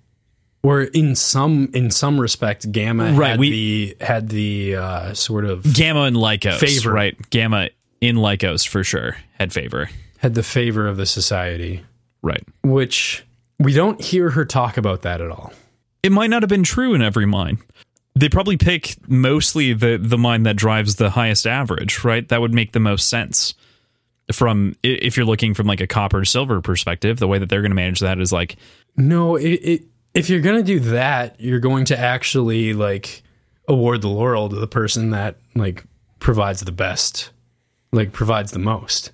or 0.64 0.84
in 0.84 1.16
some 1.16 1.70
in 1.74 1.90
some 1.92 2.20
respect, 2.20 2.72
Gamma 2.72 3.14
Right, 3.14 3.32
had 3.32 3.40
we- 3.40 3.50
the 3.98 4.06
had 4.06 4.30
the 4.30 4.76
uh, 4.76 5.14
sort 5.14 5.46
of 5.46 5.64
Gamma 5.74 6.02
and 6.02 6.16
Lykos, 6.16 6.58
Favor. 6.60 6.92
right? 6.92 7.30
Gamma 7.30 7.70
in 8.00 8.16
Lykos 8.18 8.68
for 8.68 8.84
sure 8.84 9.18
had 9.40 9.52
favor, 9.54 9.90
had 10.20 10.34
the 10.36 10.44
favor 10.44 10.88
of 10.88 10.98
the 10.98 11.06
society, 11.06 11.84
right? 12.22 12.44
which 12.64 13.24
we 13.60 13.74
don't 13.74 14.02
hear 14.02 14.32
her 14.32 14.44
talk 14.46 14.78
about 14.78 15.04
that 15.04 15.22
at 15.22 15.30
all. 15.32 15.54
It 16.04 16.12
might 16.12 16.32
not 16.32 16.42
have 16.42 16.50
been 16.50 16.64
true 16.64 16.94
in 16.96 17.02
every 17.04 17.26
mine. 17.28 17.60
They 18.16 18.28
probably 18.28 18.58
pick 18.58 18.96
mostly 19.08 19.74
the 19.74 19.98
the 20.02 20.18
mine 20.18 20.44
that 20.44 20.56
drives 20.58 20.96
the 20.96 21.12
highest 21.12 21.46
average, 21.48 22.04
right? 22.04 22.28
That 22.30 22.42
would 22.42 22.54
make 22.54 22.72
the 22.74 22.80
most 22.80 23.08
sense. 23.10 23.54
From 24.34 24.76
if 24.82 25.18
you're 25.18 25.26
looking 25.26 25.54
from 25.54 25.68
like 25.68 25.82
a 25.82 25.88
copper 25.88 26.24
silver 26.26 26.62
perspective, 26.62 27.20
the 27.20 27.28
way 27.28 27.38
that 27.38 27.50
they're 27.50 27.62
going 27.62 27.72
to 27.72 27.76
manage 27.76 28.00
that 28.00 28.20
is 28.20 28.32
like 28.32 28.56
No, 28.96 29.36
it, 29.36 29.50
it, 29.50 29.84
if 30.14 30.30
you're 30.30 30.42
gonna 30.42 30.64
do 30.64 30.80
that, 30.80 31.40
you're 31.40 31.60
going 31.60 31.86
to 31.86 31.98
actually 31.98 32.74
like 32.74 33.24
award 33.68 34.02
the 34.02 34.10
laurel 34.10 34.50
to 34.50 34.56
the 34.56 34.68
person 34.68 35.12
that 35.12 35.38
like 35.56 35.84
provides 36.20 36.62
the 36.62 36.72
best, 36.72 37.32
like 37.92 38.12
provides 38.12 38.52
the 38.52 38.60
most. 38.60 39.12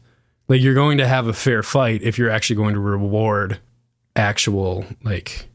Like 0.48 0.62
you're 0.62 0.74
going 0.74 0.98
to 1.00 1.08
have 1.08 1.28
a 1.28 1.34
fair 1.34 1.62
fight 1.64 2.02
if 2.04 2.18
you're 2.18 2.30
actually 2.30 2.56
going 2.56 2.74
to 2.74 2.80
reward 2.80 3.60
actual 4.16 4.86
like 5.04 5.48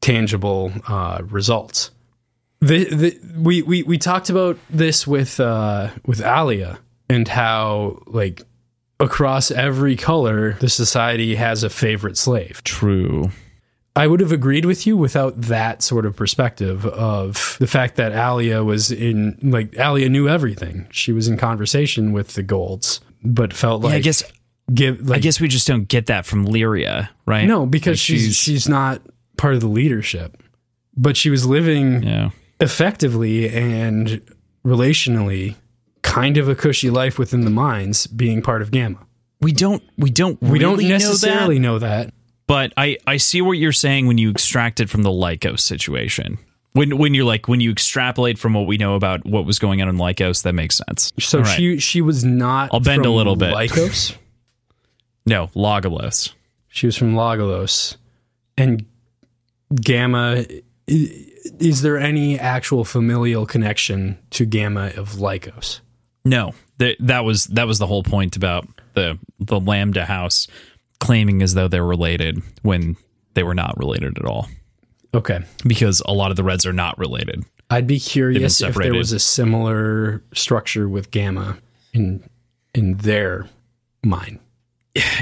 tangible 0.00 0.72
uh, 0.86 1.22
results. 1.24 1.90
The, 2.60 2.84
the 2.84 3.20
we, 3.36 3.62
we 3.62 3.82
we 3.84 3.98
talked 3.98 4.30
about 4.30 4.58
this 4.68 5.06
with 5.06 5.38
uh, 5.38 5.90
with 6.06 6.20
Alia 6.20 6.78
and 7.08 7.28
how 7.28 8.02
like 8.06 8.42
across 9.00 9.50
every 9.50 9.94
color 9.94 10.54
the 10.54 10.68
society 10.68 11.36
has 11.36 11.62
a 11.62 11.70
favorite 11.70 12.16
slave. 12.16 12.62
true. 12.64 13.30
I 13.98 14.06
would 14.06 14.20
have 14.20 14.30
agreed 14.30 14.64
with 14.64 14.86
you 14.86 14.96
without 14.96 15.40
that 15.42 15.82
sort 15.82 16.06
of 16.06 16.14
perspective 16.14 16.86
of 16.86 17.56
the 17.58 17.66
fact 17.66 17.96
that 17.96 18.12
Alia 18.12 18.62
was 18.62 18.92
in 18.92 19.36
like 19.42 19.76
Alia 19.76 20.08
knew 20.08 20.28
everything. 20.28 20.86
She 20.92 21.10
was 21.10 21.26
in 21.26 21.36
conversation 21.36 22.12
with 22.12 22.34
the 22.34 22.44
Golds, 22.44 23.00
but 23.24 23.52
felt 23.52 23.82
like 23.82 23.94
I 23.94 23.98
guess 23.98 24.22
give 24.72 25.08
like 25.08 25.16
I 25.16 25.20
guess 25.20 25.40
we 25.40 25.48
just 25.48 25.66
don't 25.66 25.88
get 25.88 26.06
that 26.06 26.26
from 26.26 26.46
Lyria, 26.46 27.08
right? 27.26 27.48
no 27.48 27.66
because 27.66 27.94
Like, 27.94 27.98
she's 27.98 28.36
she's 28.36 28.68
not 28.68 29.02
part 29.36 29.54
of 29.54 29.60
the 29.60 29.66
leadership, 29.66 30.40
but 30.96 31.16
she 31.16 31.28
was 31.28 31.44
living 31.44 32.04
yeah. 32.04 32.30
effectively 32.60 33.48
and 33.48 34.22
relationally 34.64 35.56
kind 36.02 36.36
of 36.36 36.48
a 36.48 36.54
cushy 36.54 36.88
life 36.88 37.18
within 37.18 37.40
the 37.40 37.50
mines 37.50 38.06
being 38.06 38.42
part 38.42 38.62
of 38.62 38.70
Gamma. 38.70 39.04
We 39.40 39.50
don't 39.50 39.82
we 39.96 40.10
don't 40.10 40.40
We 40.40 40.60
don't 40.60 40.76
really 40.76 40.84
know 40.84 40.98
that. 40.98 41.04
necessarily 41.04 41.58
know 41.58 41.80
that. 41.80 42.14
But 42.48 42.72
I, 42.78 42.96
I 43.06 43.18
see 43.18 43.42
what 43.42 43.52
you're 43.52 43.72
saying 43.72 44.06
when 44.06 44.16
you 44.18 44.30
extract 44.30 44.80
it 44.80 44.88
from 44.88 45.02
the 45.02 45.10
Lykos 45.10 45.60
situation. 45.60 46.38
When 46.72 46.96
when 46.98 47.14
you're 47.14 47.24
like 47.24 47.46
when 47.46 47.60
you 47.60 47.70
extrapolate 47.70 48.38
from 48.38 48.54
what 48.54 48.66
we 48.66 48.78
know 48.78 48.94
about 48.94 49.24
what 49.24 49.44
was 49.44 49.58
going 49.58 49.80
on 49.82 49.88
in 49.88 49.96
Lykos, 49.96 50.42
that 50.42 50.54
makes 50.54 50.80
sense. 50.86 51.12
So 51.20 51.38
All 51.38 51.44
right. 51.44 51.56
she 51.56 51.78
she 51.78 52.00
was 52.00 52.24
not. 52.24 52.70
I'll 52.72 52.80
bend 52.80 53.06
a 53.06 53.10
little 53.10 53.36
bit. 53.36 53.54
Lykos. 53.54 54.16
no 55.26 55.48
Lagalos. 55.48 56.32
she 56.68 56.86
was 56.86 56.96
from 56.96 57.14
Lagalos, 57.14 57.96
and 58.56 58.84
Gamma. 59.74 60.44
Is 60.86 61.82
there 61.82 61.98
any 61.98 62.38
actual 62.38 62.84
familial 62.84 63.44
connection 63.44 64.18
to 64.30 64.46
Gamma 64.46 64.92
of 64.96 65.12
Lykos? 65.12 65.80
No, 66.24 66.54
that 66.78 66.96
that 67.00 67.24
was 67.24 67.44
that 67.44 67.66
was 67.66 67.78
the 67.78 67.86
whole 67.86 68.02
point 68.02 68.36
about 68.36 68.66
the 68.94 69.18
the 69.38 69.60
Lambda 69.60 70.04
House 70.04 70.48
claiming 71.00 71.42
as 71.42 71.54
though 71.54 71.68
they're 71.68 71.84
related 71.84 72.42
when 72.62 72.96
they 73.34 73.42
were 73.42 73.54
not 73.54 73.78
related 73.78 74.18
at 74.18 74.24
all. 74.24 74.48
Okay, 75.14 75.40
Because 75.66 76.02
a 76.04 76.12
lot 76.12 76.30
of 76.30 76.36
the 76.36 76.44
Reds 76.44 76.66
are 76.66 76.72
not 76.72 76.98
related. 76.98 77.44
I'd 77.70 77.86
be 77.86 77.98
curious 77.98 78.60
if 78.60 78.74
there 78.74 78.94
was 78.94 79.12
a 79.12 79.18
similar 79.18 80.22
structure 80.34 80.88
with 80.88 81.10
Gamma 81.10 81.58
in 81.92 82.22
in 82.74 82.94
their 82.98 83.48
mind. 84.04 84.38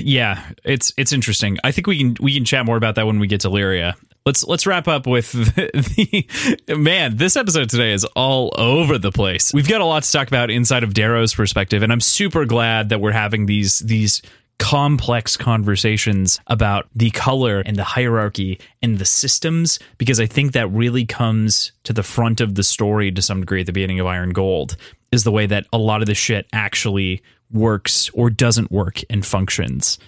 Yeah, 0.00 0.42
it's 0.64 0.92
it's 0.96 1.12
interesting. 1.12 1.58
I 1.62 1.70
think 1.72 1.86
we 1.86 1.98
can 1.98 2.16
we 2.20 2.34
can 2.34 2.44
chat 2.44 2.64
more 2.66 2.76
about 2.76 2.94
that 2.96 3.06
when 3.06 3.18
we 3.18 3.26
get 3.26 3.42
to 3.42 3.48
Lyria. 3.48 3.94
Let's 4.24 4.44
let's 4.44 4.66
wrap 4.66 4.88
up 4.88 5.06
with 5.06 5.32
the, 5.32 6.60
the 6.66 6.76
man. 6.76 7.16
This 7.16 7.36
episode 7.36 7.68
today 7.68 7.92
is 7.92 8.04
all 8.16 8.52
over 8.56 8.98
the 8.98 9.12
place. 9.12 9.52
We've 9.52 9.68
got 9.68 9.80
a 9.80 9.84
lot 9.84 10.02
to 10.04 10.10
talk 10.12 10.28
about 10.28 10.50
inside 10.50 10.82
of 10.82 10.94
Darrow's 10.94 11.34
perspective, 11.34 11.82
and 11.82 11.92
I'm 11.92 12.00
super 12.00 12.44
glad 12.44 12.88
that 12.88 13.00
we're 13.00 13.12
having 13.12 13.46
these 13.46 13.80
these 13.80 14.22
complex 14.58 15.36
conversations 15.36 16.40
about 16.46 16.86
the 16.94 17.10
color 17.10 17.60
and 17.60 17.76
the 17.76 17.84
hierarchy 17.84 18.58
and 18.82 18.98
the 18.98 19.04
systems 19.04 19.78
because 19.98 20.18
I 20.18 20.26
think 20.26 20.52
that 20.52 20.68
really 20.72 21.04
comes 21.04 21.72
to 21.84 21.92
the 21.92 22.02
front 22.02 22.40
of 22.40 22.54
the 22.54 22.62
story 22.62 23.12
to 23.12 23.22
some 23.22 23.40
degree 23.40 23.60
at 23.60 23.66
the 23.66 23.72
beginning 23.72 24.00
of 24.00 24.06
Iron 24.06 24.30
Gold 24.30 24.76
is 25.12 25.24
the 25.24 25.30
way 25.30 25.46
that 25.46 25.66
a 25.72 25.78
lot 25.78 26.00
of 26.00 26.06
the 26.06 26.14
shit 26.14 26.46
actually 26.52 27.22
works 27.52 28.08
or 28.14 28.30
doesn't 28.30 28.72
work 28.72 29.00
and 29.10 29.24
functions, 29.24 29.98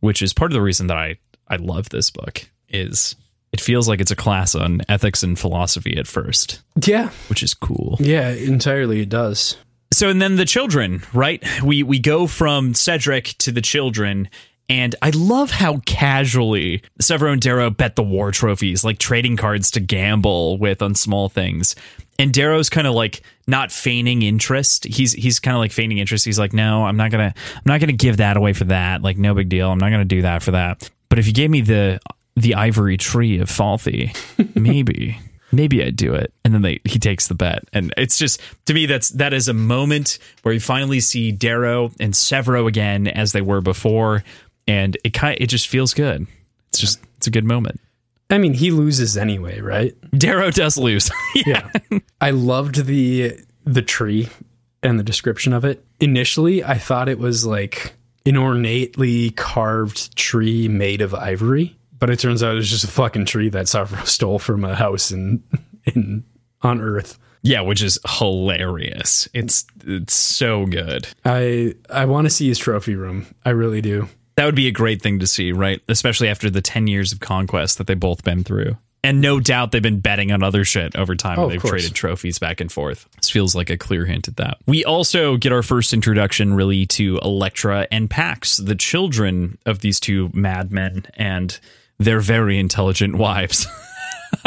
which 0.00 0.22
is 0.22 0.32
part 0.32 0.50
of 0.50 0.54
the 0.54 0.62
reason 0.62 0.86
that 0.86 0.96
I 0.96 1.16
I 1.48 1.56
love 1.56 1.88
this 1.90 2.10
book 2.10 2.48
is 2.68 3.16
it 3.52 3.60
feels 3.60 3.88
like 3.88 4.00
it's 4.00 4.10
a 4.10 4.16
class 4.16 4.54
on 4.54 4.82
ethics 4.88 5.22
and 5.22 5.38
philosophy 5.38 5.96
at 5.96 6.06
first, 6.06 6.60
Yeah, 6.84 7.10
which 7.28 7.42
is 7.42 7.54
cool. 7.54 7.96
yeah, 8.00 8.30
entirely. 8.30 9.00
It 9.02 9.08
does. 9.08 9.56
So 9.92 10.08
and 10.08 10.20
then 10.20 10.36
the 10.36 10.44
children, 10.44 11.02
right? 11.12 11.42
We 11.62 11.82
we 11.82 11.98
go 11.98 12.26
from 12.26 12.74
Cedric 12.74 13.36
to 13.38 13.52
the 13.52 13.62
children, 13.62 14.28
and 14.68 14.94
I 15.00 15.10
love 15.10 15.50
how 15.50 15.78
casually 15.86 16.82
Sevro 17.00 17.32
and 17.32 17.40
Darrow 17.40 17.70
bet 17.70 17.96
the 17.96 18.02
war 18.02 18.32
trophies, 18.32 18.84
like 18.84 18.98
trading 18.98 19.36
cards 19.36 19.70
to 19.72 19.80
gamble 19.80 20.58
with 20.58 20.82
on 20.82 20.94
small 20.94 21.28
things. 21.28 21.76
And 22.18 22.32
Darrow's 22.32 22.70
kind 22.70 22.86
of 22.86 22.94
like 22.94 23.22
not 23.46 23.70
feigning 23.70 24.22
interest. 24.22 24.84
He's 24.84 25.12
he's 25.12 25.38
kind 25.38 25.56
of 25.56 25.60
like 25.60 25.72
feigning 25.72 25.98
interest. 25.98 26.24
He's 26.24 26.38
like, 26.38 26.52
no, 26.52 26.84
I'm 26.84 26.96
not 26.96 27.10
gonna 27.10 27.32
I'm 27.54 27.62
not 27.64 27.80
gonna 27.80 27.92
give 27.92 28.16
that 28.16 28.36
away 28.36 28.54
for 28.54 28.64
that. 28.64 29.02
Like, 29.02 29.18
no 29.18 29.34
big 29.34 29.48
deal. 29.48 29.70
I'm 29.70 29.78
not 29.78 29.90
gonna 29.90 30.04
do 30.04 30.22
that 30.22 30.42
for 30.42 30.52
that. 30.52 30.90
But 31.08 31.18
if 31.18 31.26
you 31.26 31.32
gave 31.32 31.50
me 31.50 31.60
the 31.60 32.00
the 32.34 32.54
ivory 32.54 32.96
tree 32.96 33.38
of 33.38 33.48
Falthy, 33.48 34.14
maybe 34.54 35.18
maybe 35.52 35.82
I'd 35.82 35.96
do 35.96 36.14
it. 36.14 36.32
And 36.44 36.54
then 36.54 36.62
they 36.62 36.80
he 36.84 36.98
takes 36.98 37.28
the 37.28 37.34
bet. 37.34 37.64
And 37.72 37.92
it's 37.96 38.18
just 38.18 38.40
to 38.66 38.74
me 38.74 38.86
that's 38.86 39.10
that 39.10 39.32
is 39.32 39.48
a 39.48 39.54
moment 39.54 40.18
where 40.42 40.54
you 40.54 40.60
finally 40.60 41.00
see 41.00 41.32
Darrow 41.32 41.90
and 42.00 42.14
Sevro 42.14 42.66
again 42.66 43.06
as 43.06 43.32
they 43.32 43.42
were 43.42 43.60
before. 43.60 44.24
And 44.68 44.96
it 45.04 45.10
kind 45.10 45.36
it 45.40 45.46
just 45.46 45.68
feels 45.68 45.94
good. 45.94 46.26
It's 46.68 46.78
just 46.78 47.00
it's 47.16 47.26
a 47.26 47.30
good 47.30 47.44
moment. 47.44 47.80
I 48.28 48.38
mean, 48.38 48.54
he 48.54 48.72
loses 48.72 49.16
anyway, 49.16 49.60
right? 49.60 49.94
Darrow 50.10 50.50
does 50.50 50.76
lose. 50.76 51.10
yeah. 51.34 51.70
I 52.20 52.30
loved 52.30 52.86
the 52.86 53.38
the 53.64 53.82
tree 53.82 54.28
and 54.82 54.98
the 54.98 55.04
description 55.04 55.52
of 55.52 55.64
it. 55.64 55.84
Initially, 56.00 56.64
I 56.64 56.78
thought 56.78 57.08
it 57.08 57.18
was 57.18 57.46
like 57.46 57.94
an 58.24 58.36
ornately 58.36 59.30
carved 59.30 60.16
tree 60.16 60.68
made 60.68 61.00
of 61.00 61.14
ivory, 61.14 61.75
but 61.98 62.10
it 62.10 62.18
turns 62.18 62.42
out 62.42 62.56
it's 62.56 62.68
just 62.68 62.84
a 62.84 62.88
fucking 62.88 63.24
tree 63.26 63.48
that 63.50 63.66
Sevro 63.66 64.04
stole 64.06 64.38
from 64.38 64.64
a 64.64 64.74
house 64.74 65.10
in 65.10 65.42
in 65.84 66.24
on 66.62 66.80
Earth. 66.80 67.18
Yeah, 67.42 67.60
which 67.60 67.82
is 67.82 67.98
hilarious. 68.18 69.28
It's 69.32 69.66
it's 69.84 70.14
so 70.14 70.66
good. 70.66 71.08
I 71.24 71.74
I 71.90 72.06
want 72.06 72.26
to 72.26 72.30
see 72.30 72.48
his 72.48 72.58
trophy 72.58 72.96
room. 72.96 73.26
I 73.44 73.50
really 73.50 73.80
do. 73.80 74.08
That 74.36 74.44
would 74.44 74.54
be 74.54 74.68
a 74.68 74.72
great 74.72 75.00
thing 75.00 75.20
to 75.20 75.26
see, 75.26 75.52
right? 75.52 75.80
Especially 75.88 76.28
after 76.28 76.50
the 76.50 76.60
10 76.60 76.88
years 76.88 77.10
of 77.10 77.20
conquest 77.20 77.78
that 77.78 77.86
they've 77.86 77.98
both 77.98 78.22
been 78.22 78.44
through. 78.44 78.76
And 79.02 79.20
no 79.20 79.40
doubt 79.40 79.70
they've 79.72 79.80
been 79.80 80.00
betting 80.00 80.30
on 80.32 80.42
other 80.42 80.64
shit 80.64 80.94
over 80.96 81.14
time. 81.14 81.38
Oh, 81.38 81.48
They've 81.48 81.62
traded 81.62 81.94
trophies 81.94 82.38
back 82.38 82.60
and 82.60 82.70
forth. 82.70 83.08
This 83.16 83.30
feels 83.30 83.54
like 83.54 83.70
a 83.70 83.78
clear 83.78 84.04
hint 84.04 84.28
at 84.28 84.36
that. 84.36 84.58
We 84.66 84.84
also 84.84 85.36
get 85.36 85.52
our 85.52 85.62
first 85.62 85.94
introduction 85.94 86.52
really 86.54 86.84
to 86.86 87.18
Electra 87.22 87.86
and 87.90 88.10
Pax, 88.10 88.56
the 88.56 88.74
children 88.74 89.58
of 89.64 89.78
these 89.78 90.00
two 90.00 90.30
madmen 90.34 91.06
and 91.14 91.58
their 91.98 92.20
very 92.20 92.58
intelligent 92.58 93.16
wives. 93.16 93.66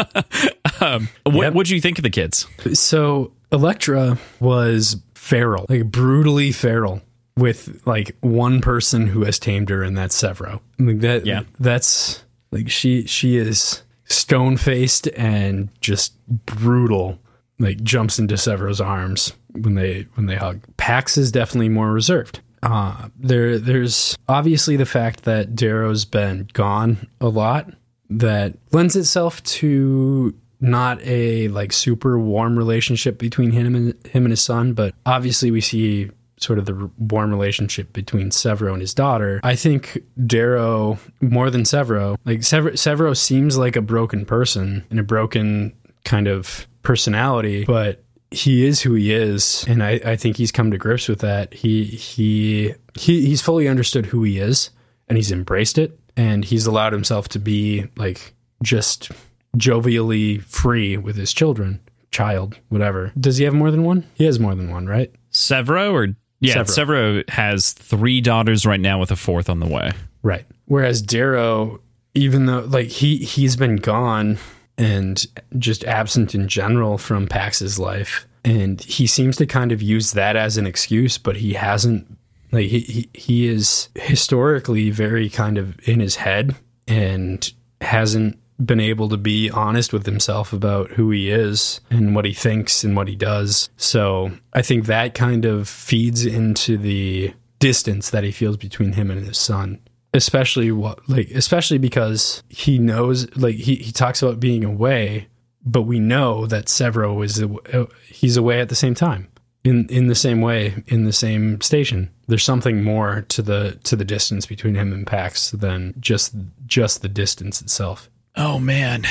um, 0.82 1.10
what 1.24 1.43
Yep. 1.43 1.54
what 1.54 1.68
do 1.68 1.76
you 1.76 1.82
think 1.82 1.97
of 2.00 2.04
the 2.04 2.10
kids? 2.10 2.47
So 2.74 3.32
Electra 3.52 4.18
was 4.39 4.97
feral, 5.16 5.66
like 5.70 5.86
brutally 5.86 6.52
feral, 6.52 7.02
with 7.38 7.82
like 7.86 8.16
one 8.22 8.62
person 8.62 9.08
who 9.08 9.24
has 9.24 9.39
tamed 9.39 9.70
her, 9.70 9.84
and 9.84 9.97
that's 9.97 10.20
Sevro. 10.22 10.60
Like 10.78 11.00
that. 11.00 11.26
Yeah. 11.26 11.43
that's 11.60 12.24
like 12.52 12.70
she 12.70 13.06
she 13.06 13.38
is 13.38 13.82
stone 14.06 14.58
faced 14.58 15.08
and 15.18 15.70
just 15.82 16.14
brutal. 16.45 17.20
Like 17.62 17.84
jumps 17.84 18.20
into 18.20 18.36
Sevro's 18.36 18.80
arms 18.80 19.34
when 19.52 19.76
they 19.76 20.04
when 20.16 20.28
they 20.28 20.38
hug. 20.38 20.62
Pax 20.78 21.18
is 21.18 21.30
definitely 21.32 21.68
more 21.70 21.91
reserved. 21.91 22.39
Uh, 22.62 23.10
there 23.18 23.57
there's 23.57 24.18
obviously 24.28 24.76
the 24.76 24.86
fact 24.86 25.24
that 25.24 25.55
Darrow's 25.55 26.05
been 26.05 26.49
gone 26.53 27.07
a 27.22 27.28
lot 27.28 27.72
that 28.10 28.55
lends 28.72 28.95
itself 28.95 29.41
to 29.43 30.34
not 30.62 30.99
a 31.05 31.47
like 31.49 31.72
super 31.72 32.20
warm 32.20 32.57
relationship 32.57 33.18
between 33.18 33.51
him 33.51 33.76
and 33.76 34.07
him 34.07 34.26
and 34.26 34.32
his 34.32 34.41
son, 34.41 34.74
but 34.74 34.93
obviously 35.05 35.51
we 35.51 35.62
see 35.62 36.10
sort 36.38 36.57
of 36.60 36.66
the 36.66 36.89
warm 36.97 37.32
relationship 37.32 37.91
between 37.93 38.30
Sevro 38.30 38.72
and 38.72 38.82
his 38.82 38.93
daughter. 38.93 39.39
I 39.43 39.55
think 39.55 39.99
Darrow 40.26 40.97
more 41.22 41.49
than 41.49 41.64
Sevro, 41.64 42.18
like 42.26 42.39
Sevro, 42.39 42.72
Sevro 42.74 43.16
seems 43.16 43.57
like 43.57 43.76
a 43.76 43.82
broken 43.82 44.26
person 44.26 44.86
and 44.89 44.99
a 44.99 45.03
broken 45.03 45.74
kind 46.05 46.28
of 46.28 46.68
personality, 46.82 47.66
but 47.66 48.03
he 48.32 48.65
is 48.65 48.82
who 48.82 48.93
he 48.93 49.13
is, 49.13 49.65
and 49.67 49.84
I, 49.84 49.99
I 50.05 50.15
think 50.15 50.38
he's 50.38 50.51
come 50.51 50.71
to 50.71 50.77
grips 50.77 51.07
with 51.07 51.19
that. 51.19 51.53
He 51.53 51.84
he 51.84 52.75
he 52.93 53.25
he's 53.25 53.41
fully 53.41 53.67
understood 53.67 54.05
who 54.05 54.23
he 54.23 54.39
is, 54.39 54.69
and 55.07 55.17
he's 55.17 55.32
embraced 55.32 55.77
it, 55.77 55.99
and 56.15 56.45
he's 56.45 56.65
allowed 56.65 56.93
himself 56.93 57.27
to 57.30 57.39
be 57.39 57.88
like 57.97 58.34
just 58.61 59.11
jovially 59.57 60.41
free 60.43 60.97
with 60.97 61.15
his 61.15 61.34
children, 61.34 61.80
child, 62.11 62.59
whatever. 62.69 63.11
Does 63.19 63.38
he 63.38 63.45
have 63.45 63.53
more 63.53 63.71
than 63.71 63.84
one? 63.84 64.05
He 64.13 64.25
has 64.25 64.39
more 64.39 64.53
than 64.53 64.69
one, 64.69 64.86
right? 64.86 65.11
Sevro 65.32 65.91
or 65.91 66.15
yeah, 66.39 66.55
Sevro. 66.57 67.23
Sevro 67.23 67.30
has 67.30 67.73
three 67.73 68.21
daughters 68.21 68.65
right 68.65 68.80
now 68.80 68.99
with 68.99 69.11
a 69.11 69.15
fourth 69.15 69.49
on 69.49 69.59
the 69.59 69.67
way. 69.67 69.91
Right. 70.21 70.45
Whereas 70.65 71.01
Darrow, 71.01 71.82
even 72.13 72.45
though 72.45 72.61
like 72.61 72.88
he 72.88 73.17
he's 73.17 73.55
been 73.55 73.77
gone 73.77 74.38
and 74.80 75.27
just 75.59 75.84
absent 75.84 76.34
in 76.34 76.47
general 76.47 76.97
from 76.97 77.27
Pax's 77.27 77.77
life, 77.77 78.25
and 78.43 78.82
he 78.82 79.05
seems 79.05 79.36
to 79.38 79.45
kind 79.45 79.71
of 79.71 79.82
use 79.82 80.13
that 80.13 80.36
as 80.36 80.57
an 80.57 80.65
excuse, 80.65 81.19
but 81.19 81.36
he 81.36 81.53
hasn't. 81.53 82.17
Like 82.51 82.67
he 82.67 82.80
he, 82.80 83.09
he 83.13 83.47
is 83.47 83.89
historically 83.93 84.89
very 84.89 85.30
kind 85.30 85.59
of 85.59 85.77
in 85.88 85.99
his 85.99 86.15
head 86.15 86.55
and 86.88 87.51
hasn't 87.82 88.39
been 88.63 88.80
able 88.80 89.07
to 89.09 89.17
be 89.17 89.49
honest 89.49 89.93
with 89.93 90.05
himself 90.05 90.51
about 90.51 90.91
who 90.91 91.11
he 91.11 91.30
is 91.30 91.80
and 91.89 92.15
what 92.15 92.25
he 92.25 92.34
thinks 92.34 92.84
and 92.84 92.95
what 92.95 93.07
he 93.07 93.15
does. 93.15 93.69
So 93.77 94.32
I 94.53 94.61
think 94.61 94.86
that 94.86 95.13
kind 95.13 95.45
of 95.45 95.69
feeds 95.69 96.25
into 96.25 96.77
the 96.77 97.34
distance 97.59 98.09
that 98.09 98.23
he 98.23 98.32
feels 98.32 98.57
between 98.57 98.93
him 98.93 99.11
and 99.11 99.25
his 99.25 99.38
son. 99.38 99.80
Especially 100.14 100.72
what 100.72 101.07
like 101.07 101.30
especially 101.32 101.78
because 101.78 102.41
he 102.49 102.80
knows 102.80 103.36
like 103.38 103.55
he, 103.55 103.76
he 103.76 103.91
talks 103.91 104.22
about 104.22 104.39
being 104.39 104.64
away, 104.64 105.28
but 105.64 105.84
we 105.84 105.99
know 105.99 106.45
that 106.47 106.66
Sevro 106.66 107.24
is 107.24 107.41
uh, 107.41 107.86
he's 108.07 108.36
away 108.36 108.60
at 108.60 108.70
the 108.70 108.76
same 108.76 108.95
time. 108.95 109.28
In 109.64 109.88
in 109.89 110.07
the 110.07 110.16
same 110.16 110.41
way, 110.41 110.84
in 110.88 111.03
the 111.03 111.14
same 111.14 111.60
station. 111.62 112.10
There's 112.28 112.43
something 112.43 112.84
more 112.84 113.26
to 113.30 113.41
the 113.41 113.78
to 113.84 113.95
the 113.95 114.05
distance 114.05 114.45
between 114.45 114.76
him 114.76 114.93
and 114.93 115.05
Pax 115.05 115.51
than 115.51 115.93
just 115.99 116.34
just 116.66 117.01
the 117.01 117.10
distance 117.10 117.62
itself. 117.62 118.10
Oh 118.36 118.57
man, 118.57 119.05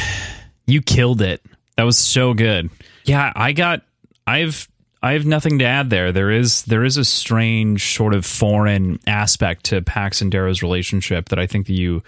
you 0.66 0.80
killed 0.80 1.20
it. 1.20 1.42
That 1.76 1.84
was 1.84 1.98
so 1.98 2.34
good. 2.34 2.70
Yeah, 3.04 3.32
I 3.36 3.52
got. 3.52 3.82
I've. 4.26 4.68
I 5.02 5.12
have 5.12 5.26
nothing 5.26 5.58
to 5.60 5.64
add 5.64 5.90
there. 5.90 6.10
There 6.10 6.30
is 6.30 6.62
there 6.62 6.84
is 6.84 6.96
a 6.96 7.04
strange 7.04 7.94
sort 7.94 8.14
of 8.14 8.26
foreign 8.26 8.98
aspect 9.06 9.64
to 9.66 9.82
Pax 9.82 10.20
and 10.20 10.30
Darrow's 10.30 10.62
relationship 10.62 11.28
that 11.28 11.38
I 11.38 11.46
think 11.46 11.66
that 11.66 11.74
you 11.74 12.02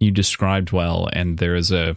you 0.00 0.10
described 0.10 0.72
well, 0.72 1.08
and 1.12 1.38
there 1.38 1.54
is 1.54 1.70
a 1.70 1.96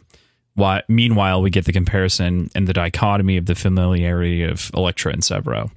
Why, 0.53 0.83
meanwhile, 0.87 1.41
we 1.41 1.49
get 1.49 1.65
the 1.65 1.73
comparison 1.73 2.49
and 2.55 2.67
the 2.67 2.73
dichotomy 2.73 3.37
of 3.37 3.45
the 3.47 3.55
familiarity 3.55 4.43
of 4.43 4.71
Electra 4.73 5.11
and 5.11 5.21
Sevro. 5.21 5.71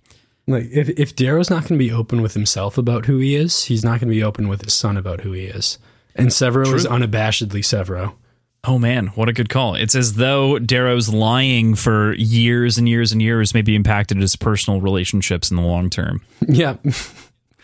Like 0.47 0.69
if 0.71 0.89
if 0.91 1.17
Darrow's 1.17 1.51
not 1.51 1.63
going 1.63 1.79
to 1.79 1.85
be 1.85 1.93
open 1.93 2.23
with 2.23 2.35
himself 2.35 2.79
about 2.79 3.07
who 3.07 3.19
he 3.19 3.35
is, 3.37 3.65
he's 3.65 3.85
not 3.85 4.01
going 4.01 4.09
to 4.09 4.15
be 4.15 4.23
open 4.23 4.49
with 4.49 4.63
his 4.63 4.75
son 4.75 4.97
about 4.97 5.23
who 5.23 5.33
he 5.33 5.45
is. 5.45 5.79
And 6.15 6.29
Sevro 6.29 6.75
is 6.75 6.87
unabashedly 6.87 7.61
Sevro. 7.61 8.15
Oh 8.65 8.79
man, 8.79 9.09
what 9.09 9.29
a 9.29 9.33
good 9.33 9.49
call. 9.49 9.75
It's 9.75 9.95
as 9.95 10.15
though 10.15 10.59
Darrow's 10.59 11.09
lying 11.09 11.75
for 11.75 12.13
years 12.15 12.77
and 12.77 12.89
years 12.89 13.13
and 13.13 13.23
years 13.23 13.55
maybe 13.55 13.75
impacted 13.75 14.19
his 14.19 14.37
personal 14.37 14.81
relationships 14.81 15.51
in 15.51 15.57
the 15.57 15.63
long 15.63 15.91
term. 15.91 16.23
Yeah. 16.47 16.77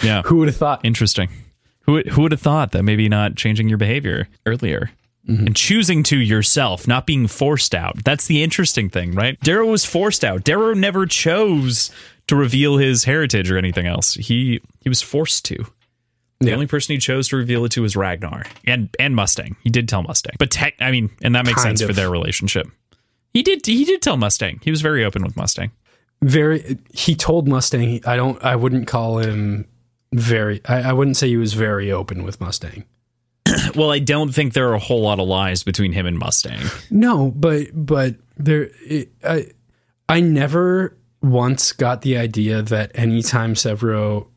Yeah. 0.02 0.22
Who 0.26 0.36
would 0.36 0.48
have 0.48 0.56
thought? 0.56 0.84
Interesting. 0.84 1.28
Who 1.82 2.00
who 2.02 2.22
would 2.22 2.32
have 2.32 2.40
thought 2.40 2.72
that 2.72 2.84
maybe 2.84 3.08
not 3.08 3.36
changing 3.36 3.68
your 3.68 3.76
behavior 3.76 4.28
earlier 4.46 4.90
mm-hmm. 5.28 5.46
and 5.46 5.56
choosing 5.56 6.02
to 6.04 6.18
yourself, 6.18 6.86
not 6.86 7.06
being 7.06 7.26
forced 7.26 7.74
out. 7.74 8.02
That's 8.04 8.26
the 8.26 8.42
interesting 8.42 8.88
thing, 8.88 9.12
right? 9.12 9.38
Darrow 9.40 9.66
was 9.66 9.84
forced 9.84 10.24
out. 10.24 10.44
Darrow 10.44 10.74
never 10.74 11.06
chose 11.06 11.90
to 12.26 12.36
reveal 12.36 12.78
his 12.78 13.04
heritage 13.04 13.50
or 13.50 13.58
anything 13.58 13.86
else. 13.86 14.14
He 14.14 14.60
he 14.80 14.88
was 14.88 15.02
forced 15.02 15.44
to. 15.46 15.66
The 16.44 16.50
Yeah. 16.50 16.54
only 16.54 16.66
person 16.66 16.94
he 16.94 16.98
chose 16.98 17.28
to 17.28 17.36
reveal 17.36 17.64
it 17.64 17.72
to 17.72 17.82
was 17.82 17.96
Ragnar 17.96 18.44
and 18.66 18.88
and 18.98 19.14
Mustang. 19.16 19.56
He 19.62 19.70
did 19.70 19.88
tell 19.88 20.02
Mustang, 20.02 20.34
but 20.38 20.50
tech, 20.50 20.74
I 20.80 20.90
mean, 20.90 21.10
and 21.22 21.34
that 21.34 21.44
makes 21.46 21.62
Kind 21.62 21.78
sense 21.78 21.86
for 21.88 21.92
their 21.94 22.10
relationship. 22.10 22.66
He 23.32 23.42
did 23.42 23.64
he 23.66 23.84
did 23.84 24.02
tell 24.02 24.16
Mustang. 24.16 24.60
He 24.62 24.70
was 24.70 24.80
very 24.82 25.04
open 25.04 25.22
with 25.24 25.36
Mustang. 25.36 25.70
Very 26.22 26.78
he 26.92 27.14
told 27.14 27.48
Mustang 27.48 28.00
I 28.06 28.16
don't 28.16 28.42
I 28.44 28.56
wouldn't 28.56 28.86
call 28.86 29.18
him 29.18 29.66
very 30.12 30.60
I, 30.66 30.90
I 30.90 30.92
wouldn't 30.92 31.16
say 31.16 31.28
he 31.28 31.36
was 31.36 31.54
very 31.54 31.90
open 31.90 32.22
with 32.24 32.40
Mustang. 32.40 32.84
Well, 33.74 33.90
I 33.90 33.98
don't 33.98 34.32
think 34.34 34.52
there 34.52 34.68
are 34.70 34.74
a 34.74 34.78
whole 34.78 35.02
lot 35.02 35.18
of 35.20 35.26
lies 35.28 35.62
between 35.64 35.92
him 35.92 36.06
and 36.06 36.18
Mustang. 36.18 36.60
No, 36.90 37.30
but 37.36 37.66
but 37.74 38.14
there 38.36 38.70
it, 38.86 39.10
I 39.24 39.48
I 40.08 40.20
never 40.20 40.96
once 41.22 41.72
got 41.72 42.02
the 42.02 42.16
idea 42.16 42.62
that 42.62 42.90
anytime 42.94 43.54
Sevro 43.54 44.28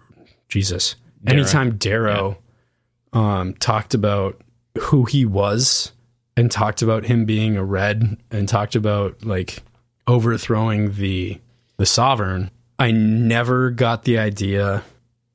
Jesus, 0.49 0.95
anytime 1.25 1.77
Darrow 1.77 2.37
um 3.13 3.53
talked 3.55 3.93
about 3.93 4.41
who 4.79 5.05
he 5.05 5.25
was 5.25 5.91
and 6.35 6.51
talked 6.51 6.81
about 6.81 7.05
him 7.05 7.25
being 7.25 7.57
a 7.57 7.63
red 7.63 8.17
and 8.31 8.47
talked 8.47 8.75
about 8.75 9.23
like 9.23 9.63
overthrowing 10.05 10.93
the 10.93 11.39
the 11.77 11.85
sovereign, 11.85 12.51
I 12.79 12.91
never 12.91 13.71
got 13.71 14.03
the 14.03 14.17
idea 14.17 14.83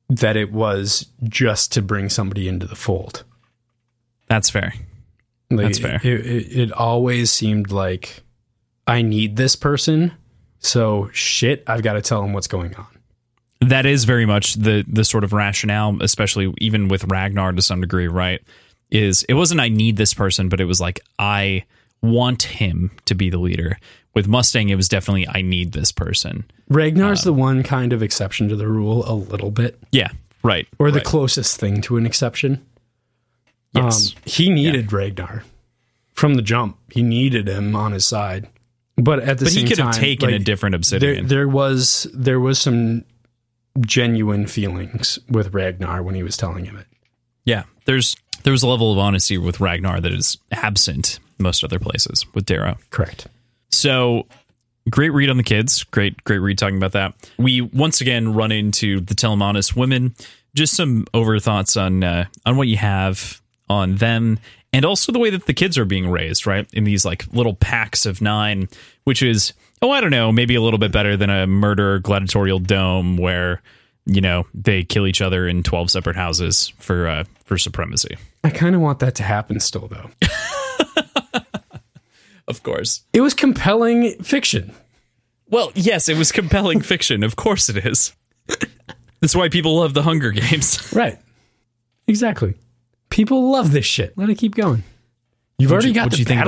that 0.08 0.36
it 0.36 0.52
was 0.52 1.06
just 1.24 1.72
to 1.72 1.82
bring 1.82 2.08
somebody 2.08 2.48
into 2.48 2.66
the 2.66 2.76
fold. 2.76 3.24
That's 4.28 4.50
fair. 4.50 4.74
Like, 5.50 5.66
That's 5.66 5.78
fair. 5.78 6.00
It, 6.02 6.26
it, 6.26 6.58
it 6.60 6.72
always 6.72 7.30
seemed 7.30 7.70
like 7.70 8.22
I 8.86 9.02
need 9.02 9.36
this 9.36 9.56
person, 9.56 10.12
so 10.58 11.10
shit, 11.12 11.62
I've 11.66 11.82
got 11.82 11.94
to 11.94 12.00
tell 12.00 12.22
him 12.22 12.32
what's 12.32 12.46
going 12.46 12.74
on. 12.76 12.86
That 13.68 13.86
is 13.86 14.04
very 14.04 14.26
much 14.26 14.54
the 14.54 14.84
the 14.88 15.04
sort 15.04 15.24
of 15.24 15.32
rationale, 15.32 15.96
especially 16.02 16.52
even 16.58 16.88
with 16.88 17.04
Ragnar 17.04 17.52
to 17.52 17.62
some 17.62 17.80
degree, 17.80 18.08
right? 18.08 18.40
Is 18.90 19.22
it 19.28 19.34
wasn't 19.34 19.60
I 19.60 19.68
need 19.68 19.96
this 19.96 20.14
person, 20.14 20.48
but 20.48 20.60
it 20.60 20.64
was 20.66 20.80
like 20.80 21.00
I 21.18 21.64
want 22.02 22.42
him 22.44 22.90
to 23.06 23.14
be 23.14 23.30
the 23.30 23.38
leader. 23.38 23.78
With 24.14 24.28
Mustang, 24.28 24.68
it 24.68 24.74
was 24.74 24.88
definitely 24.88 25.26
I 25.26 25.40
need 25.40 25.72
this 25.72 25.90
person. 25.92 26.44
Ragnar's 26.68 27.22
the 27.22 27.32
one 27.32 27.62
kind 27.62 27.92
of 27.94 28.02
exception 28.02 28.48
to 28.50 28.56
the 28.56 28.66
rule, 28.68 29.04
a 29.06 29.14
little 29.14 29.50
bit, 29.50 29.78
Yeah, 29.90 30.10
right. 30.42 30.66
or 30.78 30.90
the 30.90 30.98
right. 30.98 31.04
closest 31.06 31.58
thing 31.58 31.80
to 31.82 31.96
an 31.96 32.04
exception. 32.04 32.64
yes. 33.74 34.12
Um, 34.14 34.22
he 34.26 34.50
needed 34.50 34.92
Ragnar 34.92 35.44
from 36.12 36.34
the 36.34 36.42
jump. 36.42 36.76
He 36.90 37.02
needed 37.02 37.48
him 37.48 37.74
on 37.74 37.92
his 37.92 38.04
side, 38.04 38.48
but 38.96 39.20
at 39.20 39.38
the 39.38 39.46
but 39.46 39.52
same 39.52 39.62
time, 39.62 39.64
he 39.64 39.68
could 39.68 39.78
have 39.78 39.94
taken 39.94 40.28
a 40.28 40.32
like, 40.32 40.44
different 40.44 40.72
there, 40.72 40.78
obsidian. 40.78 41.26
there 41.28 41.48
was 41.48 42.06
there 42.12 42.40
was 42.40 42.58
some 42.58 43.04
genuine 43.80 44.46
feelings 44.46 45.18
with 45.28 45.54
Ragnar 45.54 46.02
when 46.02 46.14
he 46.14 46.22
was 46.22 46.36
telling 46.36 46.64
him 46.64 46.76
it. 46.76 46.86
yeah, 47.44 47.64
there's 47.84 48.16
there's 48.44 48.62
a 48.62 48.68
level 48.68 48.92
of 48.92 48.98
honesty 48.98 49.38
with 49.38 49.60
Ragnar 49.60 50.00
that 50.00 50.12
is 50.12 50.36
absent 50.50 51.20
most 51.38 51.62
other 51.64 51.78
places 51.78 52.24
with 52.34 52.44
Darrow. 52.44 52.76
Correct. 52.90 53.26
So 53.70 54.26
great 54.90 55.10
read 55.10 55.30
on 55.30 55.36
the 55.36 55.42
kids. 55.42 55.84
Great, 55.84 56.22
great 56.24 56.38
read 56.38 56.58
talking 56.58 56.76
about 56.76 56.92
that. 56.92 57.14
We 57.38 57.60
once 57.60 58.00
again 58.00 58.34
run 58.34 58.52
into 58.52 59.00
the 59.00 59.14
Telemanus 59.14 59.76
women. 59.76 60.14
Just 60.54 60.74
some 60.74 61.06
overthoughts 61.14 61.80
on 61.80 62.04
uh, 62.04 62.26
on 62.44 62.56
what 62.56 62.68
you 62.68 62.76
have 62.76 63.40
on 63.68 63.96
them, 63.96 64.38
and 64.72 64.84
also 64.84 65.12
the 65.12 65.18
way 65.18 65.30
that 65.30 65.46
the 65.46 65.54
kids 65.54 65.78
are 65.78 65.84
being 65.86 66.10
raised, 66.10 66.46
right? 66.46 66.66
In 66.74 66.84
these 66.84 67.04
like 67.04 67.32
little 67.32 67.54
packs 67.54 68.04
of 68.04 68.20
nine, 68.20 68.68
which 69.04 69.22
is 69.22 69.54
oh, 69.82 69.90
I 69.90 70.00
don't 70.00 70.10
know, 70.10 70.32
maybe 70.32 70.54
a 70.54 70.62
little 70.62 70.78
bit 70.78 70.92
better 70.92 71.16
than 71.16 71.28
a 71.28 71.46
murder 71.46 71.98
gladiatorial 71.98 72.60
dome 72.60 73.16
where 73.18 73.60
you 74.06 74.20
know 74.20 74.46
they 74.54 74.82
kill 74.84 75.06
each 75.06 75.20
other 75.20 75.46
in 75.46 75.62
twelve 75.62 75.90
separate 75.90 76.16
houses 76.16 76.72
for 76.78 77.06
uh, 77.06 77.24
for 77.44 77.58
supremacy. 77.58 78.16
I 78.44 78.50
kind 78.50 78.74
of 78.74 78.80
want 78.80 78.98
that 79.00 79.14
to 79.16 79.22
happen 79.22 79.60
still, 79.60 79.88
though. 79.88 80.10
Of 82.48 82.62
course. 82.62 83.02
It 83.12 83.20
was 83.20 83.34
compelling 83.34 84.14
fiction. 84.22 84.74
Well, 85.48 85.70
yes, 85.74 86.08
it 86.08 86.16
was 86.18 86.32
compelling 86.32 86.80
fiction. 86.82 87.22
Of 87.22 87.36
course 87.36 87.68
it 87.68 87.86
is. 87.86 88.14
That's 89.20 89.36
why 89.36 89.48
people 89.48 89.76
love 89.76 89.94
the 89.94 90.02
Hunger 90.02 90.30
Games. 90.32 90.92
Right. 90.94 91.18
Exactly. 92.08 92.54
People 93.10 93.50
love 93.52 93.70
this 93.70 93.86
shit. 93.86 94.18
Let 94.18 94.28
it 94.28 94.38
keep 94.38 94.54
going. 94.56 94.82
You've 95.58 95.70
already 95.72 95.88
you- 95.88 95.94
got 95.94 96.06
what'd 96.06 96.26
the 96.26 96.32
you 96.32 96.40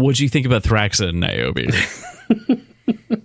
battlefields. 0.00 0.04
What'd 0.04 0.20
you 0.20 0.28
think 0.28 0.46
about 0.46 0.62
Thraxa 0.62 1.08
and 1.08 1.20
Niobe? 1.20 2.60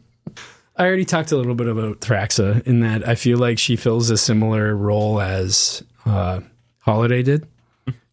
I 0.78 0.86
already 0.86 1.06
talked 1.06 1.32
a 1.32 1.38
little 1.38 1.56
bit 1.56 1.68
about 1.68 2.02
Thraxa 2.02 2.66
in 2.68 2.82
that 2.82 3.08
I 3.08 3.16
feel 3.16 3.38
like 3.38 3.58
she 3.58 3.76
fills 3.78 4.10
a 4.10 4.18
similar 4.18 4.76
role 4.76 5.22
as 5.22 5.84
uh, 6.06 6.42
Holiday 6.80 7.24
did. 7.24 7.48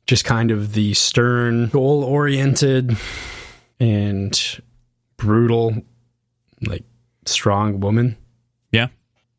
Just 0.06 0.24
kind 0.24 0.50
of 0.50 0.72
the 0.74 0.94
stern, 0.94 1.68
goal 1.68 2.04
oriented, 2.04 2.96
and 3.80 4.60
brutal, 5.16 5.76
like 6.66 6.84
strong 7.26 7.80
woman. 7.80 8.16
yeah. 8.70 8.88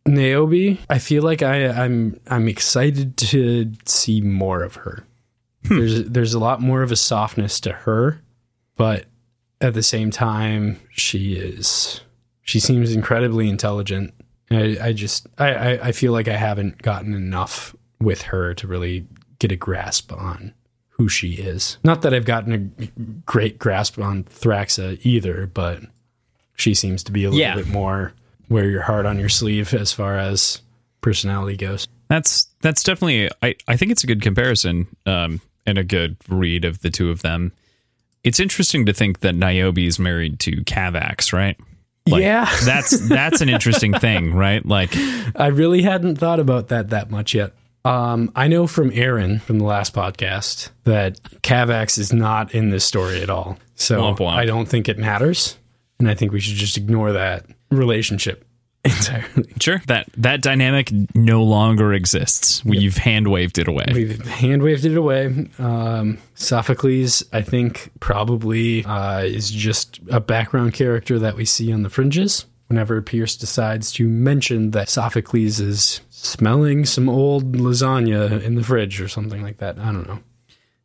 Niobe, 0.05 0.77
I 0.89 0.99
feel 0.99 1.23
like 1.23 1.41
I, 1.41 1.67
I'm 1.69 2.19
I'm 2.27 2.49
excited 2.49 3.15
to 3.17 3.71
see 3.85 4.19
more 4.19 4.61
of 4.63 4.75
her. 4.75 5.05
There's 5.63 6.03
there's 6.03 6.33
a 6.33 6.39
lot 6.39 6.59
more 6.59 6.81
of 6.81 6.91
a 6.91 6.97
softness 6.97 7.61
to 7.61 7.71
her, 7.71 8.21
but 8.75 9.05
at 9.63 9.73
the 9.73 9.83
same 9.83 10.11
time, 10.11 10.79
she 10.91 11.33
is 11.33 12.01
she 12.43 12.59
seems 12.59 12.93
incredibly 12.93 13.49
intelligent. 13.49 14.13
I, 14.51 14.77
I 14.81 14.93
just 14.93 15.27
I, 15.39 15.79
I, 15.79 15.91
feel 15.93 16.11
like 16.11 16.27
I 16.27 16.35
haven't 16.35 16.81
gotten 16.81 17.13
enough 17.13 17.75
with 17.99 18.23
her 18.23 18.53
to 18.55 18.67
really 18.67 19.07
get 19.39 19.51
a 19.51 19.55
grasp 19.55 20.11
on 20.13 20.53
who 20.89 21.09
she 21.09 21.33
is. 21.33 21.77
Not 21.83 22.01
that 22.03 22.13
I've 22.13 22.25
gotten 22.25 22.53
a 22.53 22.85
great 23.25 23.57
grasp 23.57 23.97
on 23.97 24.25
Thraxa 24.25 24.99
either, 25.03 25.47
but 25.47 25.81
she 26.55 26.73
seems 26.75 27.03
to 27.05 27.11
be 27.11 27.23
a 27.23 27.29
little 27.29 27.39
Yeah. 27.39 27.55
bit 27.55 27.67
more 27.67 28.13
wear 28.49 28.69
your 28.69 28.83
heart 28.83 29.05
on 29.05 29.17
your 29.17 29.29
sleeve 29.29 29.73
as 29.73 29.91
far 29.91 30.17
as 30.17 30.61
personality 31.01 31.57
goes. 31.57 31.87
That's 32.09 32.47
that's 32.61 32.83
definitely 32.83 33.29
I, 33.41 33.55
I 33.67 33.77
think 33.77 33.91
it's 33.91 34.03
a 34.03 34.07
good 34.07 34.21
comparison 34.21 34.87
um, 35.05 35.41
and 35.65 35.77
a 35.77 35.83
good 35.83 36.17
read 36.27 36.65
of 36.65 36.81
the 36.81 36.89
two 36.89 37.09
of 37.09 37.21
them. 37.21 37.53
It's 38.23 38.39
interesting 38.39 38.85
to 38.85 38.93
think 38.93 39.19
that 39.19 39.35
Niobe 39.35 39.79
is 39.79 39.99
married 39.99 40.39
to 40.41 40.51
Kavax, 40.63 41.33
right? 41.33 41.59
Like, 42.07 42.21
yeah, 42.21 42.49
That's 42.65 43.07
that's 43.07 43.41
an 43.41 43.49
interesting 43.49 43.93
thing, 43.93 44.33
right? 44.33 44.65
Like 44.65 44.95
I 45.35 45.47
really 45.47 45.81
hadn't 45.81 46.17
thought 46.17 46.39
about 46.39 46.67
that 46.69 46.89
that 46.89 47.09
much 47.09 47.33
yet. 47.33 47.53
Um, 47.85 48.31
I 48.35 48.47
know 48.47 48.65
from 48.65 48.91
Aaron 48.93 49.39
from 49.39 49.59
the 49.59 49.65
last 49.65 49.93
podcast 49.93 50.69
that 50.85 51.21
Kavax 51.41 51.97
is 51.97 52.13
not 52.13 52.53
in 52.53 52.69
this 52.69 52.85
story 52.85 53.21
at 53.21 53.29
all. 53.29 53.57
So 53.75 54.01
Womp 54.01 54.17
womp. 54.17 54.33
I 54.33 54.45
don't 54.45 54.67
think 54.67 54.87
it 54.87 54.97
matters. 54.97 55.57
And 55.99 56.09
I 56.09 56.15
think 56.15 56.31
we 56.31 56.39
should 56.39 56.55
just 56.55 56.75
ignore 56.77 57.13
that 57.13 57.45
relationship 57.71 58.45
entirely. 58.83 59.53
sure 59.59 59.81
that 59.87 60.07
that 60.17 60.41
dynamic 60.41 60.91
no 61.15 61.43
longer 61.43 61.93
exists. 61.93 62.63
We've 62.65 62.97
hand 62.97 63.27
waved 63.29 63.57
it 63.57 63.67
away. 63.67 63.85
We've 63.93 64.25
hand 64.25 64.63
waved 64.63 64.85
it 64.85 64.97
away. 64.97 65.49
Um, 65.59 66.17
Sophocles, 66.35 67.23
I 67.31 67.41
think, 67.41 67.91
probably 67.99 68.83
uh, 68.85 69.21
is 69.23 69.49
just 69.49 69.99
a 70.09 70.19
background 70.19 70.73
character 70.73 71.19
that 71.19 71.35
we 71.35 71.45
see 71.45 71.71
on 71.71 71.83
the 71.83 71.89
fringes. 71.89 72.45
Whenever 72.67 73.01
Pierce 73.01 73.35
decides 73.35 73.91
to 73.93 74.07
mention 74.07 74.71
that 74.71 74.89
Sophocles 74.89 75.59
is 75.59 76.01
smelling 76.09 76.85
some 76.85 77.09
old 77.09 77.53
lasagna 77.57 78.41
in 78.41 78.55
the 78.55 78.63
fridge 78.63 78.99
or 79.01 79.07
something 79.07 79.43
like 79.43 79.57
that. 79.57 79.77
I 79.77 79.91
don't 79.91 80.07
know. 80.07 80.19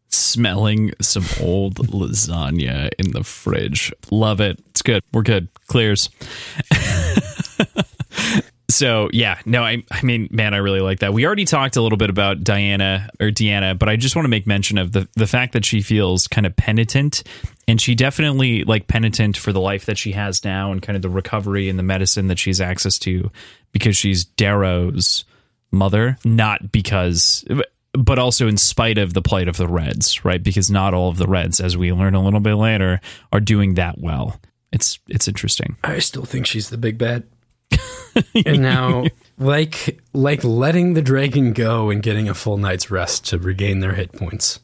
Smelling 0.08 0.92
some 1.00 1.24
old 1.40 1.74
lasagna 1.90 2.90
in 2.98 3.12
the 3.12 3.24
fridge. 3.24 3.92
Love 4.10 4.40
it. 4.40 4.58
It's 4.70 4.82
good. 4.82 5.02
We're 5.12 5.22
good. 5.22 5.48
Clears. 5.68 6.10
so 8.70 9.08
yeah, 9.12 9.40
no, 9.46 9.62
I 9.62 9.82
I 9.90 10.02
mean, 10.02 10.28
man, 10.30 10.54
I 10.54 10.58
really 10.58 10.80
like 10.80 11.00
that. 11.00 11.12
We 11.12 11.26
already 11.26 11.46
talked 11.46 11.76
a 11.76 11.82
little 11.82 11.96
bit 11.96 12.10
about 12.10 12.44
Diana 12.44 13.08
or 13.20 13.28
Deanna, 13.28 13.78
but 13.78 13.88
I 13.88 13.96
just 13.96 14.14
want 14.14 14.24
to 14.24 14.30
make 14.30 14.46
mention 14.46 14.78
of 14.78 14.92
the 14.92 15.08
the 15.14 15.26
fact 15.26 15.54
that 15.54 15.64
she 15.64 15.80
feels 15.80 16.28
kind 16.28 16.46
of 16.46 16.54
penitent 16.54 17.22
and 17.66 17.80
she 17.80 17.94
definitely 17.94 18.64
like 18.64 18.86
penitent 18.86 19.36
for 19.36 19.52
the 19.52 19.60
life 19.60 19.86
that 19.86 19.96
she 19.96 20.12
has 20.12 20.44
now 20.44 20.70
and 20.70 20.82
kind 20.82 20.96
of 20.96 21.02
the 21.02 21.08
recovery 21.08 21.68
and 21.68 21.78
the 21.78 21.82
medicine 21.82 22.28
that 22.28 22.38
she's 22.38 22.60
access 22.60 22.98
to 23.00 23.30
because 23.72 23.96
she's 23.96 24.24
Darrow's 24.24 25.24
mother, 25.70 26.18
not 26.24 26.70
because 26.70 27.44
but 27.94 28.18
also 28.18 28.48
in 28.48 28.56
spite 28.58 28.98
of 28.98 29.14
the 29.14 29.22
plight 29.22 29.48
of 29.48 29.56
the 29.56 29.66
Reds, 29.66 30.24
right? 30.24 30.42
Because 30.42 30.70
not 30.70 30.94
all 30.94 31.08
of 31.08 31.16
the 31.16 31.26
Reds, 31.26 31.58
as 31.58 31.76
we 31.76 31.92
learn 31.92 32.14
a 32.14 32.22
little 32.22 32.40
bit 32.40 32.54
later, 32.54 33.00
are 33.32 33.40
doing 33.40 33.74
that 33.74 33.98
well. 33.98 34.38
It's 34.72 34.98
it's 35.08 35.26
interesting. 35.26 35.76
I 35.82 35.98
still 36.00 36.24
think 36.24 36.46
she's 36.46 36.68
the 36.68 36.76
big 36.76 36.98
bad. 36.98 37.24
and 38.46 38.62
now, 38.62 39.04
like 39.38 40.00
like 40.12 40.42
letting 40.44 40.94
the 40.94 41.02
dragon 41.02 41.52
go 41.52 41.90
and 41.90 42.02
getting 42.02 42.28
a 42.28 42.34
full 42.34 42.56
night's 42.56 42.90
rest 42.90 43.26
to 43.26 43.38
regain 43.38 43.80
their 43.80 43.94
hit 43.94 44.12
points, 44.12 44.60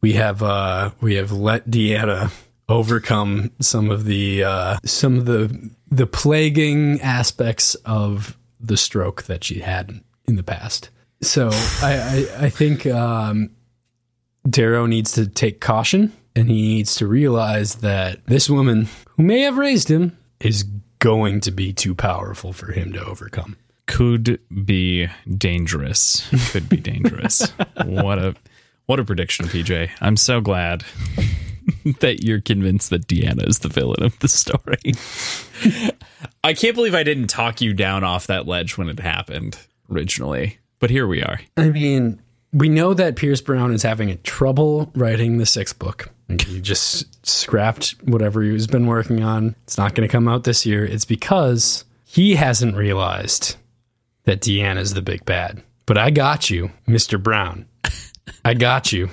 we 0.00 0.14
have 0.14 0.42
uh 0.42 0.90
we 1.00 1.14
have 1.14 1.32
let 1.32 1.68
Deanna 1.68 2.30
overcome 2.68 3.50
some 3.60 3.90
of 3.90 4.04
the 4.04 4.44
uh 4.44 4.78
some 4.84 5.18
of 5.18 5.26
the 5.26 5.70
the 5.90 6.06
plaguing 6.06 7.00
aspects 7.00 7.74
of 7.84 8.38
the 8.58 8.76
stroke 8.76 9.24
that 9.24 9.44
she 9.44 9.60
had 9.60 10.00
in 10.26 10.36
the 10.36 10.42
past. 10.42 10.88
So 11.20 11.50
I, 11.82 12.26
I, 12.40 12.44
I 12.46 12.50
think 12.50 12.86
um, 12.86 13.50
Darrow 14.48 14.86
needs 14.86 15.12
to 15.12 15.26
take 15.26 15.60
caution 15.60 16.12
and 16.34 16.48
he 16.48 16.62
needs 16.62 16.94
to 16.96 17.06
realize 17.06 17.76
that 17.76 18.24
this 18.26 18.48
woman 18.48 18.88
who 19.16 19.22
may 19.22 19.40
have 19.40 19.58
raised 19.58 19.90
him 19.90 20.16
is 20.40 20.64
going 21.02 21.40
to 21.40 21.50
be 21.50 21.72
too 21.72 21.96
powerful 21.96 22.52
for 22.52 22.70
him 22.70 22.92
to 22.92 23.04
overcome. 23.04 23.56
Could 23.86 24.38
be 24.64 25.08
dangerous. 25.36 26.28
Could 26.52 26.68
be 26.68 26.76
dangerous. 26.76 27.50
what 27.84 28.18
a 28.18 28.36
what 28.86 29.00
a 29.00 29.04
prediction, 29.04 29.46
PJ. 29.46 29.90
I'm 30.00 30.16
so 30.16 30.40
glad 30.40 30.84
that 32.00 32.22
you're 32.24 32.40
convinced 32.40 32.90
that 32.90 33.08
Deanna 33.08 33.48
is 33.48 33.58
the 33.58 33.68
villain 33.68 34.02
of 34.04 34.16
the 34.20 34.28
story. 34.28 34.78
I 36.44 36.54
can't 36.54 36.76
believe 36.76 36.94
I 36.94 37.02
didn't 37.02 37.28
talk 37.28 37.60
you 37.60 37.74
down 37.74 38.04
off 38.04 38.28
that 38.28 38.46
ledge 38.46 38.78
when 38.78 38.88
it 38.88 39.00
happened 39.00 39.58
originally. 39.90 40.58
But 40.78 40.90
here 40.90 41.06
we 41.08 41.22
are. 41.22 41.40
I 41.56 41.70
mean, 41.70 42.20
we 42.52 42.68
know 42.68 42.94
that 42.94 43.16
Pierce 43.16 43.40
Brown 43.40 43.72
is 43.72 43.82
having 43.82 44.10
a 44.10 44.16
trouble 44.16 44.92
writing 44.94 45.38
the 45.38 45.46
sixth 45.46 45.78
book. 45.78 46.10
He 46.40 46.60
just 46.60 47.26
scrapped 47.26 47.94
whatever 48.02 48.42
he's 48.42 48.66
been 48.66 48.86
working 48.86 49.22
on. 49.22 49.54
It's 49.64 49.78
not 49.78 49.94
going 49.94 50.08
to 50.08 50.12
come 50.12 50.28
out 50.28 50.44
this 50.44 50.64
year. 50.64 50.84
It's 50.84 51.04
because 51.04 51.84
he 52.04 52.36
hasn't 52.36 52.76
realized 52.76 53.56
that 54.24 54.40
Deanna's 54.40 54.94
the 54.94 55.02
big 55.02 55.24
bad. 55.24 55.62
But 55.86 55.98
I 55.98 56.10
got 56.10 56.50
you, 56.50 56.70
Mr. 56.86 57.22
Brown. 57.22 57.66
I 58.44 58.54
got 58.54 58.92
you. 58.92 59.10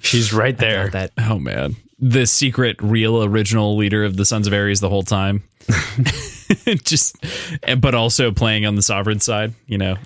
She's 0.00 0.32
right 0.32 0.56
there. 0.56 0.88
That 0.90 1.12
oh 1.18 1.38
man, 1.38 1.76
the 1.98 2.26
secret, 2.26 2.76
real, 2.80 3.24
original 3.24 3.76
leader 3.76 4.04
of 4.04 4.16
the 4.16 4.24
Sons 4.24 4.46
of 4.46 4.52
Ares 4.52 4.80
the 4.80 4.88
whole 4.88 5.02
time. 5.02 5.42
just, 6.84 7.16
but 7.78 7.94
also 7.94 8.30
playing 8.30 8.64
on 8.64 8.74
the 8.74 8.82
sovereign 8.82 9.20
side. 9.20 9.54
You 9.66 9.78
know, 9.78 9.96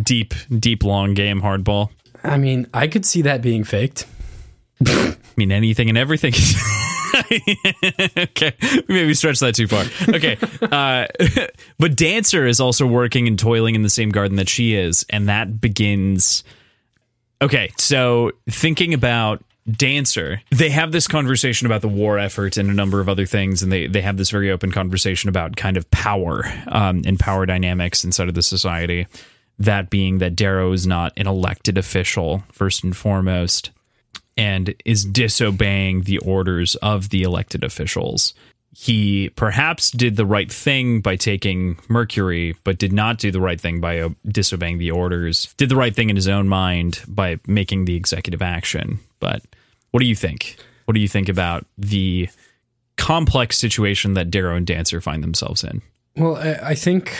deep, 0.00 0.34
deep, 0.50 0.84
long 0.84 1.14
game 1.14 1.40
hardball. 1.40 1.90
I 2.22 2.36
mean, 2.36 2.66
I 2.74 2.86
could 2.86 3.06
see 3.06 3.22
that 3.22 3.40
being 3.40 3.64
faked. 3.64 4.06
I 4.86 5.16
mean, 5.36 5.52
anything 5.52 5.88
and 5.88 5.98
everything. 5.98 6.32
okay, 8.18 8.54
maybe 8.88 9.14
stretch 9.14 9.40
that 9.40 9.54
too 9.54 9.66
far. 9.66 9.84
Okay, 10.14 10.38
uh, 10.62 11.06
but 11.78 11.96
Dancer 11.96 12.46
is 12.46 12.60
also 12.60 12.86
working 12.86 13.26
and 13.28 13.38
toiling 13.38 13.74
in 13.74 13.82
the 13.82 13.90
same 13.90 14.10
garden 14.10 14.36
that 14.36 14.48
she 14.48 14.74
is, 14.74 15.04
and 15.10 15.28
that 15.28 15.60
begins. 15.60 16.44
Okay, 17.42 17.70
so 17.78 18.32
thinking 18.48 18.94
about 18.94 19.42
Dancer, 19.70 20.42
they 20.50 20.70
have 20.70 20.92
this 20.92 21.06
conversation 21.06 21.66
about 21.66 21.80
the 21.80 21.88
war 21.88 22.18
effort 22.18 22.56
and 22.56 22.70
a 22.70 22.74
number 22.74 23.00
of 23.00 23.08
other 23.08 23.26
things, 23.26 23.62
and 23.62 23.72
they 23.72 23.86
they 23.86 24.02
have 24.02 24.16
this 24.16 24.30
very 24.30 24.50
open 24.50 24.72
conversation 24.72 25.28
about 25.28 25.56
kind 25.56 25.76
of 25.76 25.90
power 25.90 26.44
um, 26.68 27.02
and 27.06 27.18
power 27.18 27.46
dynamics 27.46 28.04
inside 28.04 28.28
of 28.28 28.34
the 28.34 28.42
society. 28.42 29.06
That 29.58 29.90
being 29.90 30.18
that 30.18 30.36
Darrow 30.36 30.72
is 30.72 30.86
not 30.86 31.12
an 31.18 31.26
elected 31.26 31.76
official, 31.76 32.42
first 32.50 32.82
and 32.82 32.96
foremost, 32.96 33.70
and 34.40 34.74
is 34.86 35.04
disobeying 35.04 36.04
the 36.04 36.16
orders 36.16 36.74
of 36.76 37.10
the 37.10 37.22
elected 37.22 37.62
officials. 37.62 38.32
He 38.74 39.28
perhaps 39.36 39.90
did 39.90 40.16
the 40.16 40.24
right 40.24 40.50
thing 40.50 41.02
by 41.02 41.16
taking 41.16 41.78
Mercury, 41.90 42.56
but 42.64 42.78
did 42.78 42.90
not 42.90 43.18
do 43.18 43.30
the 43.30 43.40
right 43.40 43.60
thing 43.60 43.82
by 43.82 44.08
disobeying 44.26 44.78
the 44.78 44.92
orders. 44.92 45.52
Did 45.58 45.68
the 45.68 45.76
right 45.76 45.94
thing 45.94 46.08
in 46.08 46.16
his 46.16 46.26
own 46.26 46.48
mind 46.48 47.02
by 47.06 47.38
making 47.46 47.84
the 47.84 47.96
executive 47.96 48.40
action. 48.40 49.00
But 49.18 49.42
what 49.90 50.00
do 50.00 50.06
you 50.06 50.16
think? 50.16 50.56
What 50.86 50.94
do 50.94 51.00
you 51.00 51.08
think 51.08 51.28
about 51.28 51.66
the 51.76 52.30
complex 52.96 53.58
situation 53.58 54.14
that 54.14 54.30
Darrow 54.30 54.56
and 54.56 54.66
Dancer 54.66 55.02
find 55.02 55.22
themselves 55.22 55.62
in? 55.64 55.82
Well, 56.16 56.36
I, 56.36 56.70
I 56.70 56.74
think 56.74 57.14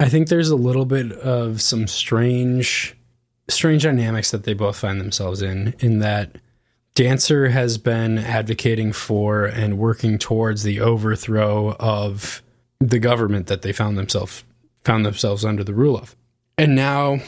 I 0.00 0.10
think 0.10 0.28
there's 0.28 0.50
a 0.50 0.56
little 0.56 0.84
bit 0.84 1.12
of 1.12 1.62
some 1.62 1.86
strange 1.86 2.94
strange 3.48 3.82
dynamics 3.82 4.30
that 4.30 4.44
they 4.44 4.54
both 4.54 4.76
find 4.76 5.00
themselves 5.00 5.42
in 5.42 5.74
in 5.80 5.98
that 5.98 6.36
Dancer 6.94 7.48
has 7.48 7.78
been 7.78 8.18
advocating 8.18 8.92
for 8.92 9.46
and 9.46 9.78
working 9.78 10.18
towards 10.18 10.62
the 10.62 10.80
overthrow 10.80 11.74
of 11.80 12.42
the 12.80 12.98
government 12.98 13.46
that 13.46 13.62
they 13.62 13.72
found 13.72 13.96
themselves 13.96 14.44
found 14.84 15.06
themselves 15.06 15.44
under 15.44 15.64
the 15.64 15.74
rule 15.74 15.96
of. 15.96 16.16
And 16.58 16.74
now 16.74 17.20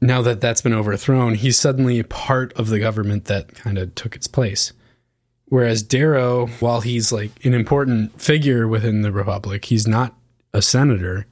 now 0.00 0.22
that 0.22 0.40
that's 0.40 0.62
been 0.62 0.74
overthrown, 0.74 1.34
he's 1.34 1.58
suddenly 1.58 2.02
part 2.02 2.52
of 2.54 2.68
the 2.68 2.78
government 2.78 3.26
that 3.26 3.54
kind 3.54 3.78
of 3.78 3.94
took 3.94 4.16
its 4.16 4.26
place. 4.26 4.72
Whereas 5.46 5.82
Darrow, 5.82 6.46
while 6.60 6.80
he's 6.80 7.10
like 7.10 7.44
an 7.44 7.54
important 7.54 8.20
figure 8.20 8.68
within 8.68 9.02
the 9.02 9.12
republic, 9.12 9.66
he's 9.66 9.86
not 9.86 10.14
a 10.52 10.62
senator 10.62 11.26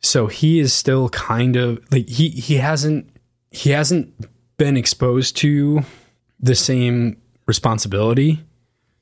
so 0.00 0.26
he 0.26 0.60
is 0.60 0.72
still 0.72 1.08
kind 1.08 1.56
of 1.56 1.84
like 1.90 2.08
he 2.08 2.28
he 2.28 2.56
hasn't 2.56 3.10
he 3.50 3.70
hasn't 3.70 4.14
been 4.56 4.76
exposed 4.76 5.36
to 5.38 5.82
the 6.40 6.54
same 6.54 7.16
responsibility 7.46 8.44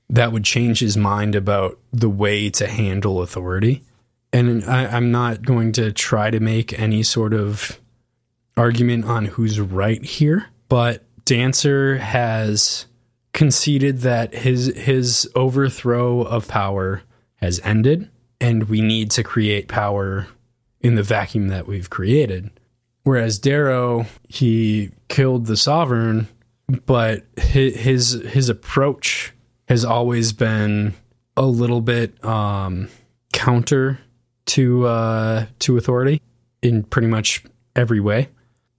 that 0.09 0.33
would 0.33 0.45
change 0.45 0.81
his 0.81 0.97
mind 0.97 1.35
about 1.35 1.79
the 1.93 2.09
way 2.09 2.49
to 2.51 2.67
handle 2.67 3.21
authority. 3.21 3.83
And 4.33 4.65
I, 4.65 4.87
I'm 4.87 5.11
not 5.11 5.43
going 5.43 5.73
to 5.73 5.93
try 5.93 6.31
to 6.31 6.41
make 6.41 6.79
any 6.79 7.03
sort 7.03 7.35
of 7.35 7.81
argument 8.57 9.05
on 9.05 9.25
who's 9.27 9.61
right 9.61 10.03
here, 10.03 10.47
but 10.69 11.05
Dancer 11.25 11.99
has 11.99 12.87
conceded 13.33 13.99
that 13.99 14.35
his 14.35 14.75
his 14.77 15.31
overthrow 15.35 16.23
of 16.23 16.49
power 16.49 17.03
has 17.35 17.61
ended 17.65 18.09
and 18.41 18.65
we 18.65 18.81
need 18.81 19.11
to 19.11 19.23
create 19.23 19.69
power 19.69 20.27
in 20.81 20.95
the 20.95 21.03
vacuum 21.03 21.49
that 21.49 21.67
we've 21.67 21.91
created. 21.91 22.51
Whereas 23.07 23.39
Darrow, 23.39 24.07
he 24.29 24.91
killed 25.07 25.47
the 25.47 25.57
sovereign, 25.57 26.27
but 26.87 27.25
his 27.37 28.21
his 28.27 28.49
approach 28.49 29.33
has 29.69 29.85
always 29.85 30.33
been 30.33 30.93
a 31.37 31.47
little 31.47 31.81
bit 31.81 32.25
um, 32.25 32.89
counter 33.33 34.01
to 34.47 34.87
uh, 34.87 35.47
to 35.61 35.77
authority 35.77 36.21
in 36.63 36.83
pretty 36.83 37.07
much 37.07 37.45
every 37.77 38.01
way. 38.01 38.29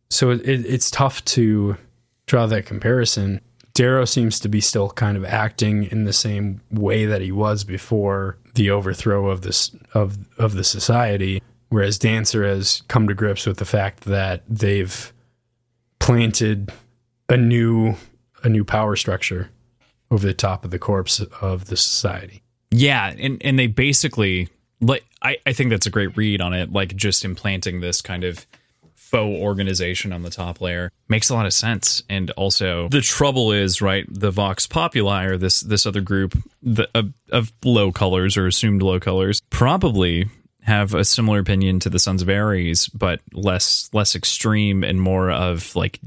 So 0.10 0.32
it, 0.32 0.42
it's 0.44 0.92
tough 0.92 1.24
to 1.24 1.78
draw 2.26 2.48
that 2.48 2.66
comparison. 2.66 3.40
Darrow 3.74 4.04
seems 4.04 4.42
to 4.42 4.50
be 4.50 4.60
still 4.60 4.90
kind 4.90 5.16
of 5.16 5.24
acting 5.24 5.86
in 5.86 6.04
the 6.04 6.12
same 6.12 6.60
way 6.70 7.06
that 7.06 7.22
he 7.22 7.32
was 7.32 7.64
before 7.64 8.38
the 8.56 8.72
overthrow 8.72 9.30
of 9.30 9.44
this 9.44 9.74
of 9.94 10.18
of 10.38 10.56
the 10.56 10.66
society 10.66 11.42
Whereas 11.70 11.98
Dancer 11.98 12.46
has 12.46 12.82
come 12.88 13.08
to 13.08 13.14
grips 13.14 13.46
with 13.46 13.58
the 13.58 13.66
fact 13.66 14.02
that 14.06 14.44
they've 14.48 15.14
planted 16.00 16.72
a 17.30 17.38
new 17.38 17.96
a 18.44 18.50
new 18.50 18.64
power 18.64 18.96
structure 18.96 19.50
over 20.10 20.26
the 20.26 20.34
top 20.34 20.64
of 20.64 20.72
the 20.72 20.80
corpse 20.80 21.20
of 21.42 21.66
the 21.66 21.78
society. 21.78 22.44
Yeah, 22.72 23.14
and 23.18 23.42
and 23.44 23.60
they 23.60 23.68
basically 23.68 24.50
like 24.82 25.06
I, 25.22 25.38
I 25.46 25.54
think 25.54 25.70
that's 25.70 25.86
a 25.86 25.90
great 25.90 26.16
read 26.16 26.42
on 26.42 26.54
it, 26.54 26.72
like 26.72 26.96
just 26.96 27.26
implanting 27.26 27.82
this 27.82 28.02
kind 28.02 28.24
of 28.24 28.46
faux 28.94 29.42
organization 29.42 30.12
on 30.12 30.22
the 30.22 30.30
top 30.30 30.60
layer 30.60 30.92
makes 31.08 31.30
a 31.30 31.34
lot 31.34 31.46
of 31.46 31.54
sense 31.54 32.04
and 32.10 32.30
also 32.32 32.90
the 32.90 33.00
trouble 33.00 33.54
is 33.54 33.82
right 33.82 34.06
the 34.10 34.32
vox 34.32 34.68
populi 34.68 35.24
or 35.24 35.38
this 35.38 35.62
this 35.62 35.86
other 35.86 36.02
group 36.02 36.38
the, 36.62 36.90
of, 36.94 37.14
of 37.32 37.54
low 37.64 37.90
colors 37.90 38.36
or 38.36 38.48
assumed 38.48 38.82
low 38.82 39.00
colors 39.00 39.40
probably 39.50 40.28
have 40.68 40.94
a 40.94 41.06
similar 41.06 41.40
opinion 41.40 41.80
to 41.80 41.90
the 41.90 41.98
Sons 41.98 42.22
of 42.22 42.30
Ares, 42.30 42.90
but 42.90 43.22
less 43.34 43.90
less 43.94 44.16
extreme 44.16 44.84
and 44.84 45.02
more 45.02 45.32
of 45.32 45.76
like 45.76 46.00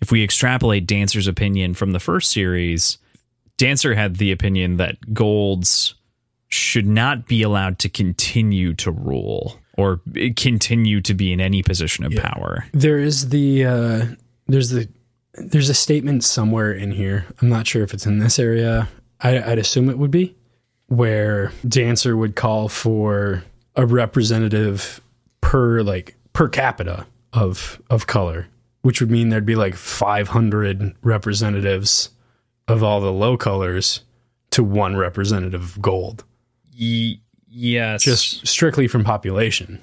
if 0.00 0.10
we 0.10 0.24
extrapolate 0.24 0.86
Dancer's 0.86 1.28
opinion 1.28 1.74
from 1.74 1.92
the 1.92 2.00
first 2.00 2.30
series, 2.32 2.98
Dancer 3.58 3.94
had 3.94 4.16
the 4.16 4.32
opinion 4.32 4.78
that 4.78 5.14
golds 5.14 5.94
should 6.48 6.86
not 6.86 7.28
be 7.28 7.42
allowed 7.42 7.78
to 7.78 7.88
continue 7.88 8.74
to 8.74 8.90
rule 8.90 9.58
or 9.78 10.00
continue 10.36 11.00
to 11.00 11.14
be 11.14 11.32
in 11.32 11.40
any 11.40 11.62
position 11.62 12.04
of 12.04 12.12
yeah. 12.12 12.28
power. 12.28 12.64
There 12.72 12.98
is 12.98 13.28
the 13.28 13.64
uh, 13.64 14.06
there's 14.46 14.70
the 14.70 14.88
there's 15.34 15.68
a 15.68 15.74
statement 15.74 16.24
somewhere 16.24 16.72
in 16.72 16.92
here. 16.92 17.26
I'm 17.40 17.48
not 17.48 17.66
sure 17.66 17.82
if 17.82 17.92
it's 17.92 18.06
in 18.06 18.18
this 18.18 18.38
area. 18.38 18.88
I, 19.20 19.40
I'd 19.52 19.58
assume 19.58 19.88
it 19.88 19.98
would 19.98 20.10
be, 20.10 20.34
where 20.88 21.52
Dancer 21.68 22.16
would 22.16 22.36
call 22.36 22.68
for 22.68 23.44
a 23.76 23.86
representative 23.86 25.00
per 25.40 25.82
like 25.82 26.14
per 26.32 26.48
capita 26.48 27.06
of 27.32 27.80
of 27.90 28.06
color, 28.06 28.48
which 28.82 29.00
would 29.00 29.10
mean 29.10 29.28
there'd 29.30 29.46
be 29.46 29.56
like 29.56 29.74
500 29.74 30.94
representatives 31.02 32.10
of 32.68 32.82
all 32.82 33.00
the 33.00 33.12
low 33.12 33.36
colors 33.36 34.00
to 34.50 34.62
one 34.62 34.96
representative 34.96 35.62
of 35.62 35.82
gold, 35.82 36.24
yes. 36.70 38.02
just 38.02 38.46
strictly 38.46 38.86
from 38.88 39.04
population. 39.04 39.80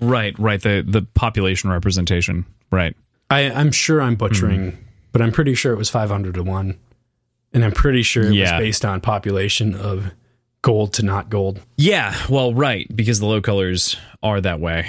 right, 0.00 0.36
right. 0.38 0.60
The 0.60 0.84
the 0.86 1.02
population 1.14 1.70
representation. 1.70 2.44
Right. 2.70 2.96
I, 3.30 3.50
I'm 3.50 3.70
sure 3.72 4.00
I'm 4.02 4.16
butchering, 4.16 4.72
hmm. 4.72 4.76
but 5.12 5.22
I'm 5.22 5.32
pretty 5.32 5.54
sure 5.54 5.72
it 5.72 5.76
was 5.78 5.88
500 5.90 6.34
to 6.34 6.42
1. 6.42 6.78
And 7.54 7.64
I'm 7.64 7.72
pretty 7.72 8.02
sure 8.02 8.24
it 8.24 8.34
Yeah. 8.34 8.56
was 8.56 8.62
based 8.64 8.84
on 8.84 9.00
population 9.00 9.74
of 9.74 10.10
gold 10.62 10.94
to 10.94 11.04
not 11.04 11.28
gold. 11.28 11.60
Yeah, 11.76 12.16
well, 12.28 12.54
right, 12.54 12.86
because 12.94 13.20
the 13.20 13.26
low 13.26 13.40
colors 13.40 13.96
are 14.22 14.40
that 14.40 14.60
way. 14.60 14.88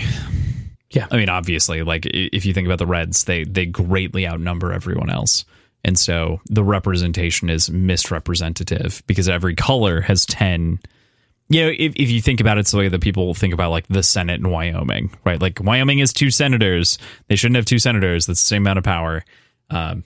Yeah. 0.92 1.08
I 1.12 1.18
mean, 1.18 1.30
obviously, 1.30 1.82
like 1.82 2.06
if 2.06 2.46
you 2.46 2.54
think 2.54 2.68
about 2.68 2.78
the 2.80 2.86
Reds, 2.86 3.24
they 3.24 3.44
they 3.44 3.66
greatly 3.66 4.28
outnumber 4.28 4.72
everyone 4.72 5.10
else. 5.10 5.44
And 5.84 6.00
so 6.00 6.40
the 6.50 6.64
representation 6.64 7.50
is 7.50 7.70
misrepresentative 7.70 9.04
because 9.06 9.28
every 9.28 9.56
color 9.56 10.00
has 10.02 10.26
10 10.26 10.80
you 11.50 11.62
know, 11.62 11.74
if, 11.78 11.94
if 11.96 12.10
you 12.10 12.22
think 12.22 12.40
about 12.40 12.58
it, 12.58 12.62
it's 12.62 12.72
the 12.72 12.78
way 12.78 12.88
that 12.88 13.02
people 13.02 13.34
think 13.34 13.54
about 13.54 13.70
like 13.70 13.86
the 13.88 14.02
Senate 14.02 14.40
in 14.40 14.50
Wyoming, 14.50 15.12
right? 15.26 15.42
Like 15.42 15.60
Wyoming 15.62 16.00
has 16.00 16.14
two 16.14 16.32
senators. 16.32 16.98
They 17.28 17.36
shouldn't 17.36 17.58
have 17.58 17.66
two 17.66 17.80
senators. 17.80 18.26
That's 18.26 18.42
the 18.42 18.48
same 18.48 18.64
amount 18.64 18.80
of 18.80 18.84
power. 18.84 19.24
Um, 19.70 20.04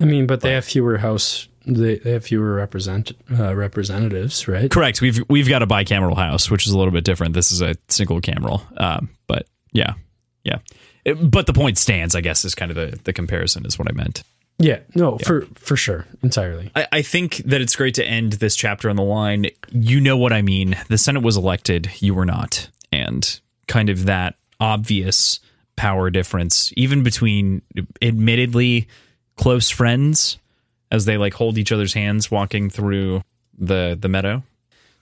I 0.00 0.04
mean, 0.04 0.26
but 0.26 0.40
they 0.40 0.52
have 0.52 0.64
fewer 0.64 0.98
house, 0.98 1.48
they, 1.76 1.96
they 1.98 2.12
have 2.12 2.24
fewer 2.24 2.54
represent 2.54 3.12
uh, 3.38 3.54
representatives, 3.54 4.46
right? 4.48 4.70
Correct. 4.70 5.00
We've 5.00 5.22
we've 5.28 5.48
got 5.48 5.62
a 5.62 5.66
bicameral 5.66 6.16
house, 6.16 6.50
which 6.50 6.66
is 6.66 6.72
a 6.72 6.78
little 6.78 6.92
bit 6.92 7.04
different. 7.04 7.34
This 7.34 7.52
is 7.52 7.62
a 7.62 7.74
single 7.88 8.20
cameral. 8.20 8.62
Um, 8.76 9.10
but 9.26 9.46
yeah, 9.72 9.94
yeah. 10.44 10.58
It- 11.04 11.30
but 11.30 11.46
the 11.46 11.52
point 11.52 11.78
stands, 11.78 12.14
I 12.14 12.20
guess, 12.20 12.44
is 12.44 12.54
kind 12.54 12.70
of 12.70 12.76
the 12.76 12.98
the 13.04 13.12
comparison 13.12 13.64
is 13.66 13.78
what 13.78 13.88
I 13.88 13.92
meant. 13.92 14.22
Yeah, 14.58 14.80
no, 14.94 15.16
for 15.16 15.46
for 15.54 15.74
sure, 15.76 16.06
entirely. 16.22 16.70
I, 16.76 16.86
I 16.92 17.02
think 17.02 17.36
that 17.46 17.62
it's 17.62 17.74
great 17.74 17.94
to 17.94 18.04
end 18.04 18.34
this 18.34 18.54
chapter 18.54 18.90
on 18.90 18.96
the 18.96 19.02
line. 19.02 19.46
You 19.70 20.02
know 20.02 20.18
what 20.18 20.34
I 20.34 20.42
mean. 20.42 20.76
The 20.88 20.98
Senate 20.98 21.22
was 21.22 21.38
elected. 21.38 21.90
You 22.00 22.14
were 22.14 22.26
not, 22.26 22.68
and 22.92 23.40
kind 23.68 23.88
of 23.88 24.04
that 24.04 24.34
obvious 24.60 25.40
power 25.76 26.10
difference, 26.10 26.74
even 26.76 27.02
between 27.02 27.62
admittedly 28.02 28.86
close 29.36 29.70
friends, 29.70 30.36
as 30.90 31.04
they 31.04 31.16
like 31.16 31.34
hold 31.34 31.58
each 31.58 31.72
other's 31.72 31.94
hands 31.94 32.30
walking 32.30 32.70
through 32.70 33.22
the 33.58 33.96
the 34.00 34.08
meadow. 34.08 34.42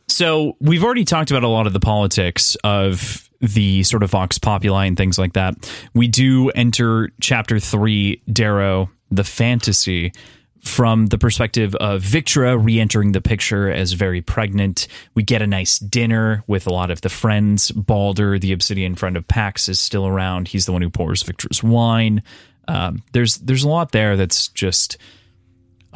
So 0.09 0.56
we've 0.60 0.82
already 0.82 1.05
talked 1.05 1.31
about 1.31 1.44
a 1.44 1.48
lot 1.48 1.66
of 1.66 1.73
the 1.73 1.81
politics 1.81 2.56
of 2.65 3.28
the 3.40 3.82
sort 3.82 4.02
of 4.02 4.10
Vox 4.10 4.39
Populi 4.39 4.86
and 4.86 4.97
things 4.97 5.19
like 5.19 5.35
that. 5.35 5.55
We 5.94 6.09
do 6.09 6.51
enter 6.51 7.10
chapter 7.20 7.60
three, 7.60 8.20
Darrow, 8.32 8.90
the 9.10 9.23
fantasy, 9.23 10.12
from 10.60 11.06
the 11.06 11.19
perspective 11.19 11.74
of 11.77 12.02
Victra 12.02 12.62
re-entering 12.62 13.12
the 13.12 13.20
picture 13.20 13.70
as 13.70 13.93
very 13.93 14.20
pregnant. 14.20 14.89
We 15.15 15.23
get 15.23 15.40
a 15.40 15.47
nice 15.47 15.78
dinner 15.78 16.43
with 16.47 16.66
a 16.66 16.73
lot 16.73 16.90
of 16.90 17.01
the 17.01 17.09
friends. 17.09 17.70
Balder, 17.70 18.39
the 18.39 18.52
obsidian 18.52 18.94
friend 18.94 19.16
of 19.16 19.28
Pax, 19.28 19.69
is 19.69 19.78
still 19.78 20.06
around. 20.06 20.48
He's 20.48 20.66
the 20.66 20.73
one 20.73 20.82
who 20.82 20.90
pours 20.90 21.23
Victra's 21.23 21.62
wine. 21.62 22.23
Um, 22.66 23.02
there's 23.12 23.39
there's 23.39 23.62
a 23.62 23.69
lot 23.69 23.93
there 23.93 24.16
that's 24.16 24.48
just 24.48 24.98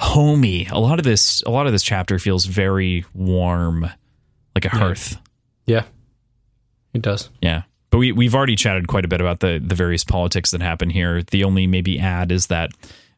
homey. 0.03 0.67
A 0.67 0.79
lot 0.79 0.99
of 0.99 1.05
this 1.05 1.43
a 1.47 1.51
lot 1.51 1.67
of 1.67 1.73
this 1.73 1.83
chapter 1.83 2.19
feels 2.19 2.45
very 2.45 3.05
warm, 3.15 3.89
like 4.55 4.65
a 4.65 4.69
hearth. 4.69 5.17
Yeah, 5.67 5.85
it 6.93 7.03
does. 7.03 7.31
Yeah. 7.41 7.63
But 7.91 7.99
we 7.99 8.13
we've 8.13 8.35
already 8.35 8.57
chatted 8.57 8.89
quite 8.89 9.05
a 9.05 9.09
bit 9.09 9.21
about 9.21 9.41
the 9.41 9.63
the 9.65 9.75
various 9.75 10.05
politics 10.05 10.51
that 10.51 10.61
happen 10.61 10.91
here. 10.91 11.23
The 11.23 11.45
only 11.45 11.67
maybe 11.67 11.99
add 11.99 12.33
is 12.33 12.49
that 12.49 12.71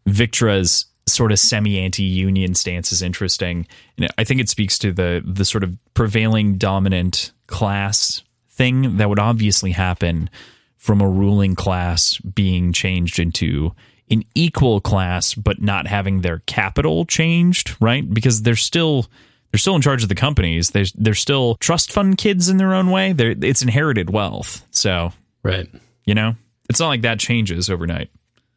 Victra's 0.06 0.86
sort 1.06 1.32
of 1.32 1.38
semi 1.38 1.78
anti 1.78 2.02
union 2.02 2.54
stance 2.54 2.92
is 2.92 3.02
interesting. 3.02 3.66
And 3.96 4.08
I 4.18 4.24
think 4.24 4.40
it 4.40 4.48
speaks 4.48 4.78
to 4.80 4.92
the 4.92 5.22
the 5.24 5.44
sort 5.44 5.64
of 5.64 5.76
prevailing 5.94 6.58
dominant 6.58 7.32
class 7.46 8.22
thing 8.50 8.98
that 8.98 9.08
would 9.08 9.18
obviously 9.18 9.72
happen 9.72 10.30
from 10.76 11.00
a 11.00 11.08
ruling 11.08 11.54
class 11.54 12.18
being 12.18 12.72
changed 12.72 13.18
into 13.18 13.74
an 14.14 14.24
equal 14.34 14.80
class 14.80 15.34
but 15.34 15.60
not 15.60 15.86
having 15.86 16.22
their 16.22 16.38
capital 16.46 17.04
changed, 17.04 17.76
right? 17.80 18.08
Because 18.12 18.42
they're 18.42 18.56
still 18.56 19.06
they're 19.52 19.58
still 19.58 19.76
in 19.76 19.82
charge 19.82 20.02
of 20.02 20.08
the 20.08 20.14
companies. 20.14 20.70
They're 20.70 20.86
they're 20.94 21.14
still 21.14 21.56
trust 21.56 21.92
fund 21.92 22.16
kids 22.16 22.48
in 22.48 22.56
their 22.56 22.72
own 22.74 22.90
way. 22.90 23.12
They're, 23.12 23.34
it's 23.42 23.62
inherited 23.62 24.10
wealth. 24.10 24.64
So, 24.70 25.12
Right. 25.42 25.68
you 26.06 26.14
know, 26.14 26.34
it's 26.70 26.80
not 26.80 26.88
like 26.88 27.02
that 27.02 27.18
changes 27.20 27.68
overnight. 27.68 28.10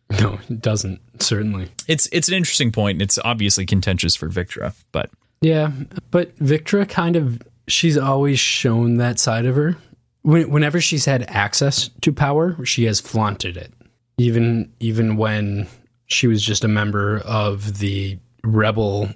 No, 0.21 0.39
it 0.49 0.61
doesn't. 0.61 1.01
Certainly. 1.21 1.67
It's 1.89 2.07
it's 2.13 2.29
an 2.29 2.33
interesting 2.35 2.71
point. 2.71 2.95
and 2.95 3.01
It's 3.01 3.19
obviously 3.25 3.65
contentious 3.65 4.15
for 4.15 4.29
Victra, 4.29 4.73
but 4.93 5.09
Yeah, 5.41 5.71
but 6.11 6.33
Victra 6.39 6.87
kind 6.87 7.17
of 7.17 7.41
she's 7.67 7.97
always 7.97 8.39
shown 8.39 8.95
that 8.97 9.19
side 9.19 9.45
of 9.45 9.55
her. 9.57 9.75
Whenever 10.23 10.79
she's 10.81 11.03
had 11.05 11.23
access 11.29 11.89
to 12.01 12.13
power, 12.13 12.63
she 12.65 12.85
has 12.85 12.99
flaunted 13.01 13.55
it. 13.57 13.71
Even 14.17 14.73
even 14.79 15.17
when 15.17 15.67
she 16.07 16.27
was 16.27 16.41
just 16.41 16.63
a 16.63 16.67
member 16.67 17.19
of 17.19 17.79
the 17.79 18.17
rebel 18.43 19.09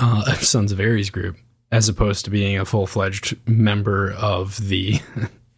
uh, 0.00 0.34
Sons 0.34 0.72
of 0.72 0.80
Ares 0.80 1.10
group, 1.10 1.36
as 1.72 1.88
opposed 1.88 2.24
to 2.24 2.30
being 2.30 2.58
a 2.58 2.64
full 2.64 2.86
fledged 2.86 3.36
member 3.48 4.12
of 4.12 4.68
the 4.68 5.00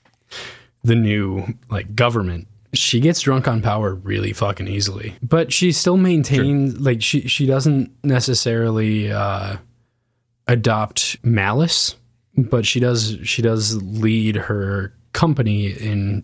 the 0.85 0.95
new 0.95 1.47
like 1.71 1.95
government. 1.95 2.47
She 2.75 3.01
gets 3.01 3.21
drunk 3.21 3.49
on 3.49 3.63
power 3.63 3.95
really 3.95 4.33
fucking 4.33 4.69
easily, 4.69 5.17
but 5.23 5.53
she 5.53 5.73
still 5.73 5.97
maintains 5.97 6.79
like 6.79 7.03
she 7.03 7.23
she 7.23 7.47
doesn't 7.47 7.91
necessarily 8.05 9.11
uh, 9.11 9.57
adopt 10.47 11.17
malice, 11.25 11.97
but 12.37 12.67
she 12.67 12.81
does 12.81 13.17
she 13.25 13.41
does 13.41 13.83
lead 13.83 14.37
her 14.37 14.93
company 15.13 15.69
in 15.69 16.23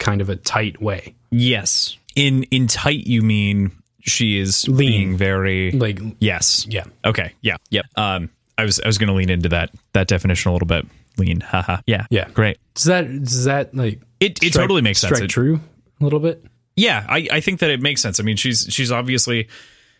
kind 0.00 0.20
of 0.20 0.28
a 0.28 0.34
tight 0.36 0.82
way. 0.82 1.14
yes, 1.30 1.96
in 2.16 2.42
in 2.44 2.66
tight 2.66 3.06
you 3.06 3.22
mean 3.22 3.70
she 4.00 4.38
is 4.38 4.66
Lean. 4.66 4.76
being 4.78 5.16
very 5.16 5.70
Like 5.70 6.00
yes. 6.18 6.66
yeah. 6.68 6.84
Okay. 7.04 7.32
Yeah. 7.42 7.56
Yep. 7.70 7.84
Um, 7.96 8.30
I 8.58 8.64
was 8.64 8.80
I 8.80 8.86
was 8.88 8.98
going 8.98 9.08
to 9.08 9.14
lean 9.14 9.30
into 9.30 9.50
that 9.50 9.70
that 9.92 10.08
definition 10.08 10.48
a 10.50 10.52
little 10.52 10.66
bit. 10.66 10.86
Lean. 11.18 11.40
Haha. 11.40 11.78
Yeah. 11.86 12.06
Yeah. 12.10 12.28
Great. 12.30 12.58
Does 12.74 12.84
that 12.84 13.04
does 13.24 13.44
that 13.44 13.74
like 13.74 14.00
It 14.18 14.42
it 14.42 14.48
strike- 14.52 14.62
totally 14.64 14.82
makes 14.82 14.98
sense. 15.00 15.20
It- 15.20 15.28
true 15.28 15.60
a 16.00 16.04
little 16.04 16.18
bit? 16.18 16.44
yeah, 16.76 17.04
I, 17.08 17.28
I 17.30 17.40
think 17.40 17.60
that 17.60 17.68
it 17.70 17.82
makes 17.82 18.00
sense. 18.00 18.18
I 18.20 18.22
mean, 18.22 18.36
she's 18.36 18.66
she's 18.70 18.90
obviously 18.90 19.48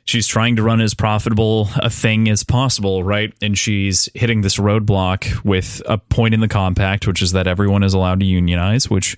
she's 0.06 0.27
trying 0.27 0.56
to 0.56 0.62
run 0.62 0.81
as 0.81 0.94
profitable 0.94 1.68
a 1.77 1.90
thing 1.90 2.28
as 2.31 2.43
possible, 2.43 3.05
right? 3.05 3.35
And 3.43 3.56
she's 3.59 4.09
hitting 4.14 4.40
this 4.40 4.56
roadblock 4.56 5.44
with 5.44 5.82
a 5.86 5.98
point 5.98 6.32
in 6.32 6.40
the 6.40 6.48
compact, 6.48 7.06
which 7.06 7.20
is 7.20 7.32
that 7.32 7.47
everyone 7.47 7.82
is 7.82 7.93
allowed 7.93 8.20
to 8.20 8.27
unionize, 8.27 8.89
which 8.89 9.16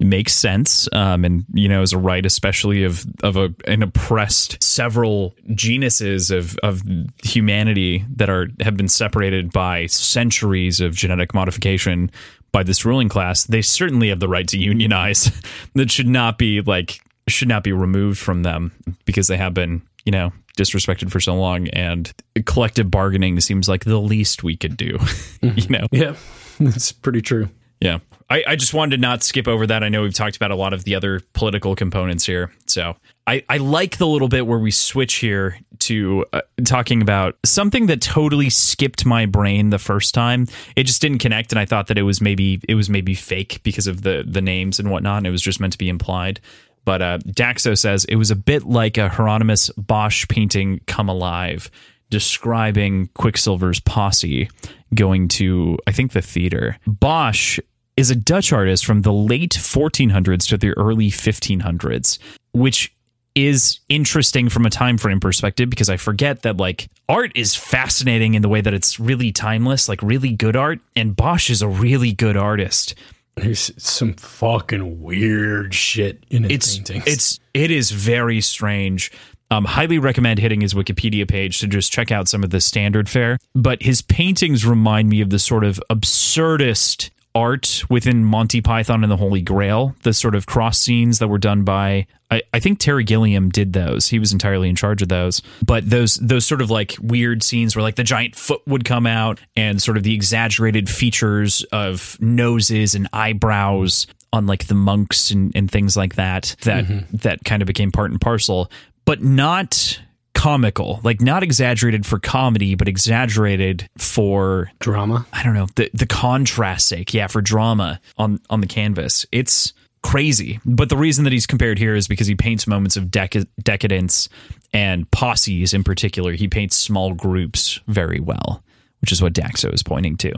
makes 0.00 0.32
sense. 0.32 0.88
Um, 0.92 1.24
and 1.24 1.44
you 1.52 1.68
know, 1.68 1.82
as 1.82 1.92
a 1.92 1.98
right, 1.98 2.24
especially 2.24 2.84
of 2.84 3.04
of 3.22 3.36
a, 3.36 3.54
an 3.66 3.82
oppressed 3.82 4.62
several 4.62 5.34
genuses 5.54 6.30
of 6.30 6.56
of 6.58 6.82
humanity 7.22 8.04
that 8.16 8.30
are 8.30 8.48
have 8.60 8.76
been 8.76 8.88
separated 8.88 9.52
by 9.52 9.86
centuries 9.86 10.80
of 10.80 10.94
genetic 10.94 11.34
modification 11.34 12.10
by 12.52 12.62
this 12.62 12.84
ruling 12.84 13.08
class, 13.08 13.44
they 13.44 13.62
certainly 13.62 14.08
have 14.08 14.20
the 14.20 14.28
right 14.28 14.48
to 14.48 14.58
unionize. 14.58 15.30
that 15.74 15.90
should 15.90 16.08
not 16.08 16.38
be 16.38 16.60
like 16.60 17.00
should 17.28 17.48
not 17.48 17.62
be 17.62 17.72
removed 17.72 18.18
from 18.18 18.42
them 18.42 18.72
because 19.04 19.28
they 19.28 19.36
have 19.36 19.54
been, 19.54 19.82
you 20.04 20.12
know, 20.12 20.32
disrespected 20.56 21.10
for 21.10 21.20
so 21.20 21.34
long 21.34 21.68
and 21.68 22.12
collective 22.44 22.90
bargaining 22.90 23.38
seems 23.40 23.68
like 23.68 23.84
the 23.84 24.00
least 24.00 24.42
we 24.42 24.56
could 24.56 24.76
do. 24.76 24.98
you 25.42 25.68
know. 25.68 25.86
Yeah. 25.90 26.16
That's 26.60 26.92
pretty 26.92 27.22
true. 27.22 27.48
Yeah. 27.80 27.98
I, 28.30 28.44
I 28.46 28.56
just 28.56 28.72
wanted 28.72 28.96
to 28.96 29.00
not 29.00 29.24
skip 29.24 29.48
over 29.48 29.66
that. 29.66 29.82
I 29.82 29.88
know 29.88 30.02
we've 30.02 30.14
talked 30.14 30.36
about 30.36 30.52
a 30.52 30.56
lot 30.56 30.72
of 30.72 30.84
the 30.84 30.94
other 30.94 31.20
political 31.32 31.74
components 31.74 32.24
here. 32.24 32.52
So 32.66 32.94
I, 33.26 33.44
I 33.48 33.56
like 33.56 33.98
the 33.98 34.06
little 34.06 34.28
bit 34.28 34.46
where 34.46 34.58
we 34.58 34.70
switch 34.70 35.14
here 35.14 35.58
to 35.80 36.24
uh, 36.32 36.42
talking 36.64 37.02
about 37.02 37.36
something 37.44 37.86
that 37.86 38.00
totally 38.00 38.48
skipped 38.48 39.04
my 39.04 39.26
brain 39.26 39.70
the 39.70 39.80
first 39.80 40.14
time. 40.14 40.46
It 40.76 40.84
just 40.84 41.02
didn't 41.02 41.18
connect, 41.18 41.52
and 41.52 41.58
I 41.58 41.64
thought 41.64 41.88
that 41.88 41.98
it 41.98 42.02
was 42.02 42.20
maybe 42.20 42.60
it 42.68 42.76
was 42.76 42.88
maybe 42.88 43.14
fake 43.14 43.60
because 43.64 43.88
of 43.88 44.02
the 44.02 44.24
the 44.26 44.40
names 44.40 44.78
and 44.78 44.90
whatnot. 44.90 45.18
And 45.18 45.26
it 45.26 45.30
was 45.30 45.42
just 45.42 45.58
meant 45.58 45.72
to 45.72 45.78
be 45.78 45.88
implied. 45.88 46.40
But 46.84 47.02
uh, 47.02 47.18
Daxo 47.18 47.76
says 47.76 48.04
it 48.04 48.16
was 48.16 48.30
a 48.30 48.36
bit 48.36 48.64
like 48.64 48.96
a 48.96 49.08
Hieronymus 49.08 49.70
Bosch 49.70 50.26
painting 50.28 50.80
"Come 50.86 51.08
Alive," 51.08 51.70
describing 52.10 53.08
Quicksilver's 53.14 53.80
posse 53.80 54.48
going 54.94 55.28
to, 55.28 55.78
I 55.86 55.92
think, 55.92 56.12
the 56.12 56.22
theater. 56.22 56.78
Bosch 56.86 57.60
is 58.00 58.10
a 58.10 58.16
Dutch 58.16 58.52
artist 58.52 58.86
from 58.86 59.02
the 59.02 59.12
late 59.12 59.52
1400s 59.52 60.48
to 60.48 60.56
the 60.56 60.70
early 60.78 61.10
1500s, 61.10 62.18
which 62.52 62.92
is 63.34 63.78
interesting 63.88 64.48
from 64.48 64.66
a 64.66 64.70
time 64.70 64.98
frame 64.98 65.20
perspective 65.20 65.70
because 65.70 65.88
I 65.88 65.96
forget 65.96 66.42
that 66.42 66.56
like 66.56 66.88
art 67.08 67.30
is 67.34 67.54
fascinating 67.54 68.34
in 68.34 68.42
the 68.42 68.48
way 68.48 68.60
that 68.62 68.74
it's 68.74 68.98
really 68.98 69.30
timeless, 69.32 69.88
like 69.88 70.02
really 70.02 70.32
good 70.32 70.56
art, 70.56 70.80
and 70.96 71.14
Bosch 71.14 71.50
is 71.50 71.62
a 71.62 71.68
really 71.68 72.12
good 72.12 72.36
artist. 72.36 72.94
There's 73.36 73.70
some 73.76 74.14
fucking 74.14 75.02
weird 75.02 75.74
shit 75.74 76.24
in 76.30 76.44
his 76.44 76.52
It's 76.52 76.76
paintings. 76.78 77.04
it's 77.06 77.40
it 77.54 77.70
is 77.70 77.90
very 77.90 78.40
strange. 78.40 79.12
Um, 79.52 79.64
highly 79.64 79.98
recommend 79.98 80.38
hitting 80.38 80.60
his 80.60 80.74
Wikipedia 80.74 81.28
page 81.28 81.58
to 81.60 81.66
just 81.66 81.92
check 81.92 82.10
out 82.10 82.28
some 82.28 82.44
of 82.44 82.50
the 82.50 82.60
standard 82.60 83.08
fare. 83.08 83.36
But 83.54 83.82
his 83.82 84.00
paintings 84.00 84.64
remind 84.64 85.08
me 85.08 85.20
of 85.20 85.30
the 85.30 85.38
sort 85.40 85.64
of 85.64 85.80
absurdist 85.90 87.10
art 87.34 87.84
within 87.88 88.24
Monty 88.24 88.60
Python 88.60 89.04
and 89.04 89.10
the 89.10 89.16
Holy 89.16 89.42
Grail, 89.42 89.94
the 90.02 90.12
sort 90.12 90.34
of 90.34 90.46
cross 90.46 90.78
scenes 90.78 91.18
that 91.18 91.28
were 91.28 91.38
done 91.38 91.64
by 91.64 92.06
I, 92.30 92.42
I 92.54 92.60
think 92.60 92.78
Terry 92.78 93.04
Gilliam 93.04 93.48
did 93.48 93.72
those. 93.72 94.08
He 94.08 94.18
was 94.18 94.32
entirely 94.32 94.68
in 94.68 94.76
charge 94.76 95.02
of 95.02 95.08
those. 95.08 95.42
But 95.64 95.88
those 95.88 96.16
those 96.16 96.46
sort 96.46 96.62
of 96.62 96.70
like 96.70 96.96
weird 97.00 97.42
scenes 97.42 97.74
where 97.74 97.82
like 97.82 97.96
the 97.96 98.04
giant 98.04 98.36
foot 98.36 98.62
would 98.66 98.84
come 98.84 99.06
out 99.06 99.40
and 99.56 99.82
sort 99.82 99.96
of 99.96 100.02
the 100.02 100.14
exaggerated 100.14 100.88
features 100.88 101.64
of 101.72 102.16
noses 102.20 102.94
and 102.94 103.08
eyebrows 103.12 104.06
on 104.32 104.46
like 104.46 104.66
the 104.66 104.74
monks 104.74 105.30
and, 105.30 105.52
and 105.56 105.70
things 105.70 105.96
like 105.96 106.14
that 106.14 106.54
that 106.62 106.84
mm-hmm. 106.84 107.16
that 107.16 107.44
kind 107.44 107.62
of 107.62 107.66
became 107.66 107.90
part 107.90 108.10
and 108.10 108.20
parcel, 108.20 108.70
but 109.04 109.22
not 109.22 110.00
comical, 110.40 111.00
like 111.04 111.20
not 111.20 111.42
exaggerated 111.42 112.06
for 112.06 112.18
comedy, 112.18 112.74
but 112.74 112.88
exaggerated 112.88 113.88
for 113.98 114.70
drama. 114.78 115.26
I 115.34 115.42
don't 115.42 115.52
know 115.52 115.66
the 115.76 115.90
the 115.92 116.06
contrast 116.06 116.88
sake, 116.88 117.12
yeah, 117.12 117.26
for 117.26 117.42
drama 117.42 118.00
on 118.16 118.40
on 118.48 118.62
the 118.62 118.66
canvas. 118.66 119.26
It's 119.32 119.74
crazy, 120.02 120.58
but 120.64 120.88
the 120.88 120.96
reason 120.96 121.24
that 121.24 121.32
he's 121.32 121.46
compared 121.46 121.78
here 121.78 121.94
is 121.94 122.08
because 122.08 122.26
he 122.26 122.34
paints 122.34 122.66
moments 122.66 122.96
of 122.96 123.04
dec- 123.04 123.46
decadence 123.62 124.30
and 124.72 125.10
posses 125.10 125.74
in 125.74 125.84
particular. 125.84 126.32
He 126.32 126.48
paints 126.48 126.74
small 126.74 127.12
groups 127.12 127.78
very 127.86 128.18
well, 128.18 128.62
which 129.02 129.12
is 129.12 129.20
what 129.20 129.34
Daxo 129.34 129.72
is 129.74 129.82
pointing 129.82 130.16
to. 130.18 130.32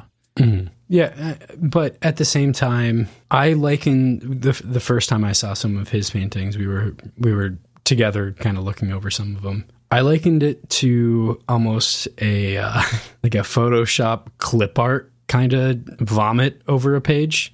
Yeah, 0.89 1.15
uh, 1.16 1.55
but 1.59 1.97
at 2.03 2.16
the 2.16 2.24
same 2.24 2.53
time, 2.53 3.09
I 3.31 3.53
liken 3.53 4.41
the 4.41 4.61
the 4.65 4.81
first 4.81 5.09
time 5.09 5.23
I 5.23 5.33
saw 5.33 5.55
some 5.55 5.77
of 5.77 5.91
his 5.91 6.11
paintings, 6.11 6.59
we 6.59 6.66
were 6.66 6.97
we 7.19 7.33
were 7.33 7.57
together, 7.85 8.33
kind 8.33 8.59
of 8.59 8.65
looking 8.65 8.93
over 8.93 9.11
some 9.11 9.37
of 9.37 9.43
them. 9.43 9.66
I 9.93 10.01
likened 10.01 10.43
it 10.43 10.70
to 10.81 11.39
almost 11.47 12.09
a 12.19 12.56
uh, 12.56 12.81
like 13.23 13.35
a 13.35 13.44
Photoshop 13.44 14.28
clip 14.39 14.78
art 14.78 15.12
kind 15.28 15.52
of 15.52 15.77
vomit 16.01 16.62
over 16.66 16.97
a 16.97 17.02
page. 17.02 17.52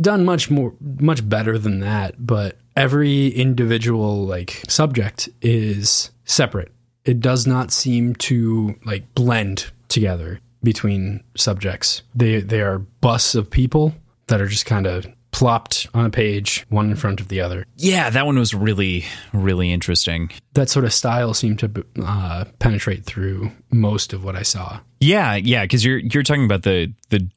Done 0.00 0.24
much 0.24 0.48
more, 0.48 0.74
much 0.80 1.28
better 1.28 1.58
than 1.58 1.80
that, 1.80 2.24
but 2.24 2.56
every 2.76 3.30
individual 3.30 4.24
like 4.24 4.62
subject 4.68 5.28
is 5.40 6.12
separate. 6.24 6.70
It 7.04 7.18
does 7.18 7.48
not 7.48 7.72
seem 7.72 8.14
to 8.30 8.76
like 8.84 9.12
blend 9.16 9.72
together 9.88 10.38
between 10.62 11.24
subjects. 11.36 12.02
They 12.14 12.40
they 12.40 12.60
are 12.60 12.78
busts 12.78 13.34
of 13.34 13.50
people 13.50 13.92
that 14.28 14.40
are 14.40 14.46
just 14.46 14.66
kind 14.66 14.86
of 14.86 15.04
plopped 15.32 15.88
on 15.94 16.04
a 16.04 16.10
page, 16.10 16.64
one 16.68 16.90
in 16.90 16.96
front 16.96 17.20
of 17.20 17.28
the 17.28 17.40
other. 17.40 17.66
Yeah, 17.76 18.10
that 18.10 18.26
one 18.26 18.38
was 18.38 18.54
really 18.54 19.04
really 19.32 19.72
interesting. 19.72 20.30
That 20.54 20.68
sort 20.68 20.84
of 20.84 20.92
style 20.92 21.34
seemed 21.34 21.58
to 21.60 21.84
uh, 22.02 22.44
penetrate 22.58 23.04
through 23.04 23.50
most 23.70 24.12
of 24.12 24.24
what 24.24 24.36
I 24.36 24.42
saw. 24.42 24.80
Yeah, 25.00 25.34
yeah, 25.34 25.64
because 25.64 25.84
you're 25.84 25.98
you're 25.98 26.22
talking 26.22 26.44
about 26.44 26.62
the 26.62 26.92
the 27.10 27.28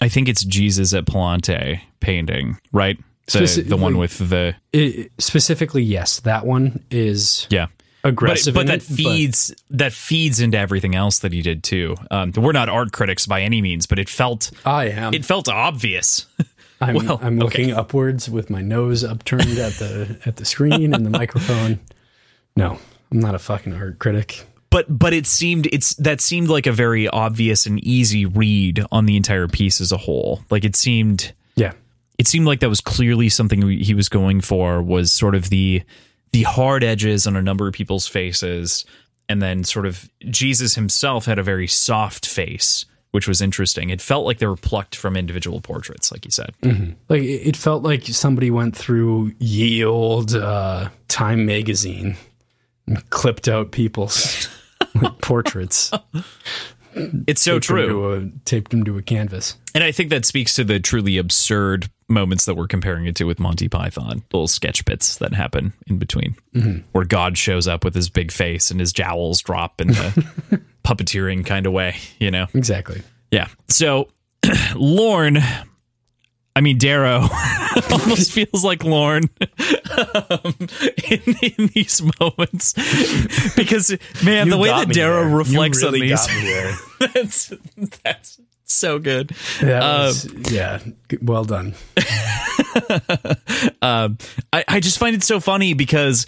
I 0.00 0.08
think 0.08 0.28
it's 0.28 0.44
Jesus 0.44 0.94
at 0.94 1.04
Palante 1.04 1.80
painting, 2.00 2.58
right? 2.72 2.98
The 3.26 3.40
Speci- 3.40 3.68
the 3.68 3.76
one 3.76 3.98
with 3.98 4.18
the 4.18 4.56
It, 4.72 5.12
specifically, 5.18 5.82
yes, 5.82 6.20
that 6.20 6.44
one 6.44 6.84
is 6.90 7.46
yeah. 7.50 7.66
aggressive, 8.02 8.52
but, 8.52 8.66
but 8.66 8.66
that 8.66 8.76
it, 8.78 8.82
feeds 8.82 9.54
that 9.70 9.92
feeds 9.92 10.40
into 10.40 10.58
everything 10.58 10.94
else 10.96 11.20
that 11.20 11.32
he 11.32 11.40
did 11.40 11.62
too. 11.62 11.94
Um, 12.10 12.32
we're 12.36 12.52
not 12.52 12.68
art 12.68 12.92
critics 12.92 13.26
by 13.26 13.42
any 13.42 13.62
means, 13.62 13.86
but 13.86 13.98
it 13.98 14.08
felt 14.08 14.50
I 14.64 14.86
am. 14.86 15.14
it 15.14 15.24
felt 15.24 15.48
obvious. 15.48 16.26
I'm, 16.82 16.94
well, 16.94 17.20
I'm 17.22 17.38
looking 17.38 17.72
upwards 17.72 18.28
with 18.28 18.50
my 18.50 18.60
nose 18.62 19.04
upturned 19.04 19.58
at 19.58 19.72
the 19.74 20.18
at 20.26 20.36
the 20.36 20.44
screen 20.44 20.94
and 20.94 21.06
the 21.06 21.10
microphone. 21.18 21.80
No, 22.56 22.78
I'm 23.10 23.20
not 23.20 23.34
a 23.34 23.38
fucking 23.38 23.72
art 23.74 23.98
critic. 23.98 24.46
but 24.70 24.86
but 24.88 25.12
it 25.12 25.26
seemed 25.26 25.68
it's 25.72 25.94
that 25.94 26.20
seemed 26.20 26.48
like 26.48 26.66
a 26.66 26.72
very 26.72 27.08
obvious 27.08 27.66
and 27.66 27.82
easy 27.84 28.26
read 28.26 28.84
on 28.90 29.06
the 29.06 29.16
entire 29.16 29.48
piece 29.48 29.80
as 29.80 29.92
a 29.92 29.96
whole. 29.96 30.42
Like 30.50 30.64
it 30.64 30.76
seemed 30.76 31.32
Yeah, 31.56 31.72
it 32.18 32.26
seemed 32.26 32.46
like 32.46 32.60
that 32.60 32.68
was 32.68 32.80
clearly 32.80 33.28
something 33.28 33.68
he 33.68 33.94
was 33.94 34.08
going 34.08 34.40
for 34.40 34.82
was 34.82 35.12
sort 35.12 35.34
of 35.34 35.48
the 35.50 35.82
the 36.32 36.42
hard 36.44 36.82
edges 36.82 37.26
on 37.26 37.36
a 37.36 37.42
number 37.42 37.68
of 37.68 37.74
people's 37.74 38.06
faces 38.06 38.84
and 39.28 39.40
then 39.40 39.64
sort 39.64 39.86
of 39.86 40.10
Jesus 40.30 40.74
himself 40.74 41.26
had 41.26 41.38
a 41.38 41.42
very 41.42 41.66
soft 41.66 42.26
face 42.26 42.86
which 43.12 43.28
was 43.28 43.40
interesting 43.40 43.88
it 43.90 44.00
felt 44.00 44.26
like 44.26 44.38
they 44.38 44.46
were 44.46 44.56
plucked 44.56 44.96
from 44.96 45.16
individual 45.16 45.60
portraits 45.60 46.10
like 46.12 46.24
you 46.24 46.30
said 46.30 46.52
like 47.08 47.22
it 47.22 47.56
felt 47.56 47.82
like 47.82 48.04
somebody 48.06 48.50
went 48.50 48.74
through 48.76 49.32
ye 49.38 49.84
old 49.84 50.34
uh, 50.34 50.88
Time 51.08 51.46
magazine 51.46 52.16
and 52.86 53.08
clipped 53.10 53.48
out 53.48 53.70
people's 53.70 54.48
like, 54.94 55.18
portraits. 55.20 55.90
it's 57.26 57.40
so 57.42 57.54
taped 57.54 57.64
true 57.64 58.12
a- 58.14 58.38
taped 58.44 58.70
them 58.70 58.82
to 58.84 58.98
a 58.98 59.02
canvas. 59.02 59.56
and 59.74 59.84
i 59.84 59.92
think 59.92 60.10
that 60.10 60.24
speaks 60.26 60.54
to 60.54 60.64
the 60.64 60.80
truly 60.80 61.16
absurd 61.18 61.88
moments 62.12 62.44
that 62.44 62.54
we're 62.54 62.66
comparing 62.66 63.06
it 63.06 63.16
to 63.16 63.24
with 63.24 63.38
monty 63.38 63.68
python 63.68 64.22
little 64.32 64.48
sketch 64.48 64.84
bits 64.84 65.16
that 65.16 65.34
happen 65.34 65.72
in 65.86 65.98
between 65.98 66.36
where 66.92 67.04
god 67.04 67.36
shows 67.36 67.66
up 67.66 67.84
with 67.84 67.94
his 67.94 68.08
big 68.08 68.30
face 68.30 68.70
and 68.70 68.78
his 68.78 68.92
jowls 68.92 69.40
drop 69.42 69.80
in 69.80 69.88
the 69.88 70.60
puppeteering 70.84 71.44
kind 71.44 71.66
of 71.66 71.72
way 71.72 71.96
you 72.18 72.30
know? 72.30 72.46
Exactly. 72.54 73.02
Yeah. 73.30 73.48
So 73.68 74.08
Lorn, 74.74 75.38
I 76.54 76.60
mean 76.60 76.78
Darrow, 76.78 77.28
almost 77.90 78.32
feels 78.32 78.64
like 78.64 78.84
Lorn 78.84 79.24
um, 80.30 80.54
in, 81.08 81.36
in 81.42 81.66
these 81.74 82.02
moments. 82.20 82.74
Because 83.56 83.96
man, 84.24 84.48
the 84.48 84.58
way 84.58 84.68
that 84.68 84.88
Darrow 84.90 85.24
reflects 85.24 85.82
on 85.82 85.94
these, 85.94 86.26
that's 86.98 87.52
that's 88.04 88.40
so 88.64 88.98
good. 88.98 89.28
That 89.60 89.82
was, 89.82 90.28
yeah, 90.50 90.80
well 91.20 91.44
done. 91.44 91.74
Um, 93.82 94.16
I, 94.52 94.64
I 94.66 94.80
just 94.80 94.98
find 94.98 95.14
it 95.14 95.22
so 95.22 95.40
funny 95.40 95.74
because 95.74 96.24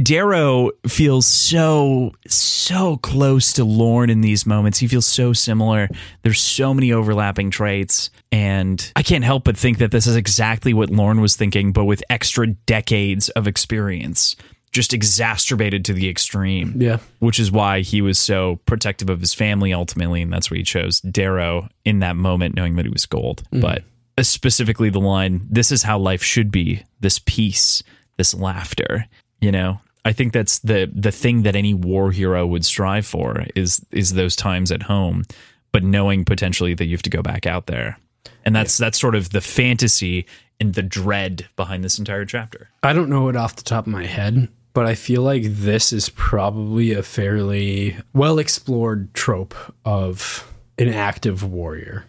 Darrow 0.00 0.70
feels 0.86 1.26
so 1.26 2.12
so 2.26 2.96
close 2.98 3.52
to 3.54 3.64
Lorn 3.64 4.10
in 4.10 4.20
these 4.22 4.46
moments. 4.46 4.78
He 4.78 4.86
feels 4.88 5.06
so 5.06 5.32
similar. 5.32 5.88
There's 6.22 6.40
so 6.40 6.72
many 6.72 6.92
overlapping 6.92 7.50
traits, 7.50 8.10
and 8.32 8.92
I 8.96 9.02
can't 9.02 9.24
help 9.24 9.44
but 9.44 9.56
think 9.56 9.78
that 9.78 9.90
this 9.90 10.06
is 10.06 10.16
exactly 10.16 10.72
what 10.72 10.90
Lorn 10.90 11.20
was 11.20 11.36
thinking, 11.36 11.72
but 11.72 11.84
with 11.84 12.02
extra 12.08 12.46
decades 12.46 13.28
of 13.30 13.46
experience, 13.46 14.36
just 14.74 14.92
exacerbated 14.92 15.84
to 15.86 15.94
the 15.94 16.08
extreme. 16.08 16.74
Yeah. 16.76 16.98
Which 17.20 17.38
is 17.38 17.50
why 17.50 17.80
he 17.80 18.02
was 18.02 18.18
so 18.18 18.60
protective 18.66 19.08
of 19.08 19.20
his 19.20 19.32
family 19.32 19.72
ultimately, 19.72 20.20
and 20.20 20.32
that's 20.32 20.50
why 20.50 20.58
he 20.58 20.62
chose 20.64 21.00
Darrow 21.00 21.68
in 21.84 22.00
that 22.00 22.16
moment, 22.16 22.56
knowing 22.56 22.76
that 22.76 22.84
he 22.84 22.90
was 22.90 23.06
gold. 23.06 23.44
But 23.52 23.84
uh, 24.18 24.22
specifically 24.24 24.90
the 24.90 25.00
line, 25.00 25.46
"This 25.48 25.72
is 25.72 25.84
how 25.84 25.98
life 25.98 26.22
should 26.22 26.50
be. 26.50 26.82
This 27.00 27.20
peace, 27.20 27.82
this 28.18 28.34
laughter." 28.34 29.06
You 29.40 29.52
know, 29.52 29.80
I 30.04 30.12
think 30.12 30.32
that's 30.32 30.58
the 30.58 30.90
the 30.92 31.12
thing 31.12 31.44
that 31.44 31.56
any 31.56 31.72
war 31.72 32.10
hero 32.10 32.44
would 32.44 32.64
strive 32.64 33.06
for 33.06 33.46
is 33.54 33.84
is 33.92 34.14
those 34.14 34.36
times 34.36 34.72
at 34.72 34.82
home, 34.82 35.22
but 35.72 35.84
knowing 35.84 36.24
potentially 36.24 36.74
that 36.74 36.84
you 36.84 36.92
have 36.92 37.02
to 37.02 37.10
go 37.10 37.22
back 37.22 37.46
out 37.46 37.66
there, 37.66 37.98
and 38.44 38.56
that's 38.56 38.76
that's 38.76 38.98
sort 38.98 39.14
of 39.14 39.30
the 39.30 39.40
fantasy 39.40 40.26
and 40.60 40.74
the 40.74 40.82
dread 40.82 41.48
behind 41.56 41.84
this 41.84 41.98
entire 41.98 42.24
chapter. 42.24 42.70
I 42.82 42.92
don't 42.92 43.08
know 43.08 43.28
it 43.28 43.36
off 43.36 43.56
the 43.56 43.62
top 43.62 43.86
of 43.86 43.92
my 43.92 44.06
head, 44.06 44.48
but 44.74 44.86
I 44.86 44.94
feel 44.94 45.22
like 45.22 45.44
this 45.44 45.92
is 45.92 46.10
probably 46.10 46.92
a 46.92 47.02
fairly 47.02 47.96
well 48.12 48.38
explored 48.38 49.14
trope 49.14 49.54
of 49.84 50.52
an 50.78 50.88
active 50.88 51.42
warrior 51.42 52.04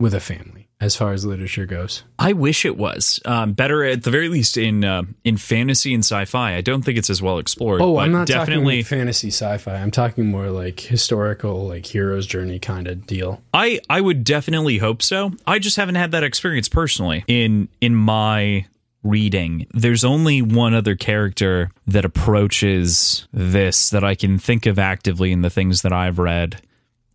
with 0.00 0.14
a 0.14 0.20
family, 0.20 0.68
as 0.80 0.96
far 0.96 1.12
as 1.12 1.24
literature 1.24 1.64
goes. 1.64 2.02
I 2.18 2.32
wish 2.32 2.64
it 2.64 2.76
was 2.76 3.20
um, 3.24 3.52
better 3.52 3.84
at 3.84 4.02
the 4.02 4.10
very 4.10 4.28
least 4.28 4.56
in 4.56 4.84
uh, 4.84 5.02
in 5.22 5.36
fantasy 5.36 5.94
and 5.94 6.02
sci-fi. 6.02 6.56
I 6.56 6.60
don't 6.60 6.82
think 6.82 6.98
it's 6.98 7.10
as 7.10 7.22
well 7.22 7.38
explored. 7.38 7.80
Oh, 7.80 7.94
but 7.94 8.00
I'm 8.00 8.12
not 8.12 8.26
definitely. 8.26 8.82
talking 8.82 8.98
fantasy 8.98 9.28
sci-fi. 9.28 9.76
I'm 9.76 9.92
talking 9.92 10.26
more 10.26 10.48
like 10.48 10.80
historical, 10.80 11.68
like 11.68 11.86
hero's 11.86 12.26
journey 12.26 12.58
kind 12.58 12.88
of 12.88 13.06
deal. 13.06 13.42
I 13.54 13.80
I 13.88 14.00
would 14.00 14.24
definitely 14.24 14.78
hope 14.78 15.02
so. 15.02 15.32
I 15.46 15.60
just 15.60 15.76
haven't 15.76 15.94
had 15.96 16.10
that 16.12 16.24
experience 16.24 16.68
personally 16.68 17.24
in 17.28 17.68
in 17.80 17.94
my 17.94 18.66
reading. 19.02 19.66
There's 19.72 20.04
only 20.04 20.42
one 20.42 20.74
other 20.74 20.94
character 20.94 21.70
that 21.86 22.04
approaches 22.04 23.26
this 23.32 23.90
that 23.90 24.04
I 24.04 24.14
can 24.14 24.38
think 24.38 24.66
of 24.66 24.78
actively 24.78 25.32
in 25.32 25.42
the 25.42 25.50
things 25.50 25.82
that 25.82 25.92
I've 25.92 26.18
read. 26.18 26.60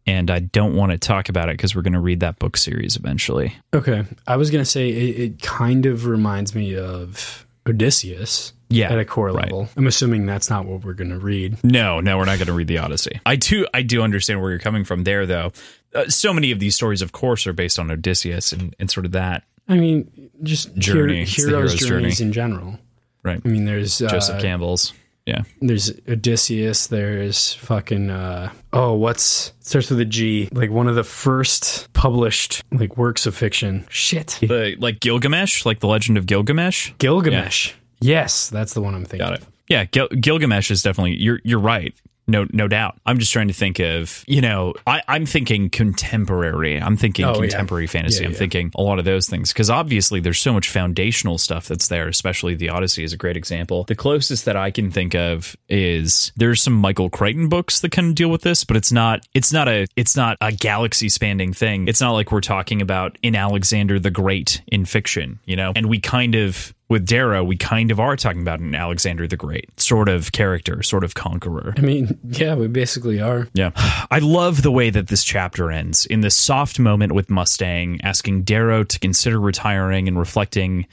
And 0.06 0.32
I 0.32 0.40
don't 0.40 0.76
want 0.76 0.94
to 0.94 0.98
talk 0.98 1.28
about 1.28 1.50
it 1.50 1.58
because 1.58 1.76
we're 1.76 1.82
going 1.82 1.92
to 1.94 2.00
read 2.00 2.22
that 2.22 2.40
book 2.40 2.56
series 2.56 2.96
eventually. 2.96 3.58
Okay, 3.74 4.06
I 4.26 4.38
was 4.38 4.50
gonna 4.50 4.64
say 4.64 4.90
it, 4.90 5.20
it 5.20 5.42
kind 5.42 5.86
of 5.86 6.06
reminds 6.06 6.56
me 6.56 6.78
of 6.78 7.46
Odysseus. 7.68 8.54
Yeah, 8.70 8.92
at 8.92 9.00
a 9.00 9.06
core 9.06 9.28
right. 9.28 9.46
level. 9.46 9.70
I'm 9.78 9.88
assuming 9.88 10.26
that's 10.26 10.50
not 10.50 10.66
what 10.66 10.84
we're 10.84 10.92
going 10.92 11.12
to 11.12 11.18
read. 11.18 11.64
No, 11.64 12.02
no, 12.02 12.18
we're 12.18 12.26
not 12.26 12.38
going 12.38 12.48
to 12.48 12.54
read 12.54 12.68
the 12.68 12.80
Odyssey. 12.80 13.22
I 13.26 13.38
do, 13.38 13.66
I 13.74 13.82
do 13.82 14.02
understand 14.02 14.42
where 14.42 14.50
you're 14.50 14.60
coming 14.60 14.84
from 14.84 15.06
there, 15.06 15.26
though. 15.26 15.54
Uh, 15.96 16.10
so 16.10 16.34
many 16.34 16.52
of 16.52 16.60
these 16.60 16.76
stories, 16.76 17.02
of 17.02 17.14
course, 17.14 17.48
are 17.48 17.54
based 17.54 17.80
on 17.80 17.90
Odysseus 17.90 18.52
and, 18.52 18.76
and 18.78 18.92
sort 18.92 19.06
of 19.06 19.14
that. 19.14 19.46
I 19.68 19.76
mean, 19.78 20.30
just 20.44 20.76
Journey. 20.76 21.26
hero- 21.26 21.50
heroes' 21.50 21.76
journeys 21.76 22.18
journey. 22.20 22.28
in 22.28 22.34
general. 22.34 22.80
Right. 23.24 23.42
I 23.44 23.48
mean, 23.48 23.66
there's 23.66 24.02
uh, 24.02 24.08
Joseph 24.08 24.42
Campbell's. 24.42 24.94
Yeah. 25.26 25.42
there's 25.62 25.92
Odysseus. 26.08 26.88
There's 26.88 27.54
fucking 27.56 28.10
uh, 28.10 28.54
oh, 28.72 28.94
what's 28.94 29.52
starts 29.60 29.90
with 29.90 30.00
a 30.00 30.06
G? 30.06 30.48
Like 30.54 30.72
one 30.72 30.88
of 30.88 30.96
the 30.96 31.04
first 31.04 31.92
published 31.92 32.64
like 32.72 32.96
works 32.96 33.26
of 33.26 33.36
fiction. 33.36 33.86
Shit, 33.90 34.38
The 34.40 34.78
like 34.80 35.02
Gilgamesh, 35.02 35.66
like 35.66 35.82
the 35.82 35.88
Legend 35.88 36.18
of 36.18 36.28
Gilgamesh. 36.28 36.94
Gilgamesh. 37.00 37.74
Yes, 38.00 38.50
that's 38.50 38.74
the 38.74 38.82
one 38.82 38.96
I'm 38.96 39.04
thinking. 39.04 39.20
Got 39.28 39.34
it. 39.42 39.44
Yeah, 39.68 39.84
Gil- 39.84 40.08
Gilgamesh 40.08 40.72
is 40.72 40.82
definitely 40.82 41.16
you're 41.16 41.42
you're 41.44 41.60
right. 41.60 41.94
No, 42.28 42.46
no 42.52 42.68
doubt. 42.68 43.00
I'm 43.06 43.20
just 43.20 43.32
trying 43.32 43.48
to 43.48 43.54
think 43.54 43.80
of, 43.80 44.24
you 44.28 44.42
know, 44.42 44.74
I, 44.86 45.02
I'm 45.08 45.26
thinking 45.26 45.70
contemporary. 45.70 46.82
I'm 46.82 46.98
thinking 46.98 47.26
Oh, 47.26 47.36
yeah. 47.36 47.42
contemporary 47.50 47.88
fantasy. 47.88 48.22
Yeah, 48.22 48.28
I'm 48.28 48.32
yeah. 48.34 48.38
thinking 48.40 48.72
a 48.76 48.82
lot 48.82 49.00
of 49.00 49.06
those 49.06 49.30
things 49.30 49.54
because 49.54 49.70
obviously 49.70 50.20
there's 50.20 50.40
so 50.40 50.52
much 50.54 50.70
foundational 50.70 51.38
stuff 51.38 51.68
that's 51.68 51.88
there. 51.88 52.08
Especially 52.08 52.56
the 52.56 52.70
Odyssey 52.70 53.04
is 53.04 53.14
a 53.14 53.18
great 53.18 53.38
example. 53.38 53.84
The 53.86 53.96
closest 53.96 54.46
that 54.46 54.56
I 54.58 54.72
can 54.72 54.92
think 54.92 55.16
of 55.16 55.56
is 55.70 56.32
there's 56.36 56.62
some 56.62 56.74
Michael 56.74 57.10
Crichton 57.10 57.50
books 57.50 57.80
that 57.80 57.92
can 57.92 58.14
deal 58.14 58.30
with 58.30 58.42
this, 58.42 58.64
but 58.64 58.76
it's 58.78 58.92
not. 58.92 59.26
It's 59.34 59.54
not 59.54 59.68
a. 59.68 59.88
It's 59.96 60.16
not 60.16 60.38
a 60.42 60.52
galaxy 60.52 61.10
spanning 61.10 61.54
thing. 61.54 61.88
It's 61.88 62.02
not 62.02 62.12
like 62.12 62.32
we're 62.32 62.42
talking 62.42 62.82
about 62.82 63.18
in 63.24 63.36
Alexander 63.36 64.00
the 64.00 64.12
Great 64.12 64.62
in 64.68 64.86
fiction, 64.86 65.40
you 65.46 65.56
know. 65.56 65.72
And 65.76 65.86
we 65.88 66.00
kind 66.00 66.36
of 66.36 66.74
with 66.90 67.06
Darrow, 67.06 67.44
we 67.44 67.58
kind 67.58 67.92
of 67.92 68.00
are 68.00 68.16
talking 68.16 68.42
about 68.42 68.60
an 68.60 68.74
Alexander 68.74 69.28
the 69.28 69.36
Great 69.36 69.80
sort 69.80 70.08
of 70.08 70.32
character, 70.32 70.82
sort 70.84 71.04
of 71.04 71.16
conqueror. 71.16 71.74
I 71.78 71.82
mean, 71.82 72.18
yeah, 72.24 72.56
we 72.56 72.68
basically 72.68 73.20
are. 73.20 73.48
Yeah. 73.54 73.72
I 74.10 74.20
love 74.20 74.62
the 74.62 74.72
way 74.72 74.90
that 74.90 75.08
this 75.08 75.24
chapter 75.24 75.70
ends 75.70 76.06
in 76.06 76.22
this 76.22 76.36
soft 76.36 76.80
moment 76.80 77.12
with 77.12 77.30
Mustang 77.30 78.00
asking 78.04 78.44
Darrow 78.44 78.84
to 78.84 79.00
consider 79.00 79.40
retiring 79.40 80.08
and 80.08 80.18
reflecting 80.18 80.88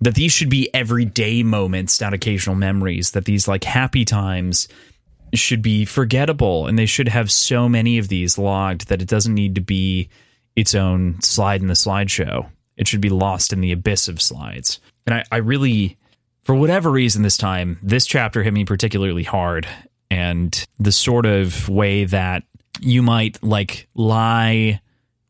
that 0.00 0.14
these 0.14 0.32
should 0.32 0.48
be 0.48 0.72
everyday 0.74 1.42
moments, 1.42 2.00
not 2.00 2.14
occasional 2.14 2.56
memories, 2.56 3.10
that 3.10 3.24
these 3.24 3.48
like 3.48 3.64
happy 3.64 4.04
times 4.04 4.68
should 5.34 5.60
be 5.60 5.84
forgettable 5.84 6.66
and 6.66 6.78
they 6.78 6.86
should 6.86 7.08
have 7.08 7.30
so 7.30 7.68
many 7.68 7.98
of 7.98 8.08
these 8.08 8.38
logged 8.38 8.88
that 8.88 9.02
it 9.02 9.08
doesn't 9.08 9.34
need 9.34 9.56
to 9.56 9.60
be 9.60 10.08
its 10.56 10.74
own 10.74 11.20
slide 11.20 11.60
in 11.60 11.66
the 11.66 11.74
slideshow. 11.74 12.48
It 12.78 12.88
should 12.88 13.00
be 13.00 13.10
lost 13.10 13.52
in 13.52 13.60
the 13.60 13.72
abyss 13.72 14.08
of 14.08 14.22
slides. 14.22 14.80
And 15.08 15.14
I, 15.14 15.24
I 15.32 15.36
really, 15.38 15.96
for 16.42 16.54
whatever 16.54 16.90
reason 16.90 17.22
this 17.22 17.38
time, 17.38 17.78
this 17.82 18.06
chapter 18.06 18.42
hit 18.42 18.52
me 18.52 18.66
particularly 18.66 19.22
hard. 19.22 19.66
And 20.10 20.66
the 20.78 20.92
sort 20.92 21.24
of 21.24 21.66
way 21.70 22.04
that 22.04 22.42
you 22.78 23.02
might 23.02 23.42
like 23.42 23.88
lie 23.94 24.82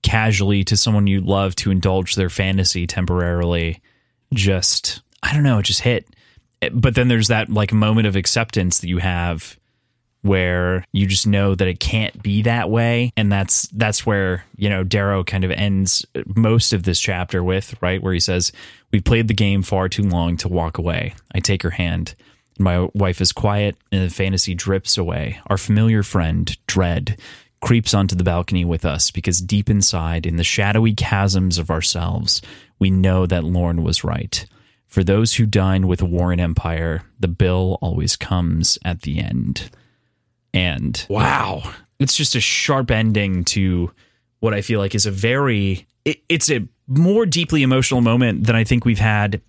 casually 0.02 0.64
to 0.64 0.76
someone 0.76 1.06
you 1.06 1.20
love 1.20 1.54
to 1.56 1.70
indulge 1.70 2.16
their 2.16 2.28
fantasy 2.28 2.88
temporarily 2.88 3.80
just 4.34 5.00
I 5.22 5.32
don't 5.32 5.44
know, 5.44 5.58
it 5.58 5.64
just 5.64 5.82
hit. 5.82 6.08
But 6.72 6.96
then 6.96 7.06
there's 7.06 7.28
that 7.28 7.48
like 7.48 7.72
moment 7.72 8.08
of 8.08 8.16
acceptance 8.16 8.80
that 8.80 8.88
you 8.88 8.98
have 8.98 9.56
where 10.22 10.84
you 10.92 11.06
just 11.06 11.26
know 11.26 11.54
that 11.54 11.68
it 11.68 11.78
can't 11.78 12.20
be 12.22 12.42
that 12.42 12.68
way 12.68 13.12
and 13.16 13.30
that's 13.30 13.68
that's 13.68 14.04
where 14.04 14.44
you 14.56 14.68
know 14.68 14.82
Darrow 14.82 15.22
kind 15.22 15.44
of 15.44 15.52
ends 15.52 16.04
most 16.34 16.72
of 16.72 16.82
this 16.82 16.98
chapter 16.98 17.42
with 17.44 17.80
right 17.80 18.02
where 18.02 18.12
he 18.12 18.18
says 18.18 18.50
we've 18.92 19.04
played 19.04 19.28
the 19.28 19.34
game 19.34 19.62
far 19.62 19.88
too 19.88 20.02
long 20.02 20.36
to 20.38 20.48
walk 20.48 20.78
away. 20.78 21.14
I 21.34 21.40
take 21.40 21.62
her 21.62 21.70
hand. 21.70 22.14
My 22.58 22.88
wife 22.94 23.20
is 23.20 23.32
quiet 23.32 23.76
and 23.92 24.04
the 24.04 24.14
fantasy 24.14 24.54
drips 24.54 24.98
away. 24.98 25.40
Our 25.46 25.58
familiar 25.58 26.02
friend 26.02 26.56
dread 26.66 27.20
creeps 27.60 27.94
onto 27.94 28.16
the 28.16 28.24
balcony 28.24 28.64
with 28.64 28.84
us 28.84 29.10
because 29.10 29.40
deep 29.40 29.68
inside 29.68 30.26
in 30.26 30.36
the 30.36 30.44
shadowy 30.44 30.94
chasms 30.94 31.58
of 31.58 31.70
ourselves 31.70 32.40
we 32.78 32.90
know 32.90 33.26
that 33.26 33.44
Lorn 33.44 33.82
was 33.82 34.04
right. 34.04 34.46
For 34.86 35.02
those 35.02 35.34
who 35.34 35.44
dine 35.46 35.86
with 35.86 36.02
Warren 36.02 36.40
Empire 36.40 37.02
the 37.18 37.28
bill 37.28 37.78
always 37.80 38.16
comes 38.16 38.78
at 38.84 39.02
the 39.02 39.18
end. 39.20 39.70
And 40.54 41.04
wow, 41.08 41.74
it's 41.98 42.16
just 42.16 42.34
a 42.34 42.40
sharp 42.40 42.90
ending 42.90 43.44
to 43.46 43.92
what 44.40 44.54
I 44.54 44.62
feel 44.62 44.80
like 44.80 44.94
is 44.94 45.06
a 45.06 45.10
very 45.10 45.86
it, 46.04 46.22
it's 46.28 46.50
a 46.50 46.66
more 46.88 47.26
deeply 47.26 47.62
emotional 47.62 48.00
moment 48.00 48.46
than 48.46 48.56
I 48.56 48.64
think 48.64 48.84
we've 48.84 48.98
had 48.98 49.40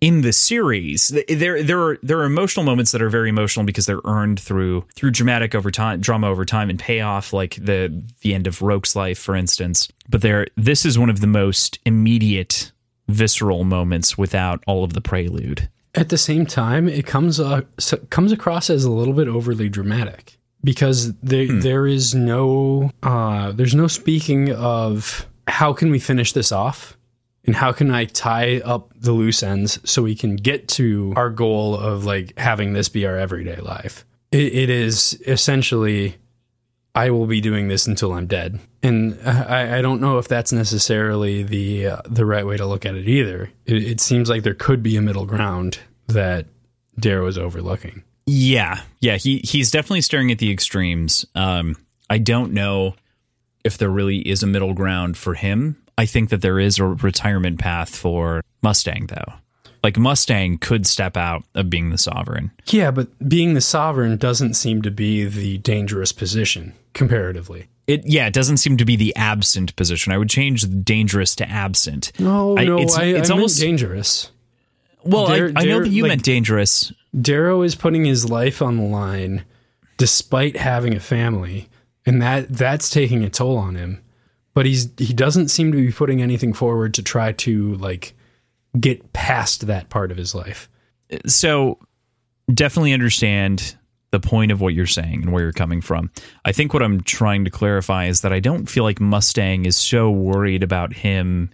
in 0.00 0.20
the 0.20 0.32
series. 0.32 1.08
There 1.28 1.62
there 1.62 1.80
are 1.80 1.98
there 2.02 2.18
are 2.18 2.24
emotional 2.24 2.64
moments 2.64 2.92
that 2.92 3.02
are 3.02 3.08
very 3.08 3.28
emotional 3.28 3.64
because 3.64 3.86
they're 3.86 4.02
earned 4.04 4.38
through 4.38 4.84
through 4.94 5.10
dramatic 5.10 5.54
over 5.54 5.70
time, 5.70 6.00
drama 6.00 6.28
over 6.28 6.44
time 6.44 6.70
and 6.70 6.78
payoff 6.78 7.32
like 7.32 7.56
the 7.56 8.02
the 8.20 8.34
end 8.34 8.46
of 8.46 8.62
Roque's 8.62 8.94
life 8.94 9.18
for 9.18 9.34
instance. 9.34 9.88
But 10.08 10.22
there 10.22 10.46
this 10.56 10.84
is 10.84 10.98
one 10.98 11.10
of 11.10 11.20
the 11.20 11.26
most 11.26 11.78
immediate 11.84 12.72
visceral 13.08 13.64
moments 13.64 14.16
without 14.16 14.62
all 14.66 14.84
of 14.84 14.92
the 14.92 15.00
prelude. 15.00 15.68
At 15.94 16.08
the 16.08 16.18
same 16.18 16.44
time, 16.44 16.88
it 16.88 17.06
comes 17.06 17.38
uh, 17.40 17.62
comes 18.10 18.32
across 18.32 18.68
as 18.68 18.84
a 18.84 18.90
little 18.90 19.14
bit 19.14 19.28
overly 19.28 19.68
dramatic 19.68 20.38
because 20.62 21.12
there 21.18 21.46
there 21.46 21.86
is 21.86 22.14
no 22.14 22.90
uh, 23.02 23.52
there's 23.52 23.74
no 23.74 23.86
speaking 23.86 24.52
of 24.52 25.26
how 25.48 25.72
can 25.72 25.90
we 25.90 25.98
finish 25.98 26.32
this 26.32 26.52
off 26.52 26.96
and 27.46 27.54
how 27.54 27.72
can 27.72 27.90
I 27.90 28.06
tie 28.06 28.60
up 28.60 28.92
the 28.96 29.12
loose 29.12 29.42
ends 29.42 29.78
so 29.88 30.02
we 30.02 30.14
can 30.14 30.36
get 30.36 30.68
to 30.68 31.12
our 31.16 31.30
goal 31.30 31.76
of 31.76 32.04
like 32.04 32.38
having 32.38 32.72
this 32.72 32.88
be 32.88 33.06
our 33.06 33.16
everyday 33.16 33.56
life. 33.56 34.04
It, 34.32 34.54
it 34.54 34.70
is 34.70 35.20
essentially 35.26 36.16
I 36.94 37.10
will 37.10 37.26
be 37.26 37.40
doing 37.40 37.68
this 37.68 37.86
until 37.86 38.12
I'm 38.12 38.26
dead, 38.26 38.60
and 38.82 39.18
I, 39.26 39.78
I 39.78 39.82
don't 39.82 40.00
know 40.00 40.18
if 40.18 40.28
that's 40.28 40.52
necessarily 40.52 41.42
the 41.42 41.88
uh, 41.88 42.02
the 42.06 42.24
right 42.24 42.46
way 42.46 42.56
to 42.56 42.66
look 42.66 42.86
at 42.86 42.94
it 42.94 43.08
either. 43.08 43.50
It, 43.66 43.82
it 43.82 44.00
seems 44.00 44.30
like 44.30 44.44
there 44.44 44.54
could 44.54 44.80
be 44.80 44.96
a 44.96 45.02
middle 45.02 45.26
ground 45.26 45.80
that 46.06 46.46
Dare 46.98 47.22
was 47.22 47.36
overlooking. 47.36 48.04
Yeah, 48.26 48.80
yeah, 49.00 49.16
he 49.16 49.38
he's 49.38 49.72
definitely 49.72 50.02
staring 50.02 50.30
at 50.30 50.38
the 50.38 50.52
extremes. 50.52 51.26
Um, 51.34 51.76
I 52.08 52.18
don't 52.18 52.52
know 52.52 52.94
if 53.64 53.78
there 53.78 53.90
really 53.90 54.18
is 54.18 54.42
a 54.42 54.46
middle 54.46 54.74
ground 54.74 55.16
for 55.16 55.34
him. 55.34 55.76
I 55.96 56.06
think 56.06 56.30
that 56.30 56.42
there 56.42 56.58
is 56.60 56.78
a 56.78 56.84
retirement 56.84 57.58
path 57.58 57.94
for 57.94 58.42
Mustang, 58.62 59.06
though. 59.06 59.34
Like 59.82 59.96
Mustang 59.98 60.58
could 60.58 60.86
step 60.86 61.16
out 61.16 61.44
of 61.54 61.68
being 61.70 61.90
the 61.90 61.98
sovereign. 61.98 62.50
Yeah, 62.66 62.90
but 62.90 63.08
being 63.28 63.54
the 63.54 63.60
sovereign 63.60 64.16
doesn't 64.16 64.54
seem 64.54 64.82
to 64.82 64.90
be 64.90 65.24
the 65.26 65.58
dangerous 65.58 66.10
position 66.12 66.72
comparatively. 66.94 67.66
It 67.86 68.02
yeah, 68.06 68.26
it 68.26 68.32
doesn't 68.32 68.56
seem 68.56 68.78
to 68.78 68.84
be 68.86 68.96
the 68.96 69.14
absent 69.14 69.76
position. 69.76 70.10
I 70.12 70.16
would 70.18 70.30
change 70.30 70.64
dangerous 70.84 71.36
to 71.36 71.48
absent. 71.48 72.12
No, 72.18 72.56
I- 72.56 72.64
no, 72.64 72.76
it's- 72.78 72.96
I, 72.96 73.04
it's 73.04 73.28
I 73.30 73.34
almost- 73.34 73.60
dangerous. 73.60 74.30
Well, 75.04 75.26
Dare- 75.26 75.52
I, 75.54 75.62
I 75.62 75.64
know 75.66 75.82
that 75.82 75.90
you 75.90 76.02
like- 76.04 76.08
meant 76.08 76.22
dangerous. 76.24 76.90
Darrow 77.20 77.60
is 77.60 77.74
putting 77.74 78.06
his 78.06 78.28
life 78.30 78.62
on 78.62 78.78
the 78.78 78.82
line 78.84 79.44
despite 79.98 80.56
having 80.56 80.94
a 80.94 81.00
family, 81.00 81.68
and 82.06 82.20
that 82.22 82.48
that's 82.48 82.90
taking 82.90 83.24
a 83.24 83.30
toll 83.30 83.56
on 83.56 83.74
him. 83.74 84.02
But 84.54 84.66
he's 84.66 84.88
he 84.98 85.12
doesn't 85.12 85.48
seem 85.48 85.72
to 85.72 85.78
be 85.78 85.92
putting 85.92 86.22
anything 86.22 86.52
forward 86.52 86.94
to 86.94 87.02
try 87.02 87.32
to 87.32 87.74
like 87.76 88.14
get 88.78 89.12
past 89.12 89.66
that 89.66 89.88
part 89.88 90.10
of 90.10 90.16
his 90.16 90.34
life. 90.34 90.68
so 91.26 91.78
definitely 92.52 92.92
understand 92.92 93.76
the 94.10 94.20
point 94.20 94.52
of 94.52 94.60
what 94.60 94.74
you're 94.74 94.86
saying 94.86 95.22
and 95.22 95.32
where 95.32 95.42
you're 95.42 95.52
coming 95.52 95.80
from. 95.80 96.10
I 96.44 96.52
think 96.52 96.72
what 96.72 96.82
I'm 96.82 97.00
trying 97.02 97.44
to 97.44 97.50
clarify 97.50 98.06
is 98.06 98.20
that 98.20 98.32
I 98.32 98.38
don't 98.38 98.66
feel 98.66 98.84
like 98.84 99.00
Mustang 99.00 99.66
is 99.66 99.76
so 99.76 100.08
worried 100.10 100.62
about 100.62 100.92
him 100.92 101.50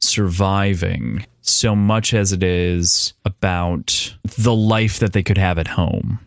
surviving 0.00 1.26
so 1.40 1.74
much 1.74 2.14
as 2.14 2.32
it 2.32 2.42
is 2.42 3.14
about 3.24 4.14
the 4.38 4.54
life 4.54 5.00
that 5.00 5.12
they 5.12 5.24
could 5.24 5.38
have 5.38 5.58
at 5.58 5.66
home, 5.66 6.20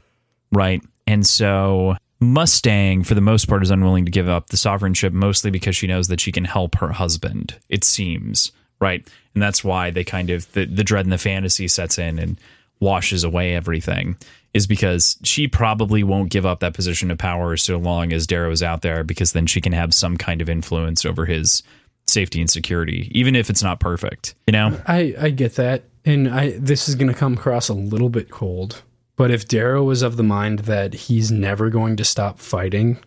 right? 0.52 0.82
And 1.08 1.26
so 1.26 1.96
Mustang, 2.22 3.04
for 3.04 3.16
the 3.16 3.22
most 3.22 3.48
part, 3.48 3.64
is 3.64 3.72
unwilling 3.72 4.06
to 4.06 4.12
give 4.12 4.30
up 4.30 4.48
the 4.48 4.58
sovereignship 4.58 5.12
mostly 5.12 5.50
because 5.50 5.76
she 5.76 5.88
knows 5.88 6.08
that 6.08 6.20
she 6.20 6.32
can 6.32 6.46
help 6.46 6.76
her 6.76 6.92
husband, 6.92 7.56
it 7.68 7.84
seems, 7.84 8.52
right? 8.80 9.06
And 9.34 9.42
that's 9.42 9.64
why 9.64 9.90
they 9.90 10.04
kind 10.04 10.30
of, 10.30 10.50
the, 10.52 10.66
the 10.66 10.84
dread 10.84 11.06
and 11.06 11.12
the 11.12 11.18
fantasy 11.18 11.68
sets 11.68 11.98
in 11.98 12.20
and 12.20 12.40
washes 12.80 13.24
away 13.24 13.56
everything, 13.56 14.18
is 14.54 14.68
because 14.68 15.18
she 15.24 15.48
probably 15.48 16.04
won't 16.04 16.30
give 16.30 16.46
up 16.46 16.60
that 16.60 16.76
position 16.76 17.10
of 17.10 17.18
power 17.18 17.58
so 17.58 17.78
long 17.78 18.14
as 18.14 18.28
Darrow 18.28 18.52
is 18.52 18.62
out 18.62 18.84
there 18.84 19.04
because 19.04 19.32
then 19.32 19.48
she 19.48 19.60
can 19.60 19.74
have 19.74 19.94
some 19.94 20.16
kind 20.16 20.42
of 20.42 20.50
influence 20.50 21.06
over 21.06 21.26
his 21.26 21.64
safety 22.08 22.40
and 22.40 22.50
security, 22.50 23.10
even 23.14 23.36
if 23.36 23.50
it's 23.50 23.64
not 23.64 23.80
perfect, 23.80 24.36
you 24.46 24.52
know? 24.52 24.80
I 24.88 25.16
I 25.20 25.30
get 25.30 25.56
that, 25.56 25.84
and 26.06 26.30
I 26.30 26.52
this 26.58 26.88
is 26.88 26.96
going 26.96 27.08
to 27.08 27.18
come 27.18 27.34
across 27.34 27.70
a 27.70 27.74
little 27.74 28.10
bit 28.10 28.30
cold. 28.30 28.84
But 29.22 29.30
if 29.30 29.48
Darrow 29.48 29.84
was 29.84 30.02
of 30.02 30.18
the 30.18 30.24
mind 30.24 30.62
that 30.62 30.96
he's 30.96 31.32
never 31.32 31.70
going 31.70 31.96
to 31.98 32.04
stop 32.04 32.40
fighting 32.40 32.98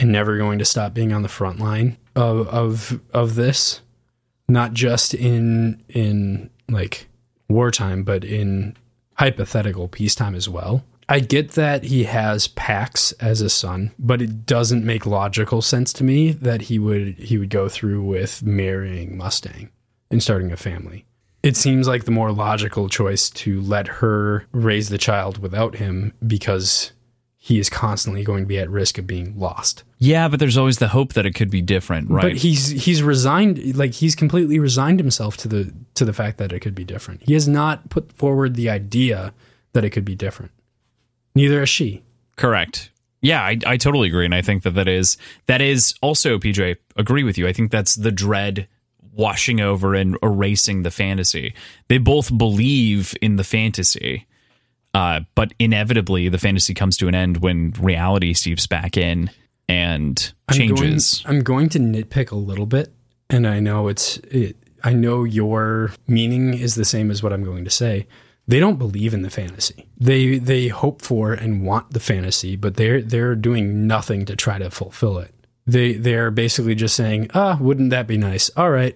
and 0.00 0.10
never 0.10 0.38
going 0.38 0.58
to 0.58 0.64
stop 0.64 0.94
being 0.94 1.12
on 1.12 1.20
the 1.20 1.28
front 1.28 1.60
line 1.60 1.98
of 2.16 2.48
of 2.48 2.98
of 3.12 3.34
this, 3.34 3.82
not 4.48 4.72
just 4.72 5.12
in 5.12 5.84
in 5.86 6.48
like 6.70 7.08
wartime, 7.46 8.04
but 8.04 8.24
in 8.24 8.74
hypothetical 9.18 9.86
peacetime 9.86 10.34
as 10.34 10.48
well. 10.48 10.82
I 11.10 11.20
get 11.20 11.50
that 11.50 11.82
he 11.82 12.04
has 12.04 12.48
Pax 12.48 13.12
as 13.20 13.42
a 13.42 13.50
son, 13.50 13.90
but 13.98 14.22
it 14.22 14.46
doesn't 14.46 14.86
make 14.86 15.04
logical 15.04 15.60
sense 15.60 15.92
to 15.92 16.04
me 16.04 16.32
that 16.32 16.62
he 16.62 16.78
would 16.78 17.18
he 17.18 17.36
would 17.36 17.50
go 17.50 17.68
through 17.68 18.02
with 18.02 18.42
marrying 18.42 19.14
Mustang 19.14 19.68
and 20.10 20.22
starting 20.22 20.52
a 20.52 20.56
family. 20.56 21.04
It 21.44 21.58
seems 21.58 21.86
like 21.86 22.04
the 22.04 22.10
more 22.10 22.32
logical 22.32 22.88
choice 22.88 23.28
to 23.30 23.60
let 23.60 23.86
her 23.86 24.46
raise 24.52 24.88
the 24.88 24.96
child 24.96 25.36
without 25.36 25.74
him 25.74 26.14
because 26.26 26.92
he 27.36 27.58
is 27.58 27.68
constantly 27.68 28.24
going 28.24 28.44
to 28.44 28.46
be 28.46 28.58
at 28.58 28.70
risk 28.70 28.96
of 28.96 29.06
being 29.06 29.38
lost. 29.38 29.84
Yeah, 29.98 30.28
but 30.28 30.40
there's 30.40 30.56
always 30.56 30.78
the 30.78 30.88
hope 30.88 31.12
that 31.12 31.26
it 31.26 31.34
could 31.34 31.50
be 31.50 31.60
different, 31.60 32.08
right? 32.08 32.22
But 32.22 32.36
he's 32.36 32.68
he's 32.68 33.02
resigned 33.02 33.76
like 33.76 33.92
he's 33.92 34.14
completely 34.14 34.58
resigned 34.58 34.98
himself 34.98 35.36
to 35.38 35.48
the 35.48 35.74
to 35.96 36.06
the 36.06 36.14
fact 36.14 36.38
that 36.38 36.50
it 36.50 36.60
could 36.60 36.74
be 36.74 36.84
different. 36.84 37.22
He 37.24 37.34
has 37.34 37.46
not 37.46 37.90
put 37.90 38.10
forward 38.10 38.54
the 38.54 38.70
idea 38.70 39.34
that 39.74 39.84
it 39.84 39.90
could 39.90 40.06
be 40.06 40.14
different. 40.14 40.52
Neither 41.34 41.60
has 41.60 41.68
she. 41.68 42.02
Correct. 42.36 42.90
Yeah, 43.20 43.42
I, 43.42 43.58
I 43.66 43.76
totally 43.76 44.08
agree, 44.08 44.24
and 44.24 44.34
I 44.34 44.40
think 44.40 44.62
that 44.62 44.74
that 44.76 44.88
is 44.88 45.18
that 45.44 45.60
is 45.60 45.94
also 46.00 46.38
PJ. 46.38 46.76
Agree 46.96 47.24
with 47.24 47.36
you. 47.36 47.46
I 47.46 47.52
think 47.52 47.70
that's 47.70 47.96
the 47.96 48.12
dread 48.12 48.66
washing 49.14 49.60
over 49.60 49.94
and 49.94 50.18
erasing 50.22 50.82
the 50.82 50.90
fantasy. 50.90 51.54
They 51.88 51.98
both 51.98 52.36
believe 52.36 53.14
in 53.22 53.36
the 53.36 53.44
fantasy, 53.44 54.26
uh, 54.92 55.20
but 55.34 55.52
inevitably 55.58 56.28
the 56.28 56.38
fantasy 56.38 56.74
comes 56.74 56.96
to 56.98 57.08
an 57.08 57.14
end 57.14 57.38
when 57.38 57.72
reality 57.80 58.34
seeps 58.34 58.66
back 58.66 58.96
in 58.96 59.30
and 59.68 60.32
changes. 60.52 61.22
I'm 61.24 61.32
going, 61.32 61.38
I'm 61.38 61.42
going 61.44 61.68
to 61.70 61.78
nitpick 61.78 62.30
a 62.30 62.36
little 62.36 62.66
bit, 62.66 62.92
and 63.30 63.46
I 63.46 63.60
know 63.60 63.88
it's 63.88 64.18
it, 64.18 64.56
I 64.82 64.92
know 64.92 65.24
your 65.24 65.92
meaning 66.06 66.54
is 66.54 66.74
the 66.74 66.84
same 66.84 67.10
as 67.10 67.22
what 67.22 67.32
I'm 67.32 67.44
going 67.44 67.64
to 67.64 67.70
say. 67.70 68.06
They 68.46 68.60
don't 68.60 68.78
believe 68.78 69.14
in 69.14 69.22
the 69.22 69.30
fantasy. 69.30 69.88
They 69.98 70.38
they 70.38 70.68
hope 70.68 71.00
for 71.00 71.32
and 71.32 71.64
want 71.64 71.92
the 71.92 72.00
fantasy, 72.00 72.56
but 72.56 72.76
they're 72.76 73.00
they're 73.00 73.34
doing 73.34 73.86
nothing 73.86 74.26
to 74.26 74.36
try 74.36 74.58
to 74.58 74.70
fulfill 74.70 75.18
it. 75.18 75.34
They 75.66 75.94
they're 75.94 76.30
basically 76.30 76.74
just 76.74 76.94
saying, 76.94 77.30
"Ah, 77.32 77.56
wouldn't 77.58 77.90
that 77.90 78.06
be 78.06 78.18
nice? 78.18 78.50
All 78.50 78.70
right, 78.70 78.94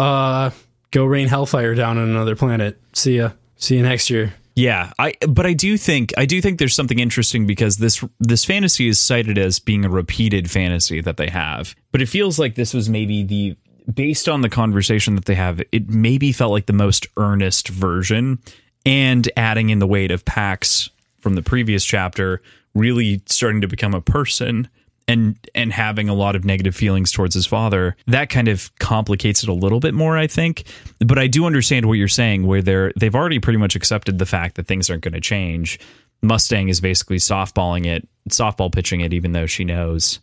uh, 0.00 0.50
go 0.90 1.04
rain 1.04 1.28
hellfire 1.28 1.74
down 1.74 1.98
on 1.98 2.08
another 2.08 2.36
planet. 2.36 2.80
See 2.92 3.18
ya. 3.18 3.32
See 3.56 3.76
you 3.76 3.82
next 3.82 4.10
year." 4.10 4.34
Yeah, 4.56 4.92
I 4.98 5.14
but 5.28 5.46
I 5.46 5.52
do 5.52 5.76
think 5.76 6.12
I 6.18 6.26
do 6.26 6.40
think 6.40 6.58
there's 6.58 6.74
something 6.74 6.98
interesting 6.98 7.46
because 7.46 7.78
this 7.78 8.04
this 8.18 8.44
fantasy 8.44 8.88
is 8.88 8.98
cited 8.98 9.38
as 9.38 9.58
being 9.58 9.84
a 9.84 9.88
repeated 9.88 10.50
fantasy 10.50 11.00
that 11.00 11.16
they 11.16 11.28
have. 11.28 11.74
But 11.92 12.02
it 12.02 12.06
feels 12.06 12.38
like 12.38 12.56
this 12.56 12.74
was 12.74 12.88
maybe 12.88 13.22
the 13.22 13.56
based 13.92 14.28
on 14.28 14.40
the 14.40 14.48
conversation 14.48 15.14
that 15.14 15.24
they 15.24 15.34
have, 15.34 15.62
it 15.72 15.88
maybe 15.88 16.32
felt 16.32 16.52
like 16.52 16.66
the 16.66 16.72
most 16.72 17.06
earnest 17.16 17.68
version 17.68 18.38
and 18.84 19.30
adding 19.36 19.70
in 19.70 19.78
the 19.78 19.86
weight 19.86 20.10
of 20.10 20.24
Pax 20.24 20.90
from 21.20 21.34
the 21.34 21.42
previous 21.42 21.84
chapter 21.84 22.40
really 22.74 23.22
starting 23.26 23.60
to 23.60 23.68
become 23.68 23.94
a 23.94 24.00
person 24.00 24.68
and 25.10 25.36
and 25.54 25.72
having 25.72 26.08
a 26.08 26.14
lot 26.14 26.36
of 26.36 26.44
negative 26.44 26.74
feelings 26.74 27.10
towards 27.12 27.34
his 27.34 27.46
father 27.46 27.96
that 28.06 28.30
kind 28.30 28.48
of 28.48 28.70
complicates 28.78 29.42
it 29.42 29.48
a 29.48 29.52
little 29.52 29.80
bit 29.80 29.94
more 29.94 30.16
i 30.16 30.26
think 30.26 30.64
but 31.00 31.18
i 31.18 31.26
do 31.26 31.44
understand 31.46 31.86
what 31.86 31.94
you're 31.94 32.08
saying 32.08 32.46
where 32.46 32.62
they're 32.62 32.92
they've 32.96 33.14
already 33.14 33.38
pretty 33.38 33.58
much 33.58 33.74
accepted 33.76 34.18
the 34.18 34.26
fact 34.26 34.54
that 34.56 34.66
things 34.66 34.88
aren't 34.88 35.02
going 35.02 35.14
to 35.14 35.20
change 35.20 35.78
mustang 36.22 36.68
is 36.68 36.80
basically 36.80 37.16
softballing 37.16 37.86
it 37.86 38.06
softball 38.28 38.72
pitching 38.72 39.00
it 39.00 39.12
even 39.12 39.32
though 39.32 39.46
she 39.46 39.64
knows 39.64 40.20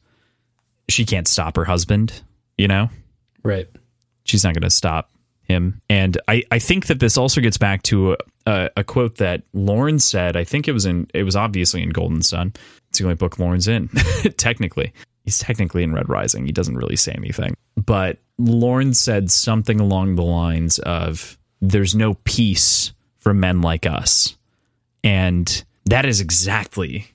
she 0.89 1.05
can't 1.05 1.27
stop 1.27 1.55
her 1.55 1.65
husband 1.65 2.22
you 2.57 2.68
know 2.68 2.89
Right. 3.43 3.68
she's 4.26 4.43
not 4.43 4.53
going 4.53 4.64
to 4.64 4.69
stop 4.69 5.09
him. 5.47 5.81
And 5.89 6.19
I, 6.27 6.43
I 6.51 6.59
think 6.59 6.88
that 6.88 6.99
this 6.99 7.18
also 7.18 7.39
gets 7.39 7.57
back 7.57 7.81
to 7.84 8.18
a, 8.48 8.69
a, 8.78 8.84
quote 8.84 9.18
that 9.18 9.44
Lorn 9.53 9.99
said. 9.99 10.38
I 10.38 10.44
think 10.44 10.68
it 10.68 10.72
was 10.72 10.86
in 10.86 11.07
it 11.14 11.24
was 11.24 11.36
obviously 11.36 11.84
in 11.84 11.90
Golden 11.90 12.22
Son. 12.22 12.53
It's 12.90 12.99
the 12.99 13.06
only 13.06 13.15
book 13.15 13.38
Lorn's 13.38 13.68
in. 13.68 13.90
technically, 14.38 14.94
he's 15.26 15.38
technically 15.38 15.84
in 15.84 15.94
Red 15.94 16.10
Rising. 16.10 16.45
He 16.45 16.53
doesn't 16.53 16.78
really 16.78 16.95
say 16.95 17.11
anything, 17.11 17.56
but 17.76 18.19
Lorn 18.38 18.94
said 18.94 19.30
something 19.30 19.80
along 19.80 20.15
the 20.15 20.24
lines 20.24 20.80
of, 20.80 21.38
"There's 21.61 21.94
no 21.94 22.15
peace 22.24 22.94
for 23.19 23.34
men 23.34 23.61
like 23.61 23.86
us," 23.86 24.38
and 25.03 25.64
that 25.86 26.06
is 26.06 26.22
exactly 26.22 27.07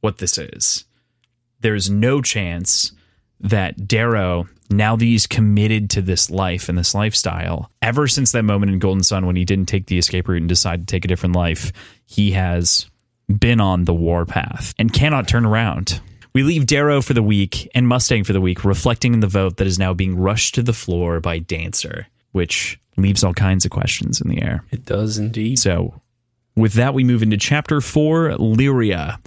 what 0.00 0.18
this 0.18 0.38
is. 0.38 0.84
There's 1.60 1.88
no 1.88 2.20
chance 2.20 2.92
that 3.38 3.86
Darrow, 3.86 4.48
now 4.70 4.96
that 4.96 5.04
he's 5.04 5.26
committed 5.26 5.90
to 5.90 6.02
this 6.02 6.30
life 6.30 6.68
and 6.68 6.78
this 6.78 6.94
lifestyle, 6.94 7.70
ever 7.82 8.06
since 8.06 8.32
that 8.32 8.44
moment 8.44 8.72
in 8.72 8.78
Golden 8.78 9.02
Son 9.02 9.26
when 9.26 9.36
he 9.36 9.44
didn't 9.44 9.66
take 9.66 9.86
the 9.86 9.98
escape 9.98 10.28
route 10.28 10.40
and 10.40 10.48
decided 10.48 10.86
to 10.86 10.92
take 10.92 11.04
a 11.04 11.08
different 11.08 11.34
life, 11.34 11.72
he 12.06 12.30
has 12.32 12.88
been 13.28 13.60
on 13.60 13.84
the 13.84 13.94
war 13.94 14.24
path 14.24 14.72
and 14.78 14.92
cannot 14.92 15.28
turn 15.28 15.44
around. 15.44 16.00
We 16.32 16.44
leave 16.44 16.66
Darrow 16.66 17.02
for 17.02 17.12
the 17.12 17.22
week 17.22 17.68
and 17.74 17.88
Mustang 17.88 18.22
for 18.22 18.32
the 18.32 18.40
week, 18.40 18.64
reflecting 18.64 19.14
in 19.14 19.20
the 19.20 19.26
vote 19.26 19.56
that 19.56 19.66
is 19.66 19.78
now 19.78 19.92
being 19.92 20.16
rushed 20.16 20.54
to 20.54 20.62
the 20.62 20.72
floor 20.72 21.18
by 21.18 21.40
Dancer, 21.40 22.06
which 22.30 22.78
leaves 22.96 23.24
all 23.24 23.34
kinds 23.34 23.64
of 23.64 23.72
questions 23.72 24.20
in 24.20 24.28
the 24.28 24.40
air. 24.40 24.64
It 24.70 24.84
does 24.84 25.18
indeed. 25.18 25.58
So, 25.58 26.00
with 26.54 26.74
that, 26.74 26.94
we 26.94 27.02
move 27.02 27.22
into 27.22 27.36
chapter 27.36 27.80
four 27.80 28.30
Lyria. 28.30 29.18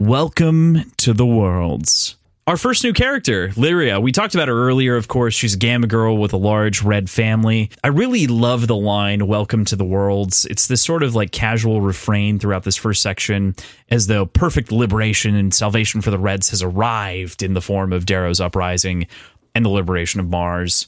Welcome 0.00 0.90
to 0.98 1.12
the 1.12 1.26
worlds. 1.26 2.17
Our 2.48 2.56
first 2.56 2.82
new 2.82 2.94
character, 2.94 3.50
Lyria. 3.50 4.00
We 4.00 4.10
talked 4.10 4.34
about 4.34 4.48
her 4.48 4.54
earlier, 4.54 4.96
of 4.96 5.06
course. 5.06 5.34
She's 5.34 5.52
a 5.52 5.58
Gamma 5.58 5.86
girl 5.86 6.16
with 6.16 6.32
a 6.32 6.38
large 6.38 6.80
red 6.82 7.10
family. 7.10 7.70
I 7.84 7.88
really 7.88 8.26
love 8.26 8.68
the 8.68 8.74
line, 8.74 9.26
Welcome 9.26 9.66
to 9.66 9.76
the 9.76 9.84
Worlds. 9.84 10.46
It's 10.46 10.66
this 10.66 10.80
sort 10.80 11.02
of 11.02 11.14
like 11.14 11.30
casual 11.30 11.82
refrain 11.82 12.38
throughout 12.38 12.62
this 12.62 12.74
first 12.74 13.02
section, 13.02 13.54
as 13.90 14.06
though 14.06 14.24
perfect 14.24 14.72
liberation 14.72 15.34
and 15.34 15.52
salvation 15.52 16.00
for 16.00 16.10
the 16.10 16.18
Reds 16.18 16.48
has 16.48 16.62
arrived 16.62 17.42
in 17.42 17.52
the 17.52 17.60
form 17.60 17.92
of 17.92 18.06
Darrow's 18.06 18.40
uprising 18.40 19.06
and 19.54 19.62
the 19.62 19.68
liberation 19.68 20.18
of 20.18 20.30
Mars. 20.30 20.86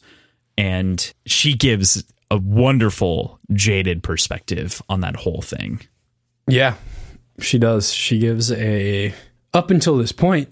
And 0.56 1.12
she 1.26 1.52
gives 1.52 2.02
a 2.30 2.38
wonderful, 2.38 3.38
jaded 3.52 4.02
perspective 4.02 4.80
on 4.88 5.02
that 5.02 5.16
whole 5.16 5.42
thing. 5.42 5.82
Yeah, 6.46 6.76
she 7.38 7.58
does. 7.58 7.92
She 7.92 8.18
gives 8.18 8.50
a, 8.50 9.12
up 9.52 9.70
until 9.70 9.98
this 9.98 10.12
point, 10.12 10.48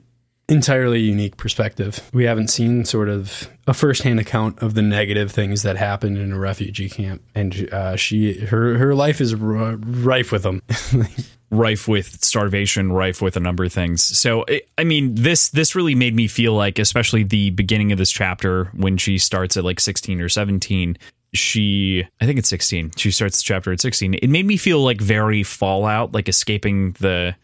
entirely 0.48 1.00
unique 1.00 1.36
perspective. 1.36 2.08
We 2.12 2.24
haven't 2.24 2.48
seen 2.48 2.84
sort 2.84 3.08
of 3.08 3.48
a 3.66 3.74
firsthand 3.74 4.18
account 4.18 4.60
of 4.60 4.74
the 4.74 4.82
negative 4.82 5.30
things 5.30 5.62
that 5.62 5.76
happened 5.76 6.18
in 6.18 6.32
a 6.32 6.38
refugee 6.38 6.88
camp, 6.88 7.22
and 7.34 7.68
uh, 7.72 7.96
she 7.96 8.46
her 8.46 8.78
her 8.78 8.94
life 8.94 9.20
is 9.20 9.34
r- 9.34 9.76
rife 9.76 10.32
with 10.32 10.42
them. 10.42 10.62
rife 11.50 11.88
with 11.88 12.22
starvation, 12.22 12.92
rife 12.92 13.22
with 13.22 13.36
a 13.36 13.40
number 13.40 13.64
of 13.64 13.72
things. 13.72 14.02
So, 14.02 14.44
I 14.76 14.84
mean, 14.84 15.14
this 15.14 15.50
this 15.50 15.74
really 15.74 15.94
made 15.94 16.14
me 16.14 16.28
feel 16.28 16.54
like, 16.54 16.78
especially 16.78 17.22
the 17.22 17.50
beginning 17.50 17.92
of 17.92 17.98
this 17.98 18.10
chapter 18.10 18.66
when 18.74 18.96
she 18.96 19.18
starts 19.18 19.56
at 19.56 19.64
like 19.64 19.80
sixteen 19.80 20.20
or 20.20 20.28
seventeen. 20.28 20.96
She, 21.34 22.06
I 22.22 22.26
think 22.26 22.38
it's 22.38 22.48
sixteen. 22.48 22.90
She 22.96 23.10
starts 23.10 23.38
the 23.38 23.44
chapter 23.44 23.72
at 23.72 23.80
sixteen. 23.80 24.14
It 24.14 24.30
made 24.30 24.46
me 24.46 24.56
feel 24.56 24.80
like 24.80 25.00
very 25.00 25.42
Fallout, 25.42 26.12
like 26.12 26.28
escaping 26.28 26.92
the 26.92 27.34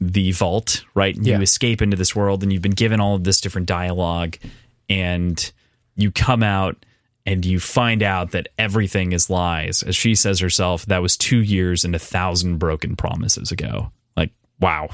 the 0.00 0.32
vault, 0.32 0.84
right? 0.94 1.16
Yeah. 1.16 1.36
You 1.36 1.42
escape 1.42 1.80
into 1.80 1.96
this 1.96 2.14
world 2.14 2.42
and 2.42 2.52
you've 2.52 2.62
been 2.62 2.72
given 2.72 3.00
all 3.00 3.14
of 3.14 3.24
this 3.24 3.40
different 3.40 3.66
dialogue 3.66 4.36
and 4.88 5.52
you 5.94 6.10
come 6.10 6.42
out 6.42 6.84
and 7.24 7.44
you 7.44 7.58
find 7.58 8.02
out 8.02 8.32
that 8.32 8.48
everything 8.58 9.12
is 9.12 9.30
lies. 9.30 9.82
As 9.82 9.96
she 9.96 10.14
says 10.14 10.38
herself, 10.38 10.86
that 10.86 11.02
was 11.02 11.16
2 11.16 11.38
years 11.38 11.84
and 11.84 11.94
a 11.94 11.98
thousand 11.98 12.58
broken 12.58 12.94
promises 12.94 13.50
ago. 13.50 13.90
Like, 14.16 14.32
wow. 14.60 14.90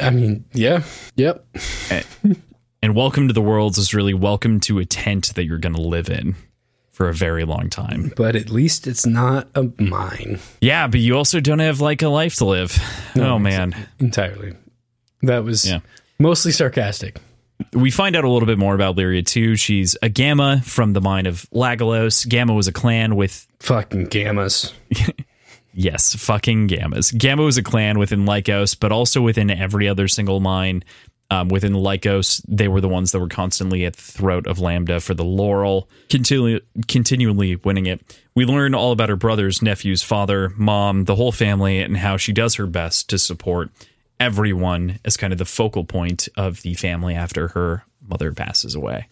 I 0.00 0.10
mean, 0.10 0.44
yeah, 0.52 0.84
yep. 1.16 1.44
And 2.80 2.94
welcome 2.94 3.26
to 3.26 3.34
the 3.34 3.42
worlds 3.42 3.76
is 3.76 3.92
really 3.92 4.14
welcome 4.14 4.60
to 4.60 4.78
a 4.78 4.84
tent 4.84 5.34
that 5.34 5.44
you're 5.44 5.58
going 5.58 5.74
to 5.74 5.82
live 5.82 6.08
in 6.08 6.36
for 6.98 7.08
a 7.08 7.14
very 7.14 7.44
long 7.44 7.70
time. 7.70 8.12
But 8.16 8.34
at 8.34 8.50
least 8.50 8.88
it's 8.88 9.06
not 9.06 9.46
a 9.54 9.70
mine 9.80 10.40
Yeah, 10.60 10.88
but 10.88 10.98
you 10.98 11.16
also 11.16 11.38
don't 11.38 11.60
have 11.60 11.80
like 11.80 12.02
a 12.02 12.08
life 12.08 12.34
to 12.38 12.44
live. 12.44 12.76
oh 13.14 13.38
man. 13.38 13.72
entirely. 14.00 14.54
That 15.22 15.44
was 15.44 15.64
Yeah. 15.64 15.78
mostly 16.18 16.50
sarcastic. 16.50 17.18
we 17.72 17.92
find 17.92 18.16
out 18.16 18.24
a 18.24 18.28
little 18.28 18.46
bit 18.48 18.58
more 18.58 18.74
about 18.74 18.96
Lyria 18.96 19.24
too. 19.24 19.54
She's 19.54 19.96
a 20.02 20.08
Gamma 20.08 20.60
from 20.64 20.92
the 20.92 21.00
mine 21.00 21.26
of 21.26 21.46
Lagalos. 21.54 22.28
Gamma 22.28 22.52
was 22.52 22.66
a 22.66 22.72
clan 22.72 23.14
with 23.14 23.46
Fucking 23.60 24.08
gammas. 24.08 24.72
yes, 25.72 26.16
fucking 26.16 26.66
Gammas. 26.68 27.16
Gamma 27.16 27.44
was 27.44 27.58
a 27.58 27.62
clan 27.62 27.98
within 28.00 28.24
Lykos, 28.26 28.76
but 28.78 28.90
also 28.90 29.20
within 29.22 29.50
every 29.50 29.88
other 29.88 30.08
single 30.08 30.40
mine. 30.40 30.82
Um, 31.30 31.48
within 31.48 31.74
Lykos, 31.74 32.42
they 32.48 32.68
were 32.68 32.80
the 32.80 32.88
ones 32.88 33.12
that 33.12 33.20
were 33.20 33.28
constantly 33.28 33.84
at 33.84 33.96
the 33.96 34.02
throat 34.02 34.46
of 34.46 34.60
Lambda 34.60 34.98
for 34.98 35.12
the 35.12 35.24
laurel, 35.24 35.90
continually, 36.08 36.62
continually 36.86 37.56
winning 37.56 37.84
it. 37.84 38.00
We 38.34 38.46
learn 38.46 38.74
all 38.74 38.92
about 38.92 39.10
her 39.10 39.16
brothers, 39.16 39.60
nephews, 39.60 40.02
father, 40.02 40.50
mom, 40.56 41.04
the 41.04 41.16
whole 41.16 41.32
family, 41.32 41.80
and 41.80 41.98
how 41.98 42.16
she 42.16 42.32
does 42.32 42.54
her 42.54 42.66
best 42.66 43.10
to 43.10 43.18
support 43.18 43.70
everyone 44.18 44.98
as 45.04 45.18
kind 45.18 45.32
of 45.34 45.38
the 45.38 45.44
focal 45.44 45.84
point 45.84 46.28
of 46.36 46.62
the 46.62 46.72
family 46.74 47.14
after 47.14 47.48
her 47.48 47.84
mother 48.00 48.32
passes 48.32 48.74
away. 48.74 49.06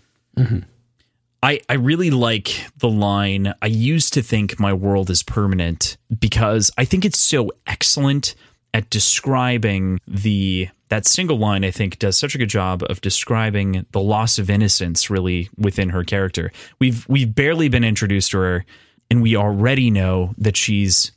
I, 1.43 1.61
I 1.69 1.75
really 1.75 2.11
like 2.11 2.67
the 2.79 2.89
line 2.89 3.55
I 3.61 3.67
used 3.67 4.15
to 4.15 4.23
think 4.23 4.59
my 4.59 4.73
world 4.73 5.11
is 5.11 5.23
permanent 5.23 5.97
because 6.19 6.71
I 6.79 6.87
think 6.87 7.05
it's 7.05 7.19
so 7.19 7.53
excellent 7.67 8.35
at 8.77 8.91
describing 8.91 9.99
the 10.07 10.69
that 10.91 11.07
single 11.07 11.39
line 11.39 11.65
I 11.65 11.71
think 11.71 11.99
does 11.99 12.19
such 12.19 12.35
a 12.35 12.39
good 12.39 12.51
job 12.51 12.85
of 12.91 13.01
describing 13.01 13.87
the 13.93 14.03
loss 14.03 14.39
of 14.39 14.51
innocence 14.51 15.09
really 15.09 15.49
within 15.57 15.89
her 15.89 16.05
character. 16.05 16.53
We've 16.79 17.09
we've 17.09 17.35
barely 17.35 17.71
been 17.71 17.85
introduced 17.85 18.33
to 18.33 18.39
her 18.39 18.67
and 19.11 19.23
we 19.23 19.35
already 19.35 19.91
know 19.91 20.35
that 20.37 20.59
she's 20.59 21.13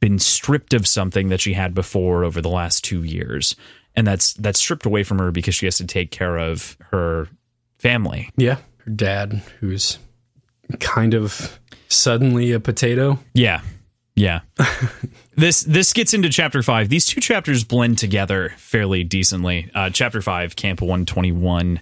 been 0.00 0.18
stripped 0.18 0.74
of 0.74 0.86
something 0.86 1.30
that 1.30 1.40
she 1.40 1.54
had 1.54 1.72
before 1.72 2.24
over 2.24 2.42
the 2.42 2.50
last 2.50 2.84
2 2.84 3.02
years 3.04 3.56
and 3.96 4.06
that's 4.06 4.34
that's 4.34 4.60
stripped 4.60 4.84
away 4.84 5.02
from 5.02 5.18
her 5.18 5.30
because 5.30 5.54
she 5.54 5.64
has 5.64 5.78
to 5.78 5.86
take 5.86 6.10
care 6.10 6.36
of 6.36 6.76
her 6.90 7.26
family. 7.78 8.28
Yeah. 8.36 8.58
Her 8.84 8.90
dad, 8.90 9.40
who's 9.60 9.98
kind 10.78 11.14
of 11.14 11.58
suddenly 11.88 12.52
a 12.52 12.60
potato. 12.60 13.18
Yeah. 13.32 13.62
Yeah. 14.18 14.40
this 15.36 15.62
this 15.62 15.92
gets 15.92 16.12
into 16.12 16.28
chapter 16.28 16.62
five. 16.62 16.88
These 16.88 17.06
two 17.06 17.20
chapters 17.20 17.62
blend 17.62 17.98
together 17.98 18.52
fairly 18.56 19.04
decently. 19.04 19.70
Uh, 19.74 19.90
chapter 19.90 20.20
five, 20.20 20.56
Camp 20.56 20.80
121, 20.80 21.80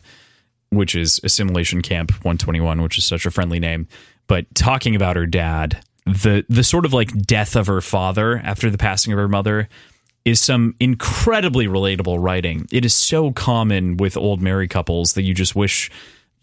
which 0.70 0.94
is 0.94 1.18
Assimilation 1.24 1.80
Camp 1.80 2.10
121, 2.12 2.82
which 2.82 2.98
is 2.98 3.04
such 3.04 3.24
a 3.24 3.30
friendly 3.30 3.58
name. 3.58 3.88
But 4.26 4.54
talking 4.54 4.94
about 4.94 5.16
her 5.16 5.26
dad, 5.26 5.82
the 6.04 6.44
the 6.48 6.62
sort 6.62 6.84
of 6.84 6.92
like 6.92 7.10
death 7.22 7.56
of 7.56 7.66
her 7.68 7.80
father 7.80 8.38
after 8.44 8.68
the 8.68 8.78
passing 8.78 9.12
of 9.12 9.18
her 9.18 9.28
mother 9.28 9.68
is 10.26 10.40
some 10.40 10.74
incredibly 10.78 11.68
relatable 11.68 12.18
writing. 12.20 12.66
It 12.70 12.84
is 12.84 12.92
so 12.92 13.30
common 13.30 13.96
with 13.96 14.16
old 14.16 14.42
married 14.42 14.70
couples 14.70 15.14
that 15.14 15.22
you 15.22 15.32
just 15.32 15.54
wish 15.54 15.90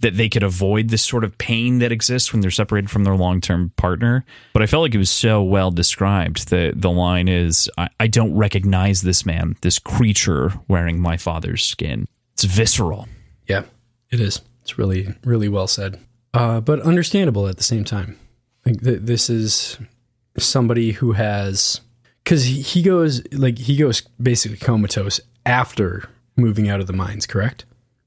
that 0.03 0.17
they 0.17 0.29
could 0.29 0.43
avoid 0.43 0.89
this 0.89 1.01
sort 1.01 1.23
of 1.23 1.35
pain 1.37 1.79
that 1.79 1.91
exists 1.91 2.31
when 2.31 2.41
they're 2.41 2.51
separated 2.51 2.91
from 2.91 3.03
their 3.03 3.15
long 3.15 3.41
term 3.41 3.71
partner. 3.77 4.23
But 4.53 4.61
I 4.61 4.67
felt 4.67 4.81
like 4.83 4.93
it 4.93 4.99
was 4.99 5.09
so 5.09 5.41
well 5.41 5.71
described. 5.71 6.49
The 6.49 6.73
the 6.75 6.91
line 6.91 7.27
is 7.27 7.69
I, 7.77 7.89
I 7.99 8.07
don't 8.07 8.35
recognize 8.35 9.01
this 9.01 9.25
man, 9.25 9.55
this 9.61 9.79
creature 9.79 10.53
wearing 10.67 10.99
my 10.99 11.17
father's 11.17 11.63
skin. 11.63 12.07
It's 12.33 12.43
visceral. 12.43 13.07
Yeah, 13.47 13.63
it 14.11 14.19
is. 14.19 14.41
It's 14.61 14.77
really, 14.77 15.15
really 15.23 15.49
well 15.49 15.67
said. 15.67 15.99
Uh, 16.33 16.59
but 16.61 16.79
understandable 16.81 17.47
at 17.47 17.57
the 17.57 17.63
same 17.63 17.83
time. 17.83 18.17
Like 18.65 18.81
th- 18.81 19.01
this 19.01 19.29
is 19.29 19.77
somebody 20.37 20.93
who 20.93 21.13
has 21.13 21.81
because 22.23 22.45
he 22.45 22.81
goes 22.81 23.21
like 23.33 23.57
he 23.57 23.77
goes 23.77 24.01
basically 24.21 24.57
comatose 24.57 25.19
after 25.45 26.09
moving 26.35 26.69
out 26.69 26.79
of 26.79 26.87
the 26.87 26.93
mines, 26.93 27.25
correct? 27.25 27.65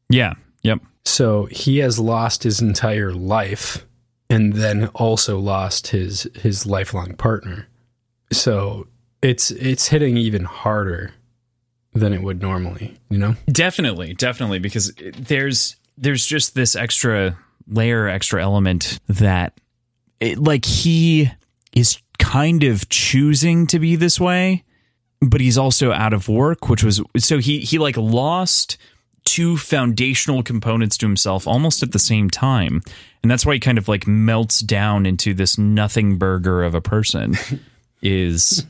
Yeah. 0.08 0.34
Yep. 0.66 0.80
So 1.04 1.46
he 1.46 1.78
has 1.78 1.98
lost 1.98 2.42
his 2.42 2.60
entire 2.60 3.12
life 3.12 3.86
and 4.28 4.54
then 4.54 4.88
also 4.88 5.38
lost 5.38 5.88
his 5.88 6.28
his 6.34 6.66
lifelong 6.66 7.14
partner. 7.14 7.68
So 8.32 8.88
it's 9.22 9.52
it's 9.52 9.88
hitting 9.88 10.16
even 10.16 10.44
harder 10.44 11.14
than 11.92 12.12
it 12.12 12.22
would 12.22 12.42
normally, 12.42 12.96
you 13.08 13.18
know? 13.18 13.36
Definitely, 13.46 14.14
definitely 14.14 14.58
because 14.58 14.92
there's 15.16 15.76
there's 15.96 16.26
just 16.26 16.54
this 16.54 16.74
extra 16.74 17.38
layer, 17.68 18.08
extra 18.08 18.42
element 18.42 18.98
that 19.08 19.58
it, 20.20 20.38
like 20.38 20.64
he 20.64 21.30
is 21.72 21.98
kind 22.18 22.64
of 22.64 22.88
choosing 22.88 23.66
to 23.68 23.78
be 23.78 23.96
this 23.96 24.18
way, 24.18 24.64
but 25.20 25.40
he's 25.40 25.56
also 25.56 25.92
out 25.92 26.12
of 26.12 26.28
work, 26.28 26.68
which 26.68 26.82
was 26.82 27.00
so 27.16 27.38
he 27.38 27.60
he 27.60 27.78
like 27.78 27.96
lost 27.96 28.76
two 29.26 29.58
foundational 29.58 30.42
components 30.42 30.96
to 30.96 31.06
himself 31.06 31.46
almost 31.46 31.82
at 31.82 31.92
the 31.92 31.98
same 31.98 32.30
time. 32.30 32.80
And 33.22 33.30
that's 33.30 33.44
why 33.44 33.52
he 33.54 33.60
kind 33.60 33.76
of 33.76 33.88
like 33.88 34.06
melts 34.06 34.60
down 34.60 35.04
into 35.04 35.34
this 35.34 35.58
nothing 35.58 36.16
burger 36.16 36.62
of 36.62 36.74
a 36.74 36.80
person 36.80 37.36
is 38.02 38.64